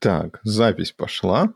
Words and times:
Так, 0.00 0.38
запись 0.44 0.92
пошла. 0.92 1.52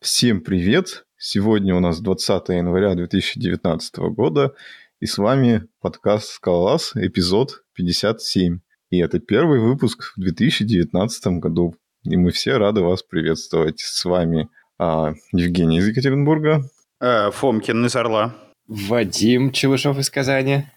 Всем 0.00 0.42
привет. 0.42 1.04
Сегодня 1.16 1.74
у 1.74 1.80
нас 1.80 1.98
20 1.98 2.50
января 2.50 2.94
2019 2.94 3.96
года. 4.14 4.54
И 5.00 5.06
с 5.06 5.18
вами 5.18 5.66
подкаст 5.80 6.28
«Скалолаз», 6.34 6.92
эпизод 6.94 7.64
57. 7.74 8.60
И 8.90 8.98
это 9.00 9.18
первый 9.18 9.58
выпуск 9.58 10.12
в 10.16 10.20
2019 10.20 11.26
году. 11.40 11.74
И 12.04 12.16
мы 12.16 12.30
все 12.30 12.58
рады 12.58 12.82
вас 12.82 13.02
приветствовать. 13.02 13.80
С 13.80 14.04
вами 14.04 14.48
а, 14.78 15.14
Евгений 15.32 15.78
из 15.78 15.88
Екатеринбурга. 15.88 16.62
Э, 17.00 17.32
Фомкин 17.32 17.84
из 17.86 17.96
Орла. 17.96 18.36
Вадим 18.68 19.50
Челышов 19.50 19.98
из 19.98 20.10
Казани. 20.10 20.68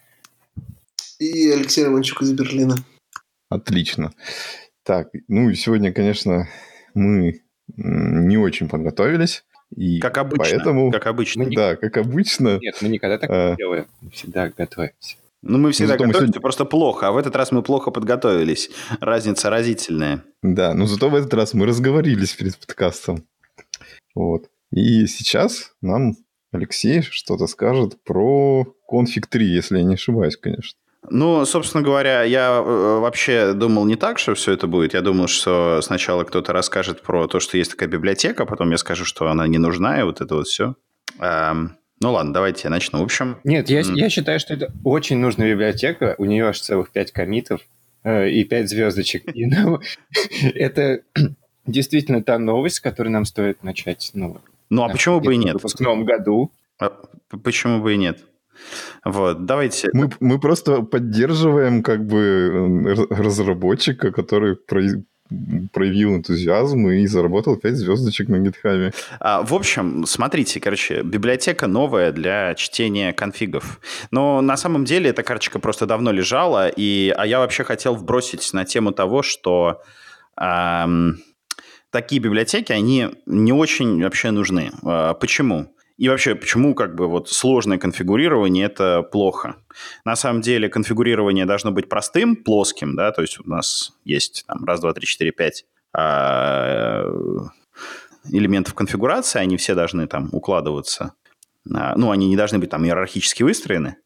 И 1.20 1.48
Алексей 1.48 1.84
Романчук 1.84 2.22
из 2.22 2.32
Берлина. 2.32 2.74
Отлично. 3.48 4.12
Так, 4.82 5.10
ну 5.28 5.48
и 5.48 5.54
сегодня, 5.54 5.92
конечно, 5.92 6.48
мы 6.94 7.42
не 7.76 8.36
очень 8.36 8.68
подготовились. 8.68 9.44
И 9.76 10.00
как 10.00 10.18
обычно. 10.18 10.44
Поэтому, 10.44 10.90
как 10.90 11.06
обычно. 11.06 11.46
Да, 11.50 11.76
как 11.76 11.96
обычно. 11.96 12.58
Нет, 12.60 12.76
мы 12.82 12.88
никогда 12.88 13.18
так 13.18 13.30
а... 13.30 13.50
не 13.50 13.56
делаем. 13.56 13.86
Мы 14.00 14.10
всегда 14.10 14.48
готовимся. 14.48 15.16
Ну, 15.42 15.58
мы 15.58 15.72
всегда 15.72 15.94
готовимся, 15.94 16.20
сегодня... 16.20 16.40
просто 16.40 16.64
плохо. 16.64 17.08
А 17.08 17.12
в 17.12 17.16
этот 17.16 17.34
раз 17.34 17.50
мы 17.50 17.62
плохо 17.62 17.90
подготовились. 17.90 18.70
Разница 19.00 19.50
разительная. 19.50 20.22
Да, 20.42 20.74
но 20.74 20.86
зато 20.86 21.08
в 21.08 21.14
этот 21.14 21.34
раз 21.34 21.54
мы 21.54 21.66
разговорились 21.66 22.34
перед 22.34 22.56
подкастом. 22.58 23.24
Вот. 24.14 24.50
И 24.70 25.06
сейчас 25.06 25.72
нам 25.80 26.14
Алексей 26.52 27.02
что-то 27.02 27.46
скажет 27.46 28.02
про 28.04 28.66
конфиг 28.86 29.26
3, 29.26 29.46
если 29.46 29.78
я 29.78 29.84
не 29.84 29.94
ошибаюсь, 29.94 30.36
конечно. 30.36 30.78
Ну, 31.10 31.44
собственно 31.44 31.82
говоря, 31.82 32.22
я 32.22 32.62
э, 32.64 32.98
вообще 33.00 33.54
думал 33.54 33.84
не 33.86 33.96
так, 33.96 34.18
что 34.18 34.34
все 34.34 34.52
это 34.52 34.66
будет. 34.66 34.94
Я 34.94 35.00
думал, 35.00 35.26
что 35.26 35.80
сначала 35.82 36.22
кто-то 36.24 36.52
расскажет 36.52 37.02
про 37.02 37.26
то, 37.26 37.40
что 37.40 37.58
есть 37.58 37.72
такая 37.72 37.88
библиотека, 37.88 38.46
потом 38.46 38.70
я 38.70 38.78
скажу, 38.78 39.04
что 39.04 39.28
она 39.28 39.46
не 39.48 39.58
нужна, 39.58 40.00
и 40.00 40.04
вот 40.04 40.20
это 40.20 40.36
вот 40.36 40.46
все. 40.46 40.76
Эм, 41.18 41.76
ну 42.00 42.12
ладно, 42.12 42.32
давайте 42.32 42.62
я 42.64 42.70
начну. 42.70 43.00
В 43.00 43.02
общем... 43.02 43.38
Нет, 43.42 43.68
я, 43.68 43.80
я 43.80 44.08
считаю, 44.10 44.38
что 44.38 44.54
это 44.54 44.72
очень 44.84 45.18
нужная 45.18 45.52
библиотека. 45.52 46.14
У 46.18 46.24
нее 46.24 46.46
аж 46.46 46.60
целых 46.60 46.90
пять 46.90 47.10
комитов 47.10 47.62
э, 48.04 48.30
и 48.30 48.44
пять 48.44 48.68
звездочек. 48.68 49.24
Ну, 49.34 49.80
это 50.54 51.02
действительно 51.66 52.22
та 52.22 52.38
новость, 52.38 52.76
с 52.76 52.80
которой 52.80 53.08
нам 53.08 53.24
стоит 53.24 53.64
начать. 53.64 54.12
Ну, 54.14 54.40
ну 54.70 54.84
а 54.84 54.88
почему 54.88 55.20
бы 55.20 55.34
и 55.34 55.36
нет? 55.36 55.54
В 55.54 55.54
выпускном 55.54 56.04
году. 56.04 56.52
А 56.78 56.90
почему 57.42 57.80
бы 57.80 57.94
и 57.94 57.96
нет? 57.96 58.20
Вот, 59.04 59.44
давайте... 59.46 59.88
Мы, 59.92 60.10
мы 60.20 60.38
просто 60.38 60.82
поддерживаем 60.82 61.82
как 61.82 62.06
бы 62.06 63.06
разработчика, 63.10 64.12
который 64.12 64.56
проявил 65.72 66.16
энтузиазм 66.16 66.88
и 66.88 67.06
заработал 67.06 67.56
5 67.56 67.74
звездочек 67.74 68.28
на 68.28 68.38
гитхабе. 68.38 68.92
А, 69.20 69.42
в 69.42 69.54
общем, 69.54 70.04
смотрите, 70.06 70.60
короче, 70.60 71.02
библиотека 71.02 71.66
новая 71.66 72.12
для 72.12 72.54
чтения 72.54 73.12
конфигов. 73.12 73.80
Но 74.10 74.40
на 74.40 74.56
самом 74.56 74.84
деле 74.84 75.10
эта 75.10 75.22
карточка 75.22 75.58
просто 75.58 75.86
давно 75.86 76.12
лежала, 76.12 76.68
и, 76.68 77.12
а 77.16 77.26
я 77.26 77.38
вообще 77.38 77.64
хотел 77.64 77.94
вбросить 77.94 78.52
на 78.52 78.64
тему 78.64 78.92
того, 78.92 79.22
что 79.22 79.82
эм, 80.36 81.18
такие 81.90 82.20
библиотеки, 82.20 82.72
они 82.72 83.08
не 83.26 83.52
очень 83.52 84.02
вообще 84.02 84.30
нужны. 84.30 84.70
Э, 84.84 85.14
почему? 85.18 85.72
И 85.98 86.08
вообще, 86.08 86.34
почему 86.34 86.74
как 86.74 86.94
бы 86.94 87.06
вот 87.06 87.28
сложное 87.28 87.78
конфигурирование– 87.78 88.66
это 88.66 89.02
плохо? 89.02 89.56
На 90.04 90.16
самом 90.16 90.40
деле 90.40 90.68
конфигурирование 90.68 91.46
должно 91.46 91.70
быть 91.70 91.88
простым, 91.88 92.36
плоским, 92.36 92.96
да, 92.96 93.12
то 93.12 93.22
есть 93.22 93.38
у 93.44 93.48
нас 93.48 93.92
есть 94.04 94.44
там 94.46 94.64
раз, 94.64 94.80
два, 94.80 94.92
три, 94.92 95.06
четыре, 95.06 95.32
пять 95.32 95.64
а, 95.92 97.04
элементов 98.30 98.74
конфигурации, 98.74 99.40
они 99.40 99.56
все 99.56 99.74
должны 99.74 100.06
там 100.06 100.28
укладываться. 100.32 101.12
А, 101.72 101.94
ну, 101.96 102.10
они 102.10 102.28
не 102.28 102.36
должны 102.36 102.58
быть 102.58 102.70
там 102.70 102.84
иерархически 102.84 103.42
выстроены, 103.42 103.96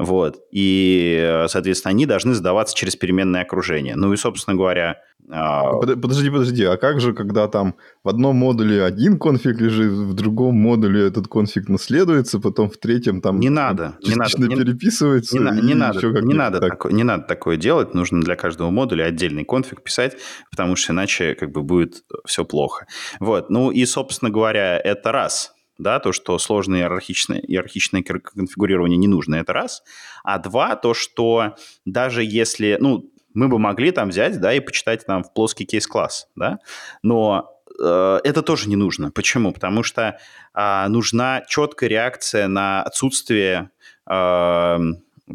вот. 0.00 0.40
И, 0.50 1.44
соответственно, 1.48 1.90
они 1.90 2.06
должны 2.06 2.32
задаваться 2.34 2.74
через 2.74 2.96
переменное 2.96 3.42
окружение. 3.42 3.96
Ну 3.96 4.12
и, 4.12 4.16
собственно 4.16 4.56
говоря... 4.56 4.98
А, 5.32 5.74
подожди, 5.74 6.28
подожди, 6.30 6.64
а 6.64 6.76
как 6.76 7.00
же, 7.00 7.12
когда 7.12 7.46
там 7.46 7.76
в 8.02 8.08
одном 8.08 8.34
модуле 8.34 8.82
один 8.82 9.18
конфиг 9.18 9.60
лежит, 9.60 9.92
в 9.92 10.14
другом 10.14 10.56
модуле 10.56 11.06
этот 11.06 11.28
конфиг 11.28 11.68
наследуется, 11.68 12.40
потом 12.40 12.68
в 12.68 12.78
третьем 12.78 13.20
там... 13.20 13.38
Не 13.38 13.50
надо, 13.50 13.96
не 14.02 14.16
надо. 14.16 14.38
Не, 14.38 14.56
переписывается. 14.56 15.38
Не, 15.38 15.60
не, 15.60 15.74
надо, 15.74 16.00
не, 16.22 16.34
надо 16.34 16.58
так. 16.58 16.70
такое, 16.70 16.92
не 16.92 17.04
надо 17.04 17.24
такое 17.24 17.56
делать, 17.58 17.94
нужно 17.94 18.22
для 18.22 18.34
каждого 18.34 18.70
модуля 18.70 19.04
отдельный 19.04 19.44
конфиг 19.44 19.82
писать, 19.82 20.16
потому 20.50 20.74
что 20.74 20.94
иначе 20.94 21.34
как 21.34 21.52
бы 21.52 21.62
будет 21.62 22.02
все 22.24 22.44
плохо. 22.44 22.86
Вот, 23.20 23.50
ну 23.50 23.70
и, 23.70 23.84
собственно 23.84 24.30
говоря, 24.30 24.78
это 24.78 25.12
раз– 25.12 25.52
да, 25.80 25.98
то, 25.98 26.12
что 26.12 26.38
сложное 26.38 26.80
иерархичное, 26.80 27.38
иерархичное 27.38 28.02
конфигурирование 28.02 28.96
не 28.96 29.08
нужно, 29.08 29.36
это 29.36 29.52
раз. 29.52 29.82
А 30.22 30.38
два, 30.38 30.76
то, 30.76 30.94
что 30.94 31.56
даже 31.84 32.22
если, 32.22 32.76
ну, 32.80 33.10
мы 33.34 33.48
бы 33.48 33.58
могли 33.58 33.90
там 33.90 34.08
взять, 34.10 34.40
да, 34.40 34.52
и 34.52 34.60
почитать 34.60 35.06
там 35.06 35.22
в 35.22 35.32
плоский 35.32 35.64
кейс-класс, 35.64 36.28
да, 36.36 36.58
но 37.02 37.50
э, 37.80 38.18
это 38.24 38.42
тоже 38.42 38.68
не 38.68 38.76
нужно. 38.76 39.10
Почему? 39.10 39.52
Потому 39.52 39.82
что 39.82 40.18
э, 40.54 40.88
нужна 40.88 41.42
четкая 41.48 41.88
реакция 41.88 42.48
на 42.48 42.82
отсутствие 42.82 43.70
э, 44.08 44.78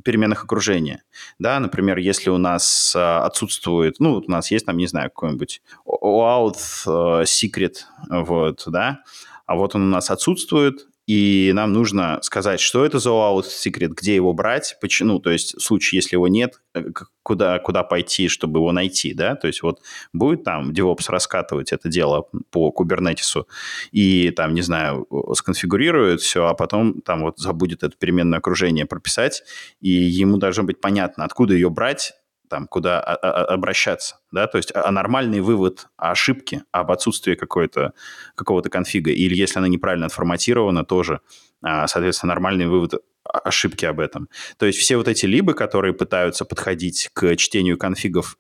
переменных 0.04 0.44
окружения. 0.44 1.04
Да, 1.40 1.60
например, 1.60 1.98
если 1.98 2.30
у 2.30 2.38
нас 2.38 2.94
э, 2.96 3.00
отсутствует, 3.00 4.00
ну, 4.00 4.16
у 4.16 4.32
нас 4.32 4.52
есть 4.52 4.66
там, 4.66 4.78
не 4.78 4.88
знаю, 4.88 5.10
какой-нибудь 5.10 5.62
OAuth 5.86 7.22
э, 7.22 7.24
secret, 7.24 7.76
вот, 8.10 8.64
да, 8.68 9.02
а 9.46 9.56
вот 9.56 9.76
он 9.76 9.84
у 9.84 9.90
нас 9.90 10.10
отсутствует, 10.10 10.88
и 11.08 11.52
нам 11.54 11.72
нужно 11.72 12.20
сказать, 12.24 12.60
что 12.60 12.84
это 12.84 12.98
за 12.98 13.12
OAuth 13.12 13.46
секрет, 13.46 13.92
где 13.92 14.16
его 14.16 14.34
брать, 14.34 14.76
почему, 14.82 15.14
ну, 15.14 15.20
то 15.20 15.30
есть 15.30 15.56
в 15.56 15.62
случае, 15.62 15.98
если 16.00 16.16
его 16.16 16.28
нет, 16.28 16.62
э, 16.74 16.84
куда, 17.22 17.60
куда 17.60 17.84
пойти, 17.84 18.28
чтобы 18.28 18.60
его 18.60 18.72
найти, 18.72 19.14
да, 19.14 19.36
то 19.36 19.46
есть 19.46 19.62
вот 19.62 19.82
будет 20.14 20.44
там 20.44 20.72
DevOps 20.72 21.06
раскатывать 21.10 21.72
это 21.74 21.90
дело 21.90 22.28
по 22.50 22.72
кубернетису 22.72 23.48
и 23.92 24.32
там, 24.32 24.56
не 24.56 24.62
знаю, 24.62 25.08
сконфигурирует 25.34 26.22
все, 26.22 26.48
а 26.48 26.56
потом 26.56 27.02
там 27.02 27.22
вот 27.22 27.38
забудет 27.38 27.84
это 27.84 27.96
переменное 27.96 28.40
окружение 28.40 28.88
прописать, 28.88 29.44
и 29.82 29.90
ему 29.90 30.38
должно 30.38 30.64
быть 30.64 30.82
понятно, 30.82 31.24
откуда 31.24 31.54
ее 31.54 31.70
брать, 31.70 32.14
там, 32.50 32.68
куда 32.68 33.00
обращаться, 33.00 34.20
да, 34.32 34.48
то 34.48 34.58
есть 34.58 34.72
а 34.74 34.92
нормальный 34.92 35.42
вывод 35.42 35.88
о 35.98 36.12
ошибке, 36.12 36.64
об 36.72 36.92
отсутствии 36.92 37.36
какой-то, 37.36 37.94
какого-то 38.36 38.70
конфига, 38.70 39.12
или 39.12 39.36
если 39.36 39.60
она 39.60 39.68
неправильно 39.68 40.06
отформатирована, 40.06 40.86
тоже, 40.86 41.22
а, 41.62 41.88
соответственно, 41.88 42.34
нормальный 42.34 42.68
вывод 42.68 43.02
ошибки 43.24 43.86
об 43.86 44.00
этом. 44.00 44.30
То 44.58 44.66
есть 44.66 44.80
все 44.80 44.98
вот 44.98 45.08
эти 45.08 45.26
либы, 45.26 45.54
которые 45.54 45.94
пытаются 45.94 46.46
подходить 46.46 47.10
к 47.14 47.36
чтению 47.38 47.78
конфигов 47.78 48.38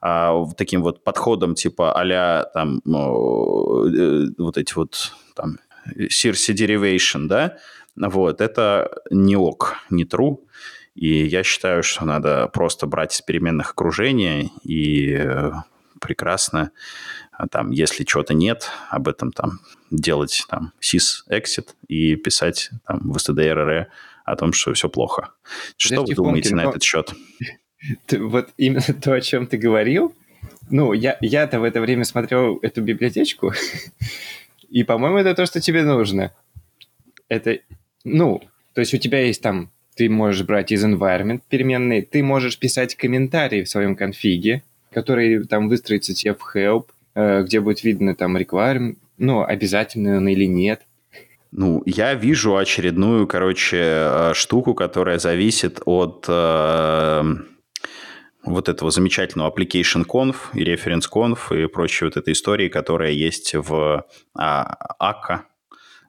а, 0.00 0.44
таким 0.56 0.82
вот 0.82 1.02
подходом 1.02 1.54
типа 1.54 1.92
а 1.92 2.44
там 2.54 2.78
э, 2.78 4.26
вот 4.38 4.56
эти 4.56 4.74
вот 4.74 5.12
там 5.34 5.58
Circe 5.96 6.54
Derivation, 6.54 7.26
да, 7.26 7.56
вот, 7.96 8.40
это 8.40 8.90
не 9.10 9.36
ок, 9.36 9.76
не 9.90 10.04
true, 10.04 10.38
и 10.98 11.26
я 11.26 11.44
считаю, 11.44 11.84
что 11.84 12.04
надо 12.04 12.48
просто 12.48 12.88
брать 12.88 13.14
из 13.14 13.20
переменных 13.22 13.70
окружения 13.70 14.50
и 14.64 15.14
э, 15.16 15.52
прекрасно, 16.00 16.72
а 17.30 17.46
там, 17.46 17.70
если 17.70 18.02
чего-то 18.02 18.34
нет, 18.34 18.68
об 18.90 19.06
этом 19.06 19.30
там 19.30 19.60
делать 19.92 20.44
там 20.48 20.72
sys 20.80 21.22
exit 21.30 21.68
и 21.86 22.16
писать 22.16 22.70
там 22.84 23.12
в 23.12 23.16
stdrr 23.16 23.86
о 24.24 24.36
том, 24.36 24.52
что 24.52 24.74
все 24.74 24.88
плохо. 24.88 25.30
Что 25.76 26.00
Подожди, 26.00 26.14
вы 26.14 26.16
думаете 26.16 26.48
Фомкин, 26.48 26.64
на 26.66 26.68
этот 26.68 26.82
счет? 26.82 27.14
вот 28.18 28.48
именно 28.56 28.82
то, 29.00 29.12
о 29.12 29.20
чем 29.20 29.46
ты 29.46 29.56
говорил, 29.56 30.12
ну, 30.68 30.92
я, 30.94 31.16
я-то 31.20 31.60
в 31.60 31.62
это 31.62 31.80
время 31.80 32.02
смотрел 32.02 32.58
эту 32.62 32.82
библиотечку, 32.82 33.52
и, 34.68 34.82
по-моему, 34.82 35.18
это 35.18 35.32
то, 35.36 35.46
что 35.46 35.60
тебе 35.60 35.84
нужно. 35.84 36.34
Это, 37.28 37.60
ну, 38.02 38.42
то 38.74 38.80
есть 38.80 38.94
у 38.94 38.98
тебя 38.98 39.20
есть 39.20 39.42
там 39.42 39.70
ты 39.98 40.08
можешь 40.08 40.46
брать 40.46 40.70
из 40.70 40.84
environment 40.84 41.40
переменные, 41.48 42.02
ты 42.02 42.22
можешь 42.22 42.56
писать 42.56 42.94
комментарии 42.94 43.64
в 43.64 43.68
своем 43.68 43.96
конфиге, 43.96 44.62
который 44.92 45.44
там 45.44 45.68
выстроится 45.68 46.14
тебе 46.14 46.34
в 46.34 46.56
help, 46.56 46.86
э, 47.16 47.42
где 47.42 47.60
будет 47.60 47.82
видно 47.82 48.14
там 48.14 48.36
requirement, 48.36 48.96
ну, 49.18 49.42
обязательно 49.42 50.18
он 50.18 50.28
или 50.28 50.44
нет. 50.44 50.82
Ну, 51.50 51.82
я 51.84 52.14
вижу 52.14 52.56
очередную, 52.56 53.26
короче, 53.26 53.80
э, 53.82 54.32
штуку, 54.34 54.74
которая 54.74 55.18
зависит 55.18 55.80
от 55.84 56.26
э, 56.28 57.22
вот 58.44 58.68
этого 58.68 58.92
замечательного 58.92 59.50
application 59.50 60.06
conf 60.06 60.36
и 60.54 60.62
reference 60.62 61.06
conf 61.12 61.38
и 61.50 61.66
прочей 61.66 62.04
вот 62.04 62.16
этой 62.16 62.34
истории, 62.34 62.68
которая 62.68 63.10
есть 63.10 63.52
в 63.56 64.06
а, 64.36 64.62
АКА, 65.00 65.46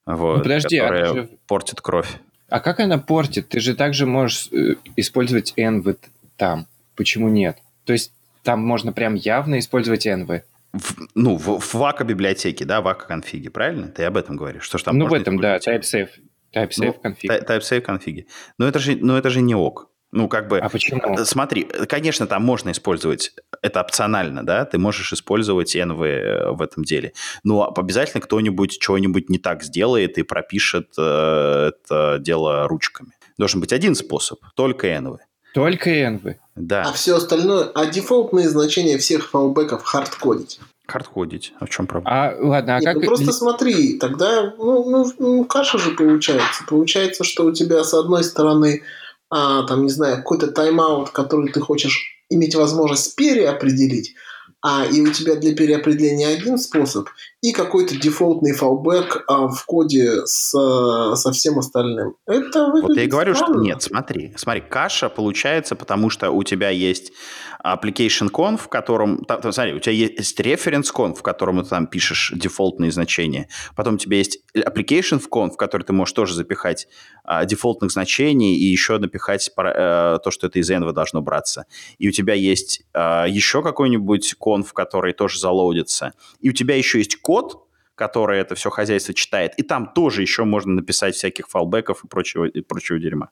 вот, 0.05 0.37
ну, 0.37 0.43
подожди, 0.43 0.77
а 0.77 0.83
которая 0.83 1.11
а 1.11 1.13
же... 1.15 1.29
портит 1.47 1.81
кровь. 1.81 2.19
А 2.49 2.59
как 2.59 2.79
она 2.79 2.97
портит? 2.97 3.49
Ты 3.49 3.59
же 3.59 3.75
также 3.75 4.05
можешь 4.05 4.49
э, 4.51 4.75
использовать 4.95 5.53
env 5.57 5.97
там. 6.35 6.67
Почему 6.95 7.29
нет? 7.29 7.57
То 7.85 7.93
есть 7.93 8.11
там 8.43 8.65
можно 8.65 8.91
прям 8.91 9.15
явно 9.15 9.59
использовать 9.59 10.07
env. 10.07 10.41
в, 10.73 11.07
ну, 11.15 11.37
в, 11.37 11.59
в 11.59 11.73
вака 11.75 12.03
библиотеке, 12.03 12.65
да, 12.65 12.81
вака 12.81 13.07
конфиге, 13.07 13.49
правильно? 13.49 13.87
Ты 13.87 14.03
об 14.03 14.17
этом 14.17 14.35
говоришь? 14.35 14.63
Что 14.63 14.77
ж 14.77 14.83
там 14.83 14.97
ну, 14.97 15.07
в 15.07 15.13
этом, 15.13 15.39
да, 15.39 15.57
TypeSafe. 15.57 16.09
TypeSafe 16.53 16.85
ну, 16.85 16.93
конфиг. 16.93 17.31
TypeSafe 17.31 17.81
конфиги. 17.81 18.27
Но 18.57 18.67
это 18.67 18.79
же, 18.79 18.95
но 18.95 19.17
это 19.17 19.29
же 19.29 19.41
не 19.41 19.55
ок. 19.55 19.89
Ну, 20.11 20.27
как 20.27 20.47
бы... 20.47 20.57
А 20.59 20.69
почему? 20.69 21.01
Э, 21.01 21.25
смотри, 21.25 21.63
конечно, 21.63 22.25
там 22.25 22.43
можно 22.43 22.71
использовать, 22.71 23.33
это 23.61 23.81
опционально, 23.81 24.43
да, 24.43 24.65
ты 24.65 24.77
можешь 24.79 25.13
использовать 25.13 25.75
env 25.75 26.03
э, 26.03 26.51
в 26.51 26.61
этом 26.61 26.83
деле, 26.83 27.13
но 27.43 27.71
обязательно 27.75 28.21
кто-нибудь 28.21 28.81
что-нибудь 28.81 29.29
не 29.29 29.37
так 29.37 29.63
сделает 29.63 30.17
и 30.17 30.23
пропишет 30.23 30.93
э, 30.97 31.71
это 31.71 32.17
дело 32.19 32.67
ручками. 32.67 33.11
Должен 33.37 33.61
быть 33.61 33.71
один 33.71 33.93
способ, 33.93 34.39
только 34.55 34.87
env. 34.87 35.19
Только 35.53 35.91
env. 35.91 36.35
Да. 36.55 36.83
А 36.87 36.93
все 36.93 37.15
остальное, 37.15 37.65
а 37.75 37.85
дефолтные 37.85 38.49
значения 38.49 38.97
всех 38.97 39.29
фалбеков 39.29 39.83
хардкодить. 39.83 40.59
Хардкодить, 40.87 41.53
а 41.59 41.67
в 41.67 41.69
чем 41.69 41.85
проблема? 41.85 42.29
А, 42.29 42.35
ладно, 42.39 42.77
а 42.77 42.79
Нет, 42.79 42.85
как... 42.85 42.95
Ну, 42.95 43.01
просто 43.03 43.31
смотри, 43.31 43.99
тогда, 43.99 44.55
ну, 44.57 44.89
ну, 44.89 45.11
ну, 45.19 45.45
каша 45.45 45.77
же 45.77 45.91
получается. 45.91 46.63
Получается, 46.67 47.23
что 47.23 47.45
у 47.45 47.51
тебя 47.51 47.83
с 47.83 47.93
одной 47.93 48.23
стороны 48.23 48.81
а, 49.29 49.63
там, 49.63 49.83
не 49.83 49.89
знаю, 49.89 50.17
какой-то 50.17 50.47
тайм-аут, 50.47 51.11
который 51.11 51.51
ты 51.51 51.59
хочешь 51.59 52.15
иметь 52.29 52.55
возможность 52.55 53.15
переопределить, 53.15 54.15
а, 54.61 54.85
и 54.85 55.01
у 55.01 55.11
тебя 55.11 55.35
для 55.35 55.55
переопределения 55.55 56.27
один 56.27 56.57
способ, 56.57 57.07
и 57.41 57.53
какой-то 57.53 57.95
дефолтный 57.95 58.53
фалбэк 58.53 59.23
а, 59.27 59.47
в 59.47 59.65
коде 59.65 60.25
с, 60.25 60.51
со 60.51 61.31
всем 61.31 61.59
остальным. 61.59 62.15
Это 62.25 62.67
Вот 62.67 62.95
я 62.95 63.03
и 63.03 63.07
говорю, 63.07 63.35
странно. 63.35 63.53
что 63.53 63.63
нет, 63.63 63.81
смотри, 63.81 64.33
смотри, 64.35 64.61
каша 64.61 65.09
получается, 65.09 65.75
потому 65.75 66.09
что 66.09 66.31
у 66.31 66.43
тебя 66.43 66.69
есть 66.69 67.13
application 67.63 68.29
conf, 68.29 68.57
в 68.57 68.67
котором, 68.69 69.25
там, 69.25 69.41
там, 69.41 69.51
смотри, 69.51 69.73
у 69.73 69.79
тебя 69.79 69.93
есть 69.93 70.39
reference 70.39 70.93
conf, 70.93 71.15
в 71.15 71.21
котором 71.21 71.63
ты 71.63 71.69
там 71.69 71.87
пишешь 71.87 72.31
дефолтные 72.35 72.91
значения, 72.91 73.47
потом 73.75 73.95
у 73.95 73.97
тебя 73.97 74.17
есть 74.17 74.39
application 74.55 75.21
conf, 75.29 75.51
в 75.51 75.57
который 75.57 75.83
ты 75.83 75.93
можешь 75.93 76.13
тоже 76.13 76.33
запихать 76.33 76.87
а, 77.23 77.45
дефолтных 77.45 77.91
значений 77.91 78.55
и 78.55 78.65
еще 78.65 78.97
напихать 78.97 79.51
а, 79.57 80.19
то, 80.19 80.31
что 80.31 80.47
это 80.47 80.59
из 80.59 80.69
env 80.71 80.91
должно 80.93 81.21
браться. 81.21 81.65
И 81.97 82.07
у 82.07 82.11
тебя 82.11 82.33
есть 82.33 82.83
а, 82.93 83.25
еще 83.27 83.61
какой-нибудь 83.61 84.35
conf, 84.39 84.67
который 84.73 85.13
тоже 85.13 85.39
залоудится, 85.39 86.13
и 86.39 86.49
у 86.49 86.53
тебя 86.53 86.75
еще 86.75 86.99
есть 86.99 87.17
код, 87.21 87.65
который 87.99 88.39
это 88.39 88.55
все 88.55 88.69
хозяйство 88.69 89.13
читает. 89.13 89.51
И 89.57 89.63
там 89.63 89.91
тоже 89.93 90.21
еще 90.21 90.45
можно 90.45 90.73
написать 90.73 91.15
всяких 91.15 91.49
фалбеков 91.49 92.05
и 92.05 92.07
прочего, 92.07 92.45
и 92.45 92.61
прочего 92.61 92.97
дерьма. 92.97 93.29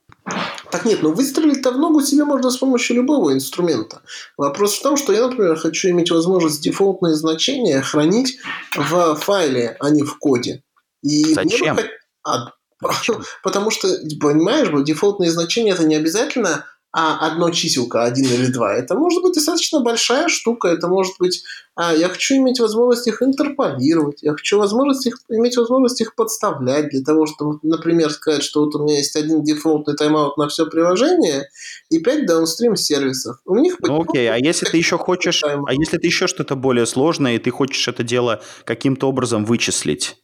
Так 0.71 0.83
нет, 0.83 1.01
но 1.01 1.11
выстрелить-то 1.11 1.71
в 1.71 1.77
ногу 1.77 2.01
себе 2.01 2.25
можно 2.25 2.51
с 2.51 2.57
помощью 2.57 2.97
любого 2.97 3.31
инструмента. 3.31 4.01
Вопрос 4.35 4.77
в 4.77 4.83
том, 4.83 4.97
что 4.97 5.13
я, 5.13 5.27
например, 5.27 5.55
хочу 5.55 5.89
иметь 5.89 6.11
возможность 6.11 6.61
дефолтные 6.61 7.15
значения 7.15 7.81
хранить 7.81 8.39
в 8.75 9.15
файле, 9.15 9.77
а 9.79 9.89
не 9.89 10.03
в 10.03 10.19
коде. 10.19 10.63
И 11.01 11.33
Зачем? 11.33 11.75
Мне 11.75 11.83
бы... 11.85 11.89
а, 12.25 12.51
Потому 13.43 13.71
что, 13.71 13.87
понимаешь, 14.19 14.67
дефолтные 14.85 15.31
значения 15.31 15.71
это 15.71 15.85
не 15.85 15.95
обязательно 15.95 16.65
а 16.99 17.27
одно 17.27 17.51
чиселка, 17.51 18.05
один 18.05 18.25
или 18.25 18.47
два. 18.47 18.73
Это 18.73 18.95
может 18.95 19.21
быть 19.21 19.35
достаточно 19.35 19.81
большая 19.81 20.29
штука. 20.29 20.69
Это 20.69 20.87
может 20.87 21.13
быть, 21.19 21.43
а, 21.75 21.93
я 21.93 22.09
хочу 22.09 22.37
иметь 22.37 22.59
возможность 22.59 23.05
их 23.05 23.21
интерполировать, 23.21 24.23
я 24.23 24.31
хочу 24.31 24.57
возможность 24.57 25.05
их, 25.05 25.19
иметь 25.29 25.57
возможность 25.57 26.01
их 26.01 26.15
подставлять 26.15 26.89
для 26.89 27.03
того, 27.03 27.27
чтобы, 27.27 27.59
например, 27.61 28.09
сказать, 28.09 28.41
что 28.41 28.65
вот 28.65 28.73
у 28.73 28.83
меня 28.83 28.97
есть 28.97 29.15
один 29.15 29.43
дефолтный 29.43 29.95
тайм-аут 29.95 30.37
на 30.37 30.47
все 30.47 30.65
приложение 30.65 31.47
и 31.91 31.99
пять 31.99 32.25
даунстрим 32.25 32.75
сервисов. 32.75 33.37
У 33.45 33.57
них 33.57 33.75
ну, 33.79 34.01
окей, 34.01 34.27
а 34.31 34.37
если 34.37 34.65
ты 34.65 34.77
еще 34.77 34.97
хочешь, 34.97 35.43
а 35.43 35.73
если 35.73 35.99
ты 35.99 36.07
еще 36.07 36.25
что-то 36.25 36.55
более 36.55 36.87
сложное, 36.87 37.35
и 37.35 37.37
ты 37.37 37.51
хочешь 37.51 37.87
это 37.87 38.01
дело 38.01 38.41
каким-то 38.65 39.07
образом 39.07 39.45
вычислить, 39.45 40.17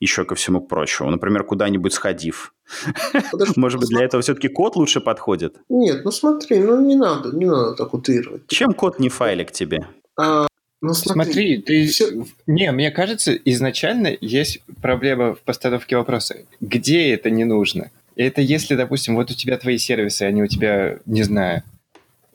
еще 0.00 0.24
ко 0.24 0.34
всему 0.34 0.60
прочему, 0.60 1.10
например, 1.10 1.44
куда-нибудь 1.44 1.92
сходив, 1.92 2.54
Подожди, 3.32 3.54
Может 3.56 3.80
быть, 3.80 3.88
для 3.88 4.04
этого 4.04 4.22
все-таки 4.22 4.48
код 4.48 4.76
лучше 4.76 5.00
подходит? 5.00 5.56
Нет, 5.68 6.04
ну 6.04 6.10
смотри, 6.10 6.58
ну 6.58 6.80
не 6.80 6.96
надо, 6.96 7.34
не 7.36 7.46
надо 7.46 7.74
так 7.74 7.92
утрировать. 7.94 8.46
Чем 8.46 8.72
код 8.72 8.98
не 8.98 9.08
файлик 9.08 9.50
тебе? 9.50 9.86
А, 10.16 10.46
ну, 10.80 10.94
смотри, 10.94 11.24
смотри 11.24 11.58
ты... 11.58 11.86
Все... 11.86 12.24
Не, 12.46 12.72
мне 12.72 12.90
кажется, 12.90 13.32
изначально 13.32 14.16
есть 14.20 14.62
проблема 14.80 15.34
в 15.34 15.40
постановке 15.40 15.96
вопроса. 15.96 16.36
Где 16.60 17.12
это 17.12 17.30
не 17.30 17.44
нужно? 17.44 17.90
Это 18.16 18.40
если, 18.40 18.74
допустим, 18.74 19.16
вот 19.16 19.30
у 19.30 19.34
тебя 19.34 19.56
твои 19.56 19.78
сервисы, 19.78 20.22
они 20.22 20.42
у 20.42 20.46
тебя, 20.46 20.98
не 21.06 21.22
знаю, 21.22 21.62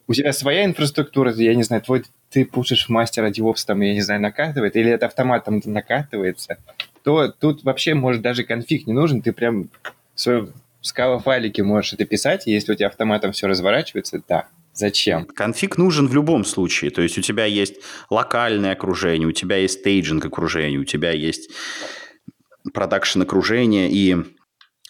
у 0.08 0.14
тебя 0.14 0.34
своя 0.34 0.66
инфраструктура, 0.66 1.34
я 1.34 1.56
не 1.56 1.64
знаю, 1.64 1.82
твой 1.82 2.04
ты 2.30 2.46
пушишь 2.46 2.90
мастера 2.90 3.30
DevOps, 3.30 3.66
там, 3.66 3.82
я 3.82 3.94
не 3.94 4.02
знаю, 4.02 4.22
накатывает, 4.22 4.76
или 4.76 4.92
это 4.92 5.06
автоматом 5.08 5.62
накатывается, 5.66 6.58
то 7.06 7.30
тут 7.30 7.64
вообще, 7.64 7.94
может, 7.94 8.24
даже 8.24 8.44
конфиг 8.44 8.88
не 8.88 8.94
нужен, 8.94 9.22
ты 9.22 9.32
прям 9.32 9.70
в 10.16 10.20
своем 10.20 10.50
Scala-файлике 10.84 11.62
можешь 11.64 11.94
это 11.94 12.04
писать, 12.06 12.48
если 12.48 12.74
у 12.74 12.76
тебя 12.76 12.88
автоматом 12.88 13.32
все 13.32 13.48
разворачивается, 13.48 14.22
да, 14.28 14.48
Зачем? 14.74 15.24
Конфиг 15.24 15.78
нужен 15.78 16.08
в 16.10 16.14
любом 16.14 16.44
случае. 16.44 16.92
То 16.92 17.02
есть 17.02 17.18
у 17.18 17.22
тебя 17.22 17.46
есть 17.46 17.76
локальное 18.10 18.74
окружение, 18.74 19.26
у 19.26 19.32
тебя 19.32 19.56
есть 19.56 19.80
стейджинг 19.80 20.26
окружение, 20.26 20.78
у 20.80 20.84
тебя 20.84 21.12
есть 21.12 21.50
продакшн 22.74 23.22
окружение 23.22 23.90
и 23.90 24.18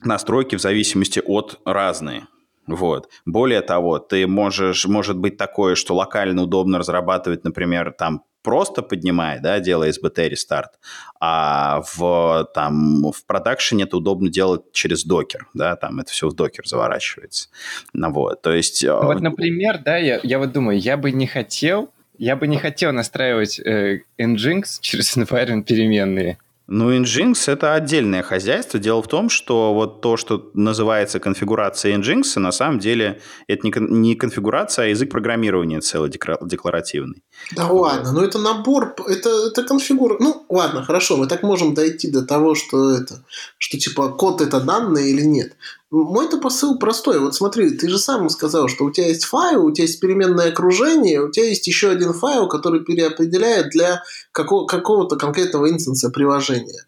настройки 0.02 0.56
в 0.56 0.62
зависимости 0.62 1.22
от 1.24 1.60
разные. 1.66 2.26
Вот. 2.68 3.10
Более 3.26 3.62
того, 3.62 4.00
ты 4.00 4.28
можешь, 4.28 4.86
может 4.86 5.18
быть 5.18 5.38
такое, 5.38 5.76
что 5.76 5.96
локально 5.96 6.44
удобно 6.44 6.80
разрабатывать, 6.80 7.44
например, 7.44 7.94
там 7.98 8.24
просто 8.46 8.84
поднимая, 8.84 9.40
да, 9.40 9.60
делая 9.60 9.92
SBT 9.92 10.30
рестарт, 10.30 10.74
а 11.20 11.82
в, 11.96 12.48
там, 12.54 13.12
в 13.12 13.26
продакшене 13.26 13.86
это 13.86 13.98
удобно 13.98 14.30
делать 14.30 14.72
через 14.72 15.04
докер, 15.04 15.48
да, 15.56 15.76
там 15.76 16.00
это 16.00 16.12
все 16.12 16.30
в 16.30 16.34
докер 16.36 16.68
заворачивается. 16.68 17.50
Ну, 17.94 18.12
вот, 18.12 18.44
то 18.44 18.54
есть... 18.54 18.84
Э, 18.84 19.00
вот, 19.02 19.20
например, 19.20 19.80
да, 19.84 19.98
я, 19.98 20.20
я 20.22 20.38
вот 20.38 20.52
думаю, 20.52 20.80
я 20.80 20.96
бы 20.96 21.12
не 21.12 21.26
хотел, 21.26 21.92
я 22.20 22.36
бы 22.36 22.48
не 22.48 22.58
хотел 22.58 22.94
настраивать 22.94 23.60
э, 23.60 24.02
Nginx 24.20 24.64
через 24.80 25.18
environment 25.18 25.64
переменные. 25.64 26.38
Ну, 26.68 26.92
Nginx— 26.92 27.36
это 27.52 27.76
отдельное 27.76 28.24
хозяйство. 28.24 28.80
Дело 28.80 29.02
в 29.04 29.08
том, 29.08 29.30
что 29.30 29.74
вот 29.74 30.02
то, 30.02 30.18
что 30.18 30.50
называется 30.56 31.20
конфигурацией 31.20 31.96
Nginx, 31.98 32.40
на 32.40 32.52
самом 32.52 32.80
деле 32.80 33.22
это 33.48 33.68
не 33.68 34.16
конфигурация, 34.16 34.86
а 34.86 34.88
язык 34.88 35.12
программирования 35.12 35.82
целый 35.82 36.10
декларативный. 36.10 37.24
Да 37.56 37.68
ладно, 37.68 38.14
ну 38.14 38.22
это 38.22 38.40
набор, 38.40 38.96
это, 39.08 39.30
это 39.48 39.64
конфигура. 39.64 40.18
Ну, 40.20 40.46
ладно, 40.50 40.84
хорошо, 40.84 41.18
мы 41.18 41.28
так 41.28 41.44
можем 41.44 41.76
дойти 41.76 42.10
до 42.10 42.26
того, 42.26 42.56
что 42.56 42.92
это, 42.92 43.24
что 43.60 43.78
типа 43.78 44.10
код 44.10 44.42
это 44.42 44.60
данные 44.60 45.12
или 45.12 45.22
нет. 45.22 45.56
Мой-то 46.04 46.38
посыл 46.38 46.78
простой. 46.78 47.20
Вот 47.20 47.36
смотри, 47.36 47.72
ты 47.72 47.88
же 47.88 47.98
сам 47.98 48.30
сказал, 48.30 48.68
что 48.68 48.84
у 48.84 48.92
тебя 48.92 49.08
есть 49.08 49.24
файл, 49.24 49.66
у 49.66 49.72
тебя 49.72 49.86
есть 49.86 50.02
переменное 50.02 50.50
окружение, 50.50 51.22
у 51.22 51.32
тебя 51.32 51.46
есть 51.46 51.68
еще 51.68 51.90
один 51.90 52.12
файл, 52.12 52.50
который 52.50 52.84
переопределяет 52.84 53.70
для 53.70 54.04
какого- 54.34 54.66
какого-то 54.66 55.16
конкретного 55.16 55.70
инстанса 55.70 56.10
приложения. 56.10 56.86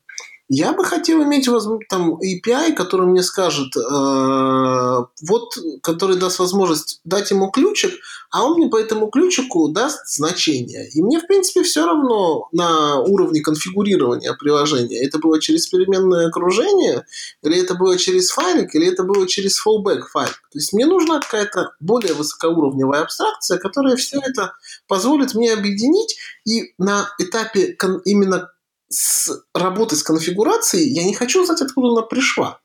Я 0.49 0.71
бы 0.71 0.85
хотел 0.85 1.21
иметь 1.23 1.49
там 1.89 2.15
API, 2.15 2.73
который 2.73 3.05
мне 3.05 3.21
скажет, 3.21 3.75
э, 3.75 3.79
вот, 3.79 5.57
который 5.83 6.17
даст 6.17 6.39
возможность 6.39 7.01
дать 7.03 7.31
ему 7.31 7.51
ключик, 7.51 7.91
а 8.31 8.45
он 8.45 8.57
мне 8.57 8.69
по 8.69 8.79
этому 8.79 9.09
ключику 9.09 9.67
даст 9.69 10.07
значение. 10.07 10.87
И 10.89 11.01
мне, 11.01 11.19
в 11.19 11.27
принципе, 11.27 11.63
все 11.63 11.85
равно 11.85 12.47
на 12.53 12.99
уровне 12.99 13.41
конфигурирования 13.41 14.33
приложения. 14.33 15.05
Это 15.05 15.19
было 15.19 15.41
через 15.41 15.67
переменное 15.67 16.27
окружение, 16.27 17.05
или 17.43 17.61
это 17.61 17.75
было 17.75 17.97
через 17.97 18.29
файлик, 18.29 18.73
или 18.73 18.87
это 18.87 19.03
было 19.03 19.27
через 19.27 19.61
fallback 19.61 20.03
файл. 20.11 20.29
То 20.29 20.59
есть 20.59 20.71
мне 20.71 20.85
нужна 20.85 21.19
какая-то 21.19 21.73
более 21.81 22.13
высокоуровневая 22.13 23.01
абстракция, 23.01 23.57
которая 23.57 23.97
все 23.97 24.19
это 24.19 24.53
позволит 24.87 25.33
мне 25.33 25.51
объединить 25.51 26.17
и 26.45 26.73
на 26.77 27.09
этапе 27.19 27.75
именно 28.05 28.49
с 28.89 29.29
работы 29.53 29.95
с 29.95 30.03
конфигурацией, 30.03 30.89
я 30.91 31.03
не 31.03 31.13
хочу 31.13 31.45
знать, 31.45 31.61
откуда 31.61 31.89
она 31.89 32.01
пришла. 32.03 32.59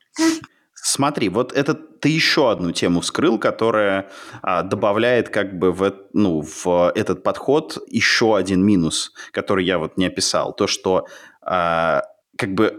Смотри, 0.73 1.29
вот 1.29 1.53
это 1.53 1.73
ты 1.73 2.09
еще 2.09 2.51
одну 2.51 2.71
тему 2.71 2.99
вскрыл, 2.99 3.39
которая 3.39 4.09
а, 4.41 4.63
добавляет 4.63 5.29
как 5.29 5.57
бы 5.57 5.71
в, 5.71 5.93
ну, 6.11 6.41
в 6.41 6.91
этот 6.93 7.23
подход 7.23 7.77
еще 7.87 8.35
один 8.35 8.65
минус, 8.65 9.13
который 9.31 9.63
я 9.65 9.79
вот 9.79 9.97
не 9.97 10.07
описал. 10.07 10.53
То, 10.53 10.67
что 10.67 11.07
а, 11.41 12.01
как 12.37 12.53
бы, 12.53 12.75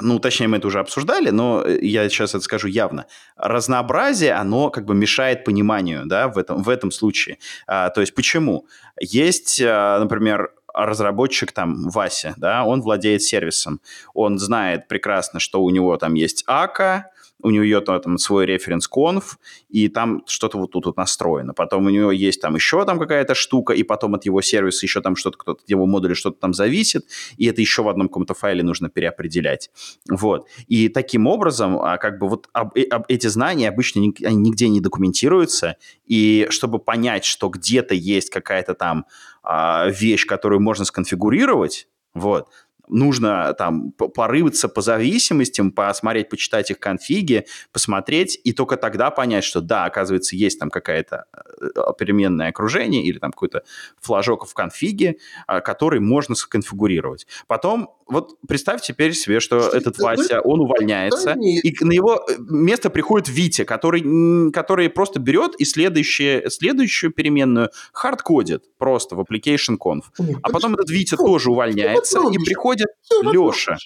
ну, 0.00 0.18
точнее, 0.18 0.48
мы 0.48 0.56
это 0.56 0.66
уже 0.66 0.80
обсуждали, 0.80 1.30
но 1.30 1.64
я 1.66 2.08
сейчас 2.08 2.30
это 2.34 2.40
скажу 2.40 2.68
явно. 2.68 3.06
Разнообразие, 3.36 4.32
оно 4.32 4.70
как 4.70 4.86
бы 4.86 4.94
мешает 4.94 5.44
пониманию, 5.44 6.02
да, 6.06 6.28
в 6.28 6.38
этом, 6.38 6.62
в 6.62 6.68
этом 6.68 6.90
случае. 6.90 7.38
А, 7.66 7.90
то 7.90 8.00
есть 8.00 8.14
почему? 8.14 8.66
Есть, 8.98 9.60
а, 9.64 10.00
например, 10.00 10.50
разработчик 10.74 11.52
там 11.52 11.88
Вася, 11.88 12.34
да, 12.36 12.64
он 12.64 12.82
владеет 12.82 13.22
сервисом, 13.22 13.80
он 14.12 14.38
знает 14.38 14.88
прекрасно, 14.88 15.40
что 15.40 15.62
у 15.62 15.70
него 15.70 15.96
там 15.96 16.14
есть 16.14 16.44
АКА, 16.46 17.10
у 17.44 17.50
нее 17.50 17.80
там 17.82 18.16
свой 18.16 18.46
референс-конф, 18.46 19.38
и 19.68 19.88
там 19.88 20.22
что-то 20.26 20.56
вот 20.56 20.70
тут 20.70 20.86
вот 20.86 20.96
настроено. 20.96 21.52
Потом 21.52 21.84
у 21.86 21.90
нее 21.90 22.10
есть 22.16 22.40
там 22.40 22.54
еще 22.54 22.84
там 22.86 22.98
какая-то 22.98 23.34
штука, 23.34 23.74
и 23.74 23.82
потом 23.82 24.14
от 24.14 24.24
его 24.24 24.40
сервиса 24.40 24.86
еще 24.86 25.02
там 25.02 25.14
что-то, 25.14 25.36
кто-то, 25.36 25.62
от 25.62 25.68
его 25.68 25.84
модуля 25.84 26.14
что-то 26.14 26.38
там 26.40 26.54
зависит, 26.54 27.06
и 27.36 27.46
это 27.46 27.60
еще 27.60 27.82
в 27.82 27.88
одном 27.88 28.08
каком-то 28.08 28.32
файле 28.32 28.62
нужно 28.62 28.88
переопределять. 28.88 29.70
Вот. 30.08 30.48
И 30.68 30.88
таким 30.88 31.26
образом, 31.26 31.78
а, 31.82 31.98
как 31.98 32.18
бы 32.18 32.28
вот 32.28 32.48
об, 32.54 32.74
э, 32.76 32.84
об, 32.84 33.04
эти 33.08 33.26
знания 33.26 33.68
обычно 33.68 34.00
они 34.00 34.36
нигде 34.36 34.70
не 34.70 34.80
документируются, 34.80 35.76
и 36.06 36.46
чтобы 36.48 36.78
понять, 36.78 37.26
что 37.26 37.50
где-то 37.50 37.94
есть 37.94 38.30
какая-то 38.30 38.74
там 38.74 39.04
а, 39.44 39.88
вещь, 39.88 40.26
которую 40.26 40.60
можно 40.60 40.84
сконфигурировать, 40.84 41.88
вот, 42.14 42.48
нужно 42.88 43.54
там 43.54 43.92
порываться 43.92 44.68
по 44.68 44.82
зависимостям, 44.82 45.72
посмотреть, 45.72 46.28
почитать 46.28 46.70
их 46.70 46.78
конфиги, 46.78 47.46
посмотреть, 47.72 48.38
и 48.44 48.52
только 48.52 48.76
тогда 48.76 49.10
понять, 49.10 49.44
что 49.44 49.60
да, 49.60 49.84
оказывается, 49.84 50.36
есть 50.36 50.58
там 50.58 50.70
какая-то 50.70 51.24
э, 51.34 51.66
переменное 51.98 52.48
окружение 52.48 53.04
или 53.04 53.18
там 53.18 53.32
какой-то 53.32 53.62
флажок 54.00 54.46
в 54.46 54.54
конфиге, 54.54 55.16
а, 55.46 55.60
который 55.60 56.00
можно 56.00 56.34
сконфигурировать. 56.34 57.26
Потом, 57.46 57.90
вот 58.06 58.36
представь 58.46 58.82
теперь 58.82 59.12
себе, 59.12 59.40
что 59.40 59.58
этот 59.68 59.98
Вася, 59.98 60.40
он 60.40 60.60
увольняется, 60.60 61.32
и 61.32 61.84
на 61.84 61.92
его 61.92 62.24
э, 62.28 62.34
место 62.38 62.90
приходит 62.90 63.28
Витя, 63.28 63.64
который, 63.64 64.50
который 64.52 64.90
просто 64.90 65.20
берет 65.20 65.54
и 65.58 65.64
следующее, 65.64 66.50
следующую 66.50 67.12
переменную 67.12 67.70
хардкодит 67.92 68.64
просто 68.78 69.16
в 69.16 69.20
application 69.20 69.76
conf. 69.78 70.02
А 70.42 70.50
потом 70.50 70.74
этот 70.74 70.90
Витя 70.90 71.16
тоже 71.16 71.50
увольняется 71.50 72.20
и 72.30 72.38
приходит 72.38 72.64
приходит 72.64 72.88
Леша. 73.22 73.76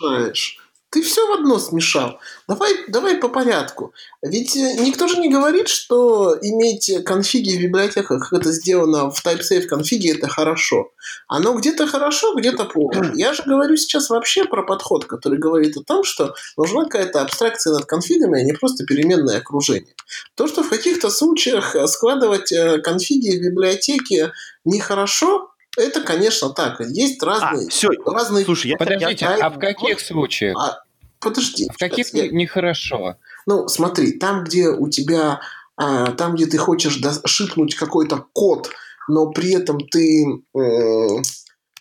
Ты 0.91 1.03
все 1.03 1.27
в 1.27 1.33
одно 1.33 1.59
смешал. 1.59 2.19
Давай, 2.49 2.73
давай 2.89 3.17
по 3.17 3.29
порядку. 3.29 3.93
Ведь 4.23 4.57
э, 4.57 4.77
никто 4.81 5.07
же 5.07 5.19
не 5.19 5.29
говорит, 5.29 5.69
что 5.69 6.35
иметь 6.41 7.05
конфиги 7.05 7.59
в 7.59 7.61
библиотеках, 7.61 8.31
как 8.31 8.41
это 8.41 8.53
сделано 8.53 9.11
в 9.11 9.23
TypeSafe 9.25 9.67
конфиге, 9.67 10.15
это 10.17 10.29
хорошо. 10.29 10.93
Оно 11.27 11.53
где-то 11.53 11.87
хорошо, 11.87 12.35
где-то 12.35 12.65
плохо. 12.65 13.13
Я 13.15 13.35
же 13.35 13.43
говорю 13.43 13.77
сейчас 13.77 14.09
вообще 14.09 14.47
про 14.47 14.63
подход, 14.63 15.05
который 15.05 15.39
говорит 15.39 15.77
о 15.77 15.85
том, 15.85 16.05
что 16.05 16.35
нужна 16.57 16.85
какая-то 16.85 17.21
абстракция 17.21 17.75
над 17.75 17.85
конфигами, 17.85 18.41
а 18.41 18.45
не 18.45 18.55
просто 18.55 18.87
переменное 18.87 19.39
окружение. 19.39 19.95
То, 20.37 20.47
что 20.47 20.63
в 20.63 20.71
каких-то 20.71 21.11
случаях 21.11 21.77
складывать 21.87 22.51
э, 22.51 22.79
конфиги 22.79 23.37
в 23.37 23.43
библиотеке 23.43 24.33
нехорошо, 24.65 25.51
это, 25.79 26.01
конечно, 26.01 26.51
так. 26.51 26.81
Есть 26.81 27.23
разные... 27.23 27.67
А, 27.67 27.71
все, 27.71 27.89
разные... 28.05 28.45
Слушай, 28.45 28.73
я, 28.73 28.77
Подождите, 28.77 29.25
я, 29.25 29.47
а 29.47 29.51
в 29.51 29.59
каких 29.59 30.01
случаях? 30.01 30.57
А, 30.59 30.83
подожди. 31.21 31.69
В 31.73 31.79
каких 31.79 32.13
я... 32.15 32.29
нехорошо? 32.29 33.17
Ну, 33.47 33.69
смотри, 33.69 34.13
там, 34.13 34.45
где 34.45 34.69
у 34.69 34.89
тебя... 34.89 35.41
А, 35.77 36.13
там, 36.13 36.35
где 36.35 36.47
ты 36.47 36.59
хочешь 36.59 37.01
шипнуть 37.25 37.75
какой-то 37.75 38.27
код, 38.33 38.71
но 39.09 39.31
при 39.31 39.55
этом 39.55 39.79
ты... 39.81 40.27
Э, 40.57 41.23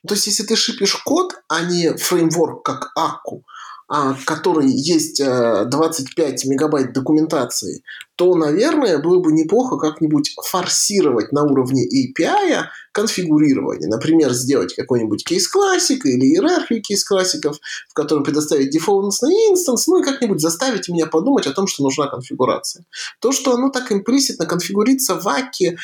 то 0.08 0.14
есть, 0.14 0.28
если 0.28 0.44
ты 0.44 0.56
шипишь 0.56 0.96
код, 1.04 1.34
а 1.50 1.62
не 1.62 1.96
фреймворк, 1.98 2.64
как 2.64 2.92
Акку, 2.96 3.44
а, 3.90 4.16
который 4.26 4.70
есть 4.70 5.24
25 5.24 6.46
э, 6.46 6.50
мегабайт 6.50 6.94
документации, 6.94 7.84
то, 8.18 8.36
наверное, 8.36 8.98
было 8.98 9.20
бы 9.20 9.32
неплохо 9.32 9.78
как-нибудь 9.78 10.36
форсировать 10.44 11.32
на 11.32 11.44
уровне 11.44 11.86
API 11.86 12.66
конфигурирование. 12.98 13.88
Например, 13.88 14.34
сделать 14.34 14.74
какой-нибудь 14.74 15.24
кейс-классик 15.24 16.04
или 16.08 16.26
иерархию 16.26 16.82
кейс-классиков, 16.82 17.60
в 17.88 17.94
котором 17.94 18.24
предоставить 18.24 18.72
дефолтный 18.72 19.36
инстанс, 19.52 19.86
ну 19.86 20.02
и 20.02 20.04
как-нибудь 20.04 20.42
заставить 20.42 20.90
меня 20.90 21.06
подумать 21.06 21.46
о 21.46 21.54
том, 21.54 21.68
что 21.68 21.84
нужна 21.84 22.08
конфигурация. 22.08 22.86
То, 23.22 23.32
что 23.32 23.54
оно 23.54 23.70
так 23.70 23.92
имплиситно 23.92 24.48
конфигурится 24.48 25.14
в 25.14 25.28
Аке 25.28 25.78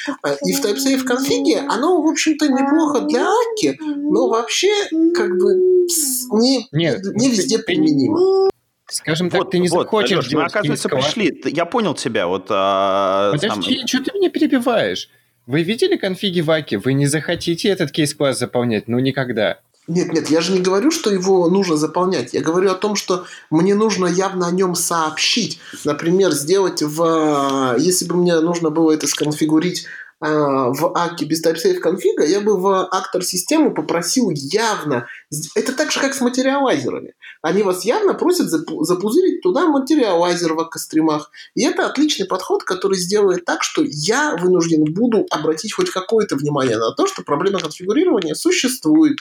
и 0.44 0.54
в 0.54 0.66
TypeSafe 0.66 1.04
конфиге, 1.04 1.60
оно, 1.70 2.02
в 2.02 2.08
общем-то, 2.08 2.48
неплохо 2.48 3.02
для 3.02 3.28
Аки, 3.28 3.78
но 3.80 4.28
вообще 4.28 4.74
как 5.14 5.38
бы 5.38 5.54
не, 6.32 6.68
Нет, 6.72 7.04
не 7.14 7.30
везде 7.30 7.60
применимо. 7.60 8.50
Скажем 8.88 9.30
так, 9.30 9.42
вот, 9.42 9.52
ты 9.52 9.60
не 9.60 9.70
вот, 9.70 9.84
захочешь 9.84 10.18
Алеш, 10.18 10.32
мы, 10.34 10.44
оказывается, 10.44 10.90
пришли. 10.90 11.42
Я 11.46 11.66
понял 11.66 11.94
тебя. 11.94 12.28
Вот, 12.28 12.48
а, 12.50 13.32
Подожди, 13.34 13.78
сам... 13.78 13.88
что 13.88 14.04
ты 14.04 14.18
меня 14.18 14.30
перебиваешь? 14.30 15.10
Вы 15.46 15.64
видели 15.64 15.98
конфиги 15.98 16.42
Ваки? 16.42 16.76
Вы 16.76 16.94
не 16.94 17.06
захотите 17.08 17.70
этот 17.70 17.92
кейс-класс 17.92 18.40
заполнять? 18.40 18.88
Ну, 18.88 19.00
никогда. 19.00 19.60
Нет, 19.88 20.14
нет, 20.14 20.30
я 20.30 20.40
же 20.40 20.54
не 20.54 20.62
говорю, 20.62 20.92
что 20.92 21.12
его 21.12 21.50
нужно 21.50 21.76
заполнять. 21.76 22.34
Я 22.34 22.40
говорю 22.42 22.72
о 22.72 22.76
том, 22.76 22.96
что 22.96 23.26
мне 23.50 23.76
нужно 23.76 24.06
явно 24.06 24.48
о 24.48 24.52
нем 24.52 24.76
сообщить. 24.76 25.60
Например, 25.84 26.32
сделать 26.32 26.82
в... 26.82 27.76
Если 27.78 28.06
бы 28.06 28.16
мне 28.16 28.40
нужно 28.40 28.70
было 28.70 28.94
это 28.94 29.08
сконфигурить 29.08 29.86
в 30.24 30.92
аке 30.96 31.26
без 31.26 31.46
TypeSafe 31.46 31.80
конфига, 31.80 32.24
я 32.24 32.40
бы 32.40 32.58
в 32.58 32.88
актор 32.92 33.24
системы 33.24 33.74
попросил 33.74 34.30
явно... 34.32 35.08
Это 35.56 35.74
так 35.74 35.92
же, 35.92 36.00
как 36.00 36.14
с 36.14 36.22
материалайзерами. 36.22 37.14
Они 37.42 37.62
вас 37.62 37.84
явно 37.84 38.14
просят 38.14 38.50
запузырить 38.50 39.42
туда 39.42 39.68
материалайзер 39.68 40.54
в 40.54 40.60
акостримах. 40.62 41.30
И 41.56 41.66
это 41.66 41.86
отличный 41.86 42.26
подход, 42.26 42.64
который 42.64 42.98
сделает 42.98 43.44
так, 43.44 43.64
что 43.64 43.84
я 43.84 44.38
вынужден 44.38 44.86
буду 44.94 45.26
обратить 45.30 45.74
хоть 45.74 45.90
какое-то 45.90 46.38
внимание 46.38 46.78
на 46.78 46.94
то, 46.94 47.06
что 47.06 47.24
проблема 47.24 47.60
конфигурирования 47.60 48.34
существует. 48.34 49.18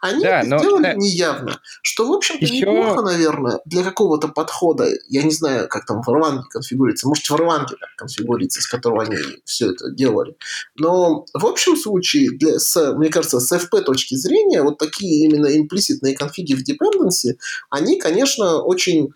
Они 0.00 0.22
да, 0.22 0.40
это 0.40 0.48
но, 0.48 0.58
сделали 0.58 0.82
да. 0.82 0.94
неявно. 0.94 1.60
Что, 1.82 2.08
в 2.08 2.12
общем-то, 2.12 2.44
Еще... 2.44 2.60
неплохо, 2.60 3.02
наверное, 3.02 3.60
для 3.64 3.82
какого-то 3.82 4.28
подхода. 4.28 4.88
Я 5.08 5.22
не 5.22 5.30
знаю, 5.30 5.68
как 5.68 5.86
там 5.86 6.02
в 6.02 6.08
Erlang 6.08 6.42
конфигурируется. 6.50 7.08
Может, 7.08 7.24
в 7.24 7.34
Erlang 7.34 7.66
так 7.66 7.90
конфигурируется, 7.96 8.60
с 8.60 8.66
которого 8.66 9.02
они 9.02 9.16
все 9.44 9.70
это 9.70 9.90
делали. 9.90 10.36
Но 10.76 11.24
в 11.34 11.46
общем 11.46 11.76
случае, 11.76 12.30
для, 12.30 12.58
с, 12.58 12.94
мне 12.94 13.08
кажется, 13.08 13.40
с 13.40 13.52
FP 13.52 13.82
точки 13.82 14.14
зрения, 14.14 14.62
вот 14.62 14.78
такие 14.78 15.26
именно 15.26 15.46
имплиситные 15.46 16.16
конфиги 16.16 16.54
в 16.54 16.62
dependency, 16.62 17.36
они, 17.70 17.98
конечно, 17.98 18.62
очень, 18.62 19.12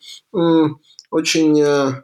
очень 1.10 1.60
э, 1.60 2.02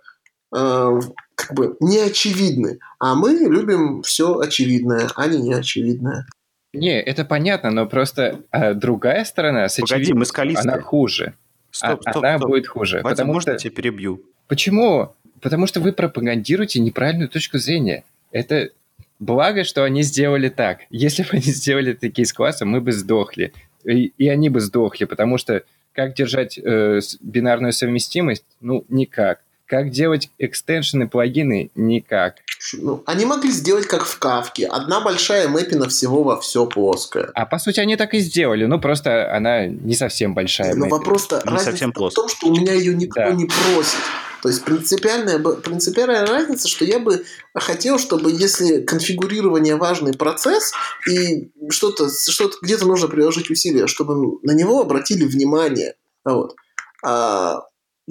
э, 0.55 1.01
как 1.35 1.55
бы 1.55 1.77
неочевидны. 1.81 2.79
А 2.99 3.15
мы 3.15 3.33
любим 3.33 4.03
все 4.03 4.39
очевидное, 4.39 5.11
а 5.15 5.27
не 5.27 5.39
неочевидное. 5.39 6.27
Не, 6.73 7.01
это 7.01 7.25
понятно, 7.25 7.71
но 7.71 7.87
просто 7.87 8.41
а, 8.51 8.73
другая 8.75 9.25
сторона 9.25 9.69
с 9.69 9.79
Погоди, 9.79 10.13
мы 10.15 10.25
скалисты. 10.25 10.69
она 10.69 10.81
хуже. 10.81 11.35
Стоп, 11.71 12.01
а, 12.05 12.11
стоп, 12.13 12.25
она 12.25 12.39
стоп. 12.39 12.49
будет 12.49 12.67
хуже. 12.67 12.97
Вадим, 12.97 13.11
потому 13.11 13.33
можно 13.35 13.43
что... 13.43 13.53
я 13.53 13.59
тебя 13.59 13.71
перебью? 13.73 14.23
Почему? 14.49 15.15
Потому 15.41 15.67
что 15.67 15.81
вы 15.81 15.93
пропагандируете 15.93 16.81
неправильную 16.81 17.29
точку 17.29 17.59
зрения. 17.59 18.05
Это 18.31 18.71
благо, 19.19 19.65
что 19.65 19.85
они 19.85 20.03
сделали 20.03 20.49
так. 20.49 20.81
Если 20.91 21.23
бы 21.23 21.29
они 21.33 21.43
сделали 21.43 21.93
такие 21.93 22.25
с 22.25 22.33
классом, 22.33 22.69
мы 22.69 22.81
бы 22.81 22.93
сдохли. 22.93 23.53
И, 23.85 24.13
и 24.17 24.29
они 24.29 24.49
бы 24.49 24.61
сдохли, 24.61 25.05
потому 25.05 25.39
что 25.39 25.65
как 25.93 26.15
держать 26.15 26.59
э, 26.59 27.01
бинарную 27.21 27.73
совместимость? 27.73 28.45
Ну, 28.61 28.85
никак. 28.89 29.41
Как 29.73 29.89
делать 29.89 30.29
экстеншены, 30.37 31.09
плагины? 31.09 31.71
Никак. 31.75 32.35
Ну, 32.75 33.03
они 33.07 33.25
могли 33.25 33.51
сделать 33.51 33.87
как 33.87 34.05
в 34.05 34.19
Кавке. 34.19 34.67
Одна 34.67 35.01
большая 35.01 35.49
мэпина 35.49 35.89
всего 35.89 36.23
во 36.23 36.39
все 36.39 36.67
плоское. 36.67 37.31
А 37.35 37.47
по 37.47 37.59
сути 37.59 37.81
они 37.81 37.97
так 37.97 38.13
и 38.13 38.19
сделали. 38.19 38.67
Ну, 38.67 38.79
просто 38.79 39.35
она 39.35 39.65
не 39.65 39.95
совсем 39.95 40.35
большая 40.35 40.75
Ну, 40.75 40.91
вопрос-то 40.91 41.43
не 41.51 41.59
совсем 41.59 41.91
в 41.91 42.11
том, 42.11 42.29
что 42.29 42.49
у 42.49 42.55
меня 42.55 42.75
ее 42.75 42.95
никто 42.95 43.23
да. 43.23 43.31
не 43.31 43.47
просит. 43.47 43.97
То 44.43 44.51
есть 44.51 44.63
принципиальная, 44.63 45.39
принципиальная 45.39 46.27
разница, 46.27 46.69
что 46.69 46.85
я 46.85 46.99
бы 46.99 47.25
хотел, 47.55 47.99
чтобы 47.99 48.31
если 48.31 48.83
конфигурирование 48.83 49.77
важный 49.77 50.13
процесс 50.13 50.73
и 51.09 51.51
что-то 51.71 52.11
что 52.11 52.51
где-то 52.61 52.85
нужно 52.85 53.09
приложить 53.09 53.49
усилия, 53.49 53.87
чтобы 53.87 54.39
на 54.43 54.53
него 54.53 54.83
обратили 54.83 55.25
внимание. 55.25 55.95
Вот. 56.27 56.57
А 57.03 57.63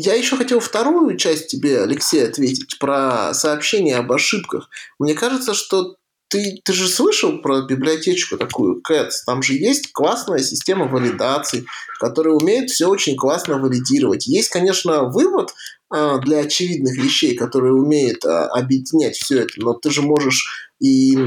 я 0.02 0.16
еще 0.16 0.36
хотел 0.36 0.60
вторую 0.60 1.18
часть 1.18 1.48
тебе, 1.48 1.82
Алексей, 1.82 2.26
ответить 2.26 2.80
про 2.80 3.34
сообщение 3.34 3.98
об 3.98 4.12
ошибках. 4.12 4.70
Мне 5.00 5.14
кажется, 5.14 5.54
что 5.54 5.96
ты, 6.28 6.62
ты 6.64 6.74
же 6.74 6.88
слышал 6.88 7.42
про 7.42 7.62
библиотечку 7.62 8.38
такую, 8.38 8.82
CATS? 8.82 9.12
Там 9.26 9.44
же 9.44 9.54
есть 9.54 9.92
классная 9.92 10.40
система 10.40 10.88
валидации, 10.88 11.66
которая 12.00 12.34
умеет 12.34 12.70
все 12.70 12.88
очень 12.88 13.18
классно 13.18 13.58
валидировать. 13.58 14.28
Есть, 14.28 14.50
конечно, 14.50 15.04
вывод 15.04 15.54
а, 15.90 16.20
для 16.20 16.40
очевидных 16.40 16.96
вещей, 16.98 17.36
который 17.36 17.72
умеет 17.72 18.26
а, 18.26 18.48
объединять 18.48 19.18
все 19.18 19.40
это, 19.40 19.54
но 19.58 19.74
ты 19.74 19.92
же 19.92 20.02
можешь 20.02 20.72
и 20.80 21.18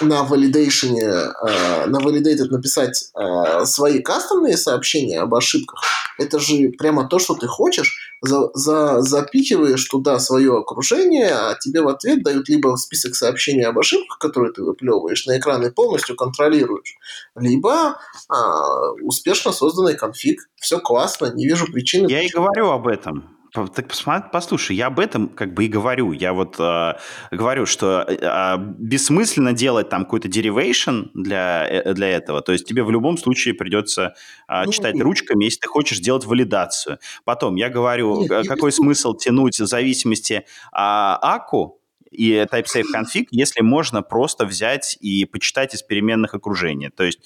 на 0.00 0.26
validation, 0.26 0.96
э, 0.98 1.86
на 1.86 1.98
validated 1.98 2.48
написать 2.50 3.10
э, 3.14 3.64
свои 3.64 4.00
кастомные 4.00 4.56
сообщения 4.56 5.20
об 5.20 5.34
ошибках, 5.34 5.82
это 6.18 6.38
же 6.38 6.70
прямо 6.78 7.08
то, 7.08 7.18
что 7.18 7.34
ты 7.34 7.46
хочешь, 7.46 8.16
за, 8.20 8.50
за, 8.54 9.02
запихиваешь 9.02 9.84
туда 9.84 10.18
свое 10.18 10.58
окружение, 10.58 11.30
а 11.30 11.54
тебе 11.54 11.82
в 11.82 11.88
ответ 11.88 12.22
дают 12.22 12.48
либо 12.48 12.74
список 12.76 13.14
сообщений 13.14 13.64
об 13.64 13.78
ошибках, 13.78 14.18
которые 14.18 14.52
ты 14.52 14.62
выплевываешь 14.62 15.26
на 15.26 15.38
экран 15.38 15.64
и 15.64 15.70
полностью 15.70 16.16
контролируешь, 16.16 16.96
либо 17.36 17.98
а, 18.28 18.92
успешно 19.02 19.52
созданный 19.52 19.94
конфиг. 19.94 20.48
Все 20.56 20.78
классно, 20.78 21.32
не 21.34 21.46
вижу 21.46 21.66
причины. 21.66 22.10
Я 22.10 22.22
и 22.22 22.28
говорю 22.28 22.70
об 22.70 22.86
этом. 22.86 23.33
Так 23.54 24.32
послушай, 24.32 24.74
я 24.74 24.88
об 24.88 24.98
этом 24.98 25.28
как 25.28 25.54
бы 25.54 25.66
и 25.66 25.68
говорю. 25.68 26.10
Я 26.10 26.32
вот 26.32 26.56
э, 26.58 26.94
говорю, 27.30 27.66
что 27.66 28.04
э, 28.08 28.56
бессмысленно 28.58 29.52
делать 29.52 29.88
там 29.88 30.02
какой-то 30.04 30.26
derivation 30.26 31.10
для, 31.14 31.64
э, 31.68 31.94
для 31.94 32.08
этого. 32.08 32.42
То 32.42 32.50
есть 32.50 32.66
тебе 32.66 32.82
в 32.82 32.90
любом 32.90 33.16
случае 33.16 33.54
придется 33.54 34.14
э, 34.48 34.64
ну, 34.64 34.72
читать 34.72 35.00
ручками, 35.00 35.44
если 35.44 35.60
ты 35.60 35.68
хочешь 35.68 36.00
делать 36.00 36.24
валидацию. 36.24 36.98
Потом 37.24 37.54
я 37.54 37.68
говорю, 37.68 38.22
нет, 38.22 38.48
какой 38.48 38.72
смысл 38.72 39.14
тянуть 39.14 39.60
в 39.60 39.66
зависимости 39.66 40.32
э, 40.32 40.42
АКУ, 40.72 41.78
и 42.14 42.46
TypeSafe 42.50 42.84
config, 42.94 43.26
если 43.30 43.60
можно 43.62 44.02
просто 44.02 44.46
взять 44.46 44.96
и 45.00 45.24
почитать 45.24 45.74
из 45.74 45.82
переменных 45.82 46.34
окружения. 46.34 46.90
То 46.90 47.04
есть, 47.04 47.18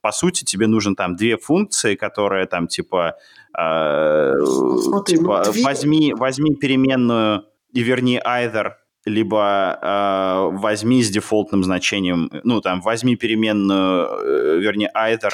по 0.00 0.12
сути, 0.12 0.44
тебе 0.44 0.66
нужно 0.66 0.96
там 0.96 1.14
две 1.14 1.36
функции, 1.36 1.94
которые 1.94 2.46
там 2.46 2.66
типа, 2.66 3.16
э, 3.58 4.32
ну, 4.38 4.78
смотри, 4.78 5.16
типа 5.16 5.42
ну, 5.46 5.62
возьми, 5.62 6.14
возьми 6.14 6.54
переменную 6.54 7.44
и 7.72 7.82
верни 7.82 8.20
either 8.24 8.72
либо 9.06 9.78
э, 9.80 10.56
возьми 10.58 11.02
с 11.02 11.10
дефолтным 11.10 11.64
значением, 11.64 12.30
ну, 12.44 12.60
там, 12.60 12.80
возьми 12.80 13.16
переменную, 13.16 14.08
э, 14.08 14.58
вернее, 14.58 14.90
either, 14.94 15.32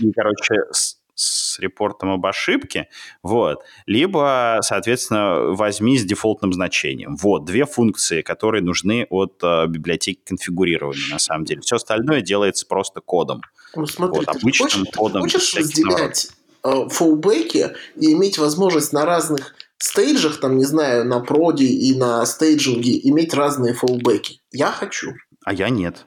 и, 0.00 0.10
короче, 0.12 0.54
с, 0.70 0.96
с 1.14 1.58
репортом 1.58 2.10
об 2.10 2.24
ошибке, 2.24 2.88
вот, 3.22 3.62
либо, 3.86 4.58
соответственно, 4.62 5.52
возьми 5.52 5.98
с 5.98 6.04
дефолтным 6.04 6.52
значением. 6.54 7.16
Вот, 7.16 7.44
две 7.44 7.66
функции, 7.66 8.22
которые 8.22 8.62
нужны 8.62 9.06
от 9.10 9.40
э, 9.42 9.66
библиотеки 9.66 10.20
конфигурирования, 10.24 11.10
на 11.10 11.18
самом 11.18 11.44
деле. 11.44 11.60
Все 11.60 11.76
остальное 11.76 12.22
делается 12.22 12.66
просто 12.66 13.00
кодом. 13.02 13.42
Ну, 13.76 13.86
смотри, 13.86 14.20
вот, 14.20 14.28
обычным 14.28 14.68
хочешь, 14.68 14.94
кодом. 14.96 15.22
Ты 15.22 15.30
хочешь 15.30 15.54
разделять 15.54 16.30
э, 16.64 16.88
фоллбеки 16.88 17.70
и 17.96 18.12
иметь 18.12 18.38
возможность 18.38 18.92
на 18.92 19.04
разных 19.04 19.54
стейджах, 19.78 20.40
там, 20.40 20.56
не 20.56 20.64
знаю, 20.64 21.04
на 21.04 21.20
проде 21.20 21.66
и 21.66 21.96
на 21.96 22.24
стейджинге 22.24 23.00
иметь 23.08 23.34
разные 23.34 23.74
фоллбеки? 23.74 24.40
Я 24.52 24.70
хочу. 24.70 25.12
А 25.44 25.52
я 25.52 25.68
нет. 25.68 26.06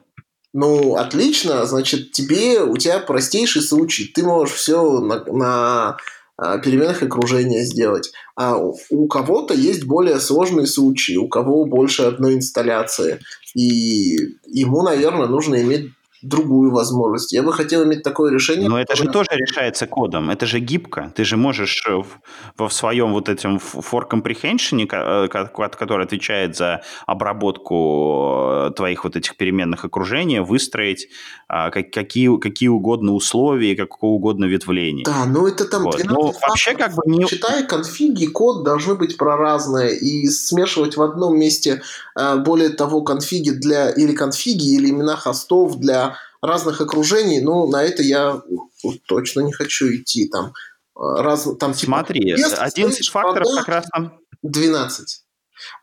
Ну, 0.52 0.96
отлично, 0.96 1.66
значит, 1.66 2.12
тебе, 2.12 2.62
у 2.62 2.78
тебя 2.78 2.98
простейший 2.98 3.60
случай, 3.60 4.06
ты 4.06 4.22
можешь 4.22 4.54
все 4.54 5.00
на, 5.00 5.22
на 5.26 5.98
а, 6.38 6.58
переменных 6.58 7.02
окружения 7.02 7.64
сделать. 7.64 8.12
А 8.36 8.56
у 8.58 9.08
кого-то 9.08 9.54
есть 9.54 9.84
более 9.84 10.20
сложные 10.20 10.66
случаи, 10.66 11.16
у 11.16 11.28
кого 11.28 11.64
больше 11.64 12.02
одной 12.02 12.34
инсталляции. 12.34 13.20
И 13.54 14.16
ему, 14.46 14.82
наверное, 14.82 15.28
нужно 15.28 15.62
иметь 15.62 15.90
другую 16.28 16.70
возможность. 16.70 17.32
Я 17.32 17.42
бы 17.42 17.52
хотел 17.52 17.84
иметь 17.84 18.02
такое 18.02 18.32
решение. 18.32 18.68
Но 18.68 18.78
это 18.78 18.96
же 18.96 19.04
тоже 19.04 19.28
решается 19.32 19.86
кодом. 19.86 20.30
Это 20.30 20.46
же 20.46 20.60
гибко. 20.60 21.12
Ты 21.14 21.24
же 21.24 21.36
можешь 21.36 21.86
в, 21.86 22.64
в 22.64 22.72
своем 22.72 23.12
вот 23.12 23.28
этом 23.28 23.56
for 23.58 24.08
comprehension, 24.10 24.86
э, 24.90 25.28
который 25.28 26.04
отвечает 26.04 26.56
за 26.56 26.82
обработку 27.06 28.68
э, 28.68 28.70
твоих 28.76 29.04
вот 29.04 29.16
этих 29.16 29.36
переменных 29.36 29.84
окружений, 29.84 30.40
выстроить 30.40 31.08
а, 31.48 31.70
какие, 31.70 32.36
какие 32.38 32.68
угодно 32.68 33.12
условия, 33.12 33.76
какого 33.76 34.14
угодно 34.14 34.46
ветвления. 34.46 35.04
Да, 35.04 35.26
но 35.26 35.46
это 35.46 35.64
там 35.64 35.84
вот. 35.84 36.02
но 36.04 36.32
вообще 36.46 36.74
как 36.74 36.94
бы 36.94 37.02
не... 37.06 37.24
Читая 37.26 37.64
конфиги, 37.64 38.26
код 38.26 38.64
должны 38.64 38.96
быть 38.96 39.16
проразные. 39.16 39.96
И 39.96 40.28
смешивать 40.28 40.96
в 40.96 41.02
одном 41.02 41.38
месте 41.38 41.82
э, 42.18 42.36
более 42.36 42.70
того 42.70 43.02
конфиги 43.02 43.50
для 43.50 43.90
или 43.90 44.12
конфиги, 44.12 44.74
или 44.74 44.90
имена 44.90 45.16
хостов 45.16 45.76
для 45.76 46.15
разных 46.42 46.80
окружений, 46.80 47.40
ну, 47.40 47.66
на 47.66 47.82
это 47.82 48.02
я 48.02 48.40
точно 49.06 49.40
не 49.40 49.52
хочу 49.52 49.94
идти. 49.94 50.28
Там, 50.28 50.52
э, 50.96 51.22
раз, 51.22 51.48
там 51.58 51.72
типа, 51.72 51.92
Смотри, 51.92 52.32
11 52.32 53.08
факторов 53.08 53.44
продакт, 53.44 53.66
как 53.66 53.68
раз 53.68 53.86
там... 53.92 54.18
12. 54.42 55.22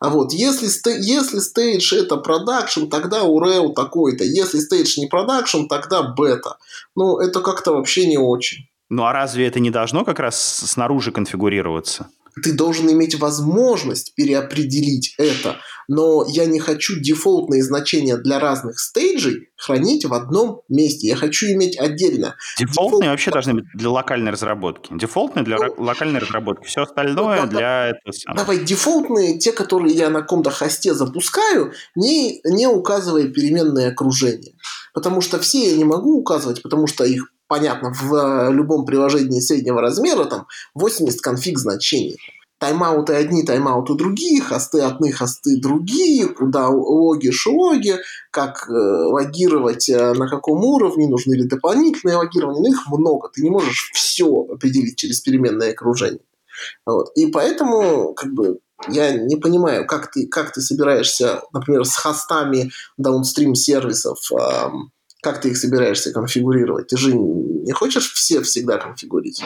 А 0.00 0.08
вот 0.08 0.32
если, 0.32 0.68
если 1.00 1.38
stage 1.40 1.94
это 1.94 2.16
production, 2.16 2.86
тогда 2.86 3.24
URL 3.24 3.72
такой-то. 3.74 4.24
Если 4.24 4.60
stage 4.60 4.98
не 4.98 5.06
production, 5.06 5.66
тогда 5.66 6.02
бета. 6.02 6.58
Ну, 6.94 7.18
это 7.18 7.40
как-то 7.40 7.72
вообще 7.72 8.06
не 8.06 8.16
очень. 8.16 8.68
Ну, 8.88 9.04
а 9.04 9.12
разве 9.12 9.46
это 9.46 9.60
не 9.60 9.70
должно 9.70 10.04
как 10.04 10.20
раз 10.20 10.40
снаружи 10.40 11.10
конфигурироваться? 11.10 12.08
ты 12.42 12.52
должен 12.52 12.90
иметь 12.90 13.14
возможность 13.14 14.14
переопределить 14.14 15.14
это, 15.18 15.56
но 15.88 16.24
я 16.28 16.46
не 16.46 16.60
хочу 16.60 16.98
дефолтные 17.00 17.62
значения 17.62 18.16
для 18.16 18.38
разных 18.38 18.78
стейджей 18.78 19.48
хранить 19.56 20.04
в 20.04 20.12
одном 20.12 20.62
месте. 20.68 21.08
Я 21.08 21.16
хочу 21.16 21.46
иметь 21.46 21.78
отдельно. 21.78 22.36
Дефолтные 22.58 23.00
Дефолт... 23.00 23.04
вообще 23.06 23.30
должны 23.30 23.54
быть 23.54 23.64
для 23.74 23.90
локальной 23.90 24.32
разработки. 24.32 24.92
Дефолтные 24.94 25.44
для 25.44 25.56
ну, 25.58 25.74
локальной 25.78 26.20
разработки. 26.20 26.66
Все 26.66 26.82
остальное 26.82 27.42
ну, 27.42 27.48
для 27.48 27.88
этого 27.88 28.12
самого. 28.12 28.44
Давай, 28.44 28.64
дефолтные, 28.64 29.38
те, 29.38 29.52
которые 29.52 29.94
я 29.94 30.10
на 30.10 30.20
каком-то 30.20 30.50
хосте 30.50 30.94
запускаю, 30.94 31.72
не, 31.94 32.40
не 32.44 32.66
указывая 32.66 33.28
переменные 33.28 33.88
окружения. 33.88 34.54
Потому 34.92 35.20
что 35.20 35.38
все 35.38 35.70
я 35.70 35.76
не 35.76 35.84
могу 35.84 36.18
указывать, 36.18 36.62
потому 36.62 36.86
что 36.86 37.04
их 37.04 37.30
понятно, 37.46 37.92
в 37.92 38.14
э, 38.14 38.52
любом 38.52 38.84
приложении 38.84 39.40
среднего 39.40 39.80
размера 39.80 40.24
там 40.24 40.46
80 40.74 41.20
конфиг 41.20 41.58
значений. 41.58 42.16
Тайм-ауты 42.58 43.14
одни, 43.14 43.42
тайм-ауты 43.44 43.94
другие, 43.94 44.40
хосты 44.40 44.80
одни, 44.80 45.10
хосты 45.10 45.60
другие, 45.60 46.28
куда 46.28 46.68
логи, 46.68 47.30
шлоги, 47.30 47.96
как 48.30 48.68
э, 48.68 48.72
логировать, 48.72 49.88
э, 49.88 50.12
на 50.14 50.28
каком 50.28 50.64
уровне, 50.64 51.08
нужны 51.08 51.34
ли 51.34 51.44
дополнительные 51.44 52.16
логирования. 52.16 52.60
Ну, 52.60 52.68
их 52.68 52.86
много. 52.88 53.28
Ты 53.34 53.42
не 53.42 53.50
можешь 53.50 53.90
все 53.94 54.26
определить 54.26 54.96
через 54.96 55.20
переменное 55.20 55.72
окружение. 55.72 56.22
Вот. 56.86 57.10
И 57.16 57.26
поэтому, 57.26 58.14
как 58.14 58.32
бы, 58.32 58.60
я 58.88 59.12
не 59.12 59.36
понимаю, 59.36 59.86
как 59.86 60.10
ты, 60.10 60.26
как 60.26 60.52
ты 60.52 60.60
собираешься, 60.60 61.42
например, 61.52 61.84
с 61.84 61.96
хостами 61.96 62.70
даунстрим 62.96 63.54
сервисов 63.54 64.18
эм, 64.32 64.92
как 65.24 65.40
ты 65.40 65.48
их 65.50 65.56
собираешься 65.56 66.12
конфигурировать? 66.12 66.88
Ты 66.88 66.98
же 66.98 67.14
не 67.14 67.72
хочешь 67.72 68.12
все 68.12 68.42
всегда 68.42 68.76
конфигурить? 68.76 69.42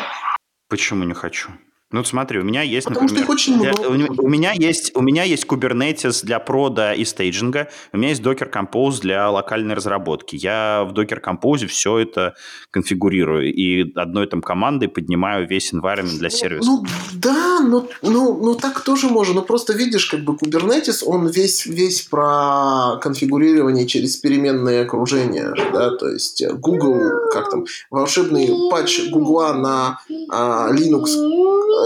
Почему 0.68 1.04
не 1.04 1.14
хочу? 1.14 1.50
Ну, 1.90 2.05
смотри, 2.05 2.38
у 2.38 2.44
меня 2.44 2.61
есть, 2.61 2.87
Потому 2.87 3.05
например... 3.05 3.24
Что 3.24 3.33
их 3.33 3.35
очень 3.35 3.57
много. 3.57 3.90
Для, 3.96 4.09
у, 4.18 4.29
меня 4.29 4.53
есть, 4.53 4.94
у 4.94 5.01
меня 5.01 5.22
есть 5.22 5.46
Kubernetes 5.46 6.22
для 6.22 6.38
прода 6.38 6.92
и 6.92 7.03
стейджинга, 7.07 7.68
у 7.94 7.96
меня 7.96 8.11
есть 8.11 8.20
Docker 8.20 8.53
Compose 8.53 9.01
для 9.01 9.31
локальной 9.31 9.74
разработки. 9.74 10.37
Я 10.37 10.85
в 10.85 10.92
Docker 10.92 11.18
Compose 11.24 11.66
все 11.66 11.98
это 11.98 12.35
конфигурирую 12.70 13.55
и 13.55 13.90
одной 13.94 14.27
там 14.27 14.42
командой 14.42 14.88
поднимаю 14.88 15.48
весь 15.48 15.72
environment 15.72 16.18
для 16.18 16.29
сервиса. 16.29 16.68
Ну, 16.68 16.85
да, 17.14 17.61
ну, 17.61 17.88
ну, 18.03 18.37
ну 18.37 18.55
так 18.55 18.83
тоже 18.83 19.09
можно. 19.09 19.37
Но 19.37 19.42
просто 19.42 19.72
видишь, 19.72 20.07
как 20.11 20.20
бы 20.20 20.35
Kubernetes, 20.35 21.03
он 21.07 21.27
весь, 21.29 21.64
весь 21.64 22.03
про 22.03 22.98
конфигурирование 23.01 23.87
через 23.87 24.16
переменные 24.18 24.83
окружения. 24.83 25.55
Да? 25.72 25.96
То 25.96 26.09
есть 26.09 26.44
Google, 26.59 27.01
как 27.33 27.51
там, 27.51 27.64
волшебный 27.90 28.51
патч 28.70 29.09
Google 29.11 29.55
на 29.55 30.01
а, 30.31 30.70
Linux 30.70 31.16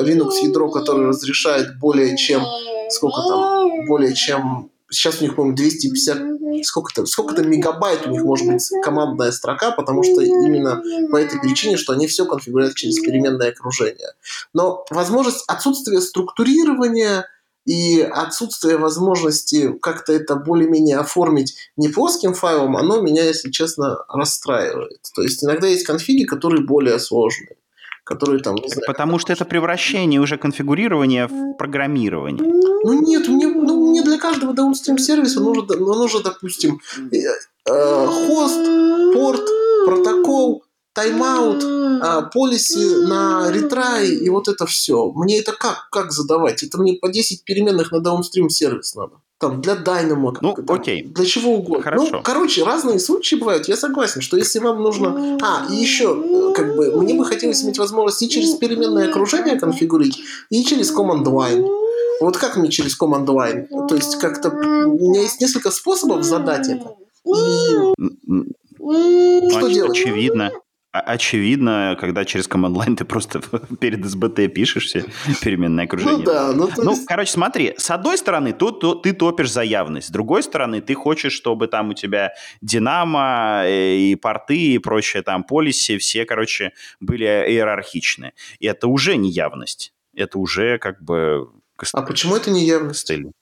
Linux 0.02 0.35
ядро, 0.42 0.70
которое 0.70 1.09
разрешает 1.09 1.78
более 1.78 2.16
чем 2.16 2.42
сколько 2.92 3.22
там, 3.28 3.87
более 3.87 4.14
чем 4.14 4.70
сейчас 4.90 5.20
у 5.20 5.24
них, 5.24 5.35
по-моему, 5.35 5.57
250, 5.57 6.64
сколько-то, 6.64 7.07
сколько-то 7.07 7.42
мегабайт 7.42 8.07
у 8.07 8.11
них 8.11 8.22
может 8.22 8.46
быть 8.46 8.68
командная 8.83 9.33
строка, 9.33 9.70
потому 9.72 10.02
что 10.02 10.20
именно 10.20 10.83
по 11.11 11.16
этой 11.16 11.40
причине, 11.40 11.76
что 11.76 11.92
они 11.92 12.07
все 12.07 12.26
конфигурируют 12.26 12.76
через 12.76 13.00
переменное 13.00 13.50
окружение. 13.50 14.09
Но 14.52 14.85
возможность 14.90 15.44
отсутствия 15.48 16.00
структурирования 16.00 17.26
и 17.64 18.00
отсутствие 18.00 18.76
возможности 18.76 19.72
как-то 19.81 20.12
это 20.12 20.37
более-менее 20.37 20.98
оформить 20.98 21.55
не 21.76 21.88
плоским 21.88 22.35
файлом, 22.35 22.76
оно 22.76 23.00
меня, 23.00 23.24
если 23.24 23.50
честно, 23.50 24.05
расстраивает. 24.09 25.00
То 25.14 25.22
есть 25.22 25.42
иногда 25.44 25.68
есть 25.68 25.87
конфиги, 25.87 26.24
которые 26.24 26.66
более 26.66 26.98
сложные 26.98 27.57
которые 28.12 28.42
там... 28.42 28.55
Не 28.55 28.68
знаю, 28.68 28.83
Потому 28.87 29.18
что 29.18 29.33
это 29.33 29.44
превращение 29.44 30.20
уже 30.20 30.37
конфигурирования 30.37 31.29
в 31.29 31.55
программирование. 31.55 32.42
Ну 32.85 32.92
нет, 33.03 33.29
мне, 33.29 33.46
ну, 33.46 33.90
мне 33.90 34.03
для 34.03 34.18
каждого 34.18 34.53
даунстрим 34.53 34.98
сервиса 34.98 35.40
нужно, 35.40 35.64
ну, 35.77 35.94
нужно 35.94 36.20
допустим, 36.20 36.81
э, 37.12 37.16
э, 37.70 38.07
хост, 38.07 38.61
порт, 39.14 39.48
протокол, 39.87 40.64
тайм-аут, 40.94 41.62
э, 41.64 42.31
полиси 42.33 43.07
на 43.07 43.51
ретрай 43.51 44.09
и 44.09 44.29
вот 44.29 44.48
это 44.48 44.66
все. 44.66 45.11
Мне 45.12 45.38
это 45.38 45.53
как, 45.53 45.88
как 45.90 46.12
задавать? 46.12 46.62
Это 46.62 46.79
мне 46.79 46.94
по 46.94 47.09
10 47.09 47.44
переменных 47.44 47.92
на 47.92 48.01
даунстрим 48.01 48.51
сервис 48.51 48.94
надо 48.94 49.14
там, 49.42 49.61
для 49.61 49.74
Dynamo. 49.74 50.33
Ну, 50.40 50.55
там, 50.55 50.76
окей. 50.76 51.02
Для 51.02 51.24
чего 51.24 51.57
угодно. 51.57 51.83
Хорошо. 51.83 52.09
Ну, 52.12 52.22
короче, 52.22 52.64
разные 52.64 53.00
случаи 53.00 53.35
бывают. 53.35 53.66
Я 53.66 53.76
согласен, 53.76 54.20
что 54.20 54.37
если 54.37 54.61
вам 54.61 54.81
нужно... 54.81 55.37
А, 55.42 55.66
и 55.68 55.74
еще, 55.74 56.16
э, 56.16 56.52
как 56.55 56.76
бы, 56.76 57.02
мне 57.02 57.14
бы 57.14 57.24
хотелось 57.24 57.64
иметь 57.64 57.76
возможность 57.76 58.22
и 58.22 58.28
через 58.28 58.55
переменное 58.55 59.09
окружение 59.09 59.59
конфигурить, 59.59 60.20
и 60.50 60.64
через 60.64 60.96
command 60.96 61.24
line. 61.24 61.66
Вот 62.20 62.37
как 62.37 62.57
мне 62.57 62.70
через 62.70 62.96
command 62.96 63.26
line? 63.26 63.66
То 63.88 63.96
есть 63.96 64.16
как-то... 64.20 64.50
У 64.50 65.11
меня 65.11 65.22
есть 65.22 65.40
несколько 65.40 65.72
способов 65.72 66.22
задать 66.22 66.68
это. 66.68 66.94
И... 67.26 68.14
Ну, 68.78 69.50
что 69.50 69.68
делать? 69.68 69.90
Очевидно. 69.90 70.52
Очевидно, 70.92 71.96
когда 71.98 72.24
через 72.24 72.46
command 72.48 72.74
line 72.74 72.96
ты 72.96 73.05
просто 73.05 73.40
перед 73.81 74.00
SBT 74.00 74.48
пишешь 74.48 74.87
все 74.87 75.05
переменное 75.40 75.85
окружение. 75.85 76.18
Ну 76.18 76.24
да. 76.24 76.52
Ну, 76.52 76.70
ну 76.76 76.90
есть... 76.92 77.07
короче, 77.07 77.33
смотри, 77.33 77.74
с 77.76 77.90
одной 77.90 78.18
стороны, 78.18 78.52
тут, 78.52 78.81
тут 78.81 79.02
ты 79.02 79.12
топишь 79.12 79.50
за 79.50 79.62
явность, 79.62 80.09
с 80.09 80.11
другой 80.11 80.42
стороны, 80.42 80.81
ты 80.81 80.94
хочешь, 80.94 81.33
чтобы 81.33 81.66
там 81.66 81.90
у 81.90 81.94
тебя 81.94 82.33
Динамо 82.61 83.62
э, 83.64 83.96
и 83.96 84.16
порты 84.16 84.74
и 84.74 84.78
прочее 84.78 85.22
там 85.22 85.44
полиси 85.44 85.96
все, 85.98 86.24
короче, 86.26 86.72
были 87.00 87.24
иерархичны. 87.24 88.33
И 88.61 88.66
это 88.66 88.87
уже 88.87 89.16
не 89.16 89.31
явность. 89.31 89.92
Это 90.14 90.38
уже 90.38 90.78
как 90.78 91.02
бы... 91.02 91.48
А 91.94 92.02
почему 92.02 92.37
это 92.37 92.50
не 92.50 92.64
явность? 92.64 93.00
Стиль. 93.00 93.33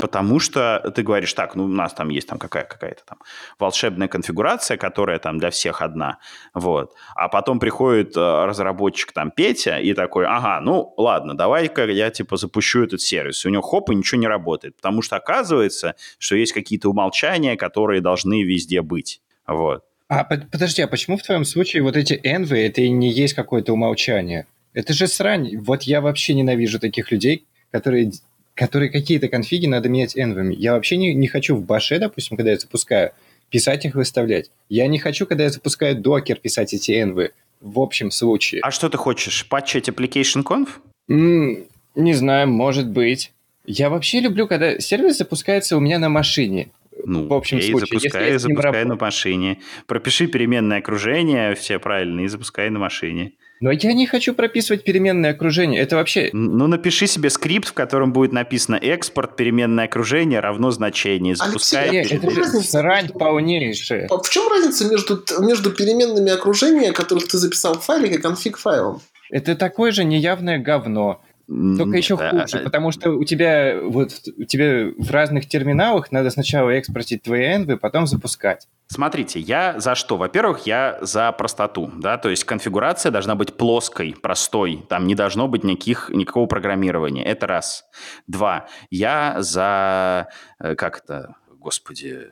Потому 0.00 0.40
что 0.40 0.92
ты 0.94 1.02
говоришь, 1.02 1.32
так, 1.32 1.54
ну 1.54 1.64
у 1.64 1.68
нас 1.68 1.94
там 1.94 2.10
есть 2.10 2.28
там 2.28 2.38
какая- 2.38 2.64
какая-то 2.64 3.02
там 3.06 3.18
волшебная 3.58 4.08
конфигурация, 4.08 4.76
которая 4.76 5.18
там 5.18 5.38
для 5.38 5.50
всех 5.50 5.80
одна, 5.80 6.18
вот. 6.54 6.94
А 7.14 7.28
потом 7.28 7.58
приходит 7.58 8.16
э, 8.16 8.20
разработчик 8.44 9.12
там 9.12 9.30
Петя 9.30 9.78
и 9.78 9.94
такой, 9.94 10.26
ага, 10.26 10.60
ну 10.60 10.92
ладно, 10.96 11.34
давай-ка 11.36 11.86
я 11.86 12.10
типа 12.10 12.36
запущу 12.36 12.84
этот 12.84 13.00
сервис. 13.00 13.44
И 13.44 13.48
у 13.48 13.50
него 13.50 13.62
хоп, 13.62 13.90
и 13.90 13.94
ничего 13.94 14.20
не 14.20 14.28
работает. 14.28 14.76
Потому 14.76 15.02
что 15.02 15.16
оказывается, 15.16 15.94
что 16.18 16.36
есть 16.36 16.52
какие-то 16.52 16.90
умолчания, 16.90 17.56
которые 17.56 18.00
должны 18.00 18.42
везде 18.42 18.82
быть. 18.82 19.20
Вот. 19.46 19.84
А 20.08 20.24
подожди, 20.24 20.82
а 20.82 20.88
почему 20.88 21.16
в 21.16 21.22
твоем 21.22 21.44
случае 21.44 21.82
вот 21.82 21.96
эти 21.96 22.18
энвы, 22.22 22.58
это 22.58 22.80
и 22.80 22.90
не 22.90 23.10
есть 23.10 23.34
какое-то 23.34 23.72
умолчание? 23.72 24.46
Это 24.72 24.92
же 24.92 25.06
срань. 25.06 25.56
Вот 25.58 25.82
я 25.82 26.00
вообще 26.00 26.34
ненавижу 26.34 26.78
таких 26.78 27.10
людей, 27.10 27.46
которые 27.70 28.12
которые 28.58 28.90
какие-то 28.90 29.28
конфиги 29.28 29.66
надо 29.66 29.88
менять 29.88 30.18
энвами. 30.18 30.54
Я 30.54 30.72
вообще 30.72 30.96
не, 30.96 31.14
не 31.14 31.28
хочу 31.28 31.54
в 31.54 31.64
баше, 31.64 31.98
допустим, 32.00 32.36
когда 32.36 32.50
я 32.50 32.58
запускаю, 32.58 33.12
писать 33.50 33.84
их, 33.84 33.94
выставлять. 33.94 34.50
Я 34.68 34.88
не 34.88 34.98
хочу, 34.98 35.26
когда 35.26 35.44
я 35.44 35.50
запускаю 35.50 35.96
докер, 35.96 36.36
писать 36.36 36.74
эти 36.74 37.00
энвы 37.00 37.30
в 37.60 37.80
общем 37.80 38.10
случае. 38.10 38.60
А 38.62 38.70
что 38.70 38.88
ты 38.88 38.98
хочешь? 38.98 39.46
Патчить 39.48 39.88
application 39.88 40.42
conf? 40.44 40.68
Mm, 41.10 41.66
не 41.94 42.14
знаю, 42.14 42.48
может 42.48 42.88
быть. 42.88 43.32
Я 43.64 43.90
вообще 43.90 44.20
люблю, 44.20 44.46
когда 44.48 44.78
сервис 44.78 45.18
запускается 45.18 45.76
у 45.76 45.80
меня 45.80 45.98
на 45.98 46.08
машине. 46.08 46.70
Ну, 47.04 47.28
в 47.28 47.34
общем 47.34 47.58
окей, 47.58 47.70
случае, 47.70 48.00
запускай, 48.00 48.38
запускай 48.38 48.84
на 48.84 48.96
машине. 48.96 49.58
Пропиши 49.86 50.26
переменное 50.26 50.78
окружение, 50.78 51.54
все 51.54 51.78
правильно, 51.78 52.20
и 52.20 52.26
запускай 52.26 52.70
на 52.70 52.78
машине. 52.78 53.32
Но 53.60 53.72
я 53.72 53.92
не 53.92 54.06
хочу 54.06 54.34
прописывать 54.34 54.84
переменное 54.84 55.30
окружение. 55.30 55.80
Это 55.80 55.96
вообще... 55.96 56.30
Ну, 56.32 56.66
напиши 56.66 57.06
себе 57.06 57.28
скрипт, 57.30 57.68
в 57.68 57.72
котором 57.72 58.12
будет 58.12 58.32
написано 58.32 58.76
экспорт, 58.76 59.36
переменное 59.36 59.86
окружение 59.86 60.40
равно 60.40 60.70
значение. 60.70 61.34
Запускай... 61.34 61.88
Алексей, 61.88 62.18
это 62.18 62.30
же 62.30 62.44
срань 62.44 63.08
полнейшая. 63.08 64.06
А 64.10 64.18
в 64.18 64.28
чем 64.28 64.48
разница 64.48 64.88
между, 64.88 65.24
между 65.40 65.70
переменными 65.70 66.30
окружения, 66.30 66.92
которых 66.92 67.28
ты 67.28 67.38
записал 67.38 67.74
в 67.74 67.84
файле, 67.84 68.14
и 68.14 68.18
конфиг 68.18 68.58
файлом? 68.58 69.00
Это 69.30 69.56
такое 69.56 69.92
же 69.92 70.04
неявное 70.04 70.58
говно. 70.58 71.20
Только 71.48 71.96
еще 71.96 72.18
хуже, 72.18 72.58
потому 72.58 72.92
что 72.92 73.12
у 73.12 73.24
тебя 73.24 73.78
вот 73.82 74.12
у 74.36 74.44
тебя 74.44 74.92
в 74.98 75.10
разных 75.10 75.48
терминалах 75.48 76.12
надо 76.12 76.28
сначала 76.28 76.68
экспортить 76.70 77.22
твои 77.22 77.54
энвы, 77.54 77.78
потом 77.78 78.06
запускать. 78.06 78.68
Смотрите, 78.88 79.40
я 79.40 79.80
за 79.80 79.94
что? 79.94 80.18
Во-первых, 80.18 80.66
я 80.66 80.98
за 81.00 81.32
простоту, 81.32 81.90
да, 81.96 82.18
то 82.18 82.28
есть 82.28 82.44
конфигурация 82.44 83.10
должна 83.10 83.34
быть 83.34 83.54
плоской, 83.54 84.14
простой, 84.20 84.84
там 84.90 85.06
не 85.06 85.14
должно 85.14 85.48
быть 85.48 85.64
никаких, 85.64 86.10
никакого 86.10 86.46
программирования, 86.46 87.24
это 87.24 87.46
раз. 87.46 87.84
Два, 88.26 88.68
я 88.90 89.36
за, 89.38 90.28
э, 90.58 90.74
как 90.74 90.98
это, 91.02 91.34
господи, 91.68 92.30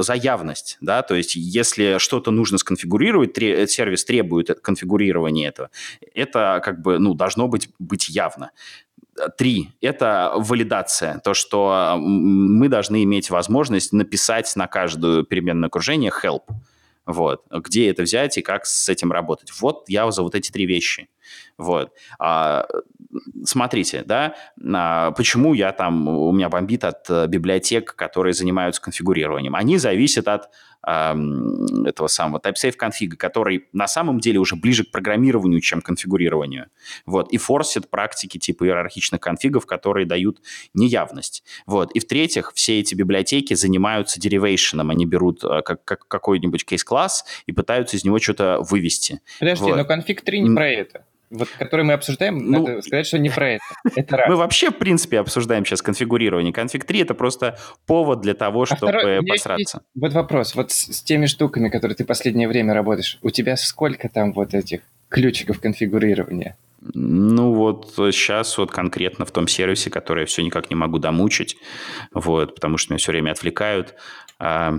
за 0.00 0.14
явность, 0.14 0.78
да, 0.80 1.02
то 1.02 1.14
есть 1.14 1.36
если 1.36 1.98
что-то 1.98 2.30
нужно 2.30 2.56
сконфигурировать, 2.56 3.34
тре- 3.34 3.66
сервис 3.66 4.02
требует 4.04 4.60
конфигурирования 4.60 5.48
этого, 5.48 5.68
это 6.14 6.62
как 6.64 6.80
бы, 6.80 6.98
ну, 6.98 7.12
должно 7.12 7.48
быть, 7.48 7.68
быть 7.78 8.08
явно. 8.08 8.50
Три– 9.36 9.72
это 9.82 10.32
валидация, 10.36 11.18
то, 11.18 11.34
что 11.34 11.96
мы 11.98 12.68
должны 12.68 13.04
иметь 13.04 13.28
возможность 13.28 13.92
написать 13.92 14.56
на 14.56 14.66
каждую 14.66 15.24
переменное 15.24 15.66
окружение 15.66 16.10
help, 16.24 16.44
вот, 17.04 17.44
где 17.50 17.90
это 17.90 18.04
взять 18.04 18.38
и 18.38 18.42
как 18.42 18.64
с 18.64 18.88
этим 18.88 19.12
работать. 19.12 19.52
Вот 19.60 19.84
я 19.88 20.10
за 20.10 20.22
вот 20.22 20.34
эти 20.34 20.50
три 20.50 20.64
вещи. 20.64 21.08
Вот. 21.58 21.92
А, 22.18 22.66
смотрите, 23.44 24.02
да, 24.04 24.34
а, 24.74 25.12
почему 25.12 25.54
я 25.54 25.72
там, 25.72 26.08
у 26.08 26.32
меня 26.32 26.48
бомбит 26.48 26.84
от 26.84 27.08
э, 27.08 27.26
библиотек, 27.26 27.94
которые 27.94 28.34
занимаются 28.34 28.82
конфигурированием. 28.82 29.54
Они 29.54 29.78
зависят 29.78 30.28
от 30.28 30.50
этого 30.80 32.06
самого 32.06 32.40
TypeSafe 32.40 32.72
конфига, 32.72 33.16
который 33.16 33.66
на 33.72 33.88
самом 33.88 34.20
деле 34.20 34.38
уже 34.38 34.54
ближе 34.54 34.84
к 34.84 34.92
программированию, 34.92 35.60
чем 35.60 35.82
к 35.82 35.86
конфигурированию. 35.86 36.66
Вот. 37.04 37.32
И 37.32 37.36
форсит 37.36 37.90
практики 37.90 38.38
типа 38.38 38.64
иерархичных 38.64 39.20
конфигов, 39.20 39.66
которые 39.66 40.06
дают 40.06 40.40
неявность. 40.74 41.42
Вот. 41.66 41.90
И 41.92 42.00
в-третьих, 42.00 42.52
все 42.54 42.78
эти 42.78 42.94
библиотеки 42.94 43.54
занимаются 43.54 44.20
деривейшеном. 44.20 44.90
Они 44.90 45.04
берут 45.04 45.42
э, 45.42 45.62
как, 45.62 45.84
как, 45.84 46.06
какой-нибудь 46.06 46.64
кейс-класс 46.64 47.24
и 47.46 47.52
пытаются 47.52 47.96
из 47.96 48.04
него 48.04 48.18
что-то 48.20 48.60
вывести. 48.60 49.20
Подожди, 49.40 49.64
вот. 49.64 49.76
но 49.76 49.84
конфиг 49.84 50.22
3 50.22 50.40
не 50.40 50.54
про 50.54 50.68
это 50.68 51.04
вот, 51.30 51.48
который 51.58 51.84
мы 51.84 51.92
обсуждаем, 51.92 52.38
ну, 52.38 52.66
надо 52.66 52.82
сказать, 52.82 53.06
что 53.06 53.18
не 53.18 53.28
про 53.30 53.50
это. 53.52 53.64
это 53.94 54.16
раз. 54.16 54.28
Мы 54.28 54.36
вообще, 54.36 54.70
в 54.70 54.78
принципе, 54.78 55.20
обсуждаем 55.20 55.64
сейчас 55.64 55.82
конфигурирование. 55.82 56.52
Конфиг 56.52 56.84
3— 56.84 57.00
это 57.00 57.14
просто 57.14 57.58
повод 57.86 58.20
для 58.20 58.34
того, 58.34 58.62
а 58.62 58.66
чтобы 58.66 58.92
второй, 58.92 59.22
посраться. 59.24 59.78
Есть, 59.78 59.86
вот 59.94 60.12
вопрос. 60.12 60.54
Вот 60.54 60.70
с, 60.70 60.96
с 60.96 61.02
теми 61.02 61.26
штуками, 61.26 61.68
которые 61.68 61.96
ты 61.96 62.04
последнее 62.04 62.48
время 62.48 62.74
работаешь, 62.74 63.18
у 63.22 63.30
тебя 63.30 63.56
сколько 63.56 64.08
там 64.08 64.32
вот 64.32 64.54
этих 64.54 64.80
ключиков 65.08 65.60
конфигурирования? 65.60 66.56
Ну 66.94 67.54
вот 67.54 67.92
сейчас 67.96 68.56
вот 68.56 68.70
конкретно 68.70 69.24
в 69.24 69.30
том 69.30 69.48
сервисе, 69.48 69.90
который 69.90 70.20
я 70.20 70.26
все 70.26 70.42
никак 70.42 70.70
не 70.70 70.76
могу 70.76 70.98
домучить, 70.98 71.56
вот, 72.12 72.54
потому 72.54 72.78
что 72.78 72.92
меня 72.92 72.98
все 72.98 73.12
время 73.12 73.32
отвлекают. 73.32 73.94
А, 74.38 74.74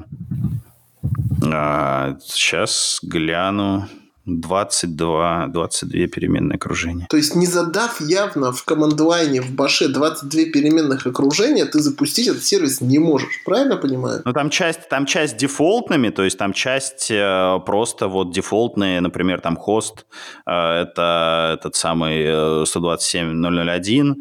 а, 1.44 2.18
сейчас 2.24 3.00
гляну. 3.04 3.88
22, 4.26 5.48
22 5.48 6.08
переменные 6.08 6.56
окружения. 6.56 7.08
То 7.10 7.18
есть 7.18 7.36
не 7.36 7.46
задав 7.46 8.02
явно 8.02 8.52
в 8.52 8.64
команд-лайне 8.64 9.42
в 9.42 9.52
баше 9.52 9.88
22 9.88 10.52
переменных 10.54 11.08
окружения, 11.08 11.66
ты 11.66 11.80
запустить 11.80 12.28
этот 12.28 12.44
сервис 12.44 12.82
не 12.82 13.00
можешь. 13.00 13.42
Правильно 13.46 13.78
понимаю? 13.78 14.22
Ну, 14.26 14.34
там 14.34 14.50
часть, 14.50 14.90
там 14.90 15.06
часть 15.06 15.38
дефолтными, 15.38 16.10
то 16.10 16.24
есть 16.24 16.38
там 16.38 16.54
часть 16.54 17.10
э, 17.12 17.60
просто 17.66 18.08
вот 18.08 18.32
дефолтные, 18.34 19.02
например, 19.02 19.42
там 19.42 19.56
хост, 19.56 20.06
э, 20.46 20.52
это 20.52 21.58
этот 21.60 21.76
самый 21.76 22.24
э, 22.24 22.64
127.001, 22.64 24.16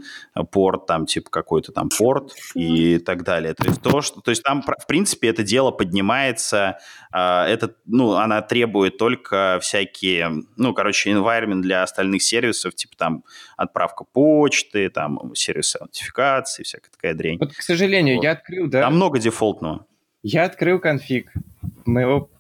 порт, 0.44 0.86
там 0.86 1.06
типа 1.06 1.30
какой-то 1.30 1.72
там 1.72 1.88
порт 1.96 2.32
и 2.54 2.98
так 2.98 3.24
далее. 3.24 3.54
То 3.54 3.68
есть 3.68 3.82
то, 3.82 4.00
что, 4.00 4.20
то 4.20 4.30
есть 4.30 4.42
там, 4.42 4.62
в 4.62 4.86
принципе, 4.86 5.28
это 5.28 5.42
дело 5.42 5.70
поднимается, 5.70 6.78
э, 7.12 7.18
это, 7.18 7.74
ну, 7.86 8.12
она 8.12 8.42
требует 8.42 8.98
только 8.98 9.58
всякие, 9.62 10.44
ну, 10.56 10.74
короче, 10.74 11.10
environment 11.10 11.60
для 11.60 11.82
остальных 11.82 12.22
сервисов, 12.22 12.74
типа 12.74 12.96
там 12.96 13.24
отправка 13.56 14.04
почты, 14.04 14.90
там 14.90 15.34
сервисы 15.34 15.76
аутентификации, 15.76 16.62
всякая 16.62 16.90
такая 16.90 17.14
дрянь. 17.14 17.38
Вот, 17.38 17.52
к 17.52 17.62
сожалению, 17.62 18.16
вот. 18.16 18.24
я 18.24 18.32
открыл, 18.32 18.68
да? 18.68 18.82
Там 18.82 18.96
много 18.96 19.18
дефолтного. 19.18 19.86
Я 20.22 20.44
открыл 20.44 20.80
конфиг 20.80 21.32
моего 21.84 22.30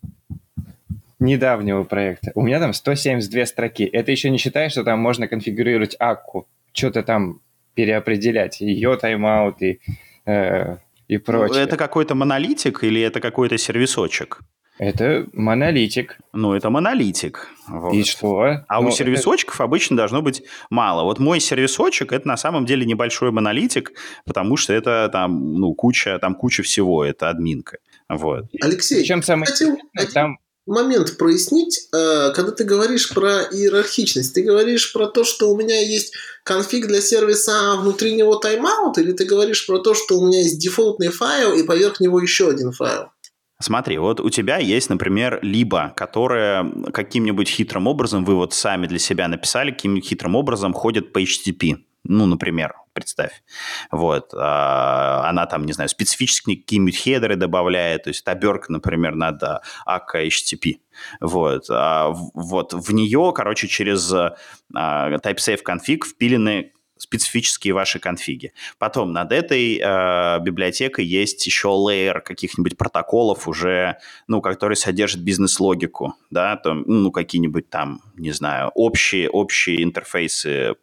недавнего 1.18 1.84
проекта. 1.84 2.32
У 2.34 2.42
меня 2.42 2.60
там 2.60 2.72
172 2.72 3.46
строки. 3.46 3.84
Это 3.84 4.10
еще 4.10 4.30
не 4.30 4.38
считая, 4.38 4.68
что 4.68 4.84
там 4.84 5.00
можно 5.00 5.28
конфигурировать 5.28 5.96
акку. 5.98 6.48
Что-то 6.72 7.02
там 7.02 7.40
переопределять 7.78 8.60
ее 8.60 8.96
тайм-аут 8.96 9.62
и, 9.62 9.78
э, 10.26 10.78
и 11.06 11.16
ну, 11.16 11.20
прочее. 11.20 11.62
Это 11.62 11.76
какой-то 11.76 12.16
монолитик 12.16 12.82
или 12.82 13.00
это 13.00 13.20
какой-то 13.20 13.56
сервисочек? 13.56 14.40
Это 14.78 15.28
монолитик. 15.32 16.18
Ну, 16.32 16.54
это 16.54 16.70
монолитик. 16.70 17.46
Вот. 17.68 17.94
И 17.94 18.02
что? 18.02 18.64
А 18.66 18.80
ну, 18.80 18.88
у 18.88 18.90
сервисочков 18.90 19.54
это... 19.54 19.64
обычно 19.64 19.96
должно 19.96 20.22
быть 20.22 20.42
мало. 20.70 21.04
Вот 21.04 21.20
мой 21.20 21.38
сервисочек 21.38 22.12
это 22.12 22.26
на 22.26 22.36
самом 22.36 22.66
деле 22.66 22.84
небольшой 22.84 23.30
монолитик, 23.30 23.92
потому 24.24 24.56
что 24.56 24.72
это 24.72 25.08
там, 25.12 25.54
ну, 25.54 25.72
куча, 25.72 26.18
там 26.18 26.34
куча 26.34 26.64
всего, 26.64 27.04
это 27.04 27.30
админка. 27.30 27.78
Вот. 28.08 28.46
Алексей, 28.60 29.02
Причем 29.02 29.22
самое 29.22 29.46
хотел, 29.46 29.78
там 30.12 30.38
момент 30.68 31.16
прояснить, 31.16 31.88
э, 31.92 32.32
когда 32.34 32.52
ты 32.52 32.64
говоришь 32.64 33.12
про 33.12 33.42
иерархичность, 33.42 34.34
ты 34.34 34.42
говоришь 34.42 34.92
про 34.92 35.06
то, 35.06 35.24
что 35.24 35.50
у 35.50 35.56
меня 35.56 35.80
есть 35.80 36.14
конфиг 36.44 36.86
для 36.86 37.00
сервиса 37.00 37.76
внутри 37.76 38.14
него 38.14 38.36
тайм-аут, 38.36 38.98
или 38.98 39.12
ты 39.12 39.24
говоришь 39.24 39.66
про 39.66 39.78
то, 39.78 39.94
что 39.94 40.18
у 40.18 40.26
меня 40.26 40.40
есть 40.40 40.58
дефолтный 40.58 41.08
файл 41.08 41.54
и 41.54 41.62
поверх 41.62 42.00
него 42.00 42.20
еще 42.20 42.50
один 42.50 42.72
файл? 42.72 43.08
Смотри, 43.60 43.98
вот 43.98 44.20
у 44.20 44.30
тебя 44.30 44.58
есть, 44.58 44.88
например, 44.88 45.40
либо, 45.42 45.92
которая 45.96 46.70
каким-нибудь 46.92 47.48
хитрым 47.48 47.88
образом, 47.88 48.24
вы 48.24 48.36
вот 48.36 48.54
сами 48.54 48.86
для 48.86 49.00
себя 49.00 49.26
написали, 49.26 49.72
каким-нибудь 49.72 50.08
хитрым 50.08 50.36
образом 50.36 50.72
ходит 50.72 51.12
по 51.12 51.20
HTTP. 51.20 51.78
Ну, 52.04 52.26
например, 52.26 52.74
представь. 52.98 53.42
Вот. 53.92 54.32
А, 54.34 55.28
она 55.28 55.46
там, 55.46 55.64
не 55.64 55.72
знаю, 55.72 55.88
специфические 55.88 56.56
какие-нибудь 56.56 56.98
хедеры 56.98 57.36
добавляет, 57.36 58.04
то 58.04 58.10
есть 58.10 58.26
оберка, 58.26 58.72
например, 58.72 59.14
надо 59.14 59.62
AK 59.86 60.26
HTTP. 60.26 60.78
Вот. 61.20 61.66
А, 61.70 62.10
вот. 62.34 62.74
В 62.74 62.92
нее, 62.92 63.32
короче, 63.34 63.68
через 63.68 64.12
а, 64.12 64.36
TypeSafe 64.74 65.60
config 65.64 66.04
впилены 66.04 66.72
специфические 66.98 67.74
ваши 67.74 67.98
конфиги. 67.98 68.52
Потом 68.78 69.12
над 69.12 69.32
этой 69.32 69.78
э, 69.78 70.40
библиотекой 70.40 71.06
есть 71.06 71.46
еще 71.46 71.68
лейер 71.68 72.20
каких-нибудь 72.20 72.76
протоколов 72.76 73.48
уже, 73.48 73.98
ну, 74.26 74.40
которые 74.40 74.76
содержат 74.76 75.22
бизнес-логику, 75.22 76.14
да, 76.30 76.56
там, 76.56 76.82
ну, 76.86 77.10
какие-нибудь 77.10 77.70
там, 77.70 78.02
не 78.16 78.32
знаю, 78.32 78.70
общие, 78.74 79.30
общие 79.30 79.82
интерфейсы, 79.82 80.74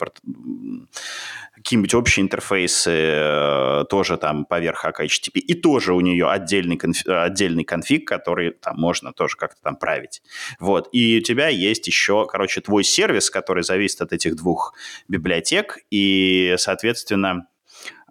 какие-нибудь 1.66 1.96
общие 1.96 2.24
интерфейсы 2.24 2.92
э, 2.92 3.86
тоже 3.90 4.18
там 4.18 4.46
поверх 4.46 4.86
HTTP, 4.86 5.40
и 5.40 5.56
тоже 5.56 5.96
у 5.96 6.00
нее 6.00 6.30
отдельный, 6.30 6.78
конфиг, 6.78 7.08
отдельный 7.08 7.64
конфиг, 7.64 8.08
который 8.08 8.52
там 8.52 8.78
можно 8.78 9.14
тоже 9.14 9.36
как-то 9.36 9.60
там 9.64 9.76
править. 9.76 10.22
Вот. 10.60 10.88
И 10.92 11.18
у 11.18 11.22
тебя 11.24 11.48
есть 11.48 11.88
еще, 11.88 12.28
короче, 12.28 12.62
твой 12.62 12.84
сервис, 12.84 13.32
который 13.32 13.64
зависит 13.64 14.00
от 14.02 14.14
этих 14.14 14.36
двух 14.36 14.76
библиотек, 15.08 15.80
и, 15.90 16.54
соответственно, 16.60 17.48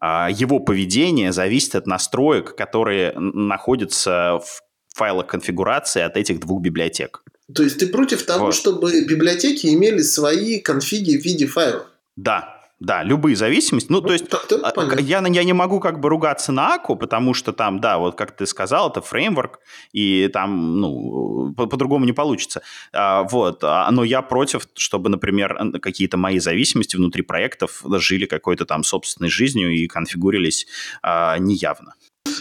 а, 0.01 0.29
его 0.33 0.59
поведение 0.59 1.31
зависит 1.31 1.77
от 1.77 1.87
настроек, 1.87 2.57
которые 2.57 3.13
находятся 3.17 4.41
в 4.45 4.63
файлах 4.97 5.29
конфигурации 5.29 6.03
от 6.03 6.17
этих 6.17 6.41
двух 6.41 6.61
библиотек. 6.61 7.23
То 7.55 7.63
есть 7.63 7.79
ты 7.79 7.87
против 7.87 8.25
того, 8.25 8.47
вот. 8.47 8.55
чтобы 8.57 9.05
библиотеки 9.07 9.69
имели 9.69 10.01
свои 10.01 10.59
конфиги 10.61 11.17
в 11.17 11.25
виде 11.25 11.47
файлов? 11.47 11.87
Да, 12.17 12.54
да, 12.85 13.03
любые 13.03 13.35
зависимости. 13.37 13.91
Ну, 13.91 14.01
ну 14.01 14.07
то 14.07 14.13
есть 14.13 14.27
а, 14.63 14.73
я, 15.01 15.27
я 15.27 15.45
не 15.45 15.53
могу 15.53 15.81
как 15.81 16.01
бы 16.01 16.09
ругаться 16.09 16.53
на 16.53 16.75
Аку, 16.75 16.97
потому 16.97 17.35
что 17.35 17.53
там, 17.53 17.81
да, 17.81 17.99
вот 17.99 18.17
как 18.17 18.37
ты 18.37 18.47
сказал, 18.47 18.91
это 18.91 19.01
фреймворк, 19.01 19.61
и 19.93 20.29
там, 20.33 20.81
ну, 20.81 21.55
по-другому 21.55 22.05
не 22.05 22.13
получится. 22.13 22.63
А, 22.93 23.23
вот, 23.23 23.65
а, 23.65 23.91
но 23.91 24.05
я 24.05 24.23
против, 24.23 24.69
чтобы, 24.75 25.09
например, 25.09 25.59
какие-то 25.81 26.17
мои 26.17 26.39
зависимости 26.39 26.97
внутри 26.97 27.23
проектов 27.23 27.83
жили 27.85 28.27
какой-то 28.27 28.67
там 28.67 28.85
собственной 28.85 29.31
жизнью 29.31 29.71
и 29.71 29.87
конфигурились 29.87 30.67
а, 31.03 31.39
неявно. 31.39 31.95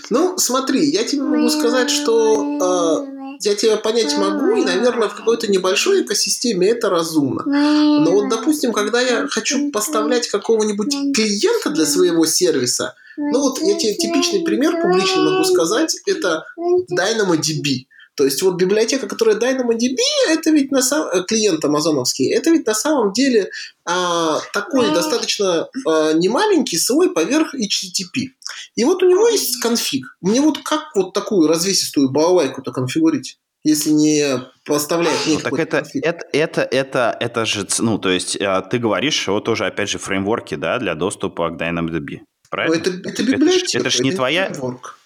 Ну, 0.10 0.38
смотри, 0.38 0.86
я 0.90 1.04
тебе 1.04 1.24
могу 1.24 1.50
сказать, 1.50 1.90
что 1.90 3.08
я 3.42 3.56
тебя 3.56 3.78
понять 3.78 4.18
могу, 4.18 4.56
и, 4.56 4.64
наверное, 4.64 5.10
в 5.10 5.16
какой-то 5.16 5.48
небольшой 5.48 6.04
экосистеме 6.04 6.70
это 6.70 6.90
разумно. 6.90 7.44
Но 7.46 8.12
вот, 8.12 8.30
допустим, 8.30 8.74
когда 8.74 9.02
я 9.02 9.28
хочу 9.28 9.72
поставлять 9.72 10.28
какого-нибудь 10.28 11.14
клиента 11.16 11.70
для 11.70 11.86
своего 11.86 12.26
сервиса, 12.26 12.96
ну 13.18 13.42
вот 13.42 13.60
я 13.62 13.78
тебе 13.78 13.94
типичный 13.94 14.44
пример 14.44 14.82
публично 14.82 15.22
могу 15.22 15.44
сказать, 15.44 15.96
это 16.08 16.46
DynamoDB. 16.92 17.86
То 18.16 18.26
есть 18.26 18.42
вот 18.44 18.56
библиотека, 18.56 19.08
которая 19.08 19.36
DynamoDB, 19.38 19.98
это 20.30 20.52
ведь 20.52 20.72
на 20.72 20.82
самом 20.82 21.10
э, 21.10 21.24
клиент 21.24 21.66
амазоновский, 21.66 22.32
это 22.32 22.52
ведь 22.52 22.68
на 22.68 22.76
самом 22.76 23.12
деле 23.12 23.50
а, 23.86 24.40
такой 24.54 24.92
достаточно 24.94 25.68
а, 25.86 26.14
немаленький 26.14 26.78
свой 26.78 27.12
поверх 27.12 27.56
HTTP. 27.56 28.28
И 28.76 28.84
вот 28.84 29.02
у 29.02 29.10
него 29.10 29.28
есть 29.30 29.60
конфиг. 29.62 30.06
Мне 30.22 30.42
вот 30.42 30.60
как 30.60 30.96
вот 30.96 31.14
такую 31.14 31.48
развесистую 31.48 32.12
балалайку-то 32.12 32.72
конфигурить? 32.72 33.38
если 33.66 33.92
не 33.92 34.44
поставляет 34.66 35.18
ну, 35.26 35.40
так 35.40 35.54
это, 35.54 35.86
это, 36.02 36.28
это, 36.34 36.62
это, 36.70 37.18
это 37.18 37.46
же, 37.46 37.66
ну, 37.80 37.98
то 37.98 38.10
есть 38.10 38.36
э, 38.36 38.62
ты 38.70 38.78
говоришь, 38.78 39.14
что 39.14 39.40
тоже, 39.40 39.66
опять 39.66 39.90
же, 39.90 40.00
фреймворки, 40.00 40.56
да, 40.56 40.80
для 40.80 40.96
доступа 40.96 41.50
к 41.50 41.54
DynamoDB, 41.54 42.20
правильно? 42.50 42.76
Это, 42.76 42.90
это 42.90 43.24
библиотека. 43.24 43.78
Это, 43.78 43.88
это 43.88 43.90
же 43.90 44.04
не 44.04 44.12
твоя... 44.12 44.48
Фреймворк 44.48 45.00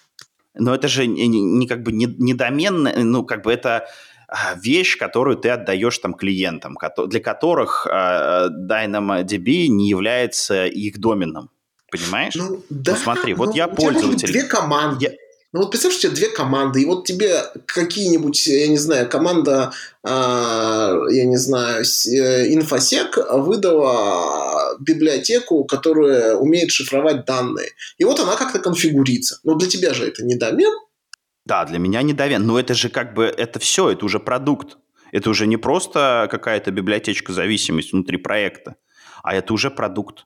но 0.58 0.74
это 0.74 0.88
же 0.88 1.06
не, 1.06 1.26
не 1.28 1.66
как 1.66 1.82
бы 1.82 1.92
не, 1.92 2.06
не 2.06 2.34
доменная, 2.34 3.04
ну, 3.04 3.24
как 3.24 3.42
бы 3.42 3.52
это 3.52 3.86
а, 4.28 4.54
вещь, 4.56 4.98
которую 4.98 5.36
ты 5.36 5.48
отдаешь 5.48 5.98
там 5.98 6.14
клиентам, 6.14 6.76
для 7.06 7.20
которых 7.20 7.86
э, 7.90 8.48
DynamoDB 8.50 9.68
не 9.68 9.88
является 9.88 10.66
их 10.66 10.98
доменом. 10.98 11.50
Понимаешь? 11.90 12.34
Ну, 12.34 12.62
да, 12.68 12.92
ну 12.92 12.98
смотри, 12.98 13.32
вот 13.32 13.50
ну, 13.50 13.54
я 13.54 13.68
пользователь. 13.68 14.28
Две 14.30 14.44
команды. 14.44 15.06
Я, 15.06 15.10
ну 15.58 15.64
вот 15.64 15.72
представь, 15.72 15.92
что 15.92 16.06
у 16.06 16.10
тебя 16.12 16.14
две 16.14 16.28
команды, 16.28 16.82
и 16.82 16.84
вот 16.84 17.04
тебе 17.04 17.42
какие-нибудь, 17.66 18.46
я 18.46 18.68
не 18.68 18.78
знаю, 18.78 19.08
команда, 19.08 19.72
э, 20.04 20.08
я 20.08 21.24
не 21.24 21.36
знаю, 21.36 21.82
э, 21.82 22.54
инфосек 22.54 23.18
выдала 23.28 24.76
библиотеку, 24.78 25.64
которая 25.64 26.36
умеет 26.36 26.70
шифровать 26.70 27.24
данные. 27.24 27.70
И 27.98 28.04
вот 28.04 28.20
она 28.20 28.36
как-то 28.36 28.60
конфигурится. 28.60 29.40
Но 29.42 29.56
для 29.56 29.68
тебя 29.68 29.94
же 29.94 30.06
это 30.06 30.24
не 30.24 30.36
домен. 30.36 30.72
Да, 31.44 31.64
для 31.64 31.80
меня 31.80 32.02
не 32.02 32.12
домен. 32.12 32.46
Но 32.46 32.60
это 32.60 32.74
же 32.74 32.88
как 32.88 33.14
бы, 33.14 33.24
это 33.24 33.58
все, 33.58 33.90
это 33.90 34.04
уже 34.04 34.20
продукт. 34.20 34.78
Это 35.10 35.28
уже 35.28 35.48
не 35.48 35.56
просто 35.56 36.28
какая-то 36.30 36.70
библиотечка 36.70 37.32
зависимость 37.32 37.92
внутри 37.92 38.18
проекта, 38.18 38.76
а 39.24 39.34
это 39.34 39.52
уже 39.52 39.72
продукт. 39.72 40.24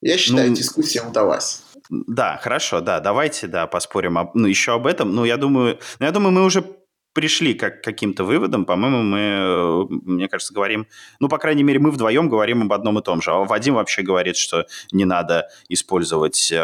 Я 0.00 0.18
считаю, 0.18 0.48
ну, 0.48 0.56
дискуссия 0.56 1.02
удалась. 1.02 1.62
Да, 2.06 2.38
хорошо, 2.42 2.80
да, 2.80 3.00
давайте, 3.00 3.46
да, 3.46 3.66
поспорим 3.66 4.16
об, 4.16 4.34
ну, 4.34 4.46
еще 4.46 4.72
об 4.72 4.86
этом. 4.86 5.14
Ну, 5.14 5.26
я 5.26 5.36
думаю, 5.36 5.78
ну, 6.00 6.06
я 6.06 6.12
думаю, 6.12 6.32
мы 6.32 6.42
уже 6.44 6.64
пришли 7.12 7.52
как, 7.52 7.82
к 7.82 7.84
каким-то 7.84 8.24
выводам. 8.24 8.64
По-моему, 8.64 9.02
мы, 9.02 9.18
э, 9.18 9.84
мне 10.06 10.28
кажется, 10.28 10.54
говорим, 10.54 10.86
ну, 11.20 11.28
по 11.28 11.36
крайней 11.36 11.62
мере, 11.62 11.78
мы 11.78 11.90
вдвоем 11.90 12.30
говорим 12.30 12.62
об 12.62 12.72
одном 12.72 12.98
и 12.98 13.02
том 13.02 13.20
же. 13.20 13.30
А 13.30 13.44
Вадим 13.44 13.74
вообще 13.74 14.00
говорит, 14.00 14.36
что 14.36 14.66
не 14.90 15.04
надо 15.04 15.48
использовать 15.68 16.50
э, 16.50 16.56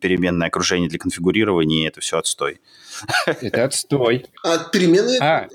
переменное 0.00 0.48
окружение 0.48 0.88
для 0.88 0.98
конфигурирования, 0.98 1.84
и 1.84 1.88
это 1.88 2.00
все 2.00 2.18
отстой. 2.18 2.60
Это 3.26 3.64
отстой. 3.64 4.24
А 4.42 4.58
переменное 4.58 5.18
а. 5.20 5.48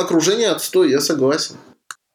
окружение 0.00 0.48
отстой, 0.48 0.90
я 0.90 0.98
согласен. 1.00 1.56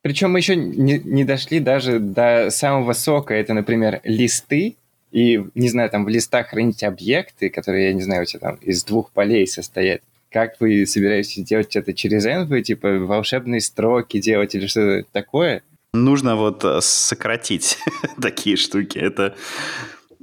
Причем 0.01 0.31
мы 0.31 0.39
еще 0.39 0.55
не, 0.55 0.99
не 0.99 1.23
дошли 1.23 1.59
даже 1.59 1.99
до 1.99 2.49
самого 2.49 2.87
высокого. 2.87 3.35
Это, 3.35 3.53
например, 3.53 4.01
листы. 4.03 4.77
И, 5.11 5.43
не 5.55 5.69
знаю, 5.69 5.89
там 5.89 6.05
в 6.05 6.09
листах 6.09 6.49
хранить 6.49 6.83
объекты, 6.83 7.49
которые, 7.49 7.87
я 7.87 7.93
не 7.93 8.01
знаю, 8.01 8.23
у 8.23 8.25
тебя 8.25 8.39
там 8.39 8.55
из 8.61 8.83
двух 8.83 9.11
полей 9.11 9.45
состоят. 9.45 10.01
Как 10.31 10.55
вы 10.61 10.85
собираетесь 10.85 11.43
делать 11.43 11.75
это 11.75 11.93
через 11.93 12.25
Envy? 12.25 12.61
Типа 12.61 12.99
волшебные 12.99 13.59
строки 13.59 14.21
делать 14.21 14.55
или 14.55 14.67
что-то 14.67 15.05
такое? 15.11 15.63
Нужно 15.93 16.37
вот 16.37 16.63
э, 16.63 16.79
сократить 16.79 17.77
такие 18.21 18.55
штуки. 18.55 18.97
Это 18.97 19.35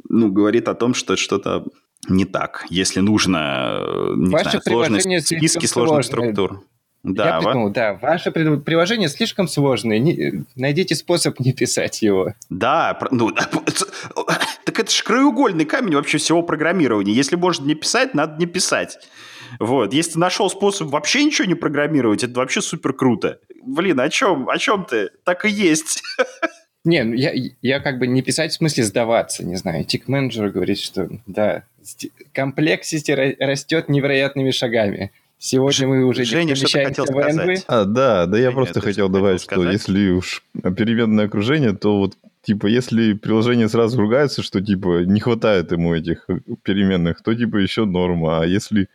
ну, 0.09 0.33
говорит 0.33 0.68
о 0.68 0.74
том, 0.74 0.94
что 0.94 1.16
что-то 1.16 1.66
не 2.09 2.24
так. 2.24 2.64
Если 2.70 3.01
нужно, 3.01 3.81
э, 3.81 4.14
не 4.16 4.31
Ваше 4.31 4.51
знаю, 4.51 4.62
сложные 4.62 5.20
списки 5.20 5.66
сложных 5.66 6.07
структур. 6.07 6.64
Да, 7.05 7.37
Я 7.37 7.40
придумал, 7.40 7.70
да. 7.70 7.94
Ваше 7.94 8.33
приложение 8.33 9.09
слишком 9.09 9.46
сложное. 9.46 9.98
Не, 9.98 10.44
найдите 10.57 10.94
способ 10.94 11.38
не 11.38 11.53
писать 11.53 12.03
его. 12.03 12.35
Да, 12.51 12.98
ну, 13.11 13.31
так 14.68 14.81
это 14.81 14.92
же 14.92 15.02
краеугольный 15.02 15.64
камень 15.64 15.94
вообще 15.94 16.18
всего 16.18 16.42
программирования. 16.42 17.14
Если 17.14 17.37
можно 17.37 17.64
не 17.64 17.74
писать, 17.74 18.12
надо 18.12 18.38
не 18.38 18.44
писать. 18.44 18.98
Вот. 19.59 19.94
Если 19.94 20.12
ты 20.12 20.18
нашел 20.18 20.50
способ 20.50 20.88
вообще 20.88 21.24
ничего 21.24 21.48
не 21.48 21.54
программировать, 21.54 22.22
это 22.22 22.35
вообще 22.35 22.61
супер 22.61 22.92
круто. 22.92 23.38
Блин, 23.62 23.98
о 23.98 24.11
чем, 24.11 24.46
о 24.50 24.59
чем 24.59 24.85
ты? 24.85 25.09
Так 25.24 25.46
и 25.46 25.48
есть. 25.48 26.02
Не, 26.85 27.02
ну, 27.02 27.14
я, 27.14 27.33
я 27.62 27.81
как 27.81 27.98
бы 27.98 28.07
не 28.07 28.20
писать 28.20 28.52
в 28.52 28.57
смысле 28.57 28.85
сдаваться, 28.85 29.42
не 29.42 29.57
знаю. 29.57 29.87
Тик-менеджер 29.87 30.50
говорит, 30.50 30.78
что 30.78 31.09
да, 31.26 31.64
комплексити 32.35 33.11
растет 33.40 33.88
невероятными 33.88 34.50
шагами. 34.50 35.12
Сегодня 35.38 35.88
мы 35.88 36.04
уже 36.04 36.24
Женя, 36.24 36.57
что 36.57 36.66
ты 36.66 36.85
хотел 36.85 37.07
сказать? 37.07 37.64
А, 37.68 37.85
да, 37.87 38.26
да, 38.26 38.38
я 38.38 38.50
просто 38.50 38.83
хотел 38.83 39.09
добавить, 39.09 39.40
что 39.40 39.64
если 39.70 40.11
уж 40.11 40.42
переменное 40.52 41.24
окружение, 41.24 41.72
то 41.72 42.00
вот 42.00 42.18
типа, 42.42 42.66
если 42.66 43.14
приложение 43.14 43.68
сразу 43.68 44.01
ругается, 44.01 44.42
что, 44.42 44.61
типа, 44.61 45.05
не 45.05 45.20
хватает 45.20 45.72
ему 45.72 45.94
этих 45.94 46.27
переменных, 46.62 47.22
то, 47.22 47.35
типа, 47.35 47.57
еще 47.59 47.85
норма. 47.85 48.42
А 48.42 48.46
если 48.46 48.88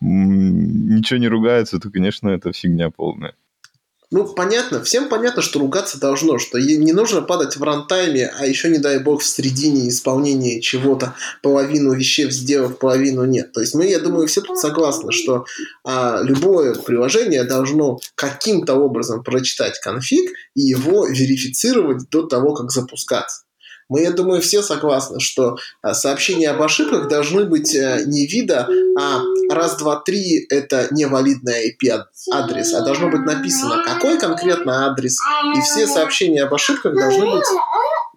ничего 0.00 1.18
не 1.18 1.28
ругается, 1.28 1.78
то, 1.80 1.90
конечно, 1.90 2.28
это 2.28 2.52
фигня 2.52 2.90
полная. 2.90 3.34
Ну, 4.10 4.24
понятно, 4.24 4.82
всем 4.82 5.10
понятно, 5.10 5.42
что 5.42 5.58
ругаться 5.58 6.00
должно, 6.00 6.38
что 6.38 6.58
не 6.58 6.92
нужно 6.92 7.20
падать 7.20 7.56
в 7.56 7.62
рантайме, 7.62 8.32
а 8.38 8.46
еще, 8.46 8.70
не 8.70 8.78
дай 8.78 8.98
бог, 8.98 9.20
в 9.20 9.26
середине 9.26 9.90
исполнения 9.90 10.62
чего-то, 10.62 11.14
половину 11.42 11.92
вещей 11.92 12.30
сделав, 12.30 12.78
половину 12.78 13.24
нет. 13.24 13.52
То 13.52 13.60
есть 13.60 13.74
мы, 13.74 13.86
я 13.86 13.98
думаю, 13.98 14.26
все 14.26 14.40
тут 14.40 14.58
согласны, 14.58 15.12
что 15.12 15.44
а, 15.84 16.22
любое 16.22 16.74
приложение 16.74 17.44
должно 17.44 17.98
каким-то 18.14 18.76
образом 18.76 19.22
прочитать 19.22 19.78
конфиг 19.80 20.30
и 20.54 20.62
его 20.62 21.06
верифицировать 21.06 22.08
до 22.08 22.22
того, 22.22 22.54
как 22.54 22.70
запускаться. 22.70 23.42
Мы, 23.88 24.02
я 24.02 24.10
думаю, 24.10 24.42
все 24.42 24.62
согласны, 24.62 25.18
что 25.18 25.56
а, 25.80 25.94
сообщения 25.94 26.50
об 26.50 26.60
ошибках 26.60 27.08
должны 27.08 27.44
быть 27.44 27.74
э, 27.74 28.02
не 28.06 28.26
вида, 28.26 28.68
а 28.98 29.22
раз, 29.50 29.76
два, 29.76 29.96
три– 29.96 30.46
это 30.50 30.88
невалидный 30.90 31.70
IP-адрес, 31.72 32.74
а 32.74 32.82
должно 32.82 33.08
быть 33.08 33.24
написано, 33.24 33.82
какой 33.84 34.18
конкретно 34.18 34.90
адрес, 34.90 35.18
и 35.56 35.60
все 35.62 35.86
сообщения 35.86 36.42
об 36.42 36.52
ошибках 36.52 36.94
должны 36.94 37.30
быть 37.30 37.46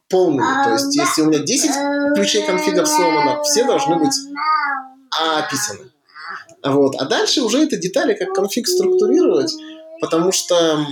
полными. 0.10 0.64
То 0.66 0.74
есть, 0.74 0.94
если 0.96 1.22
у 1.22 1.28
меня 1.28 1.40
10 1.40 2.16
ключей 2.16 2.46
конфигов 2.46 2.88
сломано, 2.88 3.42
все 3.44 3.64
должны 3.64 3.96
быть 3.96 4.14
описаны. 5.12 5.92
Вот. 6.64 6.96
А 6.98 7.06
дальше 7.06 7.42
уже 7.42 7.64
это 7.64 7.78
детали, 7.78 8.14
как 8.14 8.34
конфиг 8.34 8.68
структурировать, 8.68 9.54
потому 10.00 10.32
что, 10.32 10.86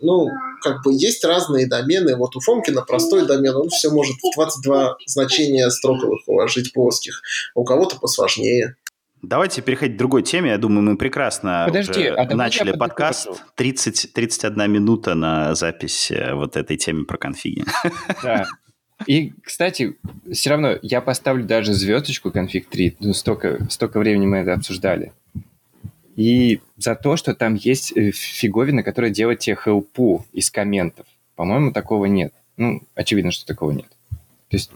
ну, 0.00 0.28
как 0.62 0.82
бы 0.82 0.92
есть 0.92 1.24
разные 1.24 1.66
домены. 1.66 2.16
Вот 2.16 2.36
у 2.36 2.40
Фомкина 2.40 2.82
простой 2.82 3.26
домен, 3.26 3.54
он 3.56 3.68
все 3.68 3.90
может 3.90 4.16
в 4.16 4.34
22 4.34 4.98
значения 5.06 5.70
строковых 5.70 6.20
уложить 6.26 6.72
плоских, 6.72 7.22
а 7.54 7.60
у 7.60 7.64
кого-то 7.64 7.96
посложнее. 7.96 8.76
Давайте 9.22 9.62
переходить 9.62 9.96
к 9.96 9.98
другой 9.98 10.22
теме. 10.22 10.50
Я 10.50 10.58
думаю, 10.58 10.82
мы 10.82 10.96
прекрасно 10.96 11.64
Подожди, 11.66 12.10
уже 12.10 12.14
а 12.14 12.34
начали 12.34 12.72
подкаст. 12.72 13.28
30, 13.56 14.12
31 14.12 14.70
минута 14.70 15.14
на 15.14 15.54
запись 15.54 16.10
э, 16.10 16.34
вот 16.34 16.56
этой 16.56 16.76
темы 16.76 17.04
про 17.04 17.18
конфиги. 17.18 17.64
Да. 18.22 18.46
И, 19.06 19.32
кстати, 19.44 19.96
все 20.32 20.50
равно 20.50 20.76
я 20.82 21.00
поставлю 21.00 21.44
даже 21.44 21.72
звездочку 21.72 22.32
конфиг 22.32 22.68
3. 22.68 22.96
Ну, 23.00 23.12
столько, 23.12 23.66
столько 23.70 24.00
времени 24.00 24.26
мы 24.26 24.38
это 24.38 24.54
обсуждали. 24.54 25.12
И 26.18 26.60
за 26.76 26.96
то, 26.96 27.16
что 27.16 27.32
там 27.32 27.54
есть 27.54 27.96
э, 27.96 28.10
фиговина, 28.10 28.82
которая 28.82 29.12
делает 29.12 29.38
тебе 29.38 29.54
хелпу 29.54 30.26
из 30.32 30.50
комментов. 30.50 31.06
По-моему, 31.36 31.70
такого 31.70 32.06
нет. 32.06 32.32
Ну, 32.56 32.82
очевидно, 32.96 33.30
что 33.30 33.46
такого 33.46 33.70
нет. 33.70 33.86
То 34.50 34.56
есть 34.56 34.72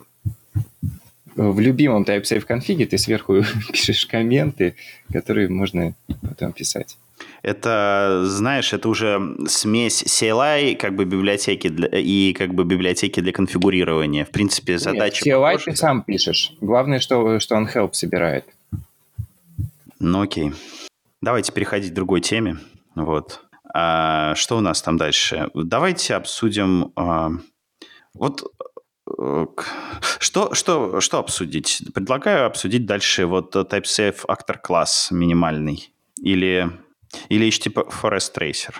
в 1.34 1.58
любимом 1.58 2.04
TypeSafe 2.04 2.42
конфиге 2.42 2.86
ты 2.86 2.96
сверху 2.96 3.42
пишешь 3.72 4.06
комменты, 4.06 4.76
которые 5.12 5.48
можно 5.48 5.94
потом 6.20 6.52
писать. 6.52 6.96
Это, 7.42 8.22
знаешь, 8.24 8.72
это 8.72 8.88
уже 8.88 9.20
смесь 9.48 10.04
CLI, 10.04 10.76
как 10.76 10.94
бы 10.94 11.04
библиотеки 11.04 11.68
для, 11.70 11.88
и 11.88 12.34
как 12.34 12.54
бы 12.54 12.64
библиотеки 12.64 13.18
для 13.18 13.32
конфигурирования. 13.32 14.24
В 14.24 14.30
принципе, 14.30 14.78
задача... 14.78 15.24
Нет, 15.24 15.36
CLI 15.36 15.58
ты 15.64 15.74
сам 15.74 16.02
пишешь. 16.02 16.52
Главное, 16.60 17.00
что, 17.00 17.40
что 17.40 17.56
он 17.56 17.66
help 17.66 17.94
собирает. 17.94 18.44
Ну, 19.98 20.20
окей. 20.20 20.52
Давайте 21.22 21.52
переходить 21.52 21.92
к 21.92 21.94
другой 21.94 22.20
теме. 22.20 22.58
Вот. 22.96 23.44
А, 23.72 24.34
что 24.34 24.58
у 24.58 24.60
нас 24.60 24.82
там 24.82 24.96
дальше? 24.98 25.48
Давайте 25.54 26.14
обсудим... 26.14 26.92
А, 26.96 27.30
вот 28.12 28.42
что, 30.18 30.54
что, 30.54 31.00
что 31.00 31.18
обсудить? 31.18 31.82
Предлагаю 31.94 32.46
обсудить 32.46 32.86
дальше 32.86 33.26
вот 33.26 33.54
TypeSafe 33.54 34.26
Actor 34.26 34.58
класс 34.62 35.10
минимальный 35.10 35.92
или, 36.20 36.70
или 37.28 37.48
HTTP 37.48 37.88
Forest 37.88 38.34
Tracer. 38.36 38.74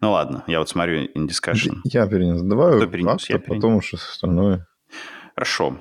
Ну 0.00 0.12
ладно, 0.12 0.44
я 0.46 0.60
вот 0.60 0.68
смотрю 0.68 1.04
InDiscussion. 1.06 1.80
Я 1.84 2.06
перенес. 2.06 2.40
Давай 2.42 2.76
Кто 2.76 2.86
перенес? 2.86 3.28
Я 3.28 3.38
перенес. 3.38 3.56
потом 3.56 3.76
уж 3.76 3.94
остальное. 3.94 4.66
Хорошо. 5.34 5.76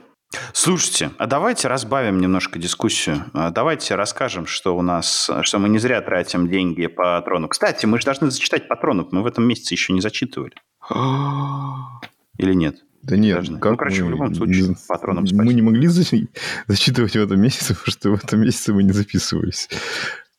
Слушайте, 0.54 1.12
а 1.18 1.28
давайте 1.28 1.68
разбавим 1.68 2.20
немножко 2.20 2.60
дискуссию. 2.60 3.26
А 3.34 3.52
давайте 3.52 3.96
расскажем, 3.96 4.46
что 4.46 4.78
у 4.78 4.82
нас, 4.82 5.30
что 5.42 5.60
мы 5.60 5.70
не 5.70 5.80
зря 5.80 6.02
тратим 6.02 6.50
деньги 6.50 6.88
по 6.88 7.04
патрону. 7.20 7.48
Кстати, 7.48 7.86
мы 7.86 8.00
же 8.00 8.06
должны 8.06 8.32
зачитать 8.32 8.68
патронов. 8.68 9.12
Мы 9.12 9.22
в 9.22 9.26
этом 9.26 9.48
месяце 9.48 9.74
еще 9.74 9.94
не 9.94 10.02
зачитывали. 10.02 10.54
Или 12.38 12.54
нет? 12.54 12.78
Да 13.04 13.18
нет, 13.18 13.36
Даже, 13.36 13.58
как 13.58 13.72
ну, 13.72 13.78
короче, 13.78 14.02
мы, 14.04 14.08
в 14.08 14.12
любом 14.12 14.34
случае, 14.34 14.70
не, 14.70 14.76
патроном 14.88 15.28
спасибо. 15.28 15.44
Мы 15.44 15.54
не 15.54 15.62
могли 15.62 15.88
зачитывать 15.88 17.14
в 17.14 17.20
этом 17.20 17.42
месяце, 17.42 17.76
потому 17.76 17.92
что 17.92 18.10
в 18.12 18.14
этом 18.14 18.42
месяце 18.42 18.74
мы 18.74 18.84
не 18.84 18.94
записывались. 18.94 19.68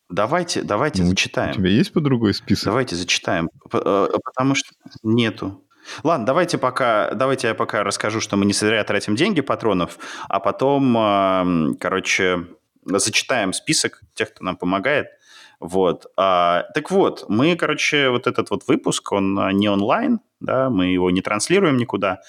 Давайте, 0.09 0.63
давайте 0.63 1.03
ну, 1.03 1.11
зачитаем. 1.11 1.51
У 1.51 1.55
тебя 1.55 1.69
есть 1.69 1.93
по 1.93 2.01
другой 2.01 2.33
список? 2.33 2.67
Давайте 2.67 2.97
зачитаем, 2.97 3.51
э, 3.71 4.09
потому 4.25 4.55
что 4.55 4.71
нету. 5.03 5.63
Ладно, 6.03 6.27
давайте 6.27 6.59
пока, 6.59 7.11
давайте 7.15 7.49
я 7.49 7.55
пока 7.55 7.85
расскажу, 7.85 8.21
что 8.21 8.37
мы 8.37 8.47
не 8.47 8.53
зря 8.53 8.83
тратим 8.85 9.17
деньги 9.17 9.41
патронов, 9.41 9.99
а 10.29 10.41
потом, 10.41 11.77
короче, 11.79 12.47
зачитаем 12.85 13.53
список 13.53 14.01
тех, 14.15 14.33
кто 14.33 14.45
нам 14.45 14.57
помогает. 14.57 15.09
Вот. 15.61 16.07
А, 16.17 16.65
так 16.75 16.91
вот, 16.91 17.25
мы, 17.29 17.57
короче, 17.57 18.11
вот 18.11 18.27
этот 18.27 18.51
вот 18.51 18.67
выпуск, 18.67 19.13
он 19.13 19.35
не 19.53 19.69
онлайн, 19.69 20.21
да, 20.41 20.69
мы 20.69 20.87
его 20.87 21.11
не 21.11 21.23
транслируем 21.23 21.77
никуда. 21.77 22.21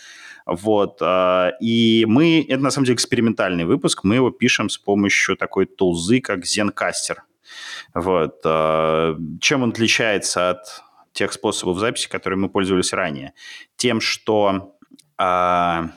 Вот. 0.45 0.99
А, 1.01 1.51
и 1.59 2.05
мы, 2.07 2.45
это 2.47 2.61
на 2.61 2.71
самом 2.71 2.85
деле 2.85 2.95
экспериментальный 2.95 3.65
выпуск, 3.65 4.03
мы 4.03 4.15
его 4.15 4.29
пишем 4.29 4.69
с 4.69 4.77
помощью 4.77 5.35
такой 5.35 5.65
тулзы, 5.65 6.21
как 6.21 6.45
Zencaster. 6.45 7.17
Вот. 7.93 8.41
А, 8.45 9.17
чем 9.41 9.63
он 9.63 9.71
отличается 9.71 10.51
от 10.51 10.83
тех 11.15 11.33
способов 11.33 11.79
записи, 11.79 12.07
которыми 12.07 12.41
мы 12.41 12.49
пользовались 12.49 12.93
ранее? 12.93 13.33
Тем, 13.75 14.01
что 14.01 14.75
а, 15.17 15.89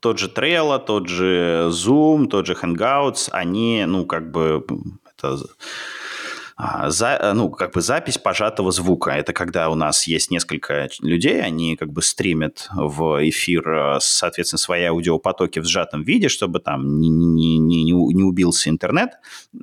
тот 0.00 0.18
же 0.18 0.28
Trello, 0.28 0.78
тот 0.78 1.08
же 1.08 1.68
Zoom, 1.70 2.26
тот 2.28 2.46
же 2.46 2.52
Hangouts, 2.54 3.28
они, 3.32 3.84
ну, 3.86 4.06
как 4.06 4.30
бы, 4.30 4.64
это 5.04 5.38
за, 6.88 7.16
э, 7.20 7.32
ну, 7.32 7.50
как 7.50 7.72
бы 7.72 7.80
запись 7.80 8.18
пожатого 8.18 8.70
звука. 8.70 9.10
Это 9.10 9.32
когда 9.32 9.70
у 9.70 9.74
нас 9.74 10.06
есть 10.06 10.30
несколько 10.30 10.88
людей, 11.00 11.42
они 11.42 11.76
как 11.76 11.92
бы 11.92 12.02
стримят 12.02 12.68
в 12.72 13.28
эфир, 13.28 13.68
э, 13.68 13.98
соответственно, 14.00 14.58
свои 14.58 14.84
аудиопотоки 14.84 15.60
в 15.60 15.64
сжатом 15.64 16.02
виде, 16.02 16.28
чтобы 16.28 16.60
там 16.60 17.00
не, 17.00 17.08
не, 17.08 17.58
не, 17.58 17.92
не 17.92 18.22
убился 18.22 18.70
интернет. 18.70 19.12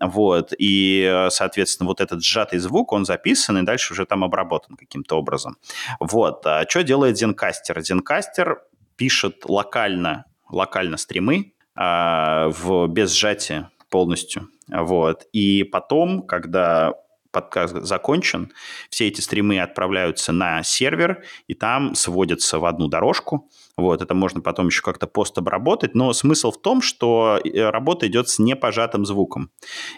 Вот. 0.02 0.54
И, 0.58 1.04
э, 1.08 1.30
соответственно, 1.30 1.88
вот 1.88 2.02
этот 2.02 2.24
сжатый 2.24 2.60
звук, 2.60 2.94
он 2.94 3.06
записан 3.06 3.58
и 3.58 3.64
дальше 3.64 3.94
уже 3.94 4.06
там 4.06 4.24
обработан 4.24 4.76
каким-то 4.76 5.18
образом. 5.18 5.58
Вот. 6.00 6.46
А 6.46 6.66
что 6.68 6.84
делает 6.84 7.22
Zencaster? 7.22 7.78
Zencaster 7.78 8.56
пишет 8.96 9.46
локально, 9.46 10.26
локально 10.50 10.98
стримы 10.98 11.54
а, 11.76 12.50
в, 12.50 12.88
без 12.88 13.14
сжатия 13.14 13.70
полностью. 13.90 14.50
Вот. 14.68 15.26
И 15.34 15.64
потом, 15.64 16.26
когда 16.26 16.94
подкаст 17.32 17.76
закончен, 17.84 18.52
все 18.90 19.08
эти 19.08 19.22
стримы 19.22 19.60
отправляются 19.60 20.32
на 20.32 20.64
сервер, 20.64 21.24
и 21.48 21.54
там 21.54 21.94
сводятся 21.94 22.58
в 22.58 22.66
одну 22.66 22.88
дорожку. 22.88 23.50
Вот, 23.78 24.02
это 24.02 24.16
можно 24.16 24.42
потом 24.42 24.68
еще 24.68 24.82
как-то 24.82 25.06
постобработать, 25.06 25.94
но 25.94 26.14
смысл 26.14 26.52
в 26.52 26.60
том, 26.60 26.82
что 26.82 27.40
э, 27.44 27.70
работа 27.70 28.08
идет 28.08 28.28
с 28.30 28.40
непожатым 28.40 29.06
звуком. 29.06 29.52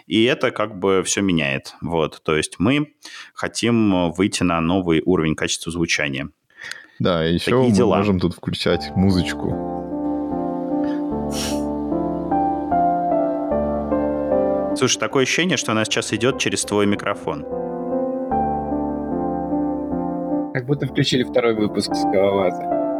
И 0.06 0.24
это 0.24 0.50
как 0.50 0.78
бы 0.78 1.02
все 1.02 1.22
меняет. 1.22 1.74
Вот, 1.80 2.20
то 2.22 2.36
есть 2.36 2.56
мы 2.58 2.92
хотим 3.32 4.12
выйти 4.12 4.42
на 4.42 4.60
новый 4.60 5.00
уровень 5.04 5.34
качества 5.34 5.72
звучания. 5.72 6.28
Да, 6.98 7.26
и 7.26 7.34
еще 7.34 7.52
Такие 7.52 7.70
мы 7.70 7.72
дела. 7.72 7.96
можем 7.96 8.20
тут 8.20 8.34
включать 8.34 8.90
музычку. 8.94 9.79
Слушай, 14.80 14.98
такое 14.98 15.24
ощущение, 15.24 15.58
что 15.58 15.72
она 15.72 15.84
сейчас 15.84 16.10
идет 16.14 16.38
через 16.38 16.64
твой 16.64 16.86
микрофон. 16.86 17.42
Как 20.54 20.64
будто 20.64 20.86
включили 20.86 21.22
второй 21.22 21.54
выпуск 21.54 21.94
Скалолаза. 21.94 22.98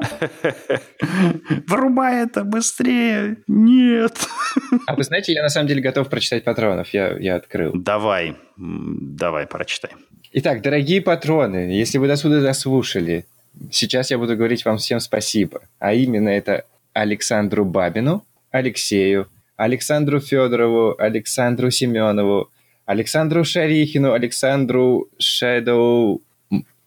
Врубай 1.66 2.24
это 2.24 2.44
быстрее! 2.44 3.38
Нет! 3.48 4.12
А 4.86 4.94
вы 4.94 5.04
знаете, 5.04 5.32
я 5.32 5.42
на 5.42 5.48
самом 5.48 5.68
деле 5.68 5.80
готов 5.80 6.10
прочитать 6.10 6.44
патронов. 6.44 6.92
Я, 6.92 7.16
я 7.16 7.36
открыл. 7.36 7.72
Давай, 7.72 8.36
давай, 8.58 9.46
прочитай. 9.46 9.92
Итак, 10.34 10.60
дорогие 10.60 11.00
патроны, 11.00 11.70
если 11.70 11.96
вы 11.96 12.08
до 12.08 12.16
сюда 12.16 12.42
дослушали, 12.42 13.24
сейчас 13.70 14.10
я 14.10 14.18
буду 14.18 14.36
говорить 14.36 14.66
вам 14.66 14.76
всем 14.76 15.00
спасибо. 15.00 15.62
А 15.78 15.94
именно 15.94 16.28
это 16.28 16.66
Александру 16.92 17.64
Бабину, 17.64 18.22
Алексею, 18.50 19.28
Александру 19.60 20.20
Федорову, 20.20 20.94
Александру 20.98 21.70
Семенову, 21.70 22.48
Александру 22.86 23.44
Шарихину, 23.44 24.14
Александру 24.14 25.10
Shadow, 25.20 26.18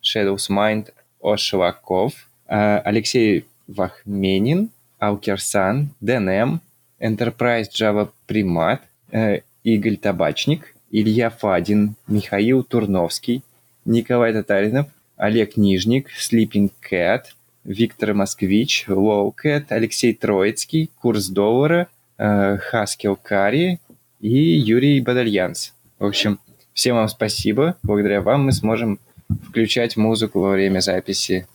Shadows 0.01 0.49
Mind 0.49 0.87
Ошлаков, 1.21 2.13
э, 2.47 2.79
Алексей 2.79 3.45
Вахменин, 3.67 4.71
Аукерсан, 4.97 5.89
ДНМ, 6.01 6.61
Enterprise 6.99 7.69
Java 7.71 8.09
Примат, 8.25 8.81
э, 9.11 9.41
Игорь 9.63 9.97
Табачник, 9.97 10.73
Илья 10.89 11.29
Фадин, 11.29 11.95
Михаил 12.07 12.63
Турновский, 12.63 13.43
Николай 13.85 14.33
Татаринов, 14.33 14.87
Олег 15.15 15.57
Нижник, 15.57 16.09
Sleeping 16.09 16.71
Cat, 16.89 17.25
Виктор 17.63 18.15
Москвич, 18.15 18.85
Cat, 18.87 19.65
Алексей 19.69 20.15
Троицкий, 20.15 20.89
Курс 20.99 21.27
доллара, 21.27 21.87
Хаскил 22.17 23.15
Кари 23.15 23.79
и 24.19 24.29
Юрий 24.29 25.01
Бадальянс. 25.01 25.73
В 25.99 26.05
общем, 26.05 26.39
всем 26.73 26.95
вам 26.95 27.07
спасибо. 27.07 27.75
Благодаря 27.83 28.21
вам 28.21 28.45
мы 28.45 28.51
сможем 28.51 28.99
включать 29.47 29.97
музыку 29.97 30.39
во 30.41 30.51
время 30.51 30.79
записи 30.79 31.47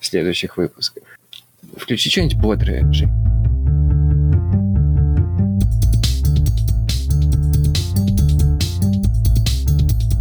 в 0.00 0.06
следующих 0.06 0.56
выпусках. 0.56 1.04
Включи 1.76 2.10
что-нибудь 2.10 2.36
бодрое, 2.38 2.90
Жень. 2.92 3.10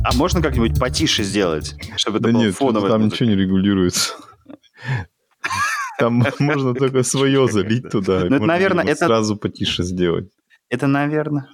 А 0.04 0.14
можно 0.14 0.42
как-нибудь 0.42 0.80
потише 0.80 1.24
сделать, 1.24 1.76
чтобы 1.96 2.20
это 2.20 2.28
да 2.28 2.34
было 2.34 2.44
нет, 2.44 2.56
фоновое? 2.56 2.90
там 2.90 3.06
ничего 3.06 3.28
не 3.28 3.36
регулируется. 3.36 4.14
Там 5.98 6.24
можно 6.40 6.74
только 6.74 7.04
свое 7.04 7.48
залить 7.48 7.90
туда. 7.90 8.26
Ну, 8.26 8.36
это, 8.36 8.46
наверное, 8.46 8.86
это... 8.86 9.06
Сразу 9.06 9.36
потише 9.38 9.84
сделать. 9.84 10.30
Это, 10.70 10.88
наверное... 10.88 11.50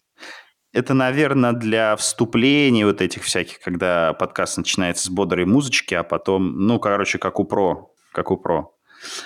Это, 0.74 0.94
наверное, 0.94 1.52
для 1.52 1.98
вступлений 1.98 2.86
вот 2.86 3.02
этих 3.02 3.24
всяких, 3.24 3.60
когда 3.60 4.14
подкаст 4.14 4.58
начинается 4.58 5.08
с 5.08 5.10
бодрой 5.10 5.46
музычки, 5.46 5.94
а 5.94 6.04
потом, 6.04 6.66
ну, 6.66 6.80
короче, 6.80 7.18
как 7.18 7.42
у 7.42 7.44
про, 7.44 7.92
как 8.14 8.32
у 8.32 8.38
про. 8.38 8.74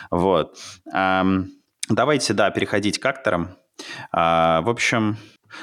Вот. 0.09 0.57
Давайте, 0.91 2.33
да, 2.33 2.49
переходить 2.49 2.97
к 2.97 3.05
акторам. 3.05 3.57
А, 4.11 4.61
в 4.61 4.69
общем, 4.69 5.17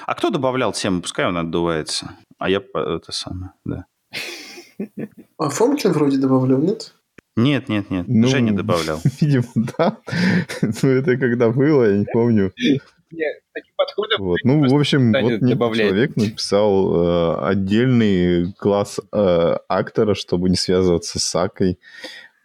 а 0.06 0.14
кто 0.14 0.30
добавлял 0.30 0.72
тему? 0.72 1.02
Пускай 1.02 1.26
он 1.26 1.36
отдувается. 1.36 2.12
А 2.38 2.48
я 2.48 2.62
это 2.74 3.10
самое, 3.10 3.50
да. 3.64 3.86
А 5.36 5.48
Фомкин 5.48 5.90
вроде 5.92 6.18
добавлял, 6.18 6.60
нет? 6.60 6.94
Нет, 7.36 7.68
нет, 7.68 7.90
нет. 7.90 8.04
Ну, 8.08 8.28
Женя 8.28 8.52
добавлял. 8.52 9.00
Видимо, 9.20 9.44
да. 9.78 9.98
Ну, 10.60 10.88
это 10.90 11.16
когда 11.16 11.50
было, 11.50 11.84
я 11.84 11.96
не 11.96 12.06
помню. 12.12 12.52
Вот. 14.18 14.38
Ну, 14.44 14.68
в 14.68 14.78
общем, 14.78 15.12
вот 15.12 15.76
человек 15.76 16.16
написал 16.16 16.94
э, 16.94 17.46
отдельный 17.46 18.52
класс 18.54 19.00
э, 19.12 19.56
актора, 19.68 20.14
чтобы 20.14 20.48
не 20.48 20.56
связываться 20.56 21.18
с 21.18 21.34
Акой, 21.34 21.78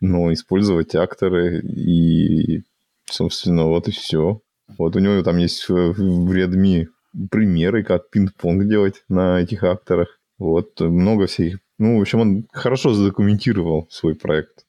но 0.01 0.31
использовать 0.33 0.95
акторы 0.95 1.61
и, 1.61 2.63
собственно, 3.09 3.65
вот 3.65 3.87
и 3.87 3.91
все. 3.91 4.41
Вот 4.77 4.95
у 4.95 4.99
него 4.99 5.21
там 5.23 5.37
есть 5.37 5.67
в 5.69 6.31
Redmi 6.31 6.87
примеры, 7.31 7.83
как 7.83 8.09
пинг-понг 8.09 8.67
делать 8.67 9.03
на 9.07 9.41
этих 9.41 9.63
акторах. 9.63 10.19
Вот 10.37 10.79
много 10.81 11.27
всяких. 11.27 11.59
Ну, 11.79 11.97
в 11.97 12.01
общем, 12.01 12.19
он 12.19 12.47
хорошо 12.51 12.93
задокументировал 12.93 13.87
свой 13.89 14.15
проект, 14.15 14.65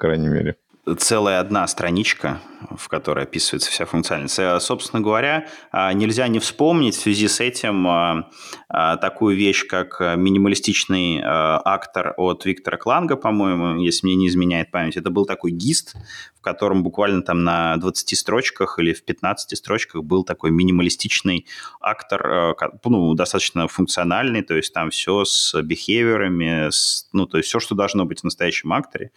крайней 0.00 0.28
мере. 0.28 0.56
Целая 0.98 1.40
одна 1.40 1.66
страничка, 1.68 2.40
в 2.76 2.88
которой 2.88 3.24
описывается 3.24 3.70
вся 3.70 3.86
функциональность. 3.86 4.38
Э, 4.38 4.60
собственно 4.60 5.02
говоря, 5.02 5.46
а, 5.70 5.92
нельзя 5.92 6.28
не 6.28 6.38
вспомнить 6.38 6.94
в 6.94 7.00
связи 7.00 7.28
с 7.28 7.40
этим 7.40 7.86
а, 7.86 8.96
такую 8.96 9.36
вещь, 9.36 9.66
как 9.66 10.00
минималистичный 10.00 11.20
актор 11.22 12.14
от 12.16 12.44
Виктора 12.44 12.76
Кланга, 12.76 13.16
по-моему, 13.16 13.80
если 13.80 14.06
мне 14.06 14.16
не 14.16 14.28
изменяет 14.28 14.70
память. 14.70 14.96
Это 14.96 15.10
был 15.10 15.26
такой 15.26 15.50
гист, 15.50 15.96
в 16.38 16.40
котором 16.40 16.82
буквально 16.82 17.22
там 17.22 17.44
на 17.44 17.76
20 17.76 18.16
строчках 18.16 18.78
или 18.78 18.92
в 18.92 19.04
15 19.04 19.58
строчках 19.58 20.02
был 20.02 20.24
такой 20.24 20.50
минималистичный 20.50 21.46
актор, 21.80 22.56
ну, 22.84 23.14
достаточно 23.14 23.68
функциональный, 23.68 24.42
то 24.42 24.54
есть 24.54 24.72
там 24.72 24.90
все 24.90 25.24
с 25.24 25.60
бихевиорами, 25.62 26.70
с, 26.70 27.08
ну, 27.12 27.26
то 27.26 27.38
есть 27.38 27.48
все, 27.48 27.60
что 27.60 27.74
должно 27.74 28.04
быть 28.04 28.20
в 28.20 28.24
настоящем 28.24 28.72
акторе. 28.72 29.10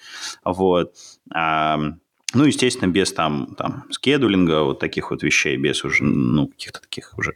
Вот. 0.43 0.95
Ну, 2.33 2.45
естественно, 2.45 2.89
без 2.89 3.13
там, 3.13 3.55
там 3.55 3.85
скедулинга, 3.91 4.63
вот 4.63 4.79
таких 4.79 5.11
вот 5.11 5.21
вещей, 5.23 5.55
без 5.57 5.83
уже, 5.83 6.03
ну, 6.03 6.47
каких-то 6.47 6.81
таких 6.81 7.13
уже 7.17 7.35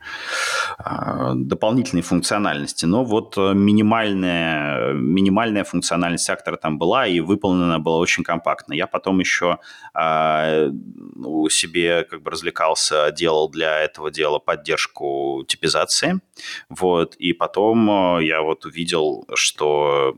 э, 0.79 1.33
дополнительной 1.35 2.01
функциональности. 2.01 2.85
Но 2.85 3.03
вот 3.03 3.37
э, 3.37 3.53
минимальная, 3.53 4.93
минимальная 4.93 5.63
функциональность 5.63 6.29
актора 6.29 6.57
там 6.57 6.79
была, 6.79 7.05
и 7.05 7.19
выполнена 7.19 7.79
была 7.79 7.97
очень 7.97 8.23
компактно. 8.23 8.73
Я 8.73 8.87
потом 8.87 9.19
еще 9.19 9.59
э, 9.93 9.97
а, 9.99 10.71
у 11.15 11.47
себе 11.49 12.03
как 12.03 12.23
бы 12.23 12.31
развлекался, 12.31 13.11
делал 13.11 13.49
для 13.49 13.79
этого 13.79 14.09
дела 14.09 14.39
поддержку 14.39 15.45
типизации. 15.47 16.21
Вот, 16.69 17.15
и 17.15 17.33
потом 17.33 18.17
э, 18.19 18.25
я 18.25 18.41
вот 18.41 18.65
увидел, 18.65 19.27
что, 19.35 20.15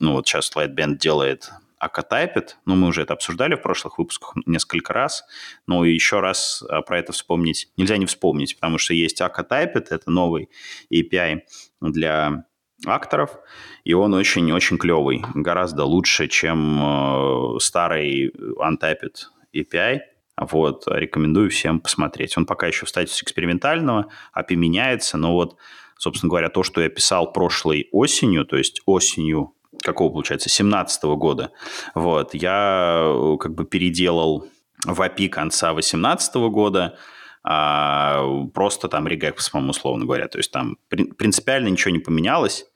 ну, 0.00 0.12
вот 0.14 0.26
сейчас 0.26 0.52
Lightband 0.56 0.96
делает 0.96 1.50
Акатайпит, 1.82 2.58
ну, 2.64 2.76
мы 2.76 2.86
уже 2.86 3.02
это 3.02 3.14
обсуждали 3.14 3.56
в 3.56 3.60
прошлых 3.60 3.98
выпусках 3.98 4.34
несколько 4.46 4.92
раз, 4.92 5.24
но 5.66 5.84
еще 5.84 6.20
раз 6.20 6.62
а, 6.68 6.80
про 6.80 7.00
это 7.00 7.10
вспомнить 7.10 7.72
нельзя 7.76 7.96
не 7.96 8.06
вспомнить, 8.06 8.54
потому 8.54 8.78
что 8.78 8.94
есть 8.94 9.20
Акатайпит, 9.20 9.90
это 9.90 10.08
новый 10.08 10.48
API 10.94 11.40
для 11.80 12.44
акторов, 12.86 13.36
и 13.82 13.94
он 13.94 14.14
очень-очень 14.14 14.78
клевый, 14.78 15.24
гораздо 15.34 15.82
лучше, 15.82 16.28
чем 16.28 16.78
э, 16.80 17.58
старый 17.58 18.30
Untyped 18.30 19.16
API. 19.52 20.02
Вот, 20.40 20.84
рекомендую 20.86 21.50
всем 21.50 21.80
посмотреть. 21.80 22.38
Он 22.38 22.46
пока 22.46 22.68
еще 22.68 22.86
в 22.86 22.90
статусе 22.90 23.24
экспериментального, 23.24 24.06
API 24.38 24.54
меняется, 24.54 25.16
но 25.16 25.32
вот, 25.32 25.56
собственно 25.98 26.30
говоря, 26.30 26.48
то, 26.48 26.62
что 26.62 26.80
я 26.80 26.88
писал 26.88 27.32
прошлой 27.32 27.88
осенью, 27.90 28.44
то 28.44 28.56
есть 28.56 28.82
осенью 28.86 29.56
какого, 29.82 30.10
получается, 30.10 30.48
17 30.48 31.02
года, 31.04 31.50
вот, 31.94 32.34
я 32.34 33.02
э, 33.04 33.36
как 33.38 33.54
бы 33.54 33.64
переделал 33.64 34.46
в 34.84 35.00
API 35.00 35.28
конца 35.28 35.72
18 35.72 36.34
года, 36.50 36.96
а, 37.44 38.24
просто 38.54 38.88
там 38.88 39.08
регекс, 39.08 39.50
по-моему, 39.50 39.70
условно 39.70 40.04
говоря. 40.04 40.28
То 40.28 40.38
есть 40.38 40.50
там 40.50 40.76
принципиально 40.88 41.68
ничего 41.68 41.92
не 41.92 41.98
поменялось. 41.98 42.66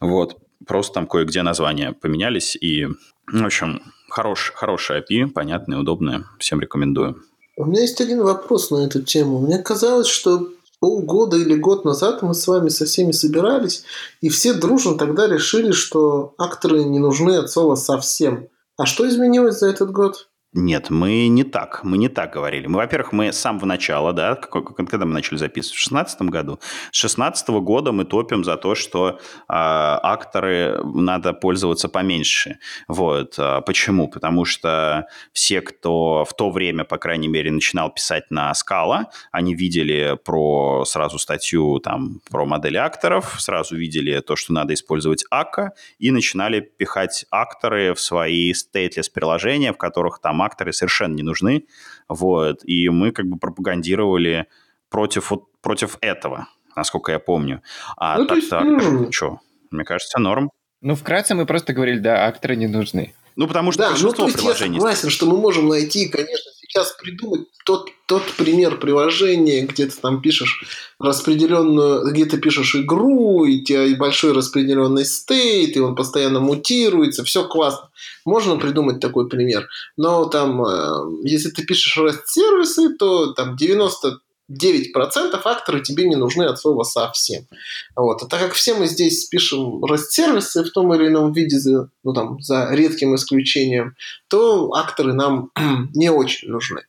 Вот. 0.00 0.38
Просто 0.66 0.94
там 0.94 1.06
кое-где 1.06 1.42
названия 1.42 1.92
поменялись. 1.92 2.56
И, 2.56 2.86
в 3.26 3.44
общем, 3.44 3.82
хорош, 4.08 4.52
хорошая 4.54 5.02
API, 5.02 5.28
понятная, 5.28 5.78
удобная. 5.78 6.24
Всем 6.38 6.60
рекомендую. 6.60 7.22
У 7.56 7.64
меня 7.64 7.82
есть 7.82 8.00
один 8.00 8.22
вопрос 8.22 8.70
на 8.70 8.84
эту 8.84 9.02
тему. 9.02 9.38
Мне 9.38 9.58
казалось, 9.58 10.08
что 10.08 10.48
полгода 10.80 11.36
или 11.36 11.54
год 11.54 11.84
назад 11.84 12.22
мы 12.22 12.34
с 12.34 12.46
вами 12.46 12.68
со 12.68 12.84
всеми 12.84 13.12
собирались, 13.12 13.84
и 14.20 14.28
все 14.28 14.54
дружно 14.54 14.96
тогда 14.96 15.26
решили, 15.26 15.72
что 15.72 16.34
акторы 16.38 16.84
не 16.84 16.98
нужны 16.98 17.36
от 17.36 17.50
слова 17.50 17.74
совсем. 17.74 18.48
А 18.76 18.86
что 18.86 19.08
изменилось 19.08 19.58
за 19.58 19.68
этот 19.68 19.90
год? 19.90 20.28
Нет, 20.58 20.88
мы 20.88 21.28
не 21.28 21.44
так, 21.44 21.84
мы 21.84 21.98
не 21.98 22.08
так 22.08 22.32
говорили. 22.32 22.66
Мы, 22.66 22.78
во-первых, 22.78 23.12
мы 23.12 23.30
с 23.30 23.38
самого 23.38 23.66
начала, 23.66 24.14
да, 24.14 24.36
когда 24.36 25.04
мы 25.04 25.12
начали 25.12 25.36
записывать, 25.36 25.76
в 25.76 25.84
2016 25.84 26.22
году, 26.22 26.58
с 26.92 27.00
2016 27.02 27.48
года 27.50 27.92
мы 27.92 28.06
топим 28.06 28.42
за 28.42 28.56
то, 28.56 28.74
что 28.74 29.10
э, 29.10 29.18
акторы 29.48 30.80
надо 30.82 31.34
пользоваться 31.34 31.90
поменьше. 31.90 32.58
Вот. 32.88 33.34
А 33.38 33.60
почему? 33.60 34.08
Потому 34.08 34.46
что 34.46 35.06
все, 35.34 35.60
кто 35.60 36.24
в 36.24 36.34
то 36.34 36.48
время, 36.48 36.84
по 36.84 36.96
крайней 36.96 37.28
мере, 37.28 37.50
начинал 37.50 37.90
писать 37.90 38.30
на 38.30 38.54
скала, 38.54 39.10
они 39.32 39.54
видели 39.54 40.18
про 40.24 40.86
сразу 40.86 41.18
статью 41.18 41.80
там 41.80 42.20
про 42.30 42.46
модели 42.46 42.78
акторов, 42.78 43.42
сразу 43.42 43.76
видели 43.76 44.20
то, 44.20 44.36
что 44.36 44.54
надо 44.54 44.72
использовать 44.72 45.26
АКа, 45.28 45.74
и 45.98 46.10
начинали 46.10 46.60
пихать 46.60 47.26
акторы 47.30 47.92
в 47.92 48.00
свои 48.00 48.52
stateless 48.52 49.10
приложения, 49.12 49.74
в 49.74 49.76
которых 49.76 50.18
там 50.18 50.45
акторы 50.46 50.72
совершенно 50.72 51.14
не 51.14 51.22
нужны, 51.22 51.66
вот, 52.08 52.64
и 52.64 52.88
мы 52.88 53.12
как 53.12 53.26
бы 53.26 53.38
пропагандировали 53.38 54.46
против, 54.88 55.30
вот, 55.30 55.44
против 55.60 55.98
этого, 56.00 56.48
насколько 56.74 57.12
я 57.12 57.18
помню. 57.18 57.62
А 57.96 58.18
ну, 58.18 58.26
так, 58.26 58.36
есть, 58.38 58.50
так, 58.50 58.64
ну... 58.64 59.12
что, 59.12 59.40
мне 59.70 59.84
кажется, 59.84 60.18
норм. 60.18 60.50
Ну, 60.80 60.94
вкратце 60.94 61.34
мы 61.34 61.46
просто 61.46 61.72
говорили, 61.72 61.98
да, 61.98 62.26
акторы 62.26 62.56
не 62.56 62.66
нужны. 62.66 63.14
Ну, 63.36 63.46
потому 63.46 63.70
что 63.70 63.82
да, 63.82 63.88
большинство 63.90 64.10
ну, 64.10 64.16
то 64.16 64.24
есть 64.26 64.38
приложений... 64.38 64.74
Я 64.74 64.80
согласен, 64.80 65.10
что 65.10 65.26
мы 65.26 65.36
можем 65.36 65.68
найти, 65.68 66.08
конечно, 66.08 66.50
сейчас 66.76 66.92
придумать 66.92 67.48
тот, 67.64 67.88
тот 68.06 68.22
пример 68.36 68.78
приложения, 68.78 69.66
где 69.66 69.86
ты 69.86 69.96
там 70.00 70.20
пишешь 70.20 70.62
распределенную, 70.98 72.12
где 72.12 72.26
ты 72.26 72.38
пишешь 72.38 72.74
игру, 72.76 73.44
и 73.44 73.60
у 73.60 73.64
тебя 73.64 73.96
большой 73.96 74.32
распределенный 74.32 75.04
стейт, 75.04 75.76
и 75.76 75.80
он 75.80 75.96
постоянно 75.96 76.40
мутируется, 76.40 77.24
все 77.24 77.48
классно. 77.48 77.88
Можно 78.24 78.56
придумать 78.56 79.00
такой 79.00 79.28
пример. 79.28 79.68
Но 79.96 80.26
там, 80.26 80.64
э, 80.64 81.28
если 81.28 81.50
ты 81.50 81.64
пишешь 81.64 81.96
REST-сервисы, 81.96 82.94
то 82.98 83.32
там 83.32 83.56
90 83.56 84.20
9% 84.50 85.40
акторы 85.44 85.80
тебе 85.80 86.08
не 86.08 86.16
нужны 86.16 86.44
от 86.44 86.58
слова 86.58 86.84
совсем. 86.84 87.46
Вот. 87.94 88.22
А 88.22 88.26
так 88.26 88.40
как 88.40 88.52
все 88.52 88.74
мы 88.74 88.86
здесь 88.86 89.26
пишем 89.26 89.84
REST-сервисы 89.84 90.64
в 90.64 90.70
том 90.70 90.94
или 90.94 91.08
ином 91.08 91.32
виде, 91.32 91.58
за, 91.58 91.90
ну, 92.04 92.12
там, 92.12 92.40
за 92.40 92.68
редким 92.70 93.14
исключением, 93.14 93.96
то 94.28 94.72
акторы 94.74 95.14
нам 95.14 95.50
не 95.94 96.10
очень 96.10 96.48
нужны. 96.48 96.82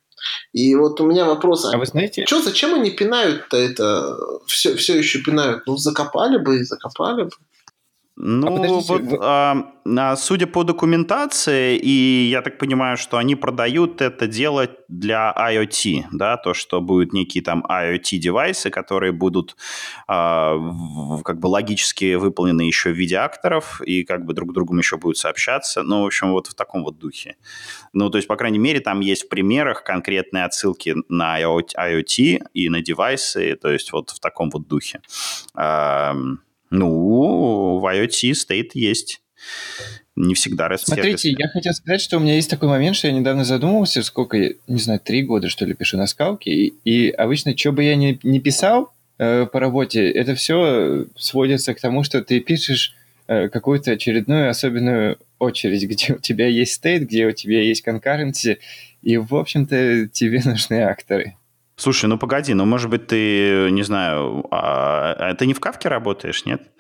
И 0.54 0.76
вот 0.76 1.00
у 1.00 1.06
меня 1.06 1.26
вопрос. 1.26 1.66
А 1.66 1.78
вы 1.78 1.86
знаете... 1.86 2.26
Что, 2.26 2.42
зачем 2.42 2.74
они 2.74 2.92
пинают-то 2.92 3.58
это? 3.58 4.18
Все, 4.48 4.76
все 4.76 4.98
еще 4.98 5.20
пинают. 5.20 5.64
Ну, 5.68 5.78
закопали 5.78 6.38
бы 6.38 6.60
и 6.60 6.64
закопали 6.64 7.24
бы. 7.24 7.32
Ну, 8.20 8.48
а 8.48 8.82
вот, 8.82 9.02
вы... 9.02 9.18
а, 9.22 10.16
судя 10.16 10.48
по 10.48 10.64
документации, 10.64 11.78
и 11.78 12.30
я 12.32 12.42
так 12.42 12.58
понимаю, 12.58 12.98
что 12.98 13.18
они 13.18 13.36
продают 13.36 14.02
это 14.02 14.26
дело 14.26 14.68
для 14.88 15.32
IoT, 15.38 16.06
да, 16.14 16.38
то, 16.38 16.56
что 16.56 16.82
будут 16.82 17.14
некие 17.14 17.44
там 17.44 17.64
IoT-девайсы, 17.70 18.72
которые 18.72 19.12
будут 19.12 19.56
а, 20.08 20.56
в, 20.56 21.22
как 21.22 21.40
бы 21.40 21.46
логически 21.46 22.16
выполнены 22.16 22.62
еще 22.62 22.90
в 22.90 22.98
виде 22.98 23.18
акторов, 23.18 23.82
и 23.82 24.04
как 24.04 24.26
бы 24.26 24.34
друг 24.34 24.50
с 24.50 24.54
другом 24.56 24.80
еще 24.80 24.98
будут 24.98 25.20
сообщаться, 25.20 25.84
ну, 25.84 26.02
в 26.02 26.08
общем, 26.08 26.32
вот 26.32 26.48
в 26.48 26.56
таком 26.56 26.84
вот 26.84 26.98
духе. 26.98 27.36
Ну, 27.94 28.10
то 28.10 28.18
есть, 28.18 28.28
по 28.28 28.36
крайней 28.36 28.60
мере, 28.60 28.80
там 28.80 29.00
есть 29.00 29.26
в 29.26 29.30
примерах 29.30 29.84
конкретные 29.84 30.46
отсылки 30.46 30.96
на 31.08 31.40
IoT 31.40 32.48
и 32.52 32.70
на 32.70 32.82
девайсы, 32.82 33.56
то 33.62 33.70
есть 33.70 33.92
вот 33.92 34.10
в 34.10 34.20
таком 34.20 34.50
вот 34.50 34.68
духе. 34.68 35.02
А, 35.54 36.16
ну, 36.70 37.80
в 37.80 37.86
IoT 37.86 38.34
стоит 38.34 38.76
есть. 38.76 39.22
Не 40.16 40.34
всегда 40.34 40.68
REST 40.68 40.86
Смотрите, 40.86 41.36
я 41.38 41.48
хотел 41.48 41.74
сказать, 41.74 42.02
что 42.02 42.18
у 42.18 42.20
меня 42.20 42.34
есть 42.34 42.50
такой 42.50 42.70
момент, 42.70 42.96
что 42.96 43.08
я 43.08 43.14
недавно 43.14 43.46
задумывался, 43.46 44.02
сколько, 44.02 44.38
не 44.68 44.80
знаю, 44.80 45.00
три 45.00 45.22
года, 45.22 45.48
что 45.48 45.64
ли, 45.64 45.76
пишу 45.76 45.98
на 45.98 46.08
скалке, 46.08 46.52
и, 46.52 46.74
и 46.84 47.10
обычно, 47.12 47.56
что 47.56 47.72
бы 47.72 47.84
я 47.84 47.96
ни, 47.96 48.20
ни 48.24 48.40
писал 48.40 48.92
э, 49.20 49.46
по 49.46 49.60
работе, 49.60 50.10
это 50.10 50.34
все 50.34 51.06
сводится 51.16 51.76
к 51.76 51.80
тому, 51.80 52.04
что 52.04 52.24
ты 52.24 52.40
пишешь 52.40 52.96
э, 53.28 53.48
какую-то 53.50 53.92
очередную 53.92 54.50
особенную 54.50 55.20
очередь, 55.38 55.84
где 55.88 56.14
у 56.14 56.18
тебя 56.18 56.48
есть 56.48 56.74
стейт, 56.74 57.04
где 57.04 57.28
у 57.28 57.32
тебя 57.32 57.62
есть 57.62 57.88
concurrency, 57.88 58.58
и, 59.04 59.18
в 59.18 59.36
общем-то, 59.36 60.08
тебе 60.08 60.42
нужны 60.44 60.82
акторы. 60.82 61.37
Слушай, 61.78 62.08
ну 62.08 62.18
погоди, 62.18 62.56
ну 62.56 62.66
может 62.66 62.90
быть 62.90 63.06
ты, 63.08 63.70
не 63.72 63.84
знаю, 63.84 64.46
а, 64.50 65.14
а 65.14 65.36
ты 65.36 65.46
не 65.46 65.54
в 65.54 65.60
кавке 65.60 65.90
работаешь, 65.90 66.44
нет? 66.46 66.72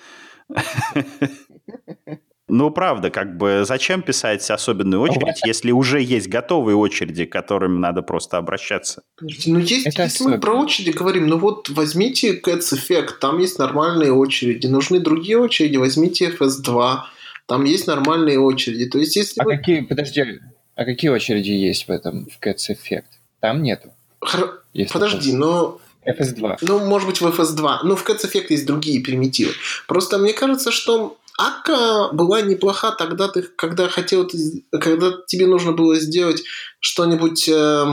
Ну, 2.50 2.72
правда, 2.72 3.10
как 3.10 3.36
бы 3.36 3.64
зачем 3.66 4.02
писать 4.02 4.50
особенную 4.50 5.02
очередь, 5.02 5.42
если 5.46 5.72
уже 5.72 6.02
есть 6.02 6.30
готовые 6.30 6.78
очереди, 6.78 7.26
к 7.26 7.32
которым 7.32 7.82
надо 7.82 8.02
просто 8.02 8.38
обращаться? 8.38 9.04
Ну, 9.20 9.60
есть, 9.60 9.86
Это 9.86 10.04
если 10.04 10.24
мы 10.24 10.40
про 10.40 10.54
очереди 10.54 10.92
говорим, 10.92 11.28
ну 11.28 11.38
вот 11.38 11.68
возьмите 11.68 12.40
Cats 12.40 12.74
Effect, 12.74 13.16
там 13.20 13.40
есть 13.40 13.60
нормальные 13.60 14.14
очереди. 14.14 14.66
Нужны 14.68 15.02
другие 15.02 15.38
очереди, 15.38 15.76
возьмите 15.76 16.30
FS2, 16.32 17.00
там 17.48 17.66
есть 17.66 17.86
нормальные 17.86 18.40
очереди. 18.40 18.86
То 18.86 18.98
есть, 18.98 19.18
если 19.18 19.42
а 19.42 19.44
вы... 19.44 19.58
какие, 19.58 19.82
подожди, 19.82 20.40
а 20.76 20.86
какие 20.86 21.12
очереди 21.12 21.52
есть 21.52 21.90
в 21.90 21.92
этом, 21.92 22.28
в 22.28 22.40
Cats 22.42 22.70
Effect? 22.72 23.08
Там 23.42 23.62
нету. 23.62 23.92
Хр... 24.28 24.62
Подожди, 24.92 25.34
но 25.34 25.80
FS2. 26.06 26.58
Ну, 26.62 26.86
может 26.86 27.08
быть, 27.08 27.22
в 27.22 27.28
FS2. 27.28 27.80
Ну, 27.84 27.96
в 27.96 28.08
Cats 28.08 28.26
Effect 28.26 28.48
есть 28.50 28.66
другие 28.66 29.02
примитивы. 29.02 29.54
Просто 29.88 30.18
мне 30.18 30.34
кажется, 30.34 30.72
что 30.72 31.18
Ака 31.38 32.10
была 32.14 32.42
неплоха 32.42 32.92
тогда, 32.92 33.28
ты, 33.28 33.44
когда 33.44 33.88
хотел, 33.88 34.28
когда 34.72 35.14
тебе 35.28 35.48
нужно 35.48 35.72
было 35.72 35.96
сделать 35.98 36.44
что-нибудь 36.80 37.48
э, 37.48 37.86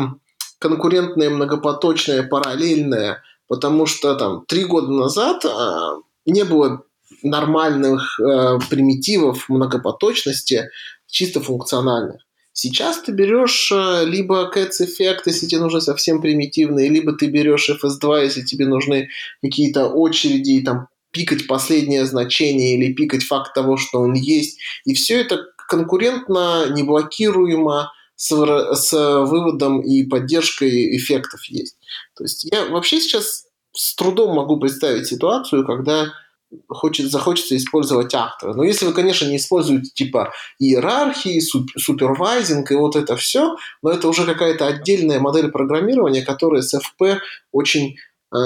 конкурентное, 0.58 1.30
многопоточное, 1.30 2.22
параллельное, 2.22 3.22
потому 3.48 3.86
что 3.86 4.14
там 4.14 4.44
три 4.46 4.64
года 4.64 4.90
назад 4.90 5.44
э, 5.44 5.50
не 6.24 6.44
было 6.44 6.84
нормальных 7.22 8.18
э, 8.18 8.58
примитивов 8.70 9.48
многопоточности, 9.48 10.70
чисто 11.06 11.40
функциональных. 11.40 12.23
Сейчас 12.56 13.02
ты 13.02 13.10
берешь 13.10 13.72
э, 13.72 14.04
либо 14.06 14.48
Cats 14.54 14.80
Effect, 14.80 15.22
если 15.26 15.46
тебе 15.46 15.60
нужны 15.60 15.80
совсем 15.80 16.22
примитивные, 16.22 16.88
либо 16.88 17.12
ты 17.12 17.26
берешь 17.26 17.68
FS2, 17.68 18.22
если 18.22 18.42
тебе 18.42 18.66
нужны 18.66 19.08
какие-то 19.42 19.88
очереди 19.88 20.62
там 20.62 20.86
пикать 21.10 21.48
последнее 21.48 22.06
значение 22.06 22.76
или 22.76 22.92
пикать 22.92 23.24
факт 23.24 23.54
того, 23.54 23.76
что 23.76 23.98
он 23.98 24.14
есть. 24.14 24.60
И 24.84 24.94
все 24.94 25.20
это 25.20 25.44
конкурентно, 25.68 26.66
неблокируемо, 26.70 27.90
с, 28.14 28.30
с 28.30 28.92
выводом 28.92 29.80
и 29.80 30.04
поддержкой 30.04 30.96
эффектов 30.96 31.44
есть. 31.46 31.76
То 32.16 32.22
есть 32.22 32.44
я 32.44 32.66
вообще 32.66 33.00
сейчас 33.00 33.46
с 33.72 33.96
трудом 33.96 34.36
могу 34.36 34.60
представить 34.60 35.08
ситуацию, 35.08 35.66
когда 35.66 36.12
хочет, 36.68 37.10
захочется 37.10 37.56
использовать 37.56 38.14
актора. 38.14 38.54
Но 38.54 38.64
если 38.64 38.86
вы, 38.86 38.92
конечно, 38.92 39.26
не 39.26 39.36
используете 39.36 39.90
типа 39.90 40.32
иерархии, 40.58 41.40
суп, 41.40 41.70
супервайзинг 41.76 42.70
и 42.70 42.74
вот 42.74 42.96
это 42.96 43.16
все, 43.16 43.56
но 43.82 43.90
это 43.90 44.08
уже 44.08 44.24
какая-то 44.24 44.66
отдельная 44.66 45.20
модель 45.20 45.50
программирования, 45.50 46.22
которая 46.22 46.62
с 46.62 46.74
FP 46.74 47.18
очень 47.52 47.96
э, 48.34 48.38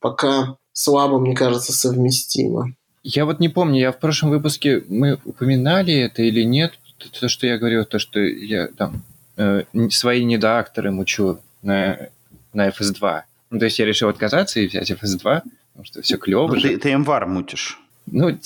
пока 0.00 0.56
слабо, 0.72 1.18
мне 1.18 1.34
кажется, 1.34 1.72
совместимо. 1.72 2.74
Я 3.02 3.24
вот 3.24 3.40
не 3.40 3.48
помню, 3.48 3.80
я 3.80 3.92
в 3.92 3.98
прошлом 3.98 4.30
выпуске 4.30 4.82
мы 4.88 5.18
упоминали 5.24 5.94
это 5.94 6.22
или 6.22 6.42
нет, 6.42 6.78
то, 7.20 7.28
что 7.28 7.46
я 7.46 7.58
говорил, 7.58 7.84
то, 7.84 7.98
что 7.98 8.20
я 8.20 8.68
там 8.68 9.02
э, 9.36 9.64
свои 9.90 10.24
недоакторы 10.24 10.90
мучу 10.90 11.40
на, 11.62 12.10
на 12.52 12.68
FS2. 12.68 13.22
Ну, 13.50 13.58
то 13.58 13.64
есть 13.64 13.78
я 13.78 13.86
решил 13.86 14.08
отказаться 14.08 14.60
и 14.60 14.66
взять 14.66 14.90
FS2, 14.90 15.42
потому 15.72 15.84
что 15.84 16.02
все 16.02 16.16
клево. 16.16 16.48
Ну, 16.48 16.60
ты, 16.60 16.78
ты 16.78 16.96
МВАР 16.96 17.26
мутишь. 17.26 17.80
Ну, 18.06 18.36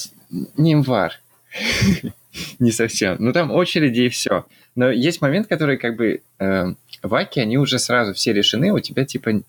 не 0.57 0.75
МВАР. 0.75 1.21
не 2.59 2.73
совсем. 2.73 3.17
Ну, 3.19 3.33
там 3.33 3.51
очереди 3.51 4.03
и 4.03 4.09
все. 4.09 4.47
Но 4.75 4.91
есть 4.91 5.21
момент, 5.21 5.47
который 5.47 5.77
как 5.77 5.97
бы 5.97 6.23
э, 6.39 6.65
в 7.03 7.15
Аке, 7.15 7.43
они 7.43 7.59
уже 7.59 7.79
сразу 7.79 8.13
все 8.13 8.33
решены, 8.33 8.73
у 8.73 8.81
тебя 8.81 9.05
типа 9.05 9.43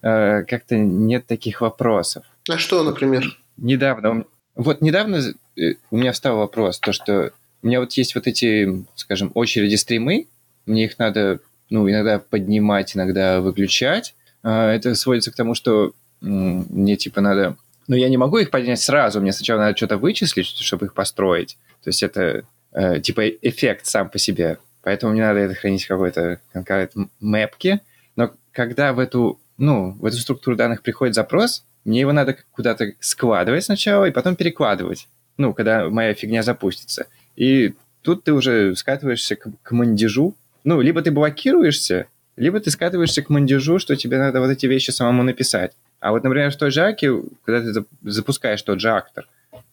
Э, 0.00 0.44
как-то 0.44 0.76
нет 0.76 1.26
таких 1.26 1.60
вопросов. 1.60 2.24
А 2.48 2.56
что, 2.58 2.82
например? 2.84 3.36
Недавно, 3.56 4.24
вот 4.54 4.80
недавно 4.80 5.16
э, 5.56 5.74
у 5.90 5.96
меня 5.96 6.12
встал 6.12 6.38
вопрос, 6.38 6.78
то, 6.78 6.92
что 6.92 7.32
у 7.62 7.66
меня 7.66 7.80
вот 7.80 7.92
есть 7.94 8.14
вот 8.14 8.26
эти, 8.26 8.84
скажем, 8.94 9.32
очереди 9.34 9.74
стримы, 9.74 10.28
мне 10.66 10.84
их 10.84 10.98
надо, 10.98 11.40
ну, 11.70 11.90
иногда 11.90 12.20
поднимать, 12.20 12.94
иногда 12.94 13.40
выключать. 13.40 14.14
А, 14.44 14.72
это 14.72 14.94
сводится 14.94 15.32
к 15.32 15.34
тому, 15.34 15.54
что 15.54 15.92
мне, 16.20 16.96
типа, 16.96 17.20
надо... 17.20 17.56
Ну, 17.86 17.96
я 17.96 18.08
не 18.08 18.16
могу 18.16 18.38
их 18.38 18.50
поднять 18.50 18.80
сразу, 18.80 19.20
мне 19.20 19.32
сначала 19.32 19.60
надо 19.60 19.76
что-то 19.76 19.96
вычислить, 19.96 20.46
чтобы 20.46 20.86
их 20.86 20.94
построить. 20.94 21.56
То 21.82 21.88
есть 21.88 22.02
это, 22.02 22.42
э, 22.72 23.00
типа, 23.00 23.28
эффект 23.28 23.86
сам 23.86 24.10
по 24.10 24.18
себе. 24.18 24.58
Поэтому 24.82 25.12
мне 25.12 25.22
надо 25.22 25.40
это 25.40 25.54
хранить 25.54 25.84
в 25.84 25.88
какой-то 25.88 26.40
конкретной 26.52 27.08
мэпке. 27.20 27.80
Но 28.14 28.32
когда 28.52 28.92
в 28.92 28.98
эту 28.98 29.38
ну, 29.58 29.96
в 29.98 30.06
эту 30.06 30.16
структуру 30.16 30.56
данных 30.56 30.82
приходит 30.82 31.14
запрос, 31.14 31.64
мне 31.84 32.00
его 32.00 32.12
надо 32.12 32.36
куда-то 32.52 32.92
складывать 33.00 33.64
сначала 33.64 34.06
и 34.06 34.12
потом 34.12 34.36
перекладывать, 34.36 35.08
ну, 35.36 35.52
когда 35.52 35.90
моя 35.90 36.14
фигня 36.14 36.42
запустится. 36.42 37.06
И 37.36 37.74
тут 38.02 38.24
ты 38.24 38.32
уже 38.32 38.74
скатываешься 38.76 39.36
к, 39.36 39.48
к 39.62 39.72
мандежу. 39.72 40.36
Ну, 40.64 40.80
либо 40.80 41.02
ты 41.02 41.10
блокируешься, 41.10 42.06
либо 42.36 42.60
ты 42.60 42.70
скатываешься 42.70 43.22
к 43.22 43.30
мандежу, 43.30 43.78
что 43.78 43.96
тебе 43.96 44.18
надо 44.18 44.40
вот 44.40 44.50
эти 44.50 44.66
вещи 44.66 44.90
самому 44.90 45.24
написать. 45.24 45.72
А 46.00 46.12
вот, 46.12 46.22
например, 46.24 46.50
в 46.50 46.56
той 46.56 46.70
же 46.70 46.82
Аке, 46.82 47.12
когда 47.44 47.60
ты 47.60 47.84
запускаешь 48.02 48.62
тот 48.62 48.80
же 48.80 48.90
актор, 48.90 49.26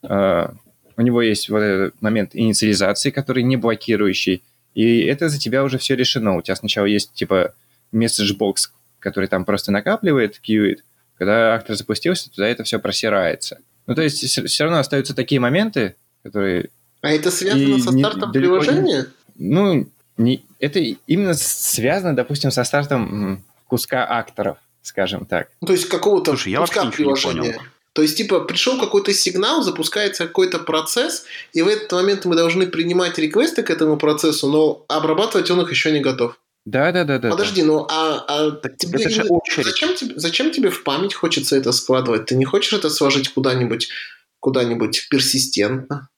э, 0.04 0.48
у 0.98 1.02
него 1.02 1.22
есть 1.22 1.50
вот 1.50 1.60
этот 1.60 2.02
момент 2.02 2.32
инициализации, 2.34 3.12
который 3.12 3.44
не 3.44 3.58
блокирующий, 3.58 4.44
и 4.74 5.02
это 5.02 5.30
за 5.30 5.40
тебя 5.40 5.64
уже 5.64 5.78
все 5.78 5.96
решено. 5.96 6.36
У 6.36 6.42
тебя 6.42 6.56
сначала 6.56 6.86
есть, 6.86 7.14
типа, 7.14 7.54
message-бокс, 7.94 8.72
который 9.00 9.28
там 9.28 9.46
просто 9.46 9.72
накапливает, 9.72 10.40
кьюит, 10.40 10.84
когда 11.18 11.56
актор 11.56 11.76
запустился, 11.76 12.32
туда 12.32 12.48
это 12.48 12.64
все 12.64 12.80
просирается. 12.80 13.60
Ну, 13.88 13.96
то 13.96 14.02
есть 14.02 14.24
все 14.26 14.64
равно 14.64 14.80
остаются 14.80 15.16
такие 15.16 15.40
моменты, 15.40 15.96
которые... 16.24 16.70
А 17.02 17.12
это 17.12 17.30
связано 17.30 17.78
со 17.80 17.92
стартом 17.92 18.32
не, 18.32 18.40
приложения? 18.40 19.06
Не, 19.36 19.54
ну, 19.54 19.90
не, 20.18 20.44
это 20.60 20.80
именно 20.80 21.34
связано, 21.36 22.16
допустим, 22.16 22.52
со 22.52 22.64
стартом 22.64 23.44
куска 23.68 24.06
акторов, 24.06 24.58
скажем 24.86 25.26
так. 25.26 25.50
Ну, 25.62 25.68
то 25.68 25.74
есть 25.74 25.88
какого-то 25.88 26.32
Слушай, 26.32 26.54
я 26.54 26.60
куска 26.60 26.86
приложения. 26.86 27.60
То 27.94 28.02
есть, 28.02 28.18
типа, 28.18 28.42
пришел 28.42 28.78
какой-то 28.78 29.14
сигнал, 29.14 29.64
запускается 29.64 30.28
какой-то 30.28 30.60
процесс, 30.60 31.24
и 31.54 31.62
в 31.62 31.68
этот 31.70 31.92
момент 31.94 32.26
мы 32.26 32.36
должны 32.36 32.68
принимать 32.68 33.18
реквесты 33.18 33.64
к 33.64 33.70
этому 33.70 33.98
процессу, 33.98 34.50
но 34.50 34.86
обрабатывать 34.90 35.50
он 35.50 35.62
их 35.62 35.72
еще 35.72 35.92
не 35.92 36.02
готов. 36.02 36.38
Да, 36.66 36.92
да, 36.92 37.06
да, 37.06 37.20
да. 37.20 37.30
Подожди, 37.30 37.62
да. 37.62 37.68
ну 37.68 37.88
а, 37.90 38.26
а 38.28 38.70
тебе 38.70 39.00
это 39.00 39.10
же 39.10 39.26
зачем 39.64 39.96
тебе 39.96 40.14
зачем 40.18 40.52
тебе 40.52 40.72
в 40.72 40.84
память 40.84 41.14
хочется 41.14 41.56
это 41.56 41.72
складывать? 41.72 42.26
Ты 42.26 42.36
не 42.36 42.44
хочешь 42.44 42.74
это 42.74 42.90
сложить 42.90 43.30
куда-нибудь 43.30 43.90
куда-нибудь 44.40 45.08
персистентно? 45.10 46.10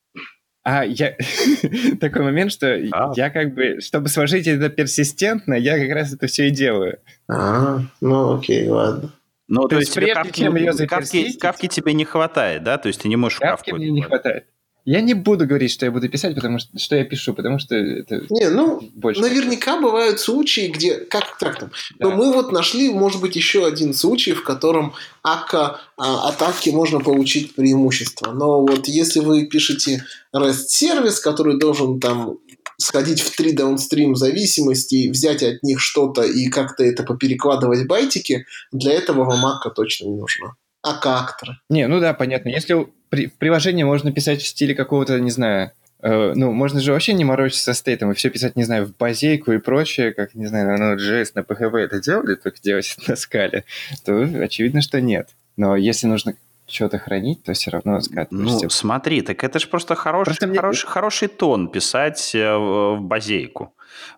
А 0.70 0.84
я 0.84 1.16
такой 2.02 2.24
момент, 2.24 2.52
что 2.52 2.68
а. 2.92 3.14
я 3.16 3.30
как 3.30 3.54
бы, 3.54 3.80
чтобы 3.80 4.10
сложить 4.10 4.48
это 4.48 4.68
персистентно, 4.68 5.54
я 5.54 5.80
как 5.80 5.90
раз 5.92 6.14
это 6.14 6.28
все 6.28 6.50
и 6.50 6.52
делаю. 6.52 7.00
А, 7.30 7.80
ну 8.02 8.38
окей, 8.38 8.68
ладно. 8.68 9.14
Ну, 9.48 9.62
то, 9.62 9.70
то 9.70 9.76
есть, 9.78 9.96
прежде 9.96 10.16
кавки, 10.16 10.40
чем 10.42 10.58
ее 10.58 10.74
кавки, 10.86 11.38
кавки 11.38 11.68
тебе 11.68 11.94
не 11.94 12.04
хватает, 12.04 12.64
да? 12.64 12.78
То 12.78 12.88
есть 12.88 13.02
ты 13.02 13.08
не 13.08 13.16
можешь 13.16 13.40
кавки 13.40 13.72
мне 13.72 13.92
не 13.92 14.02
хватает. 14.02 14.48
Я 14.88 15.02
не 15.02 15.14
буду 15.14 15.46
говорить, 15.46 15.72
что 15.72 15.86
я 15.86 15.92
буду 15.92 16.08
писать, 16.08 16.34
потому 16.34 16.60
что 16.60 16.80
что 16.80 16.96
я 16.96 17.04
пишу, 17.04 17.34
потому 17.34 17.60
что 17.60 17.76
это 17.76 18.24
не, 18.30 18.50
ну 18.50 18.80
больше. 18.96 19.20
Наверняка 19.20 19.82
бывают 19.82 20.22
случаи, 20.22 20.70
где 20.70 20.96
как 20.96 21.38
так 21.38 21.60
там. 21.60 21.72
Да. 22.00 22.08
Но 22.08 22.16
мы 22.16 22.32
вот 22.32 22.54
нашли, 22.54 22.90
может 22.90 23.20
быть, 23.20 23.36
еще 23.36 23.68
один 23.68 23.94
случай, 23.94 24.32
в 24.32 24.46
котором 24.46 24.94
ака 25.24 25.82
а, 25.98 26.30
атаки 26.30 26.70
можно 26.70 27.02
получить 27.02 27.54
преимущество. 27.54 28.32
Но 28.32 28.62
вот 28.62 28.88
если 28.88 29.20
вы 29.20 29.48
пишете 29.48 30.06
REST 30.34 30.68
сервис, 30.70 31.20
который 31.20 31.60
должен 31.60 32.00
там 32.00 32.38
сходить 32.78 33.20
в 33.20 33.36
три 33.36 33.52
даунстрим 33.52 34.16
зависимости, 34.16 35.10
взять 35.10 35.44
от 35.44 35.64
них 35.64 35.82
что-то 35.82 36.22
и 36.22 36.48
как-то 36.48 36.86
это 36.86 37.04
поперекладывать 37.04 37.88
байтики, 37.88 38.46
для 38.72 38.94
этого 38.94 39.26
вам 39.26 39.46
ака 39.48 39.70
точно 39.70 40.06
не 40.06 40.16
нужна. 40.16 40.56
Ака-акторы. 40.82 41.58
Не, 41.70 41.90
ну 41.90 42.00
да, 42.00 42.14
понятно. 42.14 42.48
Если 42.48 42.88
при, 43.18 43.28
в 43.28 43.34
приложении 43.34 43.84
можно 43.84 44.12
писать 44.12 44.42
в 44.42 44.48
стиле 44.48 44.76
какого-то, 44.76 45.20
не 45.20 45.32
знаю, 45.32 45.72
э, 46.02 46.34
ну, 46.36 46.52
можно 46.52 46.80
же 46.80 46.92
вообще 46.92 47.14
не 47.14 47.26
морочиться 47.26 47.66
со 47.66 47.74
стейтом 47.74 48.12
и 48.12 48.14
все 48.14 48.30
писать, 48.30 48.56
не 48.56 48.64
знаю, 48.64 48.86
в 48.86 48.96
базейку 48.96 49.52
и 49.52 49.58
прочее, 49.58 50.14
как, 50.14 50.36
не 50.36 50.46
знаю, 50.46 50.68
на 50.68 50.94
Node.js, 50.94 51.32
на 51.34 51.40
PHP 51.40 51.78
это 51.78 52.00
делали, 52.00 52.36
только 52.36 52.62
делать 52.62 52.96
это 52.98 53.12
на 53.12 53.16
скале, 53.16 53.64
то 54.06 54.22
очевидно, 54.42 54.82
что 54.82 55.02
нет. 55.02 55.30
Но 55.58 55.76
если 55.76 56.06
нужно 56.06 56.36
что-то 56.68 57.00
хранить, 57.00 57.44
то 57.44 57.54
все 57.54 57.72
равно 57.72 58.02
скатываешься. 58.02 58.64
Ну, 58.64 58.70
смотри, 58.70 59.22
так 59.22 59.44
это 59.44 59.58
же 59.58 59.68
просто 59.68 59.96
хороший, 59.96 60.38
просто 60.38 60.54
хороший, 60.54 60.86
мне... 60.86 60.94
хороший 60.94 61.28
тон 61.30 61.70
писать 61.70 62.36
э, 62.36 62.56
в 62.56 63.00
базейку. 63.02 63.74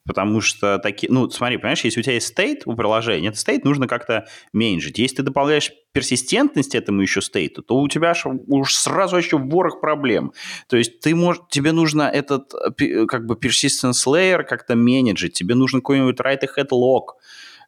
Потому 0.06 0.42
что 0.42 0.80
такие... 0.80 1.12
Ну, 1.12 1.30
смотри, 1.30 1.58
понимаешь, 1.58 1.84
если 1.84 2.00
у 2.00 2.04
тебя 2.04 2.16
есть 2.16 2.38
state 2.38 2.62
у 2.66 2.76
приложения, 2.76 3.30
этот 3.30 3.48
state 3.48 3.62
нужно 3.64 3.88
как-то 3.88 4.28
меньшить. 4.54 5.00
Если 5.00 5.18
ты 5.18 5.24
добавляешь 5.24 5.72
персистентность 5.92 6.76
этому 6.76 7.02
еще 7.02 7.22
стейту, 7.22 7.64
то 7.64 7.78
у 7.78 7.88
тебя 7.88 8.14
уж 8.48 8.76
сразу 8.76 9.18
еще 9.18 9.38
ворох 9.38 9.82
проблем. 9.82 10.34
То 10.68 10.78
есть 10.78 11.00
ты 11.00 11.16
можешь, 11.16 11.42
тебе 11.50 11.72
нужно 11.72 12.04
этот 12.04 12.54
э, 12.54 13.06
как 13.06 13.26
бы 13.26 13.36
persistence 13.36 14.06
layer 14.08 14.44
как-то 14.44 14.76
менеджить, 14.76 15.34
тебе 15.34 15.56
нужно 15.56 15.80
какой-нибудь 15.80 16.20
write 16.20 16.42
ahead 16.44 16.70
log, 16.72 17.16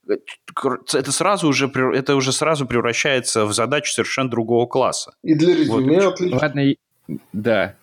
это 0.07 1.11
сразу 1.11 1.47
уже 1.47 1.67
это 1.67 2.15
уже 2.15 2.31
сразу 2.31 2.65
превращается 2.65 3.45
в 3.45 3.53
задачу 3.53 3.93
совершенно 3.93 4.29
другого 4.29 4.65
класса. 4.65 5.13
И 5.23 5.35
для 5.35 5.55
резюме 5.55 6.01
вот. 6.01 6.13
отлично. 6.13 6.39
Ладно, 6.41 6.73
да. 7.33 7.75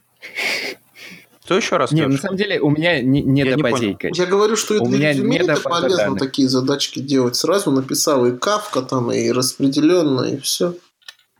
Что 1.48 1.56
еще 1.56 1.78
раз? 1.78 1.92
Не, 1.92 2.06
на 2.06 2.18
самом 2.18 2.36
деле 2.36 2.60
у 2.60 2.68
меня 2.68 3.00
не, 3.00 3.22
не 3.22 3.40
Я 3.40 3.56
добазейка. 3.56 4.10
Я 4.12 4.26
говорю, 4.26 4.54
что 4.54 4.74
и 4.74 4.86
для 4.86 5.12
резюме 5.12 5.38
это 5.38 5.58
полезно 5.58 5.96
данных. 5.96 6.18
такие 6.18 6.46
задачки 6.46 6.98
делать. 6.98 7.36
Сразу 7.36 7.70
написал 7.70 8.26
и 8.26 8.36
кавка 8.36 8.82
там, 8.82 9.10
и 9.10 9.30
распределенно, 9.30 10.24
и 10.24 10.36
все. 10.36 10.74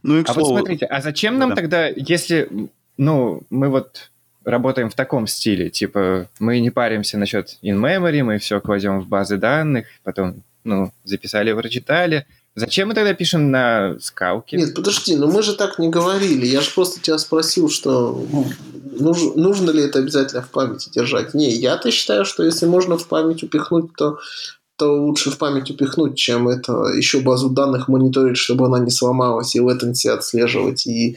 Ну 0.02 0.18
и 0.18 0.24
к 0.24 0.30
а 0.30 0.32
слову... 0.32 0.52
вот 0.52 0.59
смотрите, 0.61 0.86
а 0.86 1.02
зачем 1.02 1.36
нам 1.36 1.50
да. 1.50 1.56
тогда, 1.56 1.88
если, 1.88 2.48
ну, 2.96 3.42
мы 3.50 3.68
вот 3.68 4.11
работаем 4.44 4.88
в 4.88 4.94
таком 4.94 5.26
стиле, 5.26 5.68
типа 5.68 6.26
мы 6.38 6.61
не 6.61 6.70
паримся 6.70 7.18
насчет 7.18 7.59
in-memory, 7.62 8.22
мы 8.22 8.38
все 8.38 8.62
кладем 8.62 9.00
в 9.00 9.09
базы 9.09 9.36
данных, 9.36 9.88
потом 10.04 10.36
ну, 10.64 10.90
записали, 11.04 11.52
прочитали. 11.52 12.24
Зачем 12.54 12.88
мы 12.88 12.94
тогда 12.94 13.12
пишем 13.12 13.50
на 13.50 13.96
скалке? 14.00 14.56
Нет, 14.56 14.74
подожди, 14.74 15.16
но 15.16 15.26
мы 15.26 15.42
же 15.42 15.54
так 15.54 15.78
не 15.78 15.90
говорили. 15.90 16.46
Я 16.46 16.62
же 16.62 16.70
просто 16.70 16.98
тебя 16.98 17.18
спросил, 17.18 17.68
что 17.68 18.26
нуж, 18.99 19.18
нужно 19.34 19.70
ли 19.70 19.82
это 19.82 19.99
обязательно 19.99 20.42
в 20.42 20.51
памяти 20.51 20.90
держать. 20.90 21.34
Не, 21.34 21.51
я-то 21.51 21.90
считаю, 21.90 22.24
что 22.24 22.44
если 22.44 22.66
можно 22.66 22.96
в 22.99 23.07
память 23.09 23.42
упихнуть, 23.42 23.92
то 23.96 24.18
то 24.78 24.92
лучше 24.94 25.32
в 25.32 25.38
память 25.38 25.70
упихнуть, 25.72 26.16
чем 26.16 26.49
это 26.49 26.72
еще 26.96 27.18
базу 27.20 27.51
данных 27.51 27.88
мониторить, 27.88 28.36
чтобы 28.36 28.66
она 28.66 28.78
не 28.78 28.90
сломалась, 28.90 29.57
и 29.57 29.61
latency 29.61 30.09
отслеживать, 30.09 30.86
и 30.86 31.16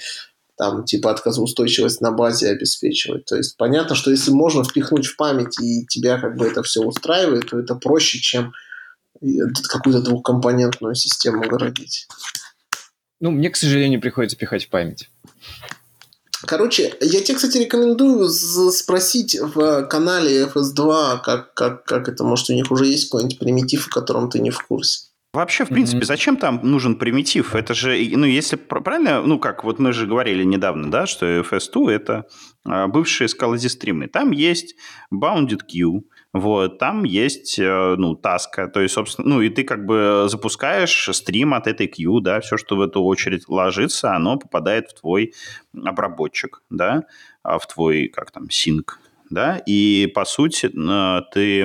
там 0.57 0.83
типа 0.83 1.11
отказоустойчивость 1.11 2.01
на 2.01 2.11
базе 2.11 2.49
обеспечивать. 2.49 3.25
То 3.25 3.35
есть 3.35 3.57
понятно, 3.57 3.95
что 3.95 4.09
если 4.09 4.31
можно 4.31 4.63
впихнуть 4.63 5.05
в 5.05 5.15
память, 5.15 5.59
и 5.61 5.85
тебя 5.85 6.19
как 6.19 6.37
бы 6.37 6.47
это 6.47 6.63
все 6.63 6.81
устраивает, 6.81 7.51
то 7.51 7.59
это 7.59 7.75
проще, 7.75 8.19
чем 8.19 8.51
какую-то 9.69 10.01
двухкомпонентную 10.01 10.95
систему 10.95 11.43
городить. 11.43 12.07
Ну, 13.19 13.29
мне, 13.29 13.51
к 13.51 13.55
сожалению, 13.55 14.01
приходится 14.01 14.37
пихать 14.37 14.65
в 14.65 14.69
память. 14.69 15.09
Короче, 16.51 16.93
я 16.99 17.21
тебе, 17.21 17.35
кстати, 17.37 17.59
рекомендую 17.59 18.27
спросить 18.27 19.39
в 19.39 19.83
канале 19.83 20.43
FS2, 20.47 21.21
как, 21.23 21.53
как, 21.53 21.85
как 21.85 22.09
это, 22.09 22.25
может, 22.25 22.49
у 22.49 22.53
них 22.53 22.69
уже 22.69 22.87
есть 22.87 23.09
какой-нибудь 23.09 23.39
примитив, 23.39 23.87
о 23.87 23.89
котором 23.89 24.29
ты 24.29 24.39
не 24.39 24.49
в 24.49 24.61
курсе. 24.61 25.11
Вообще, 25.33 25.63
в 25.63 25.69
принципе, 25.69 25.99
mm-hmm. 25.99 26.05
зачем 26.05 26.35
там 26.35 26.59
нужен 26.61 26.97
примитив? 26.97 27.55
Это 27.55 27.73
же, 27.73 27.97
ну, 28.17 28.25
если 28.25 28.57
правильно, 28.57 29.21
ну, 29.21 29.39
как 29.39 29.63
вот 29.63 29.79
мы 29.79 29.93
же 29.93 30.05
говорили 30.05 30.43
недавно, 30.43 30.91
да, 30.91 31.07
что 31.07 31.25
FS2– 31.25 31.89
это 31.89 32.25
а, 32.65 32.87
бывшие 32.87 33.29
скалози 33.29 33.69
стримы. 33.69 34.09
Там 34.09 34.31
есть 34.31 34.75
bounded 35.09 35.61
queue, 35.73 36.01
вот, 36.33 36.77
там 36.79 37.03
есть, 37.03 37.59
э, 37.59 37.95
ну, 37.97 38.15
таска, 38.15 38.67
то 38.67 38.79
есть, 38.79 38.93
собственно, 38.93 39.27
ну, 39.27 39.41
и 39.41 39.49
ты 39.49 39.63
как 39.65 39.85
бы 39.85 40.27
запускаешь 40.29 41.09
стрим 41.11 41.53
от 41.53 41.67
этой 41.67 41.87
queue, 41.87 42.21
да, 42.21 42.39
все, 42.39 42.55
что 42.55 42.77
в 42.77 42.81
эту 42.81 43.03
очередь 43.03 43.49
ложится, 43.49 44.15
оно 44.15 44.37
попадает 44.37 44.89
в 44.89 45.01
твой 45.01 45.33
обработчик, 45.73 46.63
да, 46.69 47.03
а 47.43 47.59
в 47.59 47.67
твой, 47.67 48.07
как 48.07 48.31
там, 48.31 48.49
синк, 48.49 48.99
да, 49.29 49.61
и, 49.65 50.09
по 50.15 50.23
сути, 50.23 50.67
э, 50.67 51.21
ты 51.33 51.63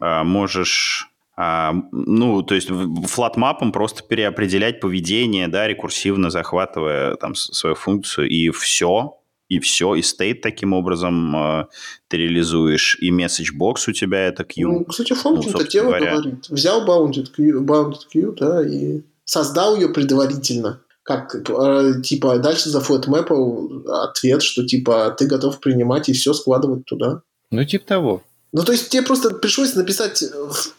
э, 0.00 0.22
можешь 0.22 1.08
ну, 1.34 2.42
то 2.42 2.54
есть 2.54 2.68
флатмапом 3.06 3.72
просто 3.72 4.02
переопределять 4.02 4.80
поведение, 4.80 5.48
да, 5.48 5.66
рекурсивно 5.66 6.28
захватывая 6.28 7.16
там 7.16 7.34
свою 7.34 7.74
функцию, 7.74 8.28
и 8.28 8.50
все, 8.50 9.18
и 9.52 9.58
все, 9.60 9.94
и 9.94 10.00
state 10.00 10.40
таким 10.42 10.72
образом 10.72 11.36
э, 11.36 11.66
ты 12.08 12.16
реализуешь, 12.16 12.96
и 13.00 13.10
message 13.10 13.52
box 13.58 13.88
у 13.88 13.92
тебя 13.92 14.26
это 14.28 14.44
queue. 14.44 14.64
Ну, 14.64 14.84
кстати, 14.86 15.12
функция 15.12 15.52
ну, 15.52 15.66
дело 15.66 15.86
говоря. 15.88 16.12
говорит. 16.12 16.48
Взял 16.48 16.86
bounded 16.86 17.28
queue, 17.36 17.60
bounded 17.60 18.00
queue, 18.14 18.34
да, 18.34 18.66
и 18.66 19.02
создал 19.26 19.76
ее 19.76 19.90
предварительно. 19.90 20.80
Как, 21.02 21.34
э, 21.34 22.00
типа, 22.02 22.38
дальше 22.38 22.70
за 22.70 22.80
флетмэпом 22.80 23.84
ответ, 23.88 24.42
что, 24.42 24.64
типа, 24.64 25.14
ты 25.18 25.26
готов 25.26 25.60
принимать 25.60 26.08
и 26.08 26.14
все 26.14 26.32
складывать 26.32 26.86
туда. 26.86 27.20
Ну, 27.50 27.62
типа 27.64 27.86
того. 27.86 28.22
Ну, 28.52 28.64
то 28.64 28.72
есть 28.72 28.88
тебе 28.88 29.02
просто 29.02 29.34
пришлось 29.34 29.74
написать, 29.74 30.24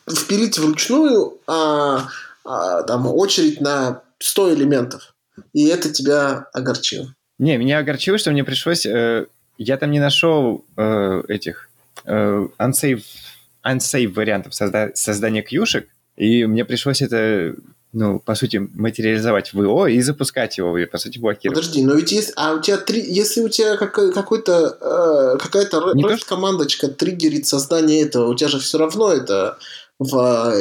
впилить 0.10 0.58
вручную 0.58 1.38
а, 1.46 2.08
а, 2.44 2.82
там, 2.84 3.06
очередь 3.06 3.62
на 3.62 4.02
100 4.18 4.56
элементов. 4.56 5.14
И 5.54 5.68
это 5.68 5.90
тебя 5.90 6.48
огорчило. 6.54 7.14
Не, 7.44 7.58
меня 7.58 7.80
огорчило, 7.80 8.18
что 8.18 8.32
мне 8.32 8.46
пришлось... 8.46 8.86
Э, 8.86 9.26
я 9.58 9.76
там 9.76 9.92
не 9.92 10.00
нашел 10.00 10.64
э, 10.78 11.24
этих 11.28 11.70
э, 12.06 12.48
unsafe, 12.58 13.04
unsafe 13.66 14.08
вариантов 14.08 14.56
созда 14.56 14.92
создания 14.94 15.42
кьюшек, 15.42 15.90
и 16.16 16.46
мне 16.46 16.64
пришлось 16.64 17.02
это 17.02 17.54
ну, 17.92 18.20
по 18.20 18.34
сути, 18.34 18.70
материализовать 18.74 19.54
в 19.54 19.62
ИО 19.62 19.88
и 19.88 20.00
запускать 20.02 20.58
его, 20.58 20.78
и, 20.78 20.86
по 20.86 20.98
сути, 20.98 21.20
блокировать. 21.20 21.60
Подожди, 21.60 21.84
но 21.84 21.96
ведь 21.96 22.14
есть, 22.14 22.32
а 22.38 22.54
у 22.54 22.62
тебя 22.62 22.78
три, 22.78 23.02
если 23.02 23.42
у 23.42 23.50
тебя 23.50 23.76
как, 23.76 23.94
какой-то, 23.94 25.36
э, 25.36 25.38
какая-то 25.38 25.92
REST-командочка 25.94 26.88
триггерит 26.88 27.46
создание 27.46 28.04
этого, 28.04 28.30
у 28.30 28.36
тебя 28.36 28.48
же 28.48 28.60
все 28.60 28.78
равно 28.78 29.12
это 29.12 29.58
в 30.00 30.16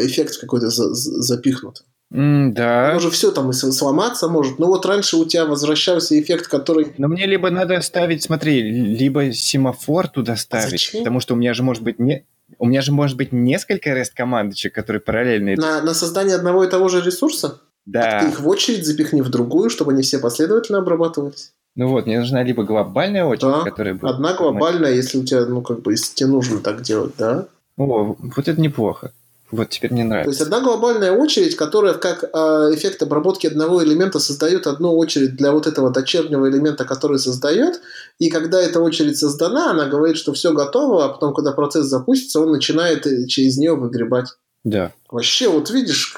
эффект 0.04 0.40
какой-то 0.40 0.68
за, 0.68 0.92
за, 0.92 1.22
запихнут. 1.22 1.84
Mm, 2.12 2.52
да. 2.52 2.90
Оно 2.90 3.00
же 3.00 3.10
все 3.10 3.30
там 3.30 3.50
и 3.50 3.52
сломаться 3.54 4.28
может. 4.28 4.58
Но 4.58 4.66
вот 4.66 4.84
раньше 4.84 5.16
у 5.16 5.24
тебя 5.24 5.46
возвращался 5.46 6.20
эффект, 6.20 6.46
который... 6.46 6.92
Но 6.98 7.08
мне 7.08 7.26
либо 7.26 7.50
надо 7.50 7.80
ставить, 7.80 8.22
смотри, 8.22 8.60
либо 8.60 9.32
семафор 9.32 10.08
туда 10.08 10.36
ставить, 10.36 10.66
а 10.66 10.70
зачем? 10.70 11.00
потому 11.00 11.20
что 11.20 11.34
у 11.34 11.36
меня 11.36 11.54
же 11.54 11.62
может 11.62 11.82
быть 11.82 11.98
не... 11.98 12.26
У 12.58 12.66
меня 12.66 12.82
же 12.82 12.92
может 12.92 13.16
быть 13.16 13.32
несколько 13.32 13.90
REST-командочек, 13.90 14.74
которые 14.74 15.00
параллельно... 15.00 15.54
На, 15.56 15.80
на 15.80 15.94
создание 15.94 16.36
одного 16.36 16.64
и 16.64 16.70
того 16.70 16.88
же 16.88 17.00
ресурса? 17.00 17.60
Да. 17.86 18.02
Так 18.02 18.20
ты 18.20 18.28
их 18.28 18.40
в 18.40 18.48
очередь 18.48 18.84
запихни 18.84 19.22
в 19.22 19.30
другую, 19.30 19.70
чтобы 19.70 19.92
они 19.92 20.02
все 20.02 20.18
последовательно 20.18 20.78
обрабатывались? 20.78 21.52
Ну 21.74 21.88
вот, 21.88 22.04
мне 22.04 22.18
нужна 22.18 22.42
либо 22.42 22.64
глобальная 22.64 23.24
очередь, 23.24 23.52
да. 23.52 23.62
которая 23.62 23.94
будет... 23.94 24.12
одна 24.12 24.34
глобальная, 24.34 24.92
если 24.92 25.18
у 25.18 25.24
тебя, 25.24 25.46
ну, 25.46 25.62
как 25.62 25.80
бы, 25.80 25.92
если 25.92 26.14
тебе 26.14 26.28
нужно 26.28 26.60
так 26.60 26.82
делать, 26.82 27.14
да? 27.16 27.46
О, 27.78 28.14
вот 28.18 28.48
это 28.48 28.60
неплохо. 28.60 29.12
Вот 29.52 29.68
теперь 29.68 29.92
мне 29.92 30.02
нравится. 30.02 30.24
То 30.24 30.30
есть 30.30 30.40
одна 30.40 30.60
глобальная 30.66 31.12
очередь, 31.12 31.56
которая 31.56 31.92
как 31.92 32.24
э, 32.24 32.26
эффект 32.74 33.02
обработки 33.02 33.46
одного 33.46 33.84
элемента 33.84 34.18
создает 34.18 34.66
одну 34.66 34.96
очередь 34.96 35.36
для 35.36 35.52
вот 35.52 35.66
этого 35.66 35.90
дочернего 35.90 36.48
элемента, 36.48 36.86
который 36.86 37.18
создает. 37.18 37.82
И 38.18 38.30
когда 38.30 38.58
эта 38.62 38.80
очередь 38.80 39.18
создана, 39.18 39.70
она 39.70 39.84
говорит, 39.84 40.16
что 40.16 40.32
все 40.32 40.54
готово, 40.54 41.04
а 41.04 41.08
потом, 41.10 41.34
когда 41.34 41.52
процесс 41.52 41.84
запустится, 41.84 42.40
он 42.40 42.50
начинает 42.50 43.06
э, 43.06 43.26
через 43.26 43.58
нее 43.58 43.76
выгребать. 43.76 44.28
Да. 44.64 44.92
Вообще, 45.10 45.50
вот 45.50 45.70
видишь... 45.70 46.16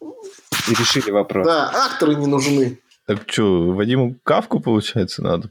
И 0.00 0.70
решили 0.70 1.10
вопрос. 1.10 1.46
Да, 1.46 1.70
акторы 1.70 2.14
не 2.14 2.26
нужны. 2.26 2.78
Так 3.06 3.20
что, 3.26 3.72
Вадиму 3.72 4.16
кавку, 4.22 4.58
получается, 4.60 5.22
надо? 5.22 5.50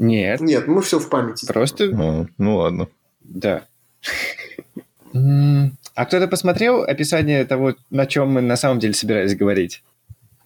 Нет. 0.00 0.40
Нет, 0.40 0.66
мы 0.66 0.82
все 0.82 0.98
в 0.98 1.08
памяти. 1.08 1.46
Просто... 1.46 1.84
А, 1.84 2.26
ну 2.36 2.56
ладно. 2.56 2.88
Да. 3.20 3.62
А 6.00 6.06
кто-то 6.06 6.28
посмотрел 6.28 6.82
описание 6.82 7.44
того, 7.44 7.74
на 7.90 8.06
чем 8.06 8.30
мы 8.30 8.40
на 8.40 8.56
самом 8.56 8.78
деле 8.78 8.94
собирались 8.94 9.36
говорить? 9.36 9.82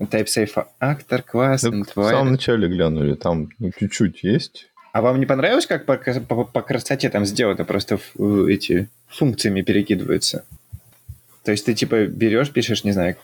TypeSafe 0.00 0.66
актор, 0.80 1.22
класс, 1.22 1.62
да, 1.62 1.70
В 1.70 2.08
самом 2.08 2.32
начале 2.32 2.66
глянули, 2.66 3.14
там 3.14 3.50
ну, 3.60 3.70
чуть-чуть 3.78 4.24
есть. 4.24 4.66
А 4.92 5.00
вам 5.00 5.20
не 5.20 5.26
понравилось, 5.26 5.66
как 5.66 5.86
по, 5.86 5.96
по, 5.96 6.42
по 6.42 6.60
красоте 6.60 7.08
там 7.08 7.24
сделано? 7.24 7.64
Просто 7.64 8.00
эти 8.48 8.88
функциями 9.06 9.62
перекидываются. 9.62 10.44
То 11.44 11.52
есть 11.52 11.64
ты 11.66 11.74
типа 11.74 12.06
берешь, 12.06 12.50
пишешь, 12.50 12.82
не 12.82 12.90
знаю, 12.90 13.14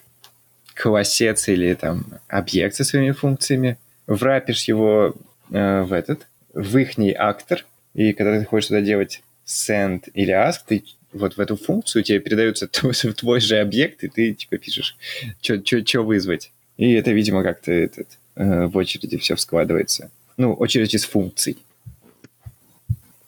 классец 0.76 1.48
или 1.48 1.74
там 1.74 2.04
объект 2.28 2.76
со 2.76 2.84
своими 2.84 3.10
функциями, 3.10 3.76
врапишь 4.06 4.68
его 4.68 5.16
э, 5.50 5.82
в 5.82 5.92
этот, 5.92 6.28
в 6.54 6.76
ихний 6.76 7.12
актор, 7.12 7.64
и 7.92 8.12
когда 8.12 8.38
ты 8.38 8.44
хочешь 8.44 8.68
туда 8.68 8.82
делать 8.82 9.20
send 9.44 10.04
или 10.14 10.32
ask, 10.32 10.58
ты 10.64 10.84
вот 11.12 11.36
в 11.36 11.40
эту 11.40 11.56
функцию 11.56 12.02
тебе 12.02 12.20
передается 12.20 12.66
твой, 12.68 12.94
твой 12.94 13.40
же 13.40 13.58
объект, 13.58 14.04
и 14.04 14.08
ты 14.08 14.32
типа 14.32 14.58
пишешь, 14.58 14.96
что 15.40 16.02
вызвать. 16.02 16.52
И 16.76 16.92
это, 16.92 17.10
видимо, 17.10 17.42
как-то 17.42 17.72
этот, 17.72 18.08
э, 18.36 18.66
в 18.66 18.76
очереди 18.76 19.18
все 19.18 19.36
складывается. 19.36 20.10
Ну, 20.36 20.54
очередь 20.54 20.94
из 20.94 21.04
функций. 21.04 21.58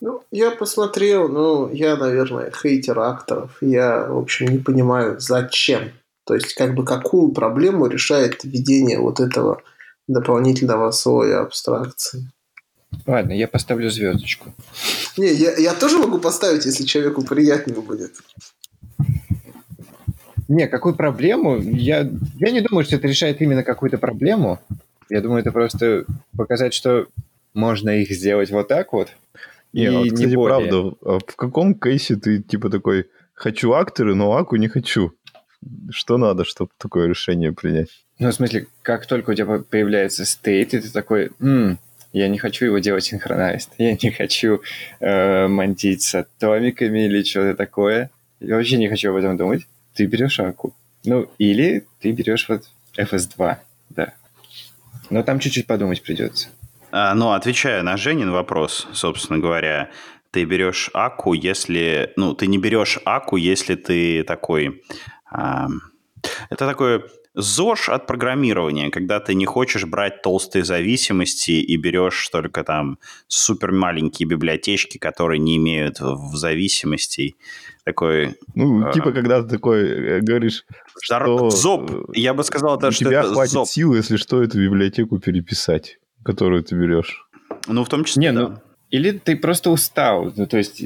Ну, 0.01 0.23
я 0.31 0.51
посмотрел, 0.51 1.29
ну, 1.29 1.71
я, 1.71 1.95
наверное, 1.95 2.51
хейтер 2.51 2.99
акторов. 2.99 3.57
Я, 3.61 4.05
в 4.05 4.17
общем, 4.17 4.47
не 4.47 4.57
понимаю, 4.57 5.19
зачем. 5.19 5.91
То 6.25 6.33
есть, 6.33 6.55
как 6.55 6.73
бы, 6.73 6.83
какую 6.83 7.31
проблему 7.31 7.87
решает 7.87 8.43
введение 8.43 8.99
вот 8.99 9.19
этого 9.19 9.61
дополнительного 10.07 10.91
слоя 10.91 11.41
абстракции. 11.41 12.29
Ладно, 13.05 13.33
я 13.33 13.47
поставлю 13.47 13.89
звездочку. 13.89 14.53
Не, 15.17 15.33
я, 15.33 15.55
я 15.57 15.73
тоже 15.73 15.97
могу 15.97 16.19
поставить, 16.19 16.65
если 16.65 16.83
человеку 16.85 17.23
приятнее 17.23 17.79
будет. 17.81 18.13
Не, 20.47 20.67
какую 20.67 20.95
проблему? 20.95 21.57
Я, 21.57 22.09
я 22.35 22.51
не 22.51 22.61
думаю, 22.61 22.85
что 22.85 22.95
это 22.95 23.07
решает 23.07 23.41
именно 23.41 23.63
какую-то 23.63 23.97
проблему. 23.97 24.59
Я 25.09 25.21
думаю, 25.21 25.41
это 25.41 25.51
просто 25.51 26.05
показать, 26.35 26.73
что 26.73 27.07
можно 27.53 27.89
их 27.89 28.09
сделать 28.11 28.51
вот 28.51 28.67
так 28.67 28.93
вот. 28.93 29.09
Не, 29.73 29.85
и 29.85 29.89
вот, 29.89 30.05
кстати, 30.13 30.29
не 30.29 30.43
правда, 30.43 30.93
а 31.01 31.19
в 31.19 31.35
каком 31.35 31.73
кейсе 31.73 32.15
ты 32.15 32.41
типа 32.41 32.69
такой, 32.69 33.09
хочу 33.33 33.73
акторы, 33.73 34.15
но 34.15 34.33
аку 34.33 34.55
не 34.55 34.67
хочу? 34.67 35.13
Что 35.89 36.17
надо, 36.17 36.45
чтобы 36.45 36.71
такое 36.77 37.07
решение 37.07 37.51
принять? 37.53 37.89
Ну, 38.19 38.29
в 38.29 38.33
смысле, 38.33 38.67
как 38.81 39.05
только 39.05 39.31
у 39.31 39.33
тебя 39.33 39.59
появляется 39.59 40.25
стейт, 40.25 40.73
и 40.73 40.79
ты 40.79 40.89
такой, 40.91 41.31
М, 41.39 41.79
я 42.13 42.27
не 42.27 42.37
хочу 42.37 42.65
его 42.65 42.77
делать 42.77 43.03
синхронайст, 43.03 43.71
я 43.79 43.97
не 44.01 44.11
хочу 44.11 44.61
э, 44.99 45.47
мантить 45.47 46.03
с 46.03 46.25
или 46.39 47.23
что-то 47.23 47.55
такое. 47.55 48.11
Я 48.39 48.55
вообще 48.55 48.77
не 48.77 48.87
хочу 48.87 49.09
об 49.09 49.17
этом 49.17 49.35
думать. 49.35 49.63
Ты 49.95 50.05
берешь 50.05 50.39
аку. 50.39 50.75
Ну, 51.05 51.29
или 51.37 51.85
ты 51.99 52.11
берешь 52.11 52.47
вот 52.47 52.63
FS2, 52.97 53.57
да. 53.89 54.13
Но 55.09 55.23
там 55.23 55.39
чуть-чуть 55.39 55.67
подумать 55.67 56.01
придется. 56.01 56.49
А, 56.91 57.15
ну, 57.15 57.31
отвечая 57.31 57.81
на 57.81 57.97
Женин 57.97 58.31
вопрос, 58.31 58.87
собственно 58.93 59.39
говоря, 59.39 59.89
ты 60.31 60.45
берешь 60.45 60.89
аку, 60.93 61.33
если... 61.33 62.13
Ну, 62.15 62.35
ты 62.35 62.47
не 62.47 62.57
берешь 62.57 62.99
аку, 63.05 63.37
если 63.37 63.75
ты 63.75 64.23
такой... 64.23 64.83
А, 65.31 65.67
это 66.49 66.67
такое 66.67 67.03
ЗОЖ 67.35 67.89
от 67.89 68.05
программирования, 68.07 68.91
когда 68.91 69.19
ты 69.19 69.33
не 69.33 69.45
хочешь 69.45 69.85
брать 69.85 70.21
толстые 70.21 70.63
зависимости 70.63 71.51
и 71.51 71.77
берешь 71.77 72.27
только 72.29 72.63
там 72.63 72.99
супер 73.27 73.71
маленькие 73.71 74.27
библиотечки, 74.27 74.99
которые 74.99 75.39
не 75.39 75.57
имеют 75.57 75.99
в 75.99 76.35
зависимостей. 76.35 77.35
Такой... 77.85 78.35
Ну, 78.53 78.87
э, 78.87 78.93
типа, 78.93 79.11
когда 79.11 79.41
ты 79.41 79.49
такой 79.49 79.81
э, 79.81 80.19
говоришь, 80.21 80.63
что... 81.01 81.49
Зоб! 81.49 81.91
Я 82.13 82.33
бы 82.33 82.43
сказал, 82.43 82.77
это, 82.77 82.91
что 82.91 83.05
тебя 83.05 83.21
это 83.21 83.33
хватит 83.33 83.67
сил, 83.67 83.95
если 83.95 84.17
что, 84.17 84.43
эту 84.43 84.59
библиотеку 84.59 85.17
переписать, 85.19 85.97
которую 86.23 86.63
ты 86.63 86.75
берешь. 86.75 87.27
Ну, 87.67 87.83
в 87.83 87.89
том 87.89 88.03
числе, 88.03 88.21
не, 88.21 88.31
да. 88.31 88.41
ну, 88.41 88.57
Или 88.91 89.11
ты 89.11 89.35
просто 89.35 89.71
устал. 89.71 90.31
Ну, 90.35 90.45
то 90.45 90.57
есть 90.57 90.83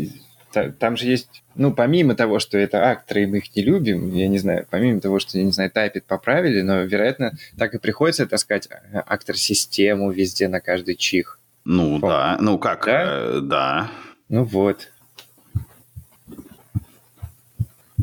там 0.51 0.97
же 0.97 1.07
есть, 1.07 1.43
ну, 1.55 1.73
помимо 1.73 2.15
того, 2.15 2.39
что 2.39 2.57
это 2.57 2.89
акторы, 2.89 3.23
и 3.23 3.25
мы 3.25 3.37
их 3.37 3.55
не 3.55 3.63
любим, 3.63 4.13
я 4.13 4.27
не 4.27 4.37
знаю, 4.37 4.65
помимо 4.69 4.99
того, 4.99 5.19
что, 5.19 5.37
я 5.37 5.43
не 5.43 5.51
знаю, 5.51 5.71
тайпит 5.71 6.05
поправили, 6.05 6.61
но, 6.61 6.81
вероятно, 6.81 7.33
так 7.57 7.73
и 7.73 7.79
приходится 7.79 8.25
таскать 8.25 8.67
э, 8.69 8.99
актор-систему 9.05 10.11
везде 10.11 10.47
на 10.47 10.59
каждый 10.59 10.95
чих. 10.95 11.39
Ну, 11.65 11.99
Помню. 11.99 12.15
да. 12.15 12.37
Ну, 12.39 12.57
как? 12.57 12.85
Да? 12.85 13.03
Э, 13.05 13.39
да. 13.41 13.91
Ну, 14.29 14.43
вот. 14.43 14.89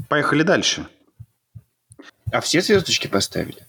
Поехали 0.09 0.43
дальше. 0.43 0.87
А 2.31 2.41
все 2.41 2.61
звездочки 2.61 3.07
поставили? 3.07 3.64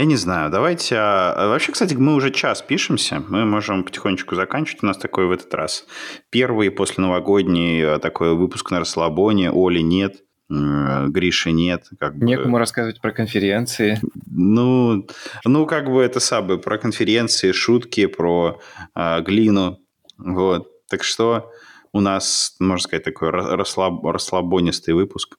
Я 0.00 0.06
не 0.06 0.16
знаю, 0.16 0.50
давайте... 0.50 0.96
А, 0.96 1.34
а... 1.36 1.48
Вообще, 1.48 1.72
кстати, 1.72 1.92
мы 1.92 2.14
уже 2.14 2.30
час 2.30 2.62
пишемся, 2.62 3.22
мы 3.28 3.44
можем 3.44 3.84
потихонечку 3.84 4.34
заканчивать. 4.34 4.82
У 4.82 4.86
нас 4.86 4.96
такой 4.96 5.26
в 5.26 5.30
этот 5.30 5.52
раз 5.52 5.84
первый 6.30 6.70
после 6.70 7.02
новогодний 7.02 7.84
а, 7.84 7.98
такой 7.98 8.34
выпуск 8.34 8.70
на 8.70 8.78
расслабоне. 8.78 9.50
Оли 9.50 9.80
нет, 9.80 10.22
Гриши 10.48 11.52
нет. 11.52 11.84
Как 11.98 12.16
бы... 12.16 12.24
Некому 12.24 12.56
рассказывать 12.56 13.02
про 13.02 13.12
конференции. 13.12 14.00
Ну, 14.24 15.06
ну, 15.44 15.66
как 15.66 15.90
бы 15.90 16.00
это 16.00 16.18
самое, 16.18 16.58
про 16.58 16.78
конференции, 16.78 17.52
шутки, 17.52 18.06
про 18.06 18.58
э, 18.94 19.20
глину. 19.20 19.80
Вот. 20.16 20.70
Так 20.88 21.04
что 21.04 21.50
у 21.92 22.00
нас, 22.00 22.56
можно 22.58 22.82
сказать, 22.82 23.04
такой 23.04 23.28
расслаб, 23.28 24.02
расслабонистый 24.02 24.94
выпуск. 24.94 25.36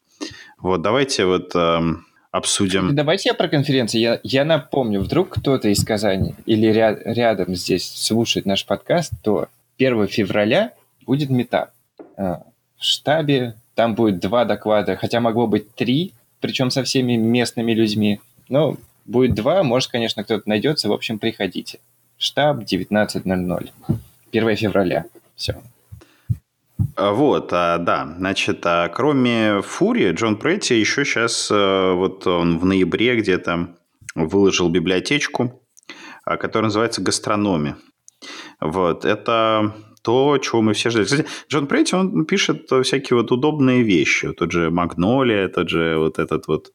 Вот, 0.60 0.84
давайте 0.84 1.26
вот... 1.26 1.56
Э, 1.56 1.80
обсудим. 2.32 2.96
Давайте 2.96 3.30
я 3.30 3.34
про 3.34 3.48
конференции. 3.48 4.00
Я, 4.00 4.20
я 4.24 4.46
напомню, 4.46 5.02
вдруг 5.02 5.30
кто-то 5.30 5.68
из 5.70 5.84
Казани 5.84 6.34
или 6.46 6.68
ряд, 6.68 7.00
рядом 7.06 7.56
здесь 7.56 7.90
слушает 7.90 8.46
наш 8.46 8.66
подкаст, 8.66 9.14
то 9.22 9.48
1 9.78 10.08
февраля 10.08 10.74
будет 11.06 11.30
метап 11.30 11.72
а, 12.18 12.44
в 12.78 12.84
штабе. 12.84 13.56
Там 13.76 13.96
будет 13.96 14.20
два 14.20 14.46
доклада, 14.46 14.96
хотя 14.96 15.20
могло 15.20 15.48
быть 15.48 15.74
три, 15.76 16.14
причем 16.40 16.72
со 16.72 16.84
всеми 16.84 17.16
местными 17.16 17.74
людьми. 17.74 18.20
Но 18.50 18.78
будет 19.06 19.34
два, 19.34 19.64
может, 19.64 19.90
конечно, 19.90 20.24
кто-то 20.24 20.48
найдется. 20.48 20.90
В 20.90 20.94
общем, 20.94 21.20
приходите. 21.20 21.80
Штаб 22.18 22.64
19.00. 22.64 23.70
1 24.32 24.56
февраля. 24.56 25.06
Все. 25.36 25.62
А, 26.96 27.12
вот, 27.12 27.50
а, 27.54 27.78
да. 27.78 28.16
Значит, 28.18 28.66
а 28.66 28.90
кроме 28.90 29.62
Фури, 29.62 30.12
Джон 30.12 30.38
Претти 30.38 30.80
еще 30.80 31.06
сейчас, 31.06 31.50
э, 31.52 31.94
вот 31.94 32.28
он 32.28 32.60
в 32.60 32.66
ноябре 32.66 33.16
где-то 33.16 33.76
выложил 34.16 34.70
библиотечку, 34.70 35.64
которая 36.26 36.66
называется 36.66 37.02
«Гастрономи». 37.02 37.76
Вот, 38.60 39.06
это 39.06 39.74
то, 40.04 40.38
чего 40.38 40.62
мы 40.62 40.74
все 40.74 40.90
ждали. 40.90 41.06
Кстати, 41.06 41.26
Джон 41.50 41.68
Претти, 41.68 41.96
он 41.96 42.26
пишет 42.26 42.70
всякие 42.84 43.18
вот 43.18 43.32
удобные 43.32 43.84
вещи. 43.84 44.32
Тот 44.34 44.52
же 44.52 44.70
Магнолия, 44.70 45.48
тот 45.48 45.70
же 45.70 45.98
вот 45.98 46.20
этот 46.20 46.48
вот 46.48 46.74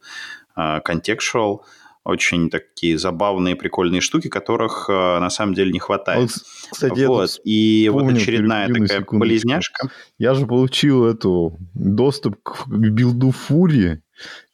Contextual. 0.56 1.58
Uh, 1.58 1.60
очень 2.07 2.50
такие 2.50 2.98
забавные, 2.98 3.57
прикольные 3.57 4.00
штуки, 4.00 4.28
которых 4.28 4.86
э, 4.88 4.92
на 4.92 5.28
самом 5.30 5.54
деле 5.54 5.72
не 5.72 5.78
хватает. 5.78 6.30
Вот, 6.30 6.30
кстати, 6.70 7.04
вот. 7.04 7.40
И 7.44 7.88
помню, 7.92 8.11
вот 8.12 8.22
очередная 8.22 8.68
такая 8.68 9.04
болезняшка. 9.11 9.90
Я 10.18 10.34
же 10.34 10.46
получил 10.46 11.04
эту 11.04 11.59
доступ 11.74 12.42
к 12.42 12.68
билду 12.68 13.32
Фури, 13.32 14.02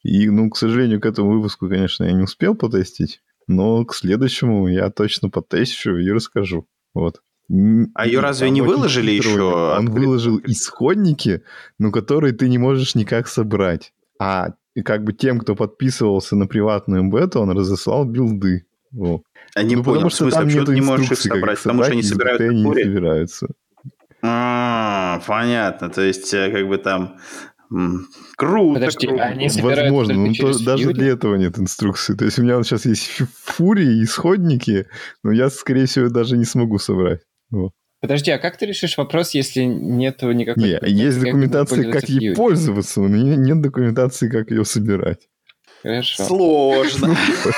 и, 0.03 0.29
ну, 0.29 0.51
к 0.51 0.57
сожалению, 0.57 1.01
к 1.01 1.07
этому 1.07 1.33
выпуску, 1.33 1.69
конечно, 1.69 2.05
я 2.05 2.13
не 2.13 2.23
успел 2.23 2.55
потестить, 2.55 3.21
но 3.47 3.85
к 3.85 3.95
следующему 3.95 4.69
я 4.69 4.91
точно 4.91 5.29
потещу 5.29 5.97
и 5.97 6.11
расскажу. 6.11 6.67
Вот. 6.95 7.21
А 7.95 8.07
ее 8.07 8.21
разве 8.21 8.51
не 8.51 8.63
выложили 8.63 9.11
еще? 9.11 9.43
Он 9.77 9.91
выложил 9.91 10.41
исходники, 10.45 11.43
но 11.79 11.91
которые 11.91 12.33
ты 12.33 12.49
не 12.49 12.59
можешь 12.59 12.95
никак 12.95 13.29
собрать. 13.29 13.93
А 14.19 14.53
и 14.75 14.83
как 14.83 15.05
бы 15.05 15.13
тем, 15.13 15.39
кто 15.39 15.55
подписывался 15.55 16.37
на 16.37 16.47
приватную 16.47 17.09
бету, 17.11 17.41
он 17.41 17.51
разослал 17.51 18.05
билды. 18.05 18.67
Вот. 18.91 19.23
А 19.55 19.63
не 19.63 19.77
ну, 19.77 19.85
понял, 19.85 19.97
потому 19.97 20.11
что 20.11 20.25
в 20.25 20.31
смысле, 20.31 20.39
там 20.39 20.47
почему 20.49 20.65
ты 20.67 20.75
не 20.75 20.81
можешь 20.81 21.11
их 21.11 21.19
собрать? 21.19 21.59
Потому 21.59 21.83
что 21.83 21.93
они 21.93 22.03
собираются 22.03 22.45
они 22.45 22.63
не 22.63 22.75
собираются. 22.75 23.47
А, 24.25 25.21
понятно. 25.27 25.89
То 25.91 26.03
есть, 26.03 26.33
э, 26.33 26.51
как 26.51 26.69
бы 26.69 26.79
там 26.79 27.17
Круто. 28.37 28.75
Подожди, 28.75 29.07
круто. 29.07 29.23
они 29.25 29.49
собираются 29.49 29.83
Возможно, 29.85 30.15
но 30.15 30.35
то, 30.35 30.65
даже 30.65 30.93
для 30.93 31.09
этого 31.09 31.37
нет 31.37 31.59
инструкции. 31.59 32.15
То 32.15 32.27
есть 32.27 32.39
у 32.39 32.43
меня 32.43 32.57
вот 32.57 32.67
сейчас 32.67 32.85
есть 32.85 33.23
фурии, 33.35 34.05
исходники, 34.05 34.89
но 35.23 35.33
я, 35.33 35.49
скорее 35.49 35.87
всего, 35.87 36.09
даже 36.11 36.37
не 36.37 36.45
смогу 36.45 36.79
собрать. 36.79 37.23
Вот. 37.51 37.73
Подожди, 38.03 38.33
а 38.33 38.39
как 38.39 38.57
ты 38.57 38.67
решишь 38.67 38.99
вопрос, 38.99 39.31
если 39.31 39.63
нет 39.63 40.23
никакой... 40.23 40.61
Не, 40.61 40.91
есть 40.91 41.21
документация, 41.21 41.91
как 41.93 42.09
ей 42.09 42.35
пользоваться, 42.35 43.01
но 43.01 43.07
нет 43.09 43.61
документации, 43.61 44.29
как 44.29 44.51
ее 44.51 44.65
собирать. 44.65 45.29
Хорошо. 45.85 46.25
Сложно. 46.25 47.17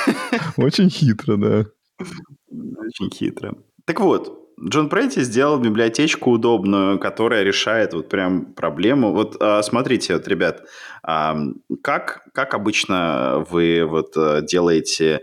Очень 0.59 0.91
хитро, 0.91 1.37
да. 1.37 1.65
Очень 1.99 3.11
хитро. 3.11 3.55
Так 3.87 4.01
вот, 4.01 4.53
Джон 4.63 4.91
Прейти 4.91 5.23
сделал 5.23 5.59
библиотечку 5.59 6.33
удобную, 6.33 6.99
которая 6.99 7.43
решает 7.43 7.95
вот 7.95 8.11
прям 8.11 8.53
проблему. 8.53 9.13
Вот 9.13 9.39
а, 9.41 9.63
смотрите, 9.63 10.13
вот, 10.13 10.29
ребят, 10.29 10.65
как, 11.03 12.23
как 12.35 12.53
обычно 12.53 13.47
вы 13.49 13.85
вот 13.85 14.15
э, 14.17 14.43
делаете, 14.43 15.23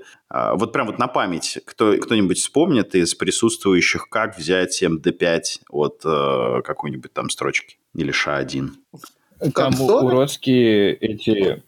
вот 0.55 0.71
прям 0.71 0.87
вот 0.87 0.97
на 0.97 1.07
память, 1.07 1.59
кто, 1.65 1.97
кто-нибудь 1.97 2.37
вспомнит 2.37 2.95
из 2.95 3.15
присутствующих, 3.15 4.07
как 4.09 4.37
взять 4.37 4.81
MD5 4.81 5.41
от 5.69 6.01
э, 6.05 6.61
какой-нибудь 6.63 7.11
там 7.11 7.29
строчки 7.29 7.77
или 7.95 8.13
SHA-1? 8.13 8.69
Там 9.53 9.81
уродские 9.81 10.93
эти 10.93 11.63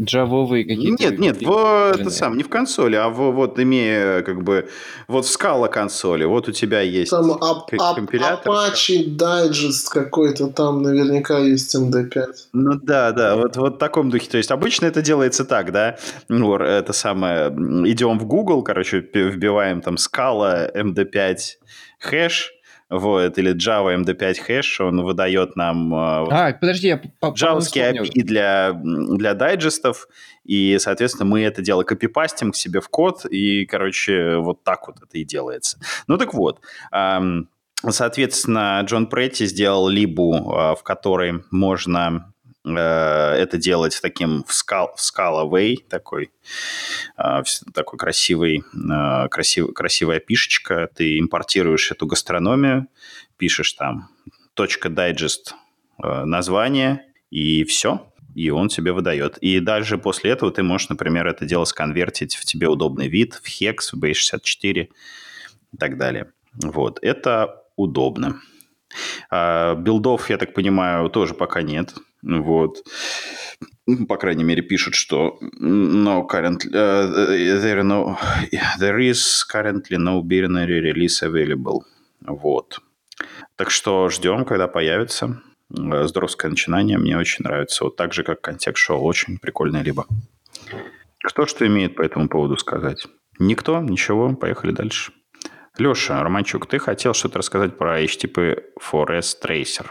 джавовые 0.00 0.64
какие-то? 0.64 1.02
Нет, 1.02 1.18
нет, 1.18 1.42
в, 1.42 1.92
это 1.94 2.10
сам, 2.10 2.36
не 2.36 2.42
в 2.42 2.48
консоли, 2.48 2.96
а 2.96 3.08
в, 3.08 3.32
вот 3.32 3.58
имея 3.58 4.22
как 4.22 4.42
бы 4.42 4.68
вот 5.08 5.26
в 5.26 5.28
скала 5.28 5.68
консоли, 5.68 6.24
вот 6.24 6.48
у 6.48 6.52
тебя 6.52 6.80
есть 6.80 7.10
там 7.10 7.32
ап, 7.32 7.72
ап, 7.78 7.96
компилятор. 7.96 8.52
Apache 8.52 9.16
Digest 9.16 9.88
какой-то 9.92 10.48
там 10.48 10.82
наверняка 10.82 11.38
есть 11.38 11.74
MD5. 11.74 12.26
Ну 12.52 12.80
да, 12.82 13.12
да, 13.12 13.36
вот, 13.36 13.56
вот 13.56 13.74
в 13.74 13.78
таком 13.78 14.10
духе. 14.10 14.28
То 14.30 14.38
есть 14.38 14.50
обычно 14.50 14.86
это 14.86 15.02
делается 15.02 15.44
так, 15.44 15.72
да, 15.72 15.98
ну, 16.28 16.56
это 16.56 16.92
самое, 16.92 17.48
идем 17.48 18.18
в 18.18 18.26
Google, 18.26 18.62
короче, 18.62 19.00
вбиваем 19.00 19.80
там 19.80 19.98
скала 19.98 20.68
MD5 20.74 21.36
хэш, 21.98 22.54
вот, 22.90 23.38
или 23.38 23.54
Java 23.54 23.96
MD5 24.02 24.34
хэш, 24.40 24.80
он 24.80 25.02
выдает 25.02 25.54
нам... 25.54 25.94
А, 25.94 26.52
подожди, 26.52 26.88
я 26.88 27.00
Джавовские 27.32 27.92
API 27.92 28.22
для, 28.22 28.72
для 28.72 29.34
дайджестов, 29.34 30.08
и, 30.44 30.76
соответственно, 30.80 31.30
мы 31.30 31.42
это 31.42 31.62
дело 31.62 31.84
копипастим 31.84 32.50
к 32.50 32.56
себе 32.56 32.80
в 32.80 32.88
код, 32.88 33.24
и, 33.26 33.64
короче, 33.66 34.36
вот 34.38 34.64
так 34.64 34.88
вот 34.88 34.96
это 35.02 35.18
и 35.18 35.24
делается. 35.24 35.78
Ну 36.08 36.18
так 36.18 36.34
вот, 36.34 36.60
соответственно, 37.88 38.82
Джон 38.84 39.06
Претти 39.06 39.46
сделал 39.46 39.88
либу, 39.88 40.52
а, 40.52 40.74
в 40.74 40.82
которой 40.82 41.44
можно 41.50 42.32
э, 42.39 42.39
это 42.62 43.56
делать 43.56 43.98
таким 44.02 44.44
в, 44.44 44.52
скал, 44.52 44.94
в 44.94 45.00
скала 45.00 45.44
way, 45.44 45.76
такой, 45.88 46.30
а, 47.16 47.42
такой 47.72 47.98
красивый, 47.98 48.62
а, 48.90 49.28
красив, 49.28 49.72
красивая 49.72 50.20
пишечка. 50.20 50.88
Ты 50.94 51.18
импортируешь 51.18 51.90
эту 51.90 52.06
гастрономию, 52.06 52.86
пишешь 53.38 53.72
там 53.72 54.10
точка 54.54 54.90
дайджест 54.90 55.54
название, 55.98 57.06
и 57.30 57.64
все 57.64 58.10
и 58.34 58.50
он 58.50 58.68
тебе 58.68 58.92
выдает. 58.92 59.38
И 59.38 59.60
даже 59.60 59.98
после 59.98 60.30
этого 60.30 60.52
ты 60.52 60.62
можешь, 60.62 60.88
например, 60.88 61.26
это 61.26 61.44
дело 61.44 61.64
сконвертить 61.64 62.36
в 62.36 62.44
тебе 62.44 62.68
удобный 62.68 63.08
вид, 63.08 63.34
в 63.34 63.46
HEX, 63.46 63.92
в 63.92 64.02
B64 64.02 64.88
и 65.72 65.76
так 65.76 65.98
далее. 65.98 66.32
Вот, 66.54 66.98
это 67.02 67.64
удобно. 67.76 68.40
А, 69.30 69.74
билдов, 69.74 70.30
я 70.30 70.36
так 70.36 70.54
понимаю, 70.54 71.08
тоже 71.10 71.34
пока 71.34 71.62
нет. 71.62 71.94
Вот. 72.22 72.84
По 74.08 74.16
крайней 74.16 74.44
мере, 74.44 74.62
пишут, 74.62 74.94
что 74.94 75.38
no 75.60 76.26
currently, 76.28 76.70
uh, 76.72 77.62
there, 77.62 77.82
no, 77.82 78.16
there 78.78 78.98
is 78.98 79.42
currently 79.52 79.96
no 79.96 80.22
binary 80.22 80.80
release 80.80 81.22
available. 81.22 81.80
Вот. 82.20 82.80
Так 83.56 83.70
что 83.70 84.08
ждем, 84.08 84.44
когда 84.44 84.68
появится. 84.68 85.42
Э, 85.76 86.06
здоровское 86.06 86.50
начинание, 86.50 86.98
мне 86.98 87.16
очень 87.16 87.44
нравится. 87.44 87.84
Вот 87.84 87.96
так 87.96 88.12
же, 88.12 88.22
как 88.22 88.40
контекст-шоу, 88.40 89.02
очень 89.02 89.38
прикольное 89.38 89.82
либо. 89.82 90.06
Кто 91.22 91.46
что 91.46 91.66
имеет 91.66 91.96
по 91.96 92.02
этому 92.02 92.28
поводу 92.28 92.56
сказать? 92.56 93.06
Никто? 93.38 93.80
Ничего? 93.80 94.34
Поехали 94.34 94.72
дальше. 94.72 95.12
Леша, 95.78 96.22
Романчук, 96.22 96.66
ты 96.66 96.78
хотел 96.78 97.14
что-то 97.14 97.38
рассказать 97.38 97.78
про 97.78 98.02
HTTP 98.02 98.62
4S 98.80 99.36
Tracer? 99.42 99.86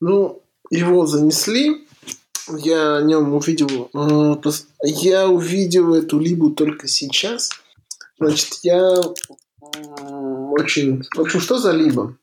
Ну, 0.00 0.41
его 0.76 1.06
занесли. 1.06 1.86
Я 2.48 2.96
о 2.96 3.02
нем 3.02 3.34
увидел... 3.34 3.90
Я 4.82 5.28
увидел 5.28 5.94
эту 5.94 6.18
либу 6.18 6.50
только 6.50 6.88
сейчас. 6.88 7.50
Значит, 8.18 8.58
я 8.62 9.00
очень... 10.50 11.02
В 11.14 11.20
общем, 11.20 11.40
что 11.40 11.58
за 11.58 11.70
либо? 11.72 12.16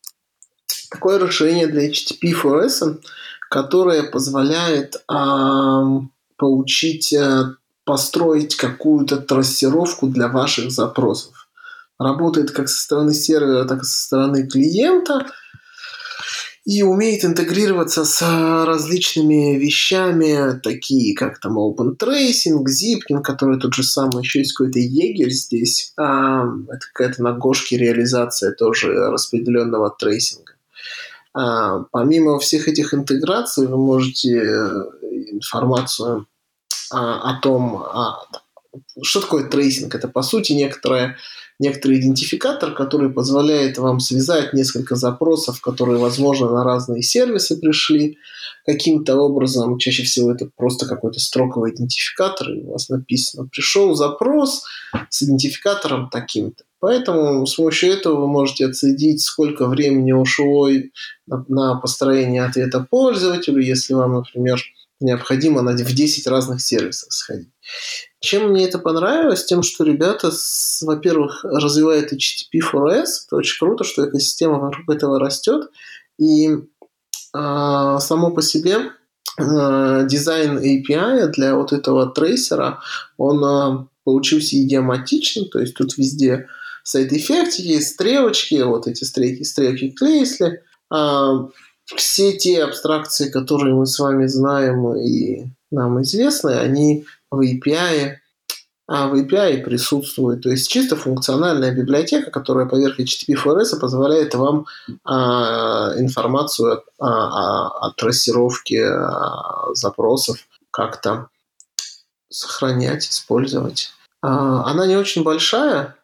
такое 0.90 1.20
расширение 1.20 1.68
для 1.68 1.90
HTTP 1.90 2.34
4S, 2.34 3.00
которое 3.50 4.04
позволяет 4.04 5.02
а, 5.08 6.02
получить, 6.38 7.14
а, 7.14 7.56
построить 7.84 8.56
какую-то 8.56 9.18
трассировку 9.18 10.08
для 10.08 10.28
ваших 10.28 10.72
запросов. 10.72 11.48
Работает 11.98 12.52
как 12.52 12.70
со 12.70 12.82
стороны 12.82 13.14
сервера, 13.14 13.66
так 13.66 13.82
и 13.82 13.86
со 13.86 14.06
стороны 14.06 14.48
клиента 14.48 15.28
и 16.70 16.84
умеет 16.84 17.26
интегрироваться 17.26 18.06
с 18.06 18.22
различными 18.64 19.58
вещами, 19.58 20.60
такие 20.60 21.16
как 21.16 21.40
там 21.40 21.58
OpenTracing, 21.58 22.64
Zipkin, 22.64 23.24
который 23.24 23.60
тот 23.60 23.74
же 23.74 23.82
самый, 23.82 24.22
еще 24.22 24.38
есть 24.38 24.54
какой-то 24.54 24.78
Jaeger 24.78 25.32
здесь. 25.32 25.94
А, 25.98 26.44
это 26.68 26.86
какая-то 26.94 27.24
на 27.24 27.32
Гошке 27.34 27.76
реализация 27.76 28.52
тоже 28.52 28.94
распределенного 29.10 29.90
трейсинга. 29.90 30.54
А, 31.34 31.86
помимо 31.92 32.38
всех 32.38 32.68
этих 32.68 32.94
интеграций, 32.94 33.66
вы 33.66 33.78
можете 33.78 34.38
э, 34.38 34.70
информацию 35.32 36.28
а, 36.92 37.32
о 37.32 37.42
том, 37.42 37.78
а, 37.78 38.20
что 39.02 39.22
такое 39.22 39.46
трейсинг. 39.46 39.96
Это, 39.96 40.08
по 40.08 40.22
сути, 40.22 40.54
некоторое, 40.54 41.18
некоторый 41.60 42.00
идентификатор, 42.00 42.74
который 42.74 43.10
позволяет 43.10 43.78
вам 43.78 44.00
связать 44.00 44.54
несколько 44.54 44.96
запросов, 44.96 45.62
которые, 45.62 46.00
возможно, 46.00 46.50
на 46.50 46.64
разные 46.64 47.04
сервисы 47.04 47.60
пришли 47.60 48.18
каким-то 48.66 49.16
образом. 49.18 49.78
Чаще 49.78 50.04
всего 50.04 50.32
это 50.32 50.50
просто 50.56 50.86
какой-то 50.86 51.20
строковый 51.20 51.74
идентификатор, 51.74 52.50
и 52.50 52.64
у 52.64 52.72
вас 52.72 52.90
написано 52.90 53.48
«пришел 53.48 53.94
запрос 53.96 54.64
с 55.10 55.24
идентификатором 55.24 56.10
таким-то». 56.10 56.64
Поэтому 56.80 57.46
с 57.46 57.56
помощью 57.56 57.92
этого 57.92 58.22
вы 58.22 58.28
можете 58.28 58.66
отследить, 58.66 59.22
сколько 59.22 59.68
времени 59.68 60.14
ушло 60.14 60.70
на, 61.28 61.76
построение 61.76 62.46
ответа 62.46 62.88
пользователю, 62.90 63.60
если 63.60 63.94
вам, 63.94 64.14
например, 64.14 64.62
необходимо 65.02 65.62
в 65.62 65.94
10 65.94 66.28
разных 66.28 66.62
сервисов 66.62 67.12
сходить. 67.12 67.50
Чем 68.22 68.50
мне 68.50 68.66
это 68.66 68.80
понравилось? 68.80 69.46
Тем, 69.46 69.64
что 69.64 69.84
ребята, 69.84 70.32
во-первых, 70.82 71.44
развивают 71.44 72.12
HTTP 72.12 72.60
4S. 72.62 73.06
Это 73.28 73.36
очень 73.38 73.58
круто, 73.60 73.84
что 73.84 74.08
экосистема 74.08 74.60
вокруг 74.60 74.90
этого 74.90 75.20
растет. 75.20 75.70
И 76.18 76.50
э, 76.50 76.58
само 77.34 78.32
по 78.32 78.42
себе 78.42 78.78
э, 79.38 80.08
дизайн 80.08 80.58
API 80.58 81.28
для 81.28 81.56
вот 81.56 81.72
этого 81.72 82.08
трейсера, 82.08 82.82
он 83.18 83.44
э, 83.44 83.86
получился 84.04 84.58
идиоматичным, 84.58 85.50
то 85.50 85.60
есть 85.60 85.76
тут 85.76 85.98
везде 85.98 86.48
сайд-эффектики, 86.84 87.80
стрелочки, 87.80 88.62
вот 88.64 88.88
эти 88.88 89.04
стрелки, 89.04 89.44
стрелки 89.44 89.92
Клейсли, 89.92 90.64
а, 90.90 91.48
все 91.96 92.36
те 92.38 92.64
абстракции, 92.64 93.30
которые 93.30 93.76
мы 93.76 93.86
с 93.86 94.00
вами 94.00 94.26
знаем 94.26 94.96
и 94.96 95.46
нам 95.72 96.02
известны, 96.02 96.52
они 96.52 97.06
в 97.32 97.40
API, 97.42 98.16
а 98.88 99.08
в 99.08 99.14
API 99.14 99.64
присутствуют. 99.64 100.42
То 100.44 100.50
есть 100.50 100.70
чисто 100.70 100.96
функциональная 100.96 101.72
библиотека, 101.72 102.32
которая 102.32 102.66
поверх 102.66 103.00
HTTP-4S 103.00 103.80
позволяет 103.80 104.34
вам 104.34 104.66
а, 105.06 105.94
информацию 105.98 106.84
о, 106.98 107.06
о, 107.06 107.88
о 107.88 107.92
трассировке 107.92 108.86
а, 108.86 109.74
запросов 109.74 110.38
как-то 110.72 111.30
сохранять, 112.30 113.08
использовать. 113.10 113.92
А, 114.22 114.70
она 114.70 114.88
не 114.88 114.96
очень 114.96 115.24
большая, 115.24 115.96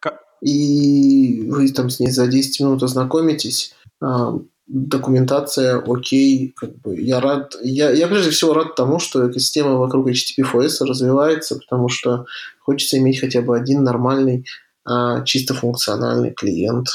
и 0.41 1.49
вы 1.49 1.71
там 1.71 1.89
с 1.89 1.99
ней 1.99 2.11
за 2.11 2.28
10 2.28 2.59
минут 2.59 2.84
ознакомитесь. 2.84 3.73
А, 4.01 4.38
документация 4.68 5.82
окей, 5.86 6.53
как 6.55 6.76
бы 6.80 6.99
я 6.99 7.20
рад, 7.20 7.55
я, 7.61 7.91
я 7.91 8.07
прежде 8.07 8.32
всего 8.32 8.53
рад 8.53 8.76
тому, 8.76 8.99
что 8.99 9.30
экосистема 9.30 9.76
вокруг 9.76 10.09
HTTP4S 10.09 10.86
развивается, 10.86 11.55
потому 11.55 11.88
что 11.88 12.26
хочется 12.59 12.97
иметь 12.97 13.20
хотя 13.20 13.41
бы 13.41 13.55
один 13.55 13.84
нормальный, 13.84 14.45
а, 14.84 15.24
чисто 15.24 15.53
функциональный 15.53 16.32
клиент. 16.32 16.88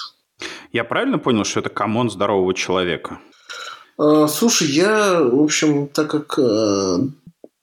Я 0.72 0.84
правильно 0.84 1.18
понял, 1.18 1.44
что 1.44 1.60
это 1.60 1.68
комон 1.68 2.10
здорового 2.10 2.54
человека? 2.54 3.18
А, 3.98 4.26
слушай, 4.28 4.68
я, 4.68 5.22
в 5.22 5.40
общем, 5.40 5.88
так 5.88 6.10
как 6.10 6.38
а, 6.38 6.98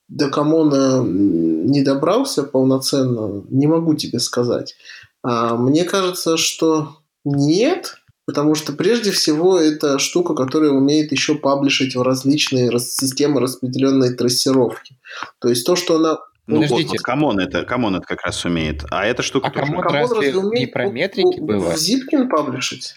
до 0.08 0.30
Kamon'а 0.30 1.04
не 1.04 1.82
добрался 1.82 2.44
полноценно, 2.44 3.44
не 3.50 3.68
могу 3.68 3.96
тебе 3.96 4.20
сказать. 4.20 4.76
А, 5.24 5.58
мне 5.58 5.84
кажется, 5.84 6.38
что 6.38 6.98
нет, 7.26 7.98
потому 8.28 8.56
что 8.56 8.74
прежде 8.74 9.12
всего 9.12 9.58
это 9.58 9.98
штука, 10.00 10.36
которая 10.36 10.72
умеет 10.72 11.12
еще 11.14 11.36
паблишить 11.36 11.96
в 11.96 12.02
различные 12.02 12.78
системы 12.78 13.40
распределенной 13.40 14.14
трассировки. 14.14 14.98
То 15.40 15.48
есть 15.48 15.66
то, 15.66 15.76
что 15.78 15.96
она 15.96 16.20
ну, 16.46 16.66
вот, 16.68 16.84
вот 16.84 17.00
Kamon 17.00 17.40
это, 17.40 17.64
Kamon 17.64 17.96
это 17.96 18.06
как 18.06 18.22
раз 18.24 18.44
умеет. 18.46 18.84
А 18.92 19.06
эта 19.06 19.24
штука 19.24 19.48
а 19.48 19.52
тоже. 19.52 19.72
Kamon 19.72 19.94
разве 19.94 20.34
не 20.34 20.66
про 20.66 20.90
метрики 20.90 21.40
было? 21.40 21.72
В 21.72 21.76
Zipkin 21.76 22.28
паблишить? 22.30 22.96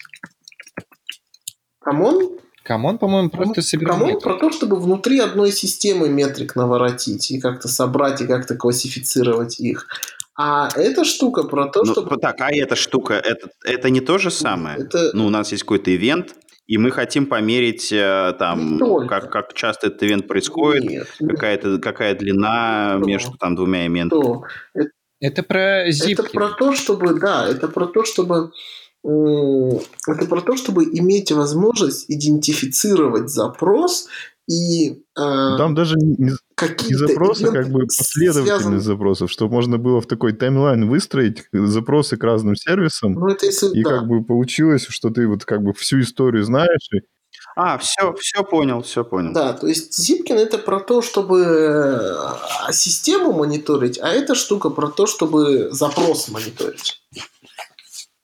Kamon? 1.79 2.37
Kamon, 2.63 2.97
по-моему, 2.97 3.29
просто 3.29 3.61
собирает 3.61 3.99
Kamon 3.99 4.19
про 4.19 4.35
то, 4.35 4.51
чтобы 4.51 4.79
внутри 4.79 5.19
одной 5.19 5.51
системы 5.51 6.09
метрик 6.09 6.55
наворотить 6.55 7.31
и 7.31 7.39
как-то 7.39 7.67
собрать 7.67 8.21
и 8.21 8.27
как-то 8.27 8.55
классифицировать 8.55 9.59
их. 9.59 9.87
А 10.37 10.69
эта 10.75 11.03
штука 11.03 11.43
про 11.43 11.67
то, 11.67 11.83
ну, 11.83 11.91
что... 11.91 12.03
Так, 12.17 12.41
а 12.41 12.51
эта 12.51 12.75
штука, 12.75 13.15
это, 13.15 13.49
это 13.65 13.89
не 13.89 14.01
то 14.01 14.17
же 14.17 14.31
самое? 14.31 14.77
Это... 14.79 15.11
Ну, 15.13 15.25
у 15.25 15.29
нас 15.29 15.51
есть 15.51 15.63
какой-то 15.63 15.93
ивент, 15.93 16.35
и 16.67 16.77
мы 16.77 16.91
хотим 16.91 17.25
померить 17.25 17.91
э, 17.91 18.33
там, 18.39 18.79
как, 19.07 19.31
как 19.31 19.53
часто 19.53 19.87
этот 19.87 20.03
ивент 20.03 20.27
происходит, 20.27 20.83
нет, 20.85 21.07
какая, 21.19 21.57
какая 21.79 22.15
длина 22.15 22.95
что? 22.97 23.07
между 23.07 23.37
там 23.37 23.55
двумя 23.55 23.87
ивентами. 23.87 24.41
Это, 24.73 24.89
это 25.19 25.43
про 25.43 25.91
Zipkin. 25.91 26.21
Это 26.21 26.31
про 26.31 26.49
то, 26.49 26.73
чтобы, 26.73 27.19
да, 27.19 27.47
это 27.47 27.67
про 27.67 27.87
то, 27.87 28.05
чтобы 28.05 28.51
это 29.03 30.25
про 30.29 30.41
то, 30.41 30.55
чтобы 30.55 30.83
иметь 30.85 31.31
возможность 31.31 32.05
идентифицировать 32.07 33.29
запрос 33.29 34.07
И 34.47 34.91
э, 34.91 34.95
там 35.15 35.75
даже 35.75 35.95
не, 35.95 36.15
не 36.17 36.95
запросы, 36.95 37.51
как 37.51 37.69
бы 37.69 37.85
последовательность 37.85 38.63
связан... 38.63 38.79
запросов, 38.81 39.31
чтобы 39.31 39.53
можно 39.53 39.77
было 39.77 40.01
в 40.01 40.07
такой 40.07 40.33
таймлайн 40.33 40.89
выстроить 40.89 41.43
запросы 41.53 42.17
к 42.17 42.23
разным 42.23 42.55
сервисам. 42.55 43.13
Ну, 43.13 43.27
это 43.27 43.45
если, 43.45 43.67
и 43.77 43.83
да. 43.83 43.91
как 43.91 44.07
бы 44.07 44.23
получилось, 44.23 44.87
что 44.89 45.09
ты 45.09 45.27
вот 45.27 45.45
как 45.45 45.63
бы 45.63 45.73
всю 45.73 46.01
историю 46.01 46.43
знаешь. 46.43 46.89
И... 46.93 46.99
А, 47.55 47.77
все, 47.77 48.13
все 48.15 48.43
понял, 48.43 48.81
все 48.81 49.03
понял. 49.03 49.31
Да, 49.33 49.53
то 49.53 49.67
есть 49.67 49.97
Zipkin 49.99 50.35
это 50.35 50.57
про 50.57 50.79
то, 50.79 51.01
чтобы 51.01 51.43
э, 51.43 52.71
систему 52.71 53.33
мониторить, 53.33 53.99
а 53.99 54.09
эта 54.09 54.35
штука 54.35 54.69
про 54.69 54.89
то, 54.89 55.05
чтобы 55.05 55.69
запрос 55.71 56.29
мониторить. 56.29 57.01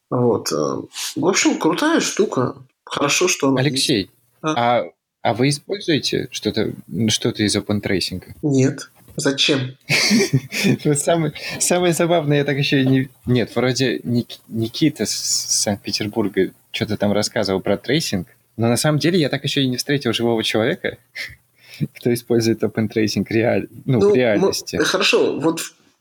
Вот. 0.09 0.51
Э, 0.51 0.81
в 1.15 1.25
общем, 1.25 1.59
крутая 1.59 1.99
штука. 1.99 2.55
Хорошо, 2.85 3.27
что 3.27 3.49
она... 3.49 3.61
Алексей, 3.61 4.09
а, 4.41 4.79
а 4.79 4.85
а 5.27 5.33
вы 5.33 5.49
используете 5.49 6.29
что-то 6.31 6.71
что 7.09 7.29
из 7.31 7.55
OpenTracing? 7.57 8.23
Нет. 8.43 8.89
Зачем? 9.17 9.75
Ну, 10.85 10.93
самое, 10.93 11.33
самое 11.59 11.93
забавное, 11.93 12.37
я 12.37 12.43
так 12.45 12.57
еще 12.57 12.85
не... 12.85 13.09
Нет, 13.25 13.53
вроде 13.55 13.99
Никита 14.03 15.05
с 15.05 15.11
Санкт-Петербурга 15.11 16.51
что-то 16.71 16.95
там 16.95 17.11
рассказывал 17.11 17.59
про 17.59 17.77
трейсинг, 17.77 18.27
но 18.55 18.69
на 18.69 18.77
самом 18.77 18.99
деле 18.99 19.19
я 19.19 19.27
так 19.27 19.43
еще 19.43 19.63
и 19.63 19.67
не 19.67 19.75
встретил 19.75 20.13
живого 20.13 20.43
человека, 20.43 20.97
кто 21.95 22.13
использует 22.13 22.63
OpenTracing 22.63 23.25
реаль... 23.29 23.67
ну, 23.85 23.99
ну, 23.99 24.11
в 24.11 24.15
реальности. 24.15 24.77
Хорошо, 24.77 25.39
вот 25.39 25.59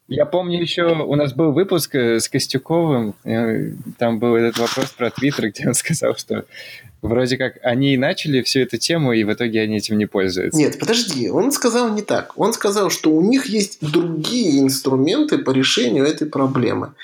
я 0.08 0.24
помню 0.24 0.60
еще, 0.60 0.84
у 0.84 1.14
нас 1.16 1.32
был 1.32 1.52
выпуск 1.52 1.94
э, 1.94 2.20
с 2.20 2.28
Костюковым, 2.28 3.14
э, 3.24 3.72
там 3.98 4.18
был 4.18 4.36
этот 4.36 4.58
вопрос 4.58 4.90
про 4.90 5.10
Твиттер, 5.10 5.48
где 5.50 5.66
он 5.66 5.74
сказал, 5.74 6.16
что 6.16 6.44
вроде 7.02 7.36
как 7.36 7.58
они 7.62 7.96
начали 7.96 8.42
всю 8.42 8.60
эту 8.60 8.78
тему, 8.78 9.12
и 9.12 9.24
в 9.24 9.32
итоге 9.32 9.62
они 9.62 9.78
этим 9.78 9.98
не 9.98 10.06
пользуются. 10.06 10.58
Нет, 10.58 10.78
подожди, 10.78 11.28
он 11.28 11.50
сказал 11.50 11.92
не 11.92 12.02
так. 12.02 12.32
Он 12.36 12.52
сказал, 12.52 12.90
что 12.90 13.10
у 13.10 13.20
них 13.20 13.46
есть 13.46 13.78
другие 13.80 14.60
инструменты 14.60 15.38
по 15.38 15.50
решению 15.50 16.04
этой 16.04 16.28
проблемы. 16.28 16.94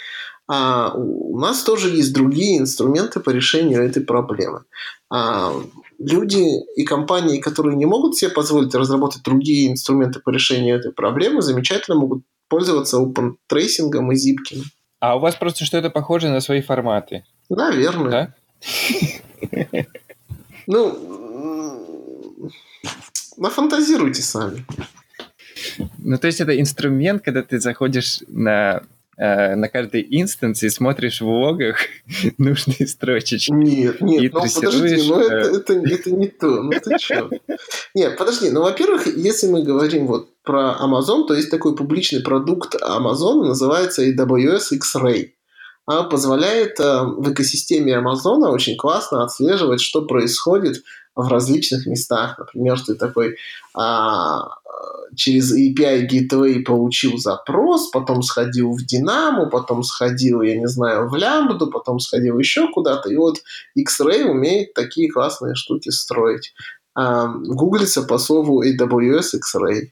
А 0.48 0.92
у 0.94 1.38
нас 1.38 1.62
тоже 1.62 1.88
есть 1.88 2.12
другие 2.12 2.58
инструменты 2.58 3.20
по 3.20 3.30
решению 3.30 3.82
этой 3.82 4.02
проблемы. 4.02 4.64
А 5.10 5.52
люди 5.98 6.44
и 6.76 6.84
компании, 6.84 7.40
которые 7.40 7.76
не 7.76 7.86
могут 7.86 8.16
себе 8.16 8.30
позволить 8.30 8.74
разработать 8.74 9.22
другие 9.22 9.70
инструменты 9.70 10.20
по 10.20 10.30
решению 10.30 10.76
этой 10.76 10.92
проблемы, 10.92 11.42
замечательно 11.42 11.96
могут 11.96 12.22
пользоваться 12.52 12.98
OpenTracing'ом 12.98 14.12
и 14.12 14.14
Zipkin'ом. 14.14 14.66
А 15.00 15.16
у 15.16 15.20
вас 15.20 15.36
просто 15.36 15.64
что-то 15.64 15.88
похоже 15.88 16.28
на 16.28 16.40
свои 16.40 16.60
форматы? 16.60 17.24
Наверное. 17.48 18.36
Да? 19.40 19.84
Ну, 20.66 22.50
нафантазируйте 23.38 24.20
сами. 24.20 24.66
Ну, 25.96 26.18
то 26.18 26.26
есть 26.26 26.42
это 26.42 26.60
инструмент, 26.60 27.22
когда 27.24 27.42
ты 27.42 27.58
заходишь 27.58 28.20
на 28.28 28.82
э, 29.16 29.54
на 29.54 29.68
каждый 29.70 30.06
инстанс 30.10 30.62
и 30.62 30.68
смотришь 30.68 31.22
в 31.22 31.26
логах 31.26 31.78
нужные 32.38 32.86
строчечки. 32.86 33.50
Нет, 33.50 34.02
нет, 34.02 34.30
ну 34.34 34.40
подожди, 34.40 35.08
ну 35.08 35.20
это, 35.20 35.34
э, 35.34 35.56
это, 35.56 35.72
это 35.72 36.10
не 36.10 36.28
то, 36.28 36.62
ну 36.62 36.70
ты 36.70 36.98
что? 36.98 37.30
Нет, 37.94 38.18
подожди, 38.18 38.50
ну 38.50 38.60
во-первых, 38.60 39.06
если 39.06 39.46
мы 39.46 39.62
говорим 39.62 40.06
вот 40.06 40.31
про 40.42 40.76
Amazon, 40.80 41.26
то 41.26 41.34
есть 41.34 41.50
такой 41.50 41.74
публичный 41.76 42.20
продукт 42.20 42.74
Amazon, 42.74 43.44
называется 43.44 44.04
AWS 44.04 44.72
X-Ray 44.72 45.30
а 45.86 46.04
позволяет 46.04 46.78
э, 46.78 47.02
в 47.02 47.32
экосистеме 47.32 47.96
Амазона 47.96 48.50
очень 48.50 48.76
классно 48.76 49.24
отслеживать, 49.24 49.80
что 49.80 50.02
происходит 50.02 50.82
в 51.14 51.28
различных 51.28 51.86
местах. 51.86 52.38
Например, 52.38 52.80
ты 52.80 52.94
такой 52.94 53.36
а, 53.74 54.48
через 55.14 55.54
API 55.54 56.08
Gateway 56.08 56.62
получил 56.62 57.18
запрос, 57.18 57.90
потом 57.90 58.22
сходил 58.22 58.72
в 58.72 58.80
Dynamo, 58.80 59.50
потом 59.50 59.82
сходил, 59.82 60.40
я 60.40 60.56
не 60.58 60.68
знаю, 60.68 61.08
в 61.08 61.14
Lambda, 61.14 61.70
потом 61.70 61.98
сходил 61.98 62.38
еще 62.38 62.68
куда-то. 62.72 63.10
И 63.10 63.16
вот 63.16 63.42
X-Ray 63.74 64.24
умеет 64.24 64.72
такие 64.72 65.10
классные 65.10 65.54
штуки 65.54 65.90
строить. 65.90 66.54
А, 66.94 67.26
гуглится 67.26 68.02
по 68.02 68.16
слову 68.16 68.64
AWS 68.64 69.36
X-Ray. 69.36 69.88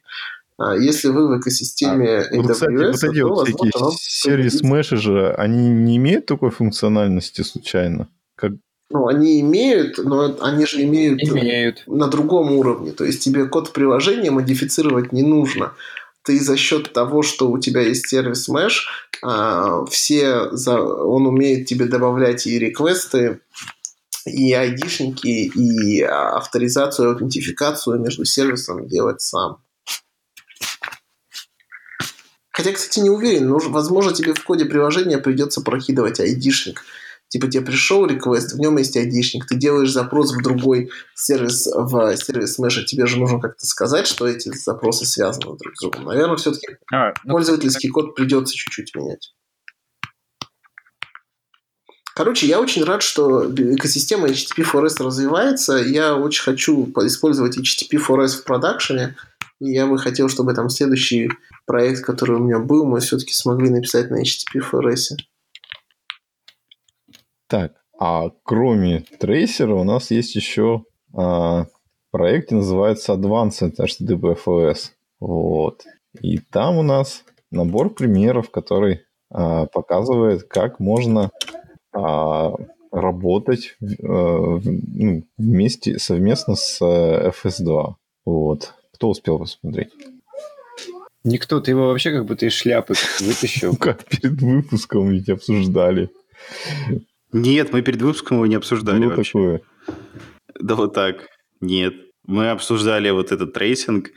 А 0.61 0.77
если 0.77 1.09
вы 1.09 1.27
в 1.27 1.41
экосистеме 1.41 2.19
а, 2.19 2.37
AWS, 2.37 2.93
кстати, 2.93 3.21
вот 3.21 3.49
эти 3.49 3.79
вот 3.79 3.95
всякие 3.95 4.51
сервис 4.51 4.61
мессенджеры, 4.61 5.33
они 5.33 5.71
не 5.71 5.97
имеют 5.97 6.27
такой 6.27 6.51
функциональности 6.51 7.41
случайно? 7.41 8.09
Как... 8.35 8.53
Ну, 8.91 9.07
они 9.07 9.41
имеют, 9.41 9.97
но 9.97 10.37
они 10.43 10.67
же 10.67 10.83
имеют, 10.83 11.23
имеют 11.23 11.85
на 11.87 12.09
другом 12.09 12.53
уровне. 12.53 12.93
То 12.93 13.07
есть 13.07 13.25
тебе 13.25 13.47
код 13.47 13.73
приложения 13.73 14.31
модифицировать 14.31 15.13
не 15.15 15.23
нужно. 15.23 15.73
Ты 16.25 16.39
за 16.39 16.59
счет 16.59 16.93
того, 16.93 17.23
что 17.23 17.51
у 17.51 17.59
тебя 17.59 17.81
есть 17.81 18.09
сервис 18.09 18.47
Mesh, 18.51 18.83
а, 19.23 19.87
все 19.87 20.51
за... 20.51 20.79
он 20.79 21.27
умеет 21.27 21.69
тебе 21.69 21.87
добавлять 21.87 22.47
и 22.47 22.59
реквесты, 22.59 23.41
и 24.27 24.53
айдишники, 24.53 25.27
и 25.27 26.03
авторизацию, 26.03 27.13
аутентификацию 27.13 27.99
между 27.99 28.27
сервисом 28.27 28.87
делать 28.87 29.23
сам. 29.23 29.63
Хотя, 32.61 32.73
кстати, 32.73 32.99
не 32.99 33.09
уверен, 33.09 33.49
но, 33.49 33.59
возможно, 33.59 34.13
тебе 34.13 34.35
в 34.35 34.45
коде 34.45 34.67
приложения 34.67 35.17
придется 35.17 35.63
прокидывать 35.63 36.21
айдишник. 36.21 36.85
Типа 37.29 37.49
тебе 37.49 37.65
пришел 37.65 38.05
реквест, 38.05 38.53
в 38.53 38.59
нем 38.59 38.77
есть 38.77 38.99
айдишник, 38.99 39.47
ты 39.47 39.55
делаешь 39.55 39.91
запрос 39.91 40.35
в 40.35 40.43
другой 40.43 40.91
сервис, 41.15 41.67
в 41.67 42.17
сервис 42.19 42.59
Mesh, 42.59 42.85
тебе 42.85 43.07
же 43.07 43.19
нужно 43.19 43.41
как-то 43.41 43.65
сказать, 43.65 44.07
что 44.07 44.29
эти 44.29 44.55
запросы 44.55 45.07
связаны 45.07 45.57
друг 45.57 45.75
с 45.75 45.81
другом. 45.81 46.05
Наверное, 46.05 46.37
все-таки 46.37 46.77
а, 46.93 47.15
ну, 47.25 47.33
пользовательский 47.33 47.89
так... 47.89 47.95
код 47.95 48.15
придется 48.15 48.55
чуть-чуть 48.55 48.95
менять. 48.95 49.33
Короче, 52.15 52.47
я 52.47 52.61
очень 52.61 52.85
рад, 52.85 53.01
что 53.03 53.51
экосистема 53.51 54.29
HTTP 54.29 54.71
Forest 54.71 55.03
развивается. 55.03 55.77
Я 55.77 56.15
очень 56.15 56.43
хочу 56.43 56.93
использовать 57.07 57.57
HTTP 57.57 57.99
Forest 58.07 58.41
в 58.41 58.45
продакшене. 58.45 59.17
И 59.61 59.73
я 59.73 59.87
бы 59.87 59.99
хотел, 59.99 60.29
чтобы 60.29 60.55
там 60.55 60.71
следующий 60.71 61.31
проект, 61.67 62.03
который 62.03 62.37
у 62.37 62.41
меня 62.41 62.59
был, 62.59 62.87
мы 62.87 63.01
все-таки 63.01 63.33
смогли 63.33 63.71
написать 63.71 64.11
на 64.11 64.23
HTTP 64.23 64.63
FRS. 64.73 65.17
Так, 67.47 67.75
а 67.99 68.31
кроме 68.43 69.05
трейсера 69.21 69.75
у 69.75 69.85
нас 69.85 70.11
есть 70.11 70.35
еще 70.35 70.85
а, 71.15 71.67
проект, 72.11 72.51
называется 72.51 73.13
Advanced 73.13 73.77
HTTP 73.79 74.39
FOS. 74.43 74.93
Вот. 75.21 75.85
И 76.23 76.39
там 76.39 76.79
у 76.79 76.83
нас 76.83 77.25
набор 77.51 77.91
примеров, 77.91 78.51
который 78.51 79.03
а, 79.31 79.67
показывает, 79.67 80.45
как 80.45 80.81
можно 80.81 81.31
а, 81.93 82.55
работать 82.91 83.77
а, 83.81 84.59
вместе, 85.37 85.99
совместно 85.99 86.55
с 86.55 86.81
FS2. 86.81 87.95
Вот. 88.25 88.75
Кто 89.01 89.09
успел 89.09 89.39
посмотреть? 89.39 89.89
Никто, 91.25 91.59
ты 91.61 91.71
его 91.71 91.87
вообще 91.89 92.13
как 92.13 92.27
будто 92.27 92.45
из 92.45 92.53
шляпы 92.53 92.93
вытащил. 93.21 93.75
Как 93.75 94.05
перед 94.05 94.39
выпуском 94.43 95.09
ведь 95.09 95.31
обсуждали. 95.31 96.11
Нет, 97.33 97.73
мы 97.73 97.81
перед 97.81 98.03
выпуском 98.03 98.37
его 98.37 98.47
не 98.47 98.57
обсуждали 98.57 99.07
Было 99.07 99.17
вообще. 99.17 99.33
такое. 99.33 99.61
Да 100.61 100.75
вот 100.75 100.93
так. 100.93 101.29
Нет. 101.63 101.95
Мы 102.27 102.51
обсуждали 102.51 103.09
вот 103.09 103.33
этот 103.33 103.55
трейсинг, 103.55 104.11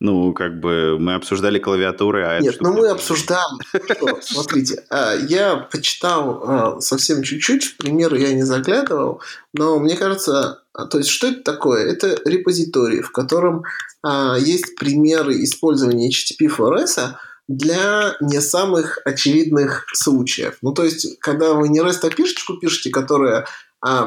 ну, 0.00 0.32
как 0.32 0.60
бы 0.60 0.98
мы 0.98 1.14
обсуждали 1.14 1.58
клавиатуры, 1.58 2.24
а 2.26 2.40
Нет, 2.40 2.56
ну 2.60 2.72
мы 2.72 2.88
обсуждали. 2.88 3.40
Что, 3.72 4.20
смотрите, 4.22 4.84
а, 4.90 5.14
я 5.14 5.56
почитал 5.56 6.42
а, 6.46 6.80
совсем 6.80 7.22
чуть-чуть, 7.22 7.64
в 7.64 7.76
примеры 7.76 8.18
я 8.18 8.32
не 8.32 8.42
заглядывал, 8.42 9.22
но 9.52 9.78
мне 9.78 9.96
кажется, 9.96 10.62
а, 10.72 10.86
то 10.86 10.98
есть 10.98 11.10
что 11.10 11.28
это 11.28 11.42
такое? 11.42 11.86
Это 11.86 12.20
репозиторий, 12.24 13.00
в 13.00 13.12
котором 13.12 13.64
есть 14.38 14.76
примеры 14.76 15.42
использования 15.42 16.10
HTTP-FRS 16.10 17.14
для 17.48 18.16
не 18.20 18.40
самых 18.40 18.98
очевидных 19.06 19.86
случаев. 19.94 20.58
Ну, 20.60 20.72
то 20.72 20.84
есть, 20.84 21.18
когда 21.20 21.54
вы 21.54 21.68
не 21.68 21.80
REST 21.80 22.02
API 22.02 22.58
пишете, 22.60 22.90
которая 22.90 23.46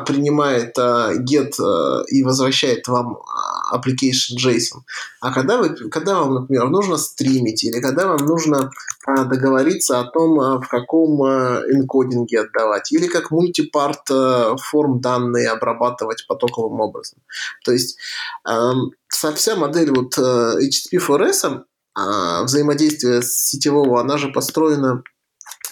принимает 0.05 0.77
а, 0.79 1.13
get 1.13 1.51
а, 1.61 2.03
и 2.07 2.23
возвращает 2.23 2.87
вам 2.87 3.17
а, 3.17 3.77
application 3.77 4.35
JSON. 4.43 4.81
А 5.21 5.31
когда, 5.31 5.57
вы, 5.57 5.69
когда 5.89 6.21
вам, 6.21 6.33
например, 6.33 6.69
нужно 6.69 6.97
стримить 6.97 7.63
или 7.63 7.79
когда 7.79 8.07
вам 8.07 8.25
нужно 8.25 8.71
а, 9.05 9.25
договориться 9.25 9.99
о 9.99 10.05
том, 10.05 10.39
а, 10.39 10.59
в 10.59 10.67
каком 10.67 11.21
а, 11.21 11.61
энкодинге 11.71 12.41
отдавать, 12.41 12.91
или 12.91 13.05
как 13.07 13.29
мультипарт 13.29 14.09
а, 14.09 14.55
форм 14.57 14.99
данные 14.99 15.49
обрабатывать 15.49 16.25
потоковым 16.27 16.79
образом. 16.79 17.19
То 17.63 17.71
есть 17.71 17.99
а, 18.43 18.73
вся 19.09 19.55
модель 19.55 19.91
вот 19.91 20.17
а, 20.17 20.55
HTTP4S 20.59 21.61
а, 21.93 22.43
взаимодействия 22.43 23.21
сетевого, 23.21 24.01
она 24.01 24.17
же 24.17 24.29
построена 24.29 25.03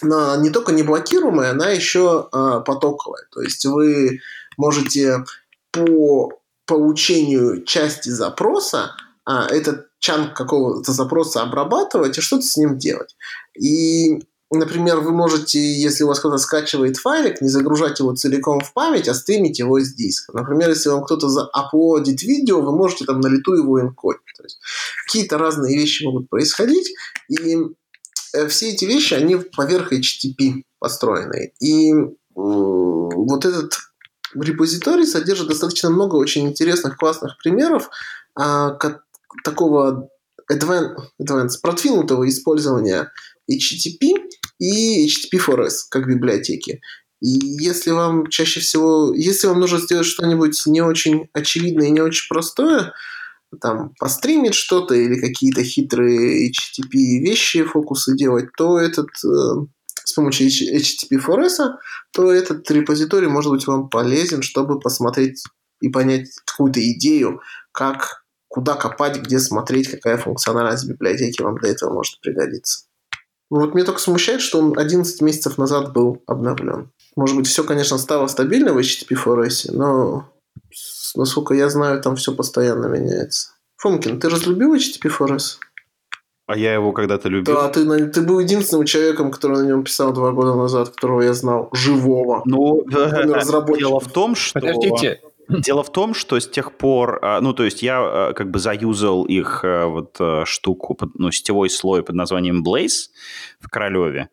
не 0.02 0.50
только 0.50 0.72
не 0.72 0.82
блокируемая, 0.82 1.52
она 1.52 1.70
еще 1.70 2.28
э, 2.32 2.60
потоковая. 2.64 3.24
То 3.32 3.42
есть 3.42 3.64
вы 3.64 4.20
можете 4.56 5.24
по 5.72 6.32
получению 6.66 7.64
части 7.64 8.08
запроса, 8.08 8.92
а, 9.24 9.46
этот 9.46 9.88
чанк 9.98 10.34
какого-то 10.34 10.92
запроса 10.92 11.42
обрабатывать 11.42 12.18
и 12.18 12.20
что-то 12.20 12.42
с 12.42 12.56
ним 12.56 12.78
делать. 12.78 13.16
И 13.58 14.20
Например, 14.48 15.00
вы 15.00 15.10
можете, 15.10 15.58
если 15.58 16.04
у 16.04 16.06
вас 16.06 16.20
кто-то 16.20 16.38
скачивает 16.38 16.98
файлик, 16.98 17.40
не 17.40 17.48
загружать 17.48 17.98
его 17.98 18.14
целиком 18.14 18.60
в 18.60 18.72
память, 18.72 19.08
а 19.08 19.14
стримить 19.14 19.58
его 19.58 19.80
с 19.80 19.92
диска. 19.92 20.32
Например, 20.36 20.68
если 20.68 20.88
вам 20.88 21.02
кто-то 21.02 21.28
заапплодит 21.28 22.22
видео, 22.22 22.60
вы 22.60 22.70
можете 22.70 23.04
там 23.06 23.20
на 23.20 23.26
лету 23.26 23.54
его 23.54 23.80
энкодить. 23.80 24.22
То 24.36 24.44
есть 24.44 24.60
какие-то 25.04 25.38
разные 25.38 25.76
вещи 25.76 26.04
могут 26.04 26.30
происходить, 26.30 26.94
и 27.28 27.56
все 28.48 28.70
эти 28.70 28.84
вещи, 28.84 29.14
они 29.14 29.36
поверх 29.36 29.92
HTTP 29.92 30.62
построены. 30.78 31.52
И 31.60 31.92
вот 32.34 33.44
этот 33.44 33.74
репозиторий 34.34 35.06
содержит 35.06 35.48
достаточно 35.48 35.90
много 35.90 36.16
очень 36.16 36.46
интересных, 36.46 36.96
классных 36.96 37.38
примеров 37.42 37.88
а, 38.34 38.78
такого 39.44 40.08
advanced, 40.52 40.96
advanced, 41.20 41.60
продвинутого 41.62 42.28
использования 42.28 43.10
HTTP 43.50 44.28
и 44.58 45.06
HTTP4S 45.08 45.86
как 45.90 46.06
библиотеки. 46.06 46.80
И 47.20 47.28
если 47.28 47.90
вам 47.90 48.26
чаще 48.28 48.60
всего, 48.60 49.12
если 49.14 49.46
вам 49.46 49.60
нужно 49.60 49.78
сделать 49.78 50.06
что-нибудь 50.06 50.60
не 50.66 50.82
очень 50.82 51.28
очевидное 51.32 51.88
и 51.88 51.90
не 51.90 52.00
очень 52.00 52.28
простое, 52.28 52.92
там, 53.60 53.92
постримить 53.98 54.54
что-то 54.54 54.94
или 54.94 55.20
какие-то 55.20 55.62
хитрые 55.62 56.50
HTTP 56.50 57.20
вещи, 57.20 57.64
фокусы 57.64 58.16
делать, 58.16 58.48
то 58.56 58.78
этот 58.78 59.08
э, 59.24 59.66
с 60.04 60.12
помощью 60.12 60.48
HTTP4S, 60.48 61.74
то 62.12 62.32
этот 62.32 62.70
репозиторий 62.70 63.28
может 63.28 63.50
быть 63.50 63.66
вам 63.66 63.88
полезен, 63.88 64.42
чтобы 64.42 64.78
посмотреть 64.78 65.42
и 65.80 65.88
понять 65.88 66.28
какую-то 66.44 66.80
идею, 66.92 67.40
как, 67.72 68.24
куда 68.48 68.74
копать, 68.74 69.20
где 69.20 69.38
смотреть, 69.38 69.88
какая 69.88 70.16
функциональность 70.16 70.88
библиотеки 70.88 71.42
вам 71.42 71.58
для 71.58 71.70
этого 71.70 71.92
может 71.92 72.20
пригодиться. 72.20 72.86
Вот 73.50 73.74
мне 73.74 73.84
только 73.84 74.00
смущает, 74.00 74.40
что 74.40 74.58
он 74.58 74.76
11 74.76 75.20
месяцев 75.22 75.56
назад 75.56 75.92
был 75.92 76.22
обновлен. 76.26 76.90
Может 77.14 77.36
быть, 77.36 77.46
все, 77.46 77.64
конечно, 77.64 77.96
стало 77.98 78.26
стабильно 78.26 78.72
в 78.72 78.78
HTTP 78.78 79.16
4S, 79.16 79.72
но, 79.72 80.32
насколько 81.16 81.54
я 81.54 81.68
знаю, 81.68 82.00
там 82.00 82.16
все 82.16 82.32
постоянно 82.32 82.86
меняется. 82.86 83.50
Фомкин, 83.78 84.20
ты 84.20 84.28
разлюбил 84.28 84.74
HTTP 84.74 85.10
4S? 85.10 85.58
А 86.46 86.56
я 86.56 86.74
его 86.74 86.92
когда-то 86.92 87.28
любил. 87.28 87.54
Да, 87.54 87.68
ты, 87.68 88.06
ты 88.06 88.22
был 88.22 88.38
единственным 88.38 88.86
человеком, 88.86 89.32
который 89.32 89.58
на 89.58 89.66
нем 89.66 89.82
писал 89.82 90.12
два 90.12 90.30
года 90.30 90.54
назад, 90.54 90.90
которого 90.90 91.22
я 91.22 91.34
знал, 91.34 91.68
живого. 91.72 92.42
Ну, 92.44 92.84
дело 92.88 93.98
в 94.00 94.12
том, 94.12 94.36
что... 94.36 94.60
Подождите, 94.60 95.20
Дело 95.48 95.84
в 95.84 95.92
том, 95.92 96.12
что 96.14 96.40
с 96.40 96.48
тех 96.48 96.76
пор, 96.76 97.20
а, 97.22 97.40
ну, 97.40 97.52
то 97.52 97.64
есть 97.64 97.82
я 97.82 97.98
а, 98.00 98.32
как 98.32 98.50
бы 98.50 98.58
заюзал 98.58 99.24
их 99.24 99.60
а, 99.64 99.86
вот 99.86 100.18
штуку, 100.48 100.98
ну, 101.14 101.30
сетевой 101.30 101.70
слой 101.70 102.02
под 102.02 102.16
названием 102.16 102.64
Blaze 102.64 103.10
в 103.60 103.68
Королеве, 103.68 104.30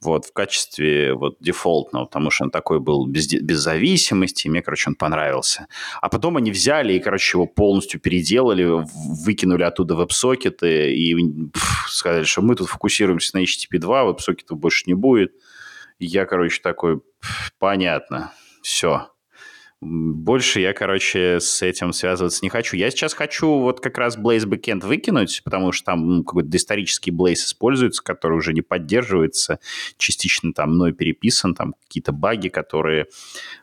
вот, 0.00 0.26
в 0.26 0.32
качестве 0.32 1.14
вот 1.14 1.36
дефолтного, 1.40 2.04
потому 2.04 2.30
что 2.30 2.44
он 2.44 2.50
такой 2.50 2.78
был 2.78 3.06
без, 3.06 3.32
без 3.32 3.58
зависимости, 3.58 4.46
и 4.46 4.50
мне, 4.50 4.62
короче, 4.62 4.90
он 4.90 4.94
понравился. 4.94 5.66
А 6.00 6.08
потом 6.08 6.36
они 6.36 6.50
взяли 6.52 6.92
и, 6.92 7.00
короче, 7.00 7.38
его 7.38 7.46
полностью 7.46 8.00
переделали, 8.00 8.84
выкинули 9.24 9.64
оттуда 9.64 9.96
веб-сокеты 9.96 10.94
и 10.94 11.14
пфф, 11.50 11.88
сказали, 11.88 12.24
что 12.24 12.42
мы 12.42 12.54
тут 12.54 12.68
фокусируемся 12.68 13.36
на 13.36 13.42
HTTP 13.42 13.78
2, 13.78 14.04
веб-сокетов 14.04 14.58
больше 14.58 14.84
не 14.86 14.94
будет. 14.94 15.32
Я, 15.98 16.24
короче, 16.24 16.60
такой, 16.60 17.00
понятно, 17.58 18.32
все, 18.62 19.11
больше 19.82 20.60
я, 20.60 20.72
короче, 20.74 21.40
с 21.40 21.60
этим 21.60 21.92
связываться 21.92 22.38
не 22.44 22.48
хочу. 22.48 22.76
Я 22.76 22.90
сейчас 22.90 23.14
хочу 23.14 23.48
вот 23.58 23.80
как 23.80 23.98
раз 23.98 24.16
Blaze 24.16 24.46
Backend 24.46 24.86
выкинуть, 24.86 25.42
потому 25.42 25.72
что 25.72 25.86
там 25.86 26.06
ну, 26.06 26.24
какой-то 26.24 26.48
доисторический 26.48 27.12
Blaze 27.12 27.34
используется, 27.34 28.00
который 28.00 28.38
уже 28.38 28.52
не 28.52 28.62
поддерживается, 28.62 29.58
частично 29.96 30.52
там 30.52 30.76
мной 30.76 30.92
переписан, 30.92 31.56
там 31.56 31.74
какие-то 31.82 32.12
баги, 32.12 32.48
которые 32.48 33.06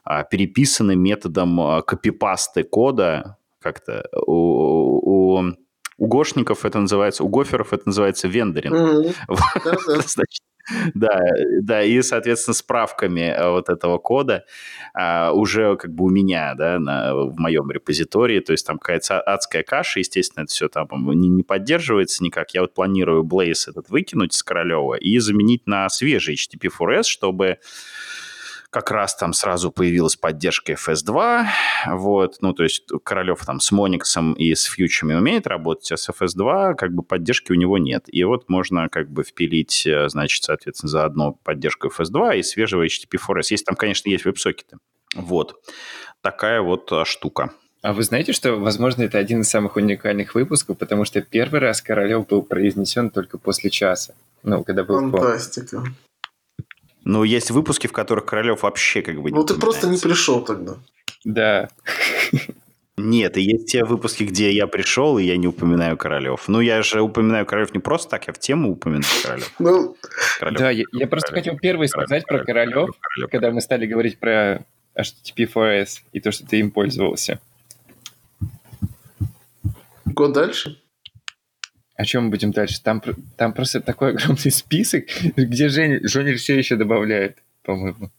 а, 0.04 0.24
переписаны 0.24 0.98
методом 0.98 1.58
а, 1.62 1.82
копипасты 1.82 2.64
кода, 2.64 3.38
как-то 3.62 4.10
у, 4.12 5.38
у, 5.38 5.54
у 5.98 6.08
гошников 6.08 6.66
это 6.66 6.80
называется, 6.80 7.24
у 7.24 7.30
гоферов 7.30 7.72
это 7.72 7.84
называется 7.86 8.28
вендоринг. 8.28 8.76
Mm-hmm. 8.76 10.02
Значит, 10.06 10.44
да, 10.94 11.22
да, 11.62 11.84
и, 11.84 12.02
соответственно, 12.02 12.54
справками 12.54 13.22
э, 13.22 13.50
вот 13.50 13.70
этого 13.70 13.98
кода 13.98 14.46
а, 14.94 15.32
уже 15.32 15.76
как 15.78 15.94
бы 15.94 16.06
у 16.06 16.10
меня, 16.10 16.54
да, 16.56 16.80
на, 16.80 17.14
в 17.16 17.40
моем 17.40 17.72
репозитории, 17.72 18.40
то 18.40 18.52
есть 18.52 18.66
там 18.66 18.78
какая-то 18.78 19.22
адская 19.22 19.64
каша, 19.64 20.00
естественно, 20.00 20.44
это 20.44 20.52
все 20.52 20.68
там 20.68 20.88
не, 21.20 21.28
не 21.28 21.44
поддерживается 21.44 22.24
никак. 22.24 22.54
Я 22.54 22.62
вот 22.62 22.74
планирую 22.74 23.24
Blaze 23.24 23.70
этот 23.70 23.90
выкинуть 23.90 24.34
с 24.34 24.44
Королева 24.44 24.96
и 24.96 25.18
заменить 25.20 25.68
на 25.68 25.90
свежий 25.90 26.36
HTTP4S, 26.36 27.04
чтобы 27.04 27.60
как 28.70 28.92
раз 28.92 29.16
там 29.16 29.34
сразу 29.34 29.72
появилась 29.72 30.16
поддержка 30.16 30.74
FS2, 30.74 31.46
вот, 31.88 32.38
ну, 32.42 32.54
то 32.54 32.64
есть 32.64 32.84
Королев 33.04 33.44
там 33.46 33.60
с 33.60 33.72
Мониксом 33.72 34.34
и 34.34 34.54
с 34.54 34.64
фьючами 34.66 35.16
умеет 35.16 35.48
работать, 35.48 35.92
а 35.92 35.98
с 35.98 36.10
FS2 36.10 36.76
как 36.76 36.94
бы 36.94 37.02
поддержки 37.02 37.52
у 37.52 37.56
него 37.56 37.78
нет. 37.78 38.04
И 38.08 38.24
вот 38.24 38.48
можно 38.48 38.88
как 38.90 39.10
бы 39.10 39.24
впилить, 39.24 39.88
э, 39.88 40.10
значит, 40.10 40.44
соответственно, 40.44 40.90
заодно 40.90 41.34
поддержку 41.44 41.88
FS2 41.88 42.38
и 42.38 42.44
свежего 42.44 42.86
HTTP4S. 42.86 43.48
Есть 43.50 43.66
там, 43.66 43.76
конечно, 43.76 44.10
есть 44.10 44.26
веб-сокеты. 44.26 44.78
Вот. 45.16 45.56
Такая 46.22 46.62
вот 46.62 46.92
а, 46.92 47.06
штука. 47.06 47.52
А 47.82 47.94
вы 47.94 48.04
знаете, 48.04 48.34
что, 48.34 48.56
возможно, 48.56 49.04
это 49.04 49.18
один 49.18 49.42
из 49.42 49.50
самых 49.50 49.78
уникальных 49.78 50.36
выпусков, 50.36 50.78
потому 50.78 51.06
что 51.06 51.22
первый 51.22 51.60
раз 51.62 51.82
Королев 51.82 52.28
был 52.28 52.44
произнесен 52.44 53.10
только 53.10 53.38
после 53.38 53.70
часа. 53.70 54.14
Ну, 54.44 54.64
когда 54.64 54.84
был 54.84 55.00
Фантастика. 55.00 55.84
Но 57.04 57.24
есть 57.24 57.52
выпуски, 57.52 57.88
в 57.88 57.92
которых 57.92 58.26
Королев 58.26 58.64
вообще 58.64 59.02
как 59.02 59.22
бы 59.22 59.32
не 59.32 59.38
Ну, 59.38 59.44
ты 59.44 59.56
просто 59.56 59.88
не 59.88 59.98
пришел 59.98 60.42
тогда. 60.42 60.76
Да. 61.24 61.70
Нет, 62.98 63.38
и 63.38 63.42
есть 63.42 63.68
те 63.68 63.86
выпуски, 63.86 64.24
где 64.24 64.52
я 64.52 64.68
пришел, 64.68 65.18
и 65.18 65.24
я 65.24 65.38
не 65.38 65.48
упоминаю 65.48 65.96
Королев. 65.98 66.48
Ну, 66.48 66.60
я 66.60 66.82
же 66.82 67.02
упоминаю 67.02 67.46
Королев 67.46 67.74
не 67.74 67.80
просто 67.80 68.10
так, 68.10 68.28
я 68.28 68.34
в 68.34 68.40
тему 68.40 68.72
упоминаю 68.72 69.06
Королев. 69.24 69.54
Ну, 69.60 69.96
да, 70.42 70.70
я, 70.70 70.84
я 70.92 71.08
просто 71.08 71.32
хотел 71.34 71.58
первый 71.58 71.88
сказать 71.88 72.26
про 72.26 72.44
Королев, 72.44 72.90
когда 73.32 73.52
мы 73.52 73.62
стали 73.62 73.86
говорить 73.86 74.20
про 74.20 74.66
HTTP4S 74.98 76.00
и 76.12 76.20
то, 76.20 76.32
что 76.32 76.46
ты 76.46 76.60
им 76.60 76.72
пользовался. 76.72 77.40
Год 80.06 80.34
дальше? 80.34 80.82
О 82.00 82.06
чем 82.06 82.24
мы 82.24 82.30
будем 82.30 82.52
дальше? 82.52 82.82
Там, 82.82 83.02
там 83.36 83.52
просто 83.52 83.82
такой 83.82 84.12
огромный 84.16 84.52
список, 84.52 85.04
где 85.36 85.68
Женя, 85.68 86.00
Женя 86.04 86.34
все 86.38 86.58
еще 86.58 86.78
добавляет, 86.78 87.40
по-моему. 87.62 88.10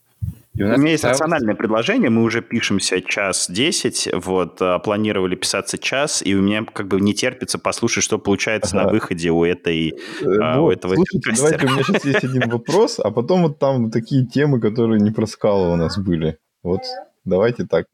у, 0.59 0.63
у 0.63 0.77
меня 0.77 0.91
есть 0.91 1.05
рациональное 1.05 1.55
предложение, 1.55 2.11
мы 2.11 2.23
уже 2.23 2.43
пишемся 2.43 3.01
час 3.01 3.47
десять, 3.49 4.07
вот, 4.13 4.61
а, 4.61 4.81
планировали 4.81 5.35
писаться 5.35 5.79
час, 5.79 6.21
и 6.23 6.35
у 6.35 6.43
меня 6.43 6.67
как 6.71 6.89
бы 6.89 7.01
не 7.01 7.15
терпится 7.15 7.59
послушать, 7.59 8.05
что 8.05 8.19
получается 8.19 8.77
ага. 8.77 8.85
на 8.85 8.93
выходе 8.93 9.31
у 9.31 9.47
этой 9.47 9.95
вот, 10.21 10.57
у 10.59 10.71
этого 10.71 10.97
Слушайте, 10.97 11.33
давайте, 11.37 11.67
у 11.67 11.71
меня 11.71 11.83
сейчас 11.83 12.05
есть 12.05 12.25
один 12.25 12.51
вопрос, 12.51 13.01
а 13.03 13.11
потом 13.11 13.45
вот 13.45 13.59
там 13.59 13.91
такие 13.91 14.27
темы, 14.27 14.61
которые 14.61 15.01
не 15.01 15.11
про 15.11 15.25
скалы 15.25 15.73
у 15.73 15.77
нас 15.77 15.97
были. 15.97 16.37
Вот, 16.63 16.83
давайте 17.25 17.65
так. 17.65 17.87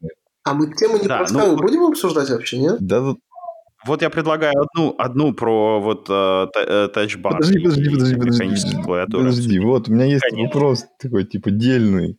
А 0.42 0.52
мы 0.52 0.72
темы 0.74 0.98
не 0.98 1.06
да, 1.06 1.18
про 1.18 1.28
скалы 1.28 1.56
ну, 1.56 1.62
будем 1.62 1.84
обсуждать 1.84 2.30
вообще, 2.30 2.58
нет? 2.58 2.76
Да, 2.80 3.14
вот 3.86 4.02
я 4.02 4.10
предлагаю 4.10 4.54
одну, 4.60 4.94
одну 4.98 5.32
про 5.32 5.80
вот 5.80 6.06
э, 6.08 6.88
тачбар. 6.92 7.34
Подожди, 7.34 7.58
подожди, 7.58 7.90
подожди, 7.90 8.14
подожди. 8.16 8.76
Подожди, 8.84 9.58
вот 9.58 9.88
у 9.88 9.92
меня 9.92 10.04
есть 10.04 10.22
Конечно. 10.22 10.46
вопрос 10.46 10.86
такой, 10.98 11.24
типа, 11.24 11.50
дельный. 11.50 12.18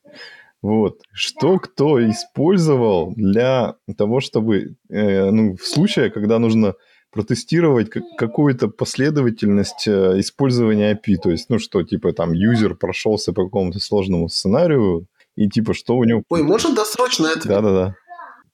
Вот. 0.62 1.02
Что 1.14 1.60
кто 1.60 2.04
использовал 2.10 3.14
для 3.16 3.76
того, 3.98 4.20
чтобы, 4.20 4.76
э, 4.90 5.30
ну, 5.30 5.56
в 5.56 5.66
случае, 5.66 6.10
когда 6.10 6.40
нужно 6.40 6.74
протестировать 7.12 7.90
какую-то 8.18 8.68
последовательность 8.68 9.88
э, 9.88 10.20
использования 10.20 10.94
API, 10.94 11.16
то 11.22 11.32
есть, 11.32 11.50
ну, 11.50 11.60
что, 11.60 11.84
типа, 11.84 12.14
там, 12.14 12.34
юзер 12.34 12.76
прошелся 12.76 13.34
по 13.34 13.46
какому-то 13.46 13.80
сложному 13.80 14.30
сценарию, 14.30 15.06
и, 15.36 15.48
типа, 15.48 15.74
что 15.74 15.96
у 15.96 16.04
него... 16.04 16.24
Ой, 16.30 16.44
можно 16.44 16.74
досрочно 16.74 17.28
это? 17.28 17.48
Да-да-да. 17.48 17.96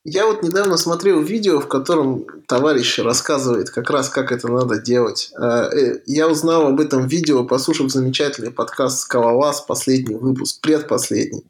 Я 0.06 0.26
вот 0.28 0.44
недавно 0.44 0.76
смотрел 0.76 1.22
видео, 1.22 1.62
в 1.62 1.70
котором 1.70 2.26
товарищ 2.46 3.00
рассказывает 3.00 3.70
как 3.70 3.90
раз, 3.90 4.10
как 4.10 4.34
это 4.34 4.50
надо 4.50 4.78
делать. 4.78 5.32
А, 5.38 5.70
э, 5.70 6.02
я 6.06 6.28
узнал 6.28 6.68
об 6.68 6.82
этом 6.82 7.08
видео, 7.08 7.46
послушав 7.46 7.90
замечательный 7.90 8.52
подкаст 8.52 9.00
«Скалолаз», 9.00 9.62
последний 9.62 10.16
выпуск, 10.16 10.60
предпоследний, 10.60 11.46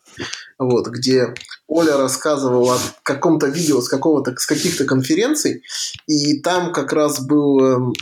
вот, 0.59 0.88
где 0.89 1.34
Оля 1.67 1.97
рассказывала 1.97 2.75
о 2.75 2.80
каком-то 3.01 3.47
видео 3.47 3.81
с, 3.81 3.89
какого-то, 3.89 4.35
с 4.38 4.45
каких-то 4.45 4.85
конференций, 4.85 5.63
и 6.05 6.39
там 6.41 6.73
как 6.73 6.93
раз 6.93 7.25
был 7.25 7.59
эм, 7.59 7.93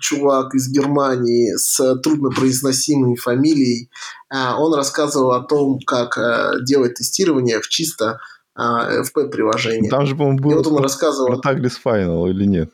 чувак 0.00 0.56
из 0.56 0.68
Германии 0.68 1.54
с 1.54 1.96
труднопроизносимой 2.02 3.14
фамилией. 3.14 3.88
А, 4.30 4.60
он 4.60 4.74
рассказывал 4.74 5.30
о 5.30 5.44
том, 5.44 5.78
как 5.86 6.18
э, 6.18 6.54
делать 6.64 6.94
тестирование 6.94 7.60
в 7.60 7.68
чисто 7.68 8.18
а, 8.58 9.02
FP-приложение. 9.02 9.88
Там 9.88 10.04
же, 10.04 10.16
по-моему, 10.16 10.40
было 10.40 10.56
вот 10.56 10.66
он 10.66 10.82
рассказывал. 10.82 11.40
про 11.40 11.52
Tagless 11.52 11.74
Final 11.82 12.28
или 12.28 12.44
нет? 12.44 12.70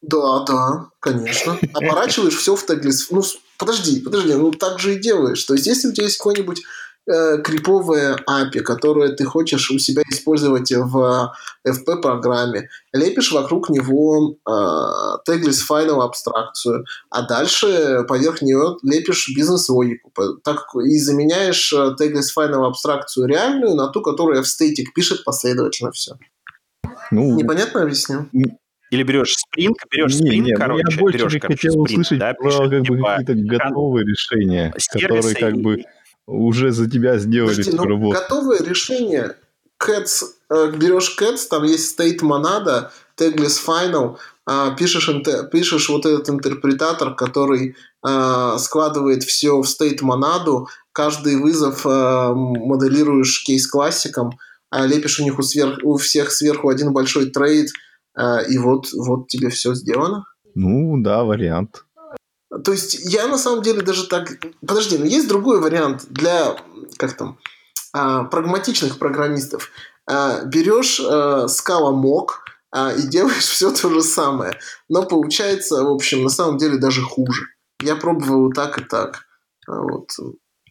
Да, 0.00 0.42
да, 0.44 0.86
конечно. 1.00 1.58
Оборачиваешь 1.74 2.34
все 2.34 2.56
в 2.56 2.68
Tagless. 2.68 3.08
Ну, 3.10 3.22
подожди, 3.58 4.00
подожди, 4.00 4.32
ну 4.34 4.50
так 4.52 4.78
же 4.78 4.94
и 4.94 4.98
делаешь. 4.98 5.44
То 5.44 5.52
есть, 5.52 5.66
если 5.66 5.88
у 5.88 5.92
тебя 5.92 6.04
есть 6.04 6.16
какой-нибудь 6.16 6.62
э, 7.08 7.38
криповое 7.42 8.16
API, 8.28 8.60
которое 8.60 9.12
ты 9.12 9.24
хочешь 9.24 9.70
у 9.70 9.78
себя 9.78 10.02
использовать 10.10 10.70
в 10.72 11.32
FP-программе, 11.66 12.68
лепишь 12.92 13.32
вокруг 13.32 13.70
него 13.70 14.36
э, 14.46 14.50
tagless 15.28 15.60
final 15.68 16.02
абстракцию, 16.02 16.84
а 17.10 17.22
дальше 17.22 18.04
поверх 18.08 18.42
нее 18.42 18.76
лепишь 18.82 19.32
бизнес-логику, 19.36 20.12
так 20.44 20.64
и 20.84 20.98
заменяешь 20.98 21.72
э, 21.72 21.94
tagless 22.00 22.28
final 22.36 22.66
абстракцию 22.66 23.26
реальную 23.26 23.74
на 23.74 23.88
ту, 23.88 24.02
которая 24.02 24.42
в 24.42 24.48
стейтик 24.48 24.94
пишет 24.94 25.24
последовательно 25.24 25.92
все. 25.92 26.14
Ну, 27.10 27.36
Непонятно 27.36 27.82
объясню? 27.82 28.28
Или 28.90 29.04
берешь 29.04 29.36
Spring, 29.36 29.72
берешь 29.90 30.12
Spring, 30.12 30.34
не, 30.34 30.40
не, 30.40 30.54
короче, 30.54 30.84
я 30.86 30.98
больше 30.98 31.18
берешь, 31.18 31.32
короче, 31.40 31.40
хотел 31.40 31.74
Spring, 31.76 31.82
услышать 31.82 32.18
да, 32.18 32.34
про 32.34 32.50
как 32.50 32.68
бы, 32.68 32.82
типа, 32.82 33.16
какие-то 33.16 33.34
готовые 33.46 34.06
решения, 34.06 34.74
которые 34.92 35.34
как 35.34 35.56
бы 35.56 35.82
уже 36.26 36.70
за 36.72 36.90
тебя 36.90 37.18
сделали 37.18 37.56
Подожди, 37.56 37.76
ну, 37.76 37.84
работу. 37.84 38.18
Готовые 38.20 38.60
решения. 38.64 39.36
Cats, 39.82 40.24
э, 40.50 40.72
берешь 40.76 41.16
Cats, 41.18 41.48
там 41.50 41.64
есть 41.64 41.98
state 41.98 42.20
monada, 42.22 42.90
tagless 43.18 43.58
final, 43.66 44.16
э, 44.48 44.76
пишешь, 44.78 45.08
интер, 45.08 45.48
пишешь 45.48 45.88
вот 45.88 46.06
этот 46.06 46.30
интерпретатор, 46.30 47.14
который 47.14 47.74
э, 48.06 48.56
складывает 48.58 49.24
все 49.24 49.60
в 49.60 49.64
state 49.64 50.02
монаду, 50.02 50.68
каждый 50.92 51.36
вызов 51.36 51.84
э, 51.84 52.32
моделируешь 52.34 53.42
кейс-классиком, 53.44 54.38
э, 54.72 54.86
лепишь 54.86 55.18
у 55.18 55.24
них 55.24 55.38
у, 55.38 55.42
сверх, 55.42 55.78
у 55.82 55.96
всех 55.96 56.30
сверху 56.30 56.68
один 56.68 56.92
большой 56.92 57.30
трейд, 57.30 57.70
э, 58.16 58.46
и 58.48 58.58
вот, 58.58 58.92
вот 58.92 59.28
тебе 59.28 59.48
все 59.48 59.74
сделано. 59.74 60.24
Ну, 60.54 61.00
да, 61.02 61.24
вариант. 61.24 61.84
То 62.64 62.72
есть 62.72 63.12
я 63.12 63.26
на 63.28 63.38
самом 63.38 63.62
деле 63.62 63.80
даже 63.82 64.06
так... 64.06 64.28
Подожди, 64.66 64.98
но 64.98 65.06
есть 65.06 65.28
другой 65.28 65.60
вариант 65.60 66.04
для, 66.10 66.56
как 66.98 67.16
там, 67.16 67.38
а, 67.92 68.24
прагматичных 68.24 68.98
программистов. 68.98 69.70
А, 70.06 70.44
берешь 70.44 71.00
а, 71.00 71.46
Mock 71.46 72.26
а, 72.70 72.92
и 72.92 73.02
делаешь 73.02 73.44
все 73.44 73.70
то 73.70 73.90
же 73.90 74.02
самое. 74.02 74.58
Но 74.88 75.04
получается, 75.04 75.82
в 75.82 75.90
общем, 75.90 76.24
на 76.24 76.28
самом 76.28 76.58
деле 76.58 76.78
даже 76.78 77.02
хуже. 77.02 77.46
Я 77.80 77.96
пробовал 77.96 78.52
так 78.52 78.78
и 78.78 78.84
так. 78.84 79.24
А, 79.66 79.80
вот. 79.80 80.10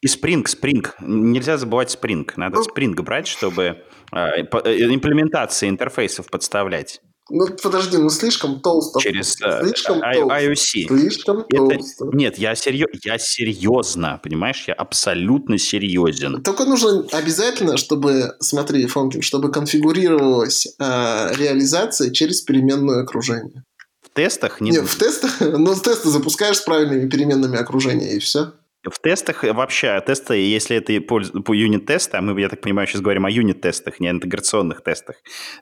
И 0.01 0.07
Spring, 0.07 0.45
Spring. 0.45 0.87
Нельзя 0.99 1.57
забывать 1.57 1.97
Spring. 1.99 2.29
Надо 2.35 2.57
ну, 2.57 2.63
Spring 2.63 2.99
брать, 3.01 3.27
чтобы 3.27 3.83
э, 4.11 4.15
имплементации 4.15 5.69
интерфейсов 5.69 6.27
подставлять. 6.29 7.01
Ну, 7.33 7.47
подожди, 7.61 7.97
ну 7.97 8.09
слишком 8.09 8.59
толсто. 8.59 8.99
Через 8.99 9.33
слишком 9.33 10.03
I- 10.03 10.15
толсто. 10.15 10.41
IOC. 10.41 10.87
Слишком 10.87 11.45
Это... 11.49 11.67
толсто. 11.67 12.05
Нет, 12.11 12.37
я, 12.37 12.55
серьез... 12.55 12.87
я 13.03 13.17
серьезно, 13.17 14.19
понимаешь? 14.21 14.65
Я 14.67 14.73
абсолютно 14.73 15.57
серьезен. 15.57 16.43
Только 16.43 16.65
нужно 16.65 17.05
обязательно, 17.11 17.77
чтобы, 17.77 18.35
смотри, 18.39 18.85
Фонкин, 18.85 19.21
чтобы 19.21 19.51
конфигурировалась 19.51 20.67
э, 20.67 21.35
реализация 21.37 22.11
через 22.11 22.41
переменное 22.41 23.03
окружение. 23.03 23.63
В 24.01 24.09
тестах? 24.13 24.59
Не 24.59 24.71
Нет, 24.71 24.85
в 24.85 24.97
тестах, 24.97 25.39
но 25.39 25.73
с 25.73 25.81
теста 25.81 26.09
запускаешь 26.09 26.57
с 26.57 26.61
правильными 26.61 27.09
переменными 27.09 27.57
окружения, 27.57 28.15
и 28.15 28.19
все. 28.19 28.53
В 28.83 28.99
тестах 28.99 29.43
вообще, 29.43 30.01
тесты, 30.05 30.35
если 30.35 30.77
это 30.77 30.99
по 31.01 31.53
юнит-тесты, 31.53 32.17
а 32.17 32.21
мы, 32.21 32.39
я 32.41 32.49
так 32.49 32.61
понимаю, 32.61 32.87
сейчас 32.87 33.01
говорим 33.01 33.27
о 33.27 33.29
юнит-тестах, 33.29 33.99
не 33.99 34.09
интеграционных 34.09 34.81
тестах, 34.81 35.17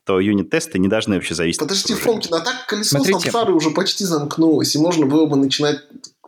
то 0.06 0.22
юнит-тесты 0.22 0.80
не 0.80 0.88
должны 0.88 1.16
вообще 1.16 1.36
зависеть 1.36 1.60
Подожди, 1.60 1.96
Фомкин, 1.96 2.34
а 2.34 2.40
так 2.40 2.66
колесо 2.66 2.98
Смотрите. 2.98 3.20
самсары 3.20 3.54
уже 3.54 3.72
почти 3.72 4.06
замкнулось, 4.06 4.74
и 4.76 4.80
можно 4.80 5.06
было 5.06 5.26
бы 5.26 5.36
начинать 5.36 5.80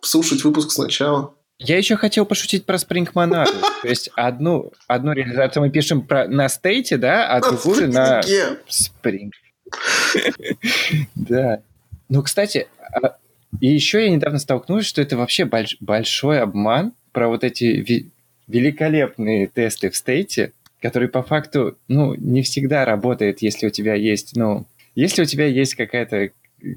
слушать 0.01 0.43
выпуск 0.43 0.71
сначала. 0.71 1.33
Я 1.59 1.77
еще 1.77 1.95
хотел 1.95 2.25
пошутить 2.25 2.65
про 2.65 2.75
Spring 2.75 3.07
Monad. 3.13 3.45
То 3.83 3.87
есть 3.87 4.09
одну, 4.15 4.73
одну 4.87 5.13
реализацию 5.13 5.63
мы 5.63 5.69
пишем 5.69 6.01
про, 6.01 6.27
на 6.27 6.49
стейте, 6.49 6.97
да, 6.97 7.27
а 7.29 7.39
другую 7.39 7.89
на 7.89 8.21
Spring. 8.67 9.29
Да. 11.15 11.61
Ну, 12.09 12.23
кстати, 12.23 12.67
а 12.93 13.15
и 13.59 13.67
еще 13.67 14.03
я 14.03 14.09
недавно 14.09 14.39
столкнулся, 14.39 14.87
что 14.87 15.01
это 15.01 15.17
вообще 15.17 15.43
больш- 15.43 15.77
большой 15.79 16.39
обман 16.39 16.93
про 17.11 17.27
вот 17.27 17.43
эти 17.43 18.05
великолепные 18.47 19.47
тесты 19.47 19.89
в 19.89 19.95
стейте, 19.95 20.53
которые 20.81 21.09
по 21.09 21.21
факту, 21.21 21.77
ну, 21.87 22.15
не 22.15 22.41
всегда 22.41 22.85
работают, 22.85 23.41
если 23.41 23.67
у 23.67 23.69
тебя 23.69 23.93
есть, 23.95 24.35
ну, 24.35 24.65
если 24.95 25.23
у 25.23 25.25
тебя 25.25 25.45
есть 25.45 25.75
какая-то 25.75 26.31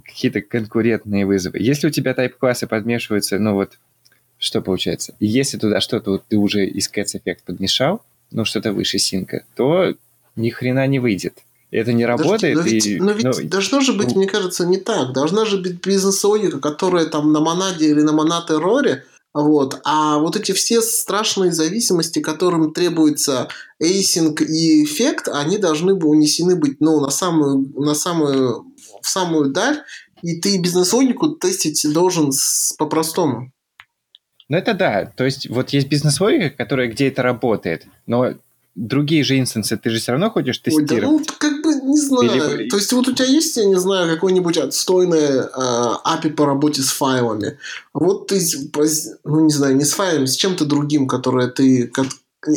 какие-то 0.04 0.40
конкурентные 0.40 1.26
вызовы. 1.26 1.58
Если 1.60 1.86
у 1.86 1.90
тебя 1.90 2.14
тайп-классы 2.14 2.66
подмешиваются, 2.66 3.38
ну 3.38 3.52
вот, 3.52 3.78
что 4.38 4.62
получается? 4.62 5.14
Если 5.20 5.58
туда 5.58 5.80
что-то 5.80 6.12
вот 6.12 6.24
ты 6.26 6.38
уже 6.38 6.66
из 6.66 6.90
Cats 6.90 7.14
Effect 7.14 7.40
подмешал, 7.44 8.02
ну 8.30 8.44
что-то 8.46 8.72
выше 8.72 8.98
синка, 8.98 9.44
то 9.54 9.94
ни 10.36 10.48
хрена 10.48 10.86
не 10.86 10.98
выйдет 10.98 11.38
это 11.78 11.92
не 11.92 12.06
работает. 12.06 12.56
но 12.56 12.62
ведь, 12.62 12.86
и, 12.86 13.00
но 13.00 13.12
ведь 13.12 13.24
ну, 13.24 13.32
должно 13.48 13.80
же 13.80 13.92
быть, 13.92 14.10
ну, 14.10 14.18
мне 14.18 14.26
кажется, 14.26 14.64
не 14.64 14.76
так. 14.76 15.12
Должна 15.12 15.44
же 15.44 15.58
быть 15.58 15.84
бизнес-логика, 15.84 16.60
которая 16.60 17.06
там 17.06 17.32
на 17.32 17.40
монаде 17.40 17.90
или 17.90 18.00
на 18.00 18.12
монат-эроре, 18.12 19.04
вот. 19.34 19.80
А 19.82 20.18
вот 20.18 20.36
эти 20.36 20.52
все 20.52 20.80
страшные 20.80 21.50
зависимости, 21.50 22.20
которым 22.20 22.72
требуется 22.72 23.48
эйсинг 23.80 24.40
и 24.40 24.84
эффект, 24.84 25.28
они 25.28 25.58
должны 25.58 25.96
бы 25.96 26.08
унесены 26.08 26.54
быть 26.54 26.80
ну, 26.80 27.00
на 27.00 27.10
самую, 27.10 27.72
на 27.74 27.94
самую, 27.94 28.64
в 29.02 29.08
самую 29.08 29.50
даль, 29.50 29.82
и 30.22 30.40
ты 30.40 30.60
бизнес-логику 30.60 31.30
тестить 31.30 31.84
должен 31.92 32.30
по-простому. 32.78 33.50
Ну 34.48 34.56
это 34.56 34.74
да, 34.74 35.06
то 35.06 35.24
есть 35.24 35.48
вот 35.48 35.70
есть 35.70 35.88
бизнес-логика, 35.88 36.50
которая 36.50 36.86
где 36.88 37.08
это 37.08 37.22
работает, 37.22 37.86
но 38.06 38.34
другие 38.74 39.24
же 39.24 39.38
инстансы 39.38 39.76
ты 39.76 39.90
же 39.90 39.98
все 39.98 40.12
равно 40.12 40.30
хочешь 40.30 40.58
тестировать. 40.58 40.92
Ой, 40.92 41.00
да, 41.00 41.06
ну, 41.06 41.24
как 41.38 41.53
не 41.84 41.98
знаю. 41.98 42.60
Или... 42.60 42.68
То 42.68 42.76
есть, 42.76 42.92
вот 42.92 43.08
у 43.08 43.12
тебя 43.12 43.26
есть, 43.26 43.56
я 43.56 43.64
не 43.64 43.76
знаю, 43.76 44.12
какой-нибудь 44.12 44.58
отстойный 44.58 45.18
э, 45.18 45.48
API 46.04 46.30
по 46.30 46.46
работе 46.46 46.82
с 46.82 46.90
файлами. 46.90 47.58
Вот 47.92 48.28
ты, 48.28 48.40
ну, 49.24 49.40
не 49.40 49.52
знаю, 49.52 49.76
не 49.76 49.84
с 49.84 49.92
файлами, 49.92 50.26
с 50.26 50.36
чем-то 50.36 50.64
другим, 50.64 51.06
которое 51.06 51.48
ты, 51.48 51.90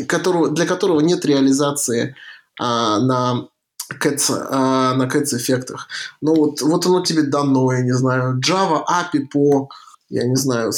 которого, 0.07 0.49
для 0.49 0.65
которого 0.65 0.99
нет 0.99 1.25
реализации 1.25 2.15
э, 2.59 2.63
на 2.63 3.47
Cats, 3.93 4.31
э, 4.31 4.95
на 4.95 5.07
Cats 5.07 5.35
эффектах. 5.37 5.87
Ну, 6.21 6.35
вот, 6.35 6.61
вот 6.61 6.85
оно 6.85 7.01
тебе 7.01 7.23
дано, 7.23 7.71
я 7.73 7.81
не 7.81 7.93
знаю, 7.93 8.39
Java 8.39 8.83
API 8.85 9.27
по 9.31 9.69
я 10.09 10.25
не 10.25 10.35
знаю, 10.35 10.71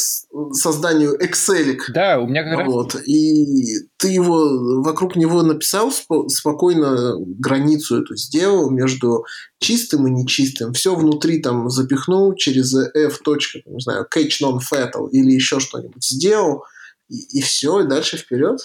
созданию 0.54 1.18
Excel. 1.22 1.78
Да, 1.94 2.20
у 2.20 2.28
меня 2.28 2.44
как 2.44 2.66
вот, 2.68 2.96
раз... 2.96 3.08
И 3.08 3.78
ты 3.98 4.10
его, 4.10 4.82
вокруг 4.82 5.16
него 5.16 5.44
написал 5.44 5.90
спо- 5.90 6.28
спокойно 6.28 7.16
границу 7.20 8.02
эту 8.02 8.16
сделал 8.16 8.72
между 8.72 9.26
чистым 9.60 10.08
и 10.08 10.12
нечистым. 10.12 10.74
Все 10.74 10.96
внутри 10.96 11.42
там 11.42 11.70
запихнул 11.70 12.34
через 12.36 12.74
F. 12.74 13.22
не 13.26 13.80
знаю, 13.80 14.08
catch 14.14 14.42
non-fatal 14.42 15.10
или 15.12 15.32
еще 15.32 15.60
что-нибудь 15.60 16.04
сделал, 16.04 16.64
и, 17.08 17.40
и 17.40 17.42
все, 17.42 17.82
и 17.82 17.88
дальше 17.88 18.18
вперед. 18.18 18.60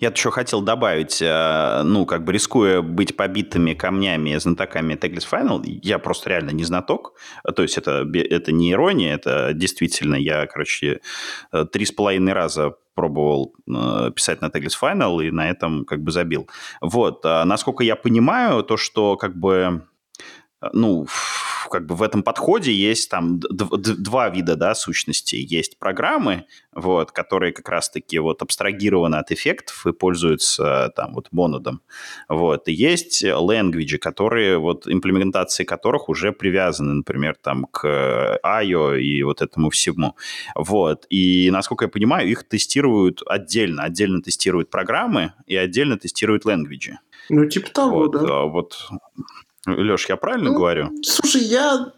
Я 0.00 0.10
еще 0.10 0.30
хотел 0.30 0.60
добавить, 0.60 1.22
э, 1.22 1.82
ну, 1.84 2.06
как 2.06 2.24
бы 2.24 2.32
рискуя 2.32 2.82
быть 2.82 3.16
побитыми 3.16 3.74
камнями 3.74 4.36
знатоками 4.36 4.94
Tagless 4.94 5.26
Final, 5.30 5.62
я 5.64 5.98
просто 5.98 6.30
реально 6.30 6.50
не 6.50 6.64
знаток, 6.64 7.14
то 7.54 7.62
есть 7.62 7.78
это, 7.78 8.06
это 8.14 8.52
не 8.52 8.72
ирония, 8.72 9.14
это 9.14 9.52
действительно 9.54 10.16
я, 10.16 10.46
короче, 10.46 11.00
э, 11.52 11.64
три 11.72 11.84
с 11.84 11.92
половиной 11.92 12.32
раза 12.32 12.74
пробовал 12.94 13.54
э, 13.68 14.10
писать 14.14 14.40
на 14.40 14.46
Tagless 14.46 14.74
Final 14.80 15.24
и 15.24 15.30
на 15.30 15.48
этом 15.48 15.84
как 15.84 16.02
бы 16.02 16.10
забил. 16.10 16.48
Вот, 16.80 17.24
а 17.24 17.44
насколько 17.44 17.84
я 17.84 17.96
понимаю, 17.96 18.62
то, 18.62 18.76
что 18.76 19.16
как 19.16 19.36
бы 19.36 19.82
ну, 20.72 21.06
как 21.68 21.86
бы 21.86 21.94
в 21.94 22.02
этом 22.02 22.22
подходе 22.22 22.72
есть 22.72 23.10
там 23.10 23.40
два 23.40 24.28
вида, 24.30 24.56
да, 24.56 24.74
сущностей. 24.74 25.40
Есть 25.40 25.78
программы, 25.78 26.44
вот, 26.72 27.12
которые 27.12 27.52
как 27.52 27.68
раз-таки 27.68 28.18
вот 28.18 28.42
абстрагированы 28.42 29.16
от 29.16 29.30
эффектов 29.32 29.86
и 29.86 29.92
пользуются 29.92 30.92
там 30.96 31.14
вот 31.14 31.28
монодом. 31.32 31.82
Вот. 32.28 32.68
И 32.68 32.72
есть 32.72 33.24
language, 33.24 33.98
которые 33.98 34.58
вот 34.58 34.86
имплементации 34.86 35.64
которых 35.64 36.08
уже 36.08 36.32
привязаны, 36.32 36.94
например, 36.94 37.36
там 37.40 37.64
к 37.64 38.38
IO 38.44 39.00
и 39.00 39.22
вот 39.22 39.42
этому 39.42 39.70
всему. 39.70 40.16
Вот. 40.54 41.06
И, 41.10 41.50
насколько 41.50 41.84
я 41.84 41.88
понимаю, 41.88 42.28
их 42.28 42.48
тестируют 42.48 43.22
отдельно. 43.26 43.84
Отдельно 43.84 44.22
тестируют 44.22 44.70
программы 44.70 45.32
и 45.46 45.56
отдельно 45.56 45.98
тестируют 45.98 46.46
language. 46.46 46.92
Ну, 47.30 47.46
типа 47.46 47.70
того, 47.70 47.98
вот, 47.98 48.12
да. 48.12 48.42
Вот 48.44 48.88
Леш, 49.76 50.08
я 50.08 50.16
правильно 50.16 50.50
ну, 50.50 50.56
говорю? 50.56 50.90
Слушай, 51.02 51.42
я 51.42 51.92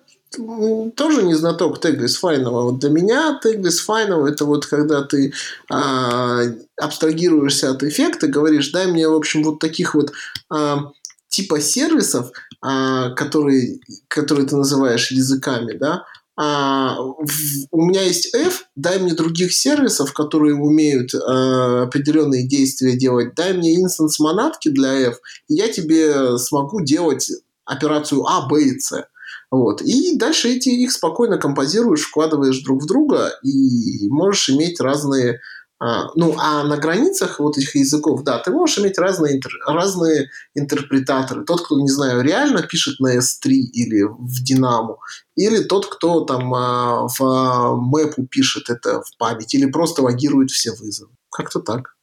тоже 0.96 1.22
не 1.22 1.34
знаток 1.34 1.80
теглис 1.80 2.16
файного. 2.16 2.70
Вот 2.70 2.78
для 2.80 2.90
меня 2.90 3.38
теглис 3.42 3.80
файного 3.80 4.28
это 4.28 4.44
вот 4.44 4.66
когда 4.66 5.02
ты 5.02 5.32
а, 5.68 6.42
абстрагируешься 6.76 7.70
от 7.70 7.82
эффекта, 7.82 8.28
говоришь, 8.28 8.70
дай 8.70 8.86
мне, 8.86 9.08
в 9.08 9.14
общем, 9.14 9.42
вот 9.42 9.58
таких 9.58 9.94
вот 9.94 10.12
а, 10.48 10.92
типа 11.28 11.60
сервисов, 11.60 12.30
а, 12.62 13.10
которые, 13.10 13.80
которые 14.08 14.46
ты 14.46 14.56
называешь 14.56 15.10
языками, 15.10 15.72
да, 15.72 16.04
а, 16.36 16.96
в, 16.96 17.30
у 17.70 17.84
меня 17.84 18.02
есть 18.02 18.34
F, 18.34 18.64
дай 18.74 18.98
мне 18.98 19.12
других 19.12 19.52
сервисов, 19.52 20.14
которые 20.14 20.54
умеют 20.54 21.14
а, 21.14 21.82
определенные 21.82 22.48
действия 22.48 22.96
делать, 22.96 23.34
дай 23.34 23.52
мне 23.52 23.76
инстанс 23.76 24.18
монадки 24.18 24.70
для 24.70 24.94
F, 24.94 25.18
и 25.48 25.54
я 25.54 25.68
тебе 25.68 26.38
смогу 26.38 26.80
делать 26.82 27.30
операцию 27.70 28.24
А, 28.26 28.46
Б 28.46 28.62
и 28.62 28.78
С. 28.78 29.06
Вот. 29.50 29.82
И 29.82 30.16
дальше 30.16 30.48
эти 30.48 30.68
их 30.68 30.92
спокойно 30.92 31.38
композируешь, 31.38 32.02
вкладываешь 32.02 32.62
друг 32.62 32.82
в 32.82 32.86
друга 32.86 33.32
и 33.42 34.08
можешь 34.08 34.50
иметь 34.50 34.80
разные 34.80 35.40
а, 35.82 36.10
ну, 36.14 36.36
а 36.38 36.62
на 36.64 36.76
границах 36.76 37.40
вот 37.40 37.56
этих 37.56 37.74
языков, 37.74 38.22
да, 38.22 38.38
ты 38.38 38.50
можешь 38.50 38.78
иметь 38.78 38.98
разные, 38.98 39.36
интер, 39.38 39.50
разные 39.66 40.28
интерпретаторы. 40.54 41.42
Тот, 41.46 41.64
кто, 41.64 41.80
не 41.80 41.88
знаю, 41.88 42.20
реально 42.20 42.62
пишет 42.62 43.00
на 43.00 43.16
S3 43.16 43.48
или 43.48 44.02
в 44.02 44.44
Динамо, 44.44 44.98
или 45.36 45.62
тот, 45.62 45.86
кто 45.86 46.20
там 46.26 46.52
а, 46.52 47.08
в 47.08 47.22
а, 47.22 47.76
мэпу 47.76 48.26
пишет 48.26 48.68
это 48.68 49.00
в 49.00 49.16
память, 49.16 49.54
или 49.54 49.70
просто 49.70 50.02
логирует 50.02 50.50
все 50.50 50.72
вызовы. 50.72 51.12
Как-то 51.30 51.60
так. 51.60 51.94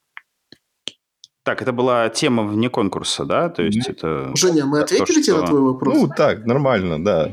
Так, 1.47 1.61
это 1.61 1.71
была 1.71 2.09
тема 2.09 2.43
вне 2.43 2.69
конкурса, 2.69 3.23
да? 3.23 3.47
То 3.47 3.63
есть 3.63 3.87
mm-hmm. 3.87 3.93
это... 3.93 4.35
Женя, 4.35 4.65
мы 4.65 4.81
ответили 4.81 5.21
тебе 5.21 5.37
на 5.37 5.47
твой 5.47 5.61
вопрос? 5.61 5.95
Ну, 5.95 6.09
так, 6.09 6.45
нормально, 6.45 7.01
да. 7.01 7.31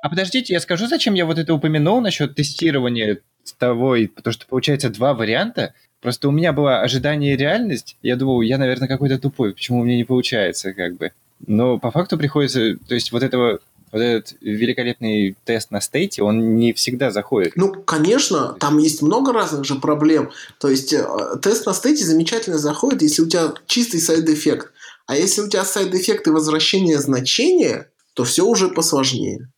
А 0.00 0.08
подождите, 0.08 0.54
я 0.54 0.60
скажу, 0.60 0.86
зачем 0.86 1.12
я 1.12 1.26
вот 1.26 1.38
это 1.38 1.52
упомянул 1.52 2.00
насчет 2.00 2.34
тестирования 2.36 3.18
того, 3.58 3.96
и, 3.96 4.06
потому 4.06 4.32
что 4.32 4.46
получается 4.46 4.88
два 4.88 5.12
варианта. 5.12 5.74
Просто 6.00 6.26
у 6.26 6.30
меня 6.30 6.54
было 6.54 6.80
ожидание 6.80 7.34
и 7.34 7.36
реальность. 7.36 7.98
Я 8.00 8.16
думал, 8.16 8.40
я, 8.40 8.56
наверное, 8.56 8.88
какой-то 8.88 9.18
тупой, 9.18 9.52
почему 9.52 9.80
у 9.80 9.84
меня 9.84 9.98
не 9.98 10.04
получается, 10.04 10.72
как 10.72 10.96
бы. 10.96 11.12
Но 11.46 11.78
по 11.78 11.90
факту 11.90 12.16
приходится, 12.16 12.78
то 12.78 12.94
есть 12.94 13.12
вот 13.12 13.22
этого 13.22 13.58
вот 13.92 14.00
этот 14.00 14.36
великолепный 14.40 15.36
тест 15.44 15.70
на 15.70 15.80
стейте, 15.80 16.22
он 16.22 16.56
не 16.56 16.72
всегда 16.72 17.10
заходит. 17.10 17.52
Ну, 17.56 17.72
конечно, 17.72 18.54
там 18.60 18.78
есть 18.78 19.02
много 19.02 19.32
разных 19.32 19.64
же 19.64 19.76
проблем. 19.76 20.30
То 20.58 20.68
есть 20.68 20.92
э, 20.92 21.06
тест 21.42 21.66
на 21.66 21.74
стейте 21.74 22.04
замечательно 22.04 22.58
заходит, 22.58 23.02
если 23.02 23.22
у 23.22 23.28
тебя 23.28 23.54
чистый 23.66 24.00
side 24.00 24.26
effect. 24.26 24.72
А 25.06 25.16
если 25.16 25.40
у 25.40 25.48
тебя 25.48 25.64
side 25.64 25.89
effect 25.89 26.26
и 26.26 26.30
возвращение 26.30 26.98
значения, 26.98 27.90
то 28.14 28.24
все 28.24 28.44
уже 28.44 28.68
посложнее. 28.68 29.48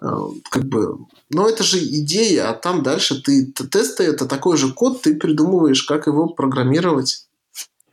Э, 0.00 0.06
как 0.50 0.64
бы, 0.64 0.98
но 1.30 1.48
это 1.48 1.62
же 1.62 1.78
идея, 1.78 2.50
а 2.50 2.54
там 2.54 2.82
дальше 2.82 3.22
ты 3.22 3.46
тесты 3.46 4.04
это 4.04 4.26
такой 4.26 4.56
же 4.56 4.72
код, 4.72 5.02
ты 5.02 5.14
придумываешь, 5.14 5.82
как 5.82 6.06
его 6.06 6.28
программировать. 6.28 7.26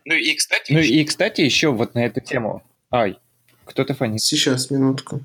Ну 0.04 0.14
и 0.14 0.34
кстати, 0.34 0.72
ну 0.72 0.80
и 0.80 1.04
кстати 1.04 1.42
еще 1.42 1.70
вот 1.70 1.94
на 1.94 2.04
эту 2.04 2.20
тему. 2.20 2.62
Ай, 2.90 3.18
кто-то 3.64 3.94
фонит. 3.94 4.20
Сейчас 4.20 4.70
минутку. 4.70 5.20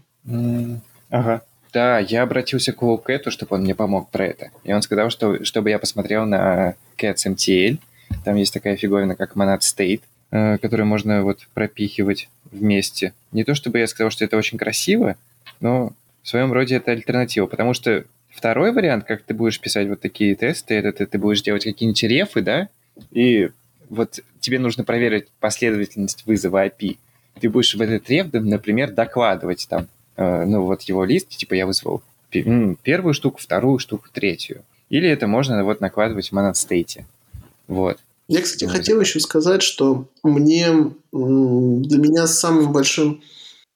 Ага. 1.10 1.42
Да, 1.74 2.00
я 2.00 2.24
обратился 2.24 2.74
к 2.74 2.82
Лоукэту, 2.82 3.30
чтобы 3.30 3.56
он 3.56 3.64
мне 3.64 3.76
помог 3.76 4.10
про 4.10 4.26
это. 4.26 4.52
И 4.64 4.74
он 4.74 4.82
сказал, 4.82 5.10
что 5.10 5.44
чтобы 5.44 5.70
я 5.70 5.80
посмотрел 5.80 6.26
на 6.26 6.76
Cats 6.98 7.28
MTL. 7.28 7.78
Там 8.24 8.36
есть 8.36 8.54
такая 8.54 8.78
фиговина, 8.78 9.16
как 9.16 9.36
Monad 9.36 9.60
State, 9.60 10.02
э, 10.32 10.58
которую 10.58 10.88
можно 10.88 11.24
вот 11.24 11.48
пропихивать 11.54 12.30
вместе. 12.52 13.14
Не 13.32 13.44
то 13.44 13.54
чтобы 13.54 13.80
я 13.80 13.88
сказал, 13.88 14.12
что 14.12 14.26
это 14.26 14.38
очень 14.38 14.58
красиво, 14.58 15.18
но 15.60 15.94
в 16.24 16.30
своем 16.30 16.52
роде 16.54 16.76
это 16.76 16.92
альтернатива, 16.92 17.46
потому 17.46 17.74
что 17.74 18.06
второй 18.30 18.72
вариант, 18.72 19.06
как 19.06 19.24
ты 19.24 19.34
будешь 19.34 19.60
писать 19.60 19.88
вот 19.88 20.00
такие 20.00 20.36
тесты, 20.36 20.76
это 20.76 20.92
ты, 20.92 21.06
ты 21.06 21.18
будешь 21.18 21.42
делать 21.42 21.64
какие-нибудь 21.64 22.04
рефы, 22.04 22.42
да, 22.42 22.70
и 23.12 23.50
вот 23.90 24.20
тебе 24.40 24.60
нужно 24.60 24.84
проверить 24.84 25.28
последовательность 25.40 26.26
вызова 26.26 26.66
API. 26.66 26.98
Ты 27.40 27.50
будешь 27.50 27.76
в 27.76 27.82
этот 27.82 28.10
реф, 28.10 28.28
например, 28.34 28.92
докладывать 28.92 29.68
там, 29.70 29.88
ну 30.18 30.64
вот 30.64 30.82
его 30.84 31.06
лист, 31.06 31.30
типа 31.30 31.54
я 31.54 31.66
вызвал 31.66 32.02
первую 32.30 33.14
штуку, 33.14 33.40
вторую 33.40 33.80
штуку, 33.80 34.08
третью. 34.12 34.64
Или 34.90 35.08
это 35.08 35.28
можно 35.28 35.64
вот 35.64 35.80
накладывать 35.80 36.30
в 36.30 36.32
монад-стейте. 36.34 37.06
Вот. 37.68 37.98
Я, 38.28 38.42
кстати, 38.42 38.66
вот. 38.66 38.74
хотел 38.74 39.00
еще 39.00 39.20
сказать, 39.20 39.62
что 39.62 40.08
мне 40.24 40.68
для 41.12 41.98
меня 41.98 42.28
самым 42.28 42.72
большим 42.74 43.22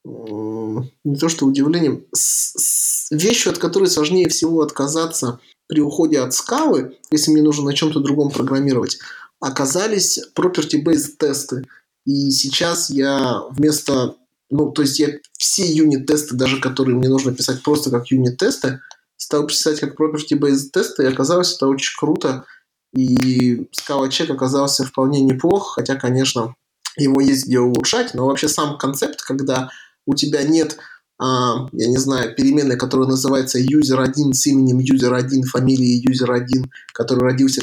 не 0.04 1.16
то 1.20 1.30
что 1.30 1.46
удивлением, 1.46 2.06
с, 2.12 2.54
с 2.58 3.12
вещью, 3.12 3.52
от 3.52 3.60
которой 3.60 3.88
сложнее 3.88 4.30
всего 4.30 4.62
отказаться 4.62 5.40
при 5.68 5.80
уходе 5.80 6.20
от 6.20 6.34
скалы, 6.34 6.98
если 7.12 7.32
мне 7.32 7.44
нужно 7.44 7.66
на 7.66 7.74
чем-то 7.74 8.00
другом 8.00 8.32
программировать, 8.32 8.98
оказались 9.40 10.20
property-based 10.36 11.18
тесты. 11.20 11.66
И 12.06 12.32
сейчас 12.32 12.90
я 12.90 13.44
вместо... 13.52 14.16
Ну, 14.52 14.70
то 14.72 14.82
есть 14.82 15.00
я 15.00 15.08
все 15.38 15.66
юнит-тесты, 15.66 16.36
даже 16.36 16.60
которые 16.60 16.96
мне 16.96 17.08
нужно 17.08 17.34
писать 17.34 17.64
просто 17.64 17.90
как 17.90 18.12
юнит-тесты, 18.12 18.82
стал 19.16 19.48
писать 19.48 19.80
как 19.80 20.00
property-based 20.00 20.72
тесты, 20.74 21.04
и 21.04 21.08
оказалось 21.08 21.56
это 21.56 21.68
очень 21.68 21.98
круто. 21.98 22.46
И 22.94 23.68
Scala 23.72 24.10
Check 24.10 24.30
оказался 24.32 24.84
вполне 24.84 25.22
неплох, 25.22 25.76
хотя, 25.76 25.96
конечно, 25.96 26.56
его 26.98 27.22
есть 27.22 27.48
где 27.48 27.60
улучшать, 27.60 28.14
но 28.14 28.28
вообще 28.28 28.50
сам 28.50 28.78
концепт, 28.78 29.22
когда 29.22 29.70
у 30.06 30.16
тебя 30.16 30.44
нет, 30.44 30.78
а, 31.18 31.68
я 31.72 31.88
не 31.88 31.98
знаю, 31.98 32.36
переменной, 32.36 32.78
которая 32.78 33.08
называется 33.08 33.60
user1 33.60 34.34
с 34.34 34.48
именем 34.48 34.80
user1, 34.80 35.44
фамилией 35.44 36.06
user1, 36.06 36.66
который 36.94 37.24
родился 37.24 37.62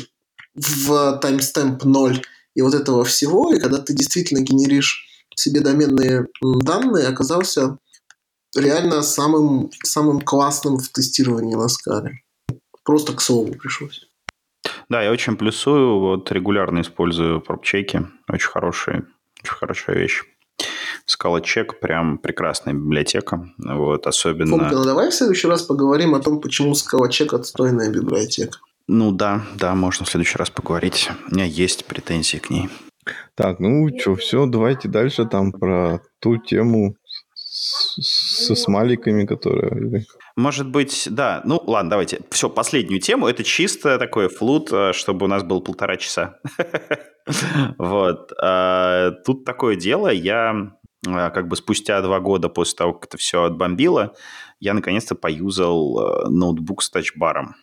в 0.55 1.21
timestamp 1.23 1.85
0 1.85 2.23
и 2.55 2.63
вот 2.63 2.73
этого 2.73 3.05
всего, 3.05 3.53
и 3.53 3.61
когда 3.61 3.79
ты 3.79 3.93
действительно 3.93 4.41
генеришь 4.41 5.08
себе 5.39 5.61
доменные 5.61 6.27
данные, 6.43 7.09
оказался 7.09 7.79
реально 8.57 9.03
самым, 9.03 9.71
самым 9.83 10.21
классным 10.21 10.79
в 10.79 10.89
тестировании 10.89 11.55
на 11.55 11.69
скале. 11.69 12.23
Просто 12.85 13.13
к 13.13 13.21
слову 13.21 13.53
пришлось. 13.53 14.07
Да, 14.89 15.03
я 15.03 15.13
очень 15.13 15.37
плюсую, 15.37 16.01
вот 16.01 16.33
регулярно 16.33 16.81
использую 16.81 17.41
пропчеки. 17.41 18.07
Очень 18.29 18.49
хорошие, 18.49 19.05
очень 19.43 19.55
хорошая 19.55 19.97
вещь. 19.97 20.23
Скалочек 21.05 21.81
прям 21.81 22.19
прекрасная 22.19 22.75
библиотека. 22.75 23.51
Вот, 23.59 24.07
особенно... 24.07 24.51
Фомка, 24.51 24.75
ну 24.75 24.85
давай 24.85 25.11
в 25.11 25.15
следующий 25.15 25.47
раз 25.47 25.63
поговорим 25.63 26.15
о 26.15 26.21
том, 26.21 26.41
почему 26.41 26.75
Скалочек 26.75 27.35
отстойная 27.35 27.91
библиотека. 27.91 28.59
Ну 28.87 29.13
да, 29.13 29.45
да, 29.55 29.75
можно 29.75 30.07
в 30.07 30.09
следующий 30.09 30.39
раз 30.39 30.49
поговорить. 30.49 31.11
У 31.31 31.35
меня 31.35 31.45
есть 31.45 31.85
претензии 31.85 32.39
к 32.39 32.49
ней. 32.49 32.71
Так, 33.35 33.61
ну 33.61 33.89
что, 33.99 34.15
все, 34.17 34.47
давайте 34.47 34.89
дальше 34.89 35.25
там 35.25 35.53
про 35.53 36.01
ту 36.21 36.37
тему 36.39 36.97
со 37.35 38.55
смайликами, 38.55 39.27
которые... 39.27 40.05
Может 40.37 40.71
быть, 40.71 41.09
да. 41.11 41.43
Ну, 41.45 41.61
ладно, 41.67 41.91
давайте. 41.91 42.21
Все, 42.31 42.49
последнюю 42.49 43.01
тему. 43.01 43.27
Это 43.27 43.43
чисто 43.43 43.99
такой 43.99 44.29
флут, 44.29 44.73
э, 44.73 44.93
чтобы 44.93 45.25
у 45.25 45.29
нас 45.29 45.43
было 45.43 45.61
полтора 45.61 45.97
часа. 45.97 46.39
Вот. 47.77 48.33
А, 48.41 49.11
тут 49.27 49.45
такое 49.45 49.77
дело. 49.77 50.09
Я 50.09 50.73
а, 51.07 51.31
как 51.31 51.49
бы 51.49 51.57
спустя 51.57 52.01
два 52.01 52.21
года 52.21 52.49
после 52.49 52.77
того, 52.77 52.95
как 52.95 53.11
это 53.11 53.19
все 53.19 53.43
отбомбило, 53.43 54.15
я 54.61 54.73
наконец-то 54.73 55.15
поюзал 55.15 55.99
э, 55.99 56.29
ноутбук 56.31 56.83
с 56.83 56.89
тачбаром. 56.89 57.55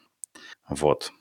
Вот. 0.70 1.12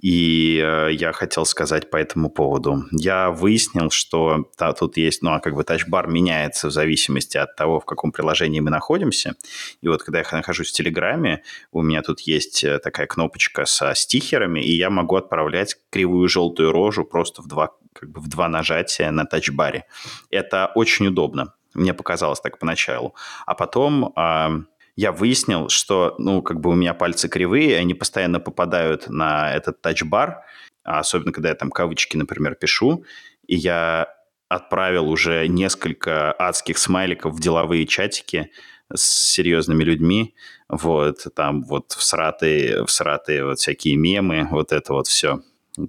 И 0.00 0.60
э, 0.62 0.92
я 0.92 1.12
хотел 1.12 1.46
сказать 1.46 1.90
по 1.90 1.96
этому 1.96 2.28
поводу. 2.28 2.84
Я 2.90 3.30
выяснил, 3.30 3.90
что 3.90 4.50
да, 4.58 4.72
тут 4.72 4.96
есть, 4.96 5.22
ну, 5.22 5.32
а 5.32 5.40
как 5.40 5.54
бы 5.54 5.64
тачбар 5.64 6.08
меняется 6.08 6.68
в 6.68 6.72
зависимости 6.72 7.38
от 7.38 7.56
того, 7.56 7.80
в 7.80 7.84
каком 7.84 8.12
приложении 8.12 8.60
мы 8.60 8.70
находимся. 8.70 9.34
И 9.80 9.88
вот 9.88 10.02
когда 10.02 10.18
я 10.18 10.24
нахожусь 10.32 10.70
в 10.70 10.72
Телеграме, 10.72 11.42
у 11.72 11.82
меня 11.82 12.02
тут 12.02 12.20
есть 12.20 12.64
э, 12.64 12.78
такая 12.78 13.06
кнопочка 13.06 13.64
со 13.64 13.94
стихерами, 13.94 14.60
и 14.60 14.76
я 14.76 14.90
могу 14.90 15.16
отправлять 15.16 15.76
кривую 15.90 16.28
желтую 16.28 16.72
рожу 16.72 17.04
просто 17.04 17.40
в 17.42 17.46
два, 17.46 17.70
как 17.92 18.10
бы 18.10 18.20
в 18.20 18.28
два 18.28 18.48
нажатия 18.48 19.10
на 19.10 19.24
тачбаре. 19.24 19.84
Это 20.30 20.70
очень 20.74 21.06
удобно. 21.06 21.54
Мне 21.72 21.94
показалось 21.94 22.40
так 22.40 22.58
поначалу. 22.58 23.14
А 23.46 23.54
потом... 23.54 24.12
Э, 24.16 24.64
я 24.96 25.12
выяснил, 25.12 25.68
что, 25.68 26.14
ну, 26.18 26.42
как 26.42 26.60
бы 26.60 26.70
у 26.70 26.74
меня 26.74 26.94
пальцы 26.94 27.28
кривые, 27.28 27.78
они 27.78 27.94
постоянно 27.94 28.40
попадают 28.40 29.08
на 29.08 29.52
этот 29.52 29.80
тачбар, 29.82 30.42
особенно 30.84 31.32
когда 31.32 31.48
я 31.48 31.54
там 31.54 31.70
кавычки, 31.70 32.16
например, 32.16 32.54
пишу, 32.54 33.04
и 33.46 33.56
я 33.56 34.08
отправил 34.48 35.08
уже 35.08 35.48
несколько 35.48 36.32
адских 36.32 36.78
смайликов 36.78 37.34
в 37.34 37.40
деловые 37.40 37.86
чатики 37.86 38.50
с 38.92 39.32
серьезными 39.32 39.82
людьми, 39.82 40.34
вот, 40.68 41.26
там 41.34 41.64
вот 41.64 41.92
всратые, 41.92 42.84
всратые 42.86 43.44
вот 43.44 43.58
всякие 43.58 43.96
мемы, 43.96 44.46
вот 44.50 44.72
это 44.72 44.92
вот 44.92 45.08
все. 45.08 45.40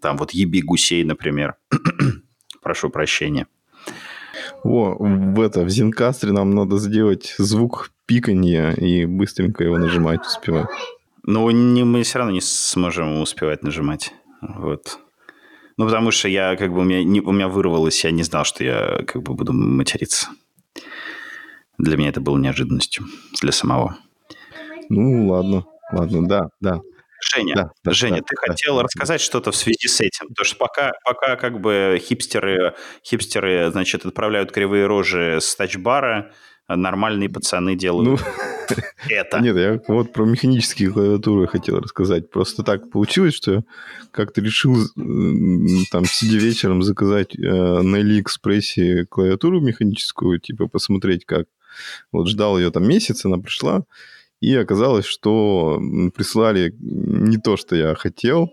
Там 0.02 0.18
вот 0.18 0.32
еби 0.32 0.62
гусей, 0.62 1.04
например. 1.04 1.56
Прошу 2.62 2.90
прощения. 2.90 3.48
О, 4.64 4.96
в 5.00 5.42
это, 5.42 5.64
в 5.64 5.70
Зинкастре 5.70 6.32
нам 6.32 6.52
надо 6.52 6.78
сделать 6.78 7.36
звук 7.38 7.92
пиканья 8.06 8.72
и 8.72 9.06
быстренько 9.06 9.64
его 9.64 9.78
нажимать 9.78 10.26
успевать. 10.26 10.68
Ну, 11.24 11.50
не, 11.50 11.84
мы 11.84 12.04
все 12.04 12.20
равно 12.20 12.34
не 12.34 12.42
сможем 12.42 13.22
успевать 13.22 13.64
нажимать. 13.64 14.14
Вот. 14.42 15.00
Ну, 15.78 15.86
потому 15.86 16.12
что 16.12 16.28
я, 16.28 16.56
как 16.56 16.72
бы, 16.72 16.82
у 16.82 16.84
меня, 16.84 17.04
не, 17.04 17.20
у 17.20 17.32
меня 17.32 17.48
вырвалось, 17.48 18.04
я 18.04 18.12
не 18.12 18.24
знал, 18.24 18.46
что 18.46 18.64
я, 18.64 19.04
как 19.06 19.24
бы, 19.24 19.34
буду 19.34 19.54
материться. 19.54 20.30
Для 21.78 21.98
меня 21.98 22.10
это 22.10 22.22
было 22.22 22.38
неожиданностью. 22.38 23.06
Для 23.42 23.52
самого. 23.52 23.98
Ну, 24.90 25.28
ладно. 25.28 25.66
Ладно, 25.92 26.28
да, 26.28 26.50
да. 26.62 26.82
Женя, 27.34 27.56
да, 27.56 27.72
да, 27.84 27.92
Женя, 27.92 28.18
да, 28.18 28.24
ты 28.28 28.36
да, 28.36 28.52
хотел 28.52 28.78
да, 28.78 28.84
рассказать 28.84 29.22
да. 29.22 29.26
что-то 29.26 29.52
в 29.52 29.56
связи 29.56 29.88
с 29.88 30.02
этим? 30.02 30.28
Потому 30.30 30.46
что 30.46 30.58
пока, 30.58 30.92
пока 31.04 31.36
как 31.36 31.60
бы 31.60 32.00
хипстеры, 32.02 32.76
хипстеры, 33.04 33.72
значит, 33.72 34.06
отправляют 34.06 34.52
кривые 34.52 34.86
рожи 34.86 35.40
с 35.42 35.56
тачбара, 35.56 36.32
нормальные 36.68 37.30
пацаны 37.30 37.76
делают 37.76 38.22
ну, 38.22 38.76
это. 39.10 39.40
Нет, 39.40 39.56
я 39.56 39.80
вот 39.88 40.14
про 40.14 40.26
механические 40.26 40.92
клавиатуры 40.92 41.48
хотел 41.48 41.80
рассказать. 41.80 42.32
Просто 42.32 42.64
так 42.64 42.90
получилось, 42.90 43.36
что 43.36 43.52
я 43.54 43.64
как-то 44.12 44.42
решил 44.42 44.76
там, 45.92 46.06
сидя 46.06 46.38
вечером, 46.38 46.82
заказать 46.82 47.38
э, 47.38 47.42
на 47.42 47.98
Алиэкспрессе 47.98 49.06
клавиатуру 49.06 49.62
механическую, 49.62 50.40
типа 50.40 50.68
посмотреть, 50.68 51.26
как. 51.26 51.46
Вот 52.14 52.30
ждал 52.30 52.58
ее 52.58 52.72
там 52.72 52.88
месяц, 52.88 53.26
она 53.26 53.38
пришла, 53.38 53.84
и 54.42 54.56
оказалось, 54.56 55.06
что 55.06 55.80
прислали 56.14 56.76
не 56.80 57.38
то, 57.38 57.58
что 57.58 57.76
я 57.76 57.96
хотел, 57.96 58.52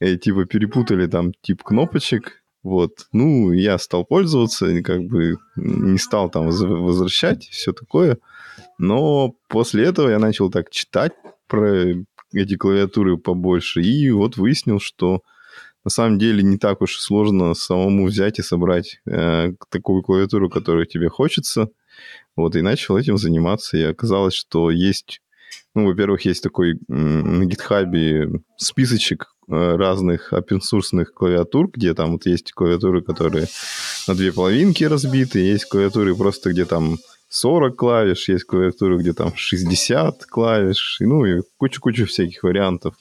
и, 0.00 0.16
типа 0.16 0.44
перепутали 0.44 1.06
там 1.06 1.32
тип 1.42 1.62
кнопочек, 1.62 2.42
вот. 2.62 3.06
Ну, 3.12 3.52
я 3.52 3.78
стал 3.78 4.04
пользоваться, 4.04 4.82
как 4.82 5.04
бы 5.04 5.36
не 5.56 5.98
стал 5.98 6.28
там 6.30 6.48
возвращать, 6.48 7.48
все 7.48 7.72
такое. 7.72 8.18
Но 8.78 9.34
после 9.48 9.84
этого 9.84 10.08
я 10.08 10.18
начал 10.18 10.50
так 10.50 10.70
читать 10.70 11.12
про 11.46 11.94
эти 12.32 12.56
клавиатуры 12.56 13.16
побольше, 13.16 13.80
и 13.80 14.10
вот 14.10 14.36
выяснил, 14.36 14.80
что 14.80 15.22
на 15.84 15.90
самом 15.90 16.18
деле 16.18 16.42
не 16.42 16.58
так 16.58 16.82
уж 16.82 16.98
сложно 16.98 17.54
самому 17.54 18.06
взять 18.06 18.38
и 18.38 18.42
собрать 18.42 19.00
э, 19.06 19.52
такую 19.70 20.02
клавиатуру, 20.02 20.50
которую 20.50 20.86
тебе 20.86 21.08
хочется. 21.08 21.70
Вот, 22.36 22.56
и 22.56 22.62
начал 22.62 22.96
этим 22.96 23.18
заниматься, 23.18 23.76
и 23.76 23.82
оказалось, 23.82 24.34
что 24.34 24.70
есть 24.70 25.20
ну, 25.74 25.86
во-первых, 25.86 26.24
есть 26.24 26.42
такой 26.42 26.78
на 26.88 27.44
GitHub 27.44 28.42
списочек 28.56 29.34
э, 29.48 29.76
разных 29.76 30.32
open 30.32 30.60
клавиатур, 31.14 31.70
где 31.72 31.94
там 31.94 32.12
вот 32.12 32.26
есть 32.26 32.52
клавиатуры, 32.52 33.02
которые 33.02 33.46
на 34.08 34.14
две 34.14 34.32
половинки 34.32 34.84
разбиты, 34.84 35.38
есть 35.38 35.66
клавиатуры 35.66 36.16
просто, 36.16 36.50
где 36.50 36.64
там 36.64 36.98
40 37.28 37.76
клавиш, 37.76 38.28
есть 38.28 38.44
клавиатуры, 38.44 38.98
где 38.98 39.12
там 39.12 39.36
60 39.36 40.26
клавиш, 40.26 40.96
ну 41.00 41.24
и 41.24 41.42
куча-куча 41.58 42.06
всяких 42.06 42.42
вариантов. 42.42 42.94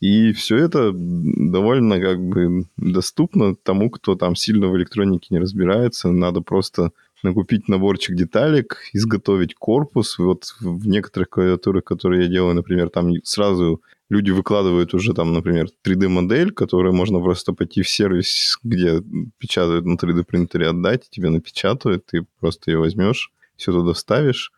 И 0.00 0.32
все 0.32 0.58
это 0.58 0.92
довольно 0.94 2.00
как 2.00 2.20
бы 2.20 2.66
доступно 2.76 3.56
тому, 3.56 3.90
кто 3.90 4.14
там 4.14 4.36
сильно 4.36 4.68
в 4.68 4.76
электронике 4.76 5.28
не 5.30 5.40
разбирается. 5.40 6.12
Надо 6.12 6.40
просто 6.40 6.92
накупить 7.22 7.68
наборчик 7.68 8.16
деталек, 8.16 8.78
изготовить 8.92 9.54
корпус. 9.54 10.18
Вот 10.18 10.54
в 10.60 10.86
некоторых 10.86 11.30
клавиатурах, 11.30 11.84
которые 11.84 12.24
я 12.24 12.28
делаю, 12.28 12.54
например, 12.54 12.90
там 12.90 13.12
сразу 13.24 13.82
люди 14.10 14.30
выкладывают 14.30 14.94
уже 14.94 15.12
там, 15.14 15.32
например, 15.32 15.68
3D-модель, 15.84 16.52
которую 16.52 16.94
можно 16.94 17.20
просто 17.20 17.52
пойти 17.52 17.82
в 17.82 17.88
сервис, 17.88 18.58
где 18.62 19.02
печатают 19.38 19.84
на 19.84 19.94
3D-принтере, 19.94 20.68
отдать, 20.68 21.08
тебе 21.10 21.28
напечатают, 21.28 22.06
ты 22.06 22.24
просто 22.40 22.70
ее 22.70 22.78
возьмешь, 22.78 23.30
все 23.56 23.72
туда 23.72 23.92
вставишь. 23.92 24.52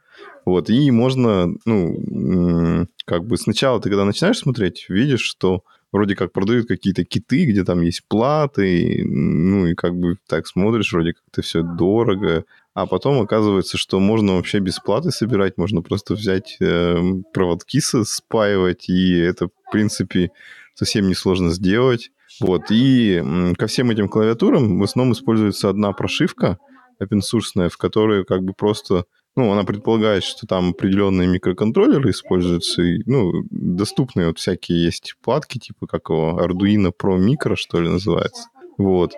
Вот, 0.45 0.70
и 0.70 0.91
можно, 0.91 1.55
ну, 1.65 2.87
как 3.05 3.27
бы 3.27 3.37
сначала 3.37 3.81
ты, 3.81 3.89
когда 3.89 4.05
начинаешь 4.05 4.39
смотреть, 4.39 4.87
видишь, 4.89 5.23
что 5.23 5.65
вроде 5.93 6.15
как 6.15 6.33
продают 6.33 6.69
какие-то 6.69 7.05
киты, 7.05 7.45
где 7.45 7.65
там 7.65 7.81
есть 7.81 8.03
платы, 8.09 9.05
ну 9.05 9.67
и 9.67 9.75
как 9.75 9.99
бы 9.99 10.17
так 10.29 10.47
смотришь, 10.47 10.93
вроде 10.93 11.15
как 11.15 11.23
это 11.33 11.43
все 11.43 11.62
дорого, 11.62 12.45
а 12.75 12.87
потом 12.87 13.21
оказывается, 13.21 13.77
что 13.77 13.99
можно 13.99 14.35
вообще 14.35 14.61
без 14.61 14.79
платы 14.79 15.11
собирать, 15.11 15.59
можно 15.59 15.83
просто 15.83 16.15
взять 16.15 16.57
э, 16.61 16.97
проводки 17.33 17.81
спаивать, 17.81 18.89
и 18.89 19.19
это, 19.19 19.49
в 19.49 19.73
принципе, 19.73 20.31
совсем 20.75 21.09
несложно 21.09 21.51
сделать. 21.51 22.11
Вот, 22.41 22.71
и 22.71 23.23
ко 23.59 23.67
всем 23.67 23.91
этим 23.91 24.09
клавиатурам 24.09 24.79
в 24.79 24.83
основном 24.83 25.12
используется 25.12 25.69
одна 25.69 25.93
прошивка 25.93 26.59
open 27.03 27.21
source, 27.21 27.69
в 27.69 27.77
которой 27.77 28.25
как 28.25 28.43
бы 28.43 28.55
просто 28.55 29.05
ну, 29.36 29.52
она 29.52 29.65
предполагает, 29.65 30.24
что 30.24 30.47
там 30.47 30.70
определенные 30.70 31.28
микроконтроллеры 31.28 32.11
используются, 32.11 32.82
и, 32.82 33.02
ну, 33.07 33.44
доступные 33.51 34.28
вот 34.28 34.39
всякие 34.39 34.85
есть 34.85 35.15
платки, 35.23 35.59
типа 35.59 35.86
как 35.86 36.11
его 36.11 36.40
Arduino 36.40 36.93
Pro 36.93 37.19
Micro, 37.19 37.57
что 37.57 37.81
ли, 37.81 37.89
называется. 37.89 38.48
Вот. 38.77 39.12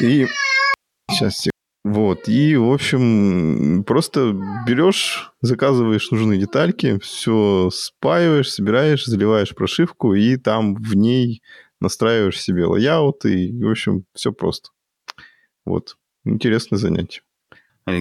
И 0.00 0.26
сейчас 1.10 1.48
вот, 1.88 2.28
и, 2.28 2.56
в 2.56 2.72
общем, 2.72 3.84
просто 3.84 4.32
берешь, 4.66 5.32
заказываешь 5.40 6.10
нужные 6.10 6.40
детальки, 6.40 6.98
все 6.98 7.70
спаиваешь, 7.72 8.50
собираешь, 8.50 9.04
заливаешь 9.04 9.54
прошивку, 9.54 10.12
и 10.12 10.36
там 10.36 10.74
в 10.74 10.96
ней 10.96 11.42
настраиваешь 11.80 12.42
себе 12.42 12.64
layout, 12.64 13.24
и, 13.24 13.52
в 13.62 13.70
общем, 13.70 14.04
все 14.14 14.32
просто. 14.32 14.70
Вот, 15.64 15.96
интересное 16.24 16.76
занятие. 16.76 17.22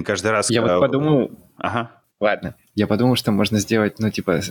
Каждый 0.03 0.31
раз... 0.31 0.49
Я 0.49 0.61
когда... 0.61 0.79
вот 0.79 0.81
подумал... 0.81 1.31
Ага. 1.57 1.91
Ладно. 2.19 2.55
Я 2.73 2.87
подумал, 2.87 3.15
что 3.15 3.31
можно 3.31 3.59
сделать, 3.59 3.99
ну, 3.99 4.09
типа, 4.09 4.41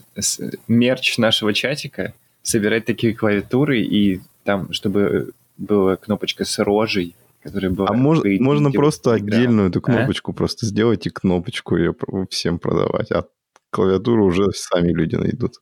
мерч 0.69 1.19
нашего 1.19 1.52
чатика, 1.52 2.15
собирать 2.43 2.85
такие 2.85 3.15
клавиатуры 3.15 3.81
и 3.81 4.20
там, 4.44 4.73
чтобы 4.73 5.32
была 5.56 5.97
кнопочка 5.97 6.44
с 6.44 6.59
рожей, 6.59 7.16
которая 7.43 7.70
была... 7.70 7.89
А 7.89 7.93
мож, 7.94 8.20
можно 8.39 8.70
просто 8.70 9.15
отдельную 9.15 9.70
эту 9.70 9.81
а? 9.81 9.82
кнопочку 9.82 10.32
а? 10.32 10.35
просто 10.35 10.66
сделать 10.66 11.06
и 11.06 11.11
кнопочку 11.11 11.77
ее 11.77 11.94
всем 12.31 12.59
продавать, 12.59 13.11
а 13.11 13.24
клавиатуру 13.70 14.27
уже 14.27 14.52
сами 14.52 14.93
люди 14.93 15.16
найдут. 15.16 15.55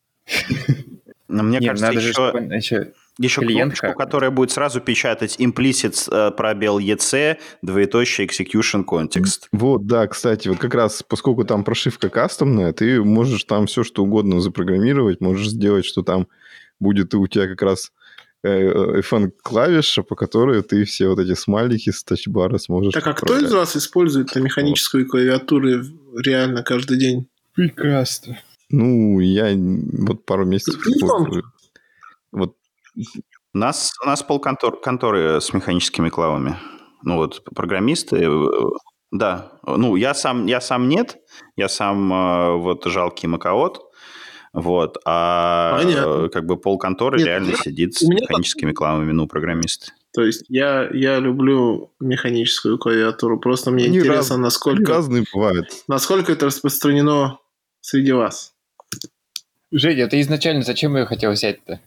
Но 1.28 1.43
мне 1.43 1.59
Нет, 1.59 1.70
кажется, 1.70 1.86
надо 1.86 1.99
еще... 2.59 2.85
Же, 2.85 2.93
еще 3.18 3.40
клиентка. 3.40 3.80
кнопочку, 3.80 3.98
которая 3.98 4.30
будет 4.30 4.51
сразу 4.51 4.80
печатать 4.80 5.36
implicit 5.39 6.09
э, 6.10 6.30
пробел 6.32 6.78
EC, 6.78 7.39
двоеточие 7.62 8.26
execution 8.26 8.84
context. 8.84 9.48
Вот, 9.52 9.86
да, 9.86 10.06
кстати, 10.06 10.48
вот 10.48 10.59
как 10.59 10.74
раз, 10.74 11.02
поскольку 11.06 11.44
там 11.44 11.64
прошивка 11.64 12.09
кастомная, 12.09 12.72
ты 12.72 13.02
можешь 13.02 13.44
там 13.44 13.66
все 13.66 13.84
что 13.84 14.02
угодно 14.05 14.40
запрограммировать, 14.40 15.20
можешь 15.20 15.48
сделать, 15.48 15.84
что 15.84 16.02
там 16.02 16.28
будет 16.80 17.14
у 17.14 17.26
тебя 17.26 17.47
как 17.47 17.62
раз 17.62 17.93
FN-клавиша, 18.44 20.01
э, 20.01 20.05
по 20.05 20.16
которой 20.16 20.62
ты 20.62 20.84
все 20.84 21.09
вот 21.09 21.18
эти 21.20 21.34
смайлики 21.34 21.90
с 21.90 22.02
тачбара 22.02 22.59
сможешь 22.59 22.93
Так, 22.93 23.06
а 23.06 23.12
кто 23.12 23.39
из 23.39 23.52
вас 23.52 23.76
использует 23.76 24.34
механическую 24.34 25.06
клавиатуру 25.06 25.84
реально 26.16 26.62
каждый 26.62 26.98
день? 26.98 27.28
Прекрасно. 27.55 28.39
Ну, 28.70 29.20
я 29.20 29.52
вот 29.55 30.24
пару 30.24 30.47
месяцев. 30.47 30.82
Вот 32.32 32.56
у 33.55 33.59
нас, 33.59 33.93
у 34.02 34.06
нас 34.06 34.23
полконторы 34.23 34.77
конторы 34.81 35.40
с 35.40 35.52
механическими 35.52 36.09
клавами. 36.09 36.56
Ну 37.05 37.16
вот, 37.16 37.43
программисты, 37.44 38.16
э, 38.16 38.48
да. 39.10 39.52
Ну, 39.66 39.97
я 39.97 40.14
сам, 40.14 40.47
я 40.47 40.60
сам 40.60 40.89
нет, 40.89 41.19
я 41.56 41.69
сам 41.69 42.12
э, 42.12 42.56
вот 42.56 42.85
жалкий 42.86 43.28
макаот, 43.28 43.81
вот, 44.52 44.98
а 45.05 45.78
Понятно. 45.78 46.28
как 46.28 46.47
бы 46.47 46.56
полконторы 46.56 47.19
нет, 47.19 47.27
реально 47.27 47.56
сидит 47.56 47.94
с 47.94 48.02
механическими 48.02 48.70
так... 48.70 48.78
клавами, 48.78 49.12
ну, 49.12 49.27
программисты. 49.27 49.93
То 50.14 50.23
есть 50.23 50.44
я, 50.48 50.89
я 50.93 51.19
люблю 51.19 51.93
механическую 51.98 52.78
клавиатуру, 52.78 53.40
просто 53.40 53.70
мне 53.70 53.86
они 53.86 53.98
интересно, 53.98 54.36
раз, 54.36 54.43
насколько... 54.43 54.93
разные 54.93 55.24
бывают. 55.32 55.69
Насколько 55.89 56.32
это 56.32 56.47
распространено 56.47 57.39
среди 57.81 58.12
вас. 58.12 58.52
Женя, 59.70 60.06
ты 60.06 60.20
изначально 60.20 60.62
зачем 60.62 60.97
ее 60.97 61.06
хотел 61.06 61.32
взять-то? 61.32 61.81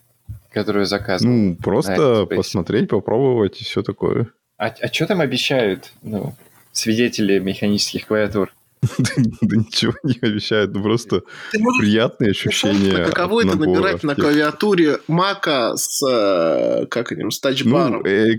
Которую 0.56 0.86
заказывал. 0.86 1.34
Ну, 1.34 1.56
просто 1.58 2.26
посмотреть, 2.26 2.90
попробовать 2.90 3.62
и 3.62 3.66
все 3.66 3.84
такое. 3.84 4.30
А, 4.58 4.68
а 4.68 4.88
что 4.88 5.06
там 5.06 5.20
обещают 5.20 5.92
ну, 6.02 6.34
свидетели 6.72 7.40
механических 7.40 8.08
клавиатур? 8.08 8.54
Да 9.42 9.58
ничего 9.58 9.94
не 10.04 10.18
обещают, 10.22 10.74
ну 10.74 10.82
просто 10.82 11.24
приятные 11.52 12.32
ощущения. 12.32 13.06
Каково 13.06 13.42
это 13.42 13.58
набирать 13.58 14.04
на 14.04 14.16
клавиатуре 14.16 15.00
Мака 15.08 15.76
с, 15.76 16.02
э, 16.08 16.86
как 16.86 17.12
они, 17.12 17.30
с 17.30 17.40
тачбаром? 17.40 18.04
Ну, 18.04 18.10
э, 18.10 18.38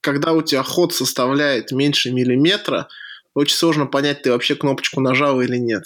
когда 0.00 0.32
у 0.32 0.42
тебя 0.42 0.62
ход 0.62 0.92
составляет 0.92 1.72
меньше 1.72 2.10
миллиметра, 2.10 2.88
очень 3.34 3.56
сложно 3.56 3.86
понять, 3.86 4.22
ты 4.22 4.32
вообще 4.32 4.54
кнопочку 4.54 5.00
нажал 5.00 5.40
или 5.40 5.56
нет. 5.56 5.84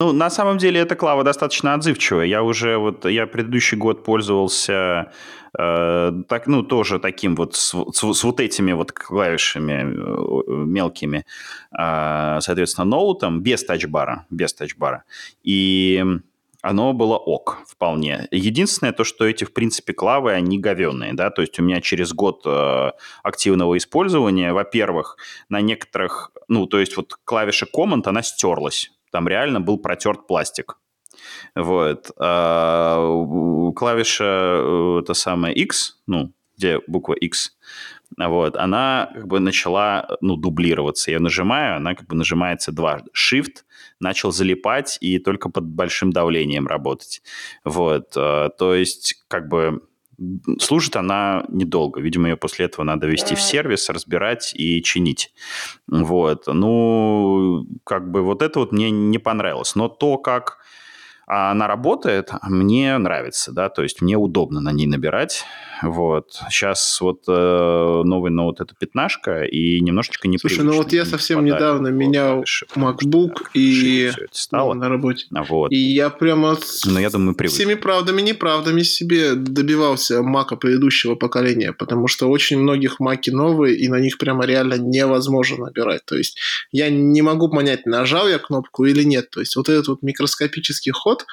Ну, 0.00 0.12
на 0.12 0.30
самом 0.30 0.58
деле, 0.58 0.80
эта 0.80 0.94
клава 0.94 1.24
достаточно 1.24 1.74
отзывчивая. 1.74 2.24
Я 2.24 2.44
уже 2.44 2.78
вот, 2.78 3.04
я 3.04 3.26
предыдущий 3.26 3.76
год 3.76 4.04
пользовался 4.04 5.10
э, 5.58 6.12
так, 6.28 6.46
ну, 6.46 6.62
тоже 6.62 7.00
таким 7.00 7.34
вот, 7.34 7.56
с, 7.56 7.74
с, 7.74 8.14
с 8.14 8.24
вот 8.24 8.38
этими 8.38 8.70
вот 8.70 8.92
клавишами 8.92 9.72
э, 9.72 10.64
мелкими, 10.66 11.24
э, 11.76 12.38
соответственно, 12.40 12.84
ноутом, 12.84 13.40
без 13.42 13.64
тачбара, 13.64 14.24
без 14.30 14.54
тачбара. 14.54 15.02
И 15.42 16.04
оно 16.62 16.92
было 16.92 17.16
ок 17.16 17.58
вполне. 17.66 18.28
Единственное 18.30 18.92
то, 18.92 19.02
что 19.02 19.26
эти, 19.26 19.42
в 19.42 19.52
принципе, 19.52 19.94
клавы, 19.94 20.32
они 20.32 20.60
говенные, 20.60 21.14
да, 21.14 21.30
то 21.30 21.42
есть 21.42 21.58
у 21.58 21.64
меня 21.64 21.80
через 21.80 22.12
год 22.12 22.42
э, 22.46 22.92
активного 23.24 23.76
использования, 23.76 24.52
во-первых, 24.52 25.16
на 25.48 25.60
некоторых, 25.60 26.30
ну, 26.46 26.66
то 26.66 26.78
есть 26.78 26.96
вот 26.96 27.16
клавиша 27.24 27.66
Command, 27.66 28.02
она 28.04 28.22
стерлась, 28.22 28.92
там 29.10 29.28
реально 29.28 29.60
был 29.60 29.78
протерт 29.78 30.26
пластик. 30.26 30.78
Вот. 31.54 32.10
А, 32.18 33.72
клавиша, 33.74 34.24
э, 34.24 35.00
это 35.02 35.14
самая 35.14 35.52
X, 35.52 36.00
ну, 36.06 36.32
где 36.56 36.80
буква 36.86 37.14
X, 37.14 37.56
вот, 38.16 38.56
она 38.56 39.10
как 39.14 39.26
бы 39.26 39.38
начала, 39.38 40.16
ну, 40.20 40.36
дублироваться. 40.36 41.10
Я 41.10 41.20
нажимаю, 41.20 41.76
она 41.76 41.94
как 41.94 42.06
бы 42.06 42.16
нажимается 42.16 42.72
дважды. 42.72 43.10
Shift 43.14 43.64
начал 44.00 44.32
залипать 44.32 44.98
и 45.00 45.18
только 45.18 45.50
под 45.50 45.64
большим 45.66 46.12
давлением 46.12 46.66
работать. 46.66 47.22
Вот, 47.64 48.16
э, 48.16 48.48
то 48.58 48.74
есть 48.74 49.24
как 49.28 49.48
бы 49.48 49.82
служит 50.58 50.96
она 50.96 51.44
недолго. 51.48 52.00
Видимо, 52.00 52.28
ее 52.28 52.36
после 52.36 52.66
этого 52.66 52.84
надо 52.84 53.06
вести 53.06 53.34
в 53.34 53.40
сервис, 53.40 53.88
разбирать 53.88 54.52
и 54.54 54.82
чинить. 54.82 55.32
Вот. 55.86 56.46
Ну, 56.46 57.66
как 57.84 58.10
бы 58.10 58.22
вот 58.22 58.42
это 58.42 58.58
вот 58.60 58.72
мне 58.72 58.90
не 58.90 59.18
понравилось. 59.18 59.74
Но 59.74 59.88
то, 59.88 60.18
как 60.18 60.58
она 61.26 61.66
работает, 61.66 62.30
мне 62.42 62.96
нравится, 62.96 63.52
да, 63.52 63.68
то 63.68 63.82
есть 63.82 64.00
мне 64.00 64.16
удобно 64.16 64.60
на 64.60 64.72
ней 64.72 64.86
набирать. 64.86 65.44
Вот. 65.82 66.40
Сейчас 66.50 67.00
вот 67.00 67.24
э, 67.28 68.02
новый 68.04 68.30
ноут 68.30 68.60
это 68.60 68.74
пятнашка, 68.78 69.44
и 69.44 69.80
немножечко 69.80 70.28
не 70.28 70.38
Слушай, 70.38 70.64
ну 70.64 70.72
вот 70.72 70.92
я 70.92 71.04
совсем 71.04 71.44
недавно 71.44 71.88
менял 71.88 72.44
MacBook 72.74 73.48
и 73.54 74.12
стало. 74.32 74.74
Ну, 74.74 74.80
на 74.80 74.88
работе. 74.88 75.26
Вот. 75.30 75.72
И 75.72 75.76
я 75.76 76.10
прямо 76.10 76.56
с 76.56 76.84
Но 76.84 76.92
ну, 76.92 76.98
я 77.00 77.10
думаю, 77.10 77.34
привык. 77.34 77.54
всеми 77.54 77.74
правдами 77.74 78.20
и 78.20 78.24
неправдами 78.24 78.82
себе 78.82 79.34
добивался 79.34 80.22
Мака 80.22 80.56
предыдущего 80.56 81.14
поколения, 81.14 81.72
потому 81.72 82.08
что 82.08 82.28
очень 82.28 82.58
многих 82.58 83.00
Маки 83.00 83.30
новые, 83.30 83.76
и 83.76 83.88
на 83.88 84.00
них 84.00 84.18
прямо 84.18 84.44
реально 84.44 84.74
невозможно 84.74 85.66
набирать. 85.66 86.04
То 86.04 86.16
есть 86.16 86.38
я 86.72 86.90
не 86.90 87.22
могу 87.22 87.48
понять, 87.48 87.86
нажал 87.86 88.28
я 88.28 88.38
кнопку 88.38 88.84
или 88.84 89.02
нет. 89.02 89.30
То 89.30 89.40
есть 89.40 89.56
вот 89.56 89.68
этот 89.68 89.88
вот 89.88 90.02
микроскопический 90.02 90.92
ход, 90.92 91.26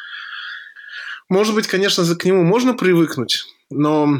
может 1.30 1.56
быть, 1.56 1.68
конечно, 1.68 2.04
к 2.16 2.26
нему 2.26 2.44
можно 2.44 2.74
привыкнуть, 2.74 3.46
но 3.70 4.20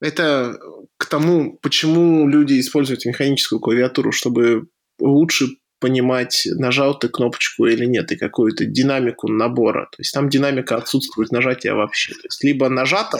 это 0.00 0.58
к 0.96 1.06
тому, 1.06 1.58
почему 1.58 2.28
люди 2.28 2.60
используют 2.60 3.04
механическую 3.04 3.60
клавиатуру, 3.60 4.12
чтобы 4.12 4.68
лучше 4.98 5.46
понимать, 5.78 6.46
нажал 6.56 6.98
ты 6.98 7.08
кнопочку 7.08 7.66
или 7.66 7.84
нет, 7.84 8.10
и 8.12 8.16
какую-то 8.16 8.64
динамику 8.64 9.28
набора. 9.28 9.88
То 9.92 10.00
есть 10.00 10.12
там 10.14 10.28
динамика 10.28 10.76
отсутствует 10.76 11.32
нажатия 11.32 11.74
вообще. 11.74 12.14
То 12.14 12.20
есть 12.24 12.42
либо 12.42 12.68
нажато... 12.68 13.18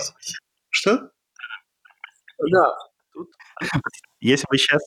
Что? 0.71 1.11
Да. 2.51 2.75
Если 4.21 4.45
бы 4.51 4.59
сейчас 4.59 4.83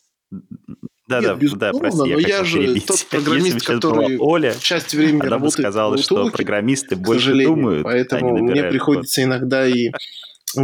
да, 1.07 1.21
Нет, 1.21 1.39
да, 1.57 1.71
да, 1.71 1.79
прости, 1.79 2.07
я, 2.07 2.17
я 2.19 2.43
же 2.43 2.59
перебить. 2.59 2.85
тот 2.85 3.03
программист, 3.09 3.65
который 3.65 4.19
Оля, 4.19 4.53
часть 4.59 4.93
времени 4.93 5.21
она 5.21 5.37
работает 5.37 5.55
бы 5.55 5.61
сказала, 5.63 5.97
что 5.97 6.29
программисты 6.29 6.95
больше 6.95 7.33
думают, 7.33 7.81
а 7.81 7.89
поэтому 7.89 8.37
мне 8.37 8.63
приходится 8.65 9.23
иногда 9.23 9.67
и 9.67 9.89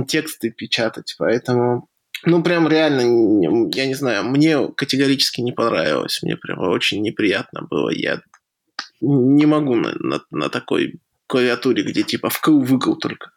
тексты 0.07 0.51
печатать, 0.51 1.15
поэтому 1.17 1.87
ну, 2.23 2.41
прям 2.41 2.67
реально, 2.67 3.01
я 3.73 3.85
не 3.85 3.93
знаю, 3.93 4.23
мне 4.23 4.67
категорически 4.69 5.41
не 5.41 5.51
понравилось, 5.51 6.21
мне 6.23 6.35
прям 6.37 6.59
очень 6.59 7.01
неприятно 7.01 7.61
было, 7.69 7.89
я 7.89 8.21
не 9.01 9.45
могу 9.45 9.75
на, 9.75 9.93
на, 9.99 10.21
на 10.31 10.49
такой 10.49 10.99
клавиатуре, 11.27 11.83
где 11.83 12.03
типа 12.03 12.29
вкл-выкл 12.29 12.95
только. 12.95 13.31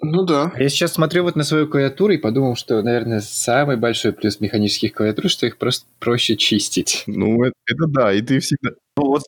Ну 0.00 0.24
да. 0.24 0.52
Я 0.58 0.68
сейчас 0.68 0.94
смотрю 0.94 1.22
вот 1.22 1.36
на 1.36 1.44
свою 1.44 1.66
клавиатуру 1.66 2.12
и 2.12 2.18
подумал, 2.18 2.56
что, 2.56 2.82
наверное, 2.82 3.20
самый 3.20 3.76
большой 3.76 4.12
плюс 4.12 4.38
механических 4.40 4.92
клавиатур, 4.92 5.30
что 5.30 5.46
их 5.46 5.56
просто 5.56 5.86
проще 5.98 6.36
чистить. 6.36 7.04
Ну, 7.06 7.42
это, 7.42 7.54
это 7.66 7.86
да, 7.86 8.12
и 8.12 8.20
ты 8.20 8.40
всегда... 8.40 8.70
Ну, 8.96 9.06
вот 9.06 9.22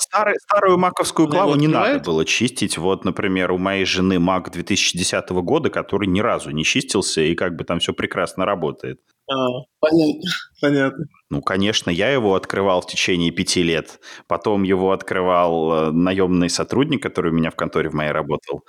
Старый, 0.00 0.34
старую 0.40 0.78
маковскую 0.78 1.28
клаву 1.28 1.54
не 1.54 1.68
надо 1.68 2.00
было 2.00 2.24
чистить. 2.24 2.78
Вот, 2.78 3.04
например, 3.04 3.52
у 3.52 3.58
моей 3.58 3.84
жены 3.84 4.14
Mac 4.14 4.50
2010 4.50 5.30
года, 5.30 5.70
который 5.70 6.08
ни 6.08 6.20
разу 6.20 6.50
не 6.50 6.64
чистился, 6.64 7.20
и 7.20 7.34
как 7.34 7.56
бы 7.56 7.64
там 7.64 7.78
все 7.78 7.92
прекрасно 7.92 8.44
работает. 8.44 9.00
А, 9.30 9.34
понятно, 9.78 10.30
понятно. 10.60 11.04
Ну, 11.30 11.40
конечно, 11.42 11.90
я 11.90 12.10
его 12.10 12.34
открывал 12.34 12.80
в 12.80 12.86
течение 12.86 13.30
пяти 13.30 13.62
лет. 13.62 14.00
Потом 14.26 14.64
его 14.64 14.92
открывал 14.92 15.72
э, 15.72 15.90
наемный 15.92 16.50
сотрудник, 16.50 17.02
который 17.02 17.30
у 17.30 17.34
меня 17.34 17.50
в 17.50 17.56
конторе 17.56 17.88
в 17.88 17.94
моей 17.94 18.10
работал. 18.10 18.64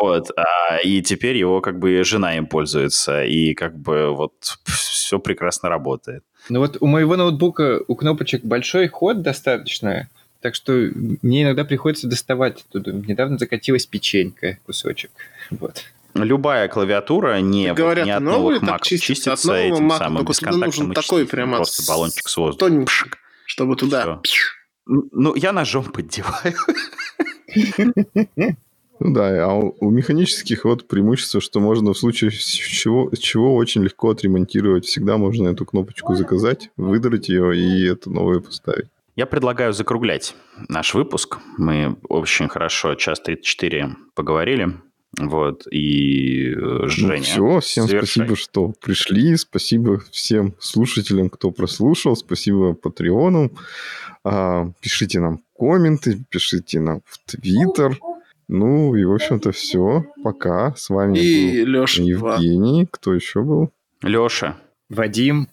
Вот. 0.00 0.30
А, 0.36 0.78
и 0.78 1.02
теперь 1.02 1.36
его 1.36 1.60
как 1.60 1.78
бы 1.78 2.04
жена 2.04 2.36
им 2.36 2.46
пользуется. 2.46 3.24
И 3.24 3.54
как 3.54 3.76
бы 3.76 4.14
вот 4.14 4.32
все 4.64 5.18
прекрасно 5.18 5.68
работает. 5.68 6.22
Ну 6.48 6.60
вот 6.60 6.76
у 6.80 6.86
моего 6.86 7.16
ноутбука 7.16 7.80
у 7.88 7.96
кнопочек 7.96 8.44
большой 8.44 8.88
ход 8.88 9.22
достаточно, 9.22 10.08
так 10.44 10.54
что 10.54 10.72
мне 10.74 11.42
иногда 11.42 11.64
приходится 11.64 12.06
доставать 12.06 12.66
оттуда. 12.68 12.92
Недавно 12.92 13.38
закатилась 13.38 13.86
печенька, 13.86 14.58
кусочек. 14.66 15.10
Вот. 15.48 15.84
Любая 16.12 16.68
клавиатура 16.68 17.40
не, 17.40 17.72
Говорят, 17.72 18.04
не 18.04 18.10
от 18.10 18.22
новых 18.22 18.60
так 18.60 18.82
чистится, 18.82 19.32
от 19.32 19.42
нового 19.42 19.62
этим 19.62 19.90
Mac, 19.90 19.96
самым 19.96 20.26
только 20.26 20.44
туда 20.44 20.66
нужен 20.66 20.92
такой 20.92 21.26
прямо 21.26 21.56
просто 21.56 21.82
баллончик 21.90 22.28
с 22.28 22.36
воздухом. 22.36 22.86
чтобы 23.46 23.74
туда... 23.76 24.20
Ну, 24.84 25.34
я 25.34 25.52
ножом 25.52 25.84
поддеваю. 25.84 26.54
Ну 29.00 29.12
да, 29.12 29.46
а 29.46 29.54
у, 29.54 29.74
у 29.80 29.90
механических 29.90 30.66
вот 30.66 30.86
преимущество, 30.86 31.40
что 31.40 31.58
можно 31.58 31.94
в 31.94 31.98
случае 31.98 32.30
чего, 32.30 33.10
чего 33.18 33.54
очень 33.56 33.82
легко 33.82 34.10
отремонтировать. 34.10 34.84
Всегда 34.84 35.16
можно 35.16 35.48
эту 35.48 35.64
кнопочку 35.64 36.14
заказать, 36.14 36.68
выдрать 36.76 37.30
ее 37.30 37.56
и 37.56 37.86
это 37.86 38.10
новое 38.10 38.40
поставить. 38.40 38.88
Я 39.16 39.26
предлагаю 39.26 39.72
закруглять 39.72 40.34
наш 40.68 40.94
выпуск. 40.94 41.38
Мы 41.56 41.96
очень 42.08 42.48
хорошо 42.48 42.94
час 42.96 43.20
34 43.20 43.96
поговорили. 44.14 44.70
Вот, 45.16 45.68
и 45.70 46.50
э, 46.50 46.56
ну 46.56 46.88
Женя. 46.88 47.14
Ну, 47.14 47.20
все, 47.20 47.60
всем 47.60 47.86
завершай. 47.86 48.26
спасибо, 48.26 48.36
что 48.36 48.72
пришли. 48.80 49.36
Спасибо 49.36 50.02
всем 50.10 50.54
слушателям, 50.58 51.30
кто 51.30 51.52
прослушал. 51.52 52.16
Спасибо 52.16 52.74
Патреонам. 52.74 53.52
А, 54.24 54.66
пишите 54.80 55.20
нам 55.20 55.40
комменты, 55.56 56.24
пишите 56.30 56.80
нам 56.80 57.02
в 57.04 57.18
Твиттер. 57.30 57.96
Ну 58.48 58.96
и, 58.96 59.04
в 59.04 59.12
общем-то, 59.12 59.52
все. 59.52 60.04
Пока. 60.24 60.74
С 60.74 60.90
вами 60.90 61.18
и 61.18 61.64
был 61.64 61.82
Леша 61.82 62.02
Евгений. 62.02 62.82
2. 62.82 62.88
Кто 62.90 63.14
еще 63.14 63.42
был? 63.42 63.70
Леша. 64.02 64.56
Вадим. 64.88 65.48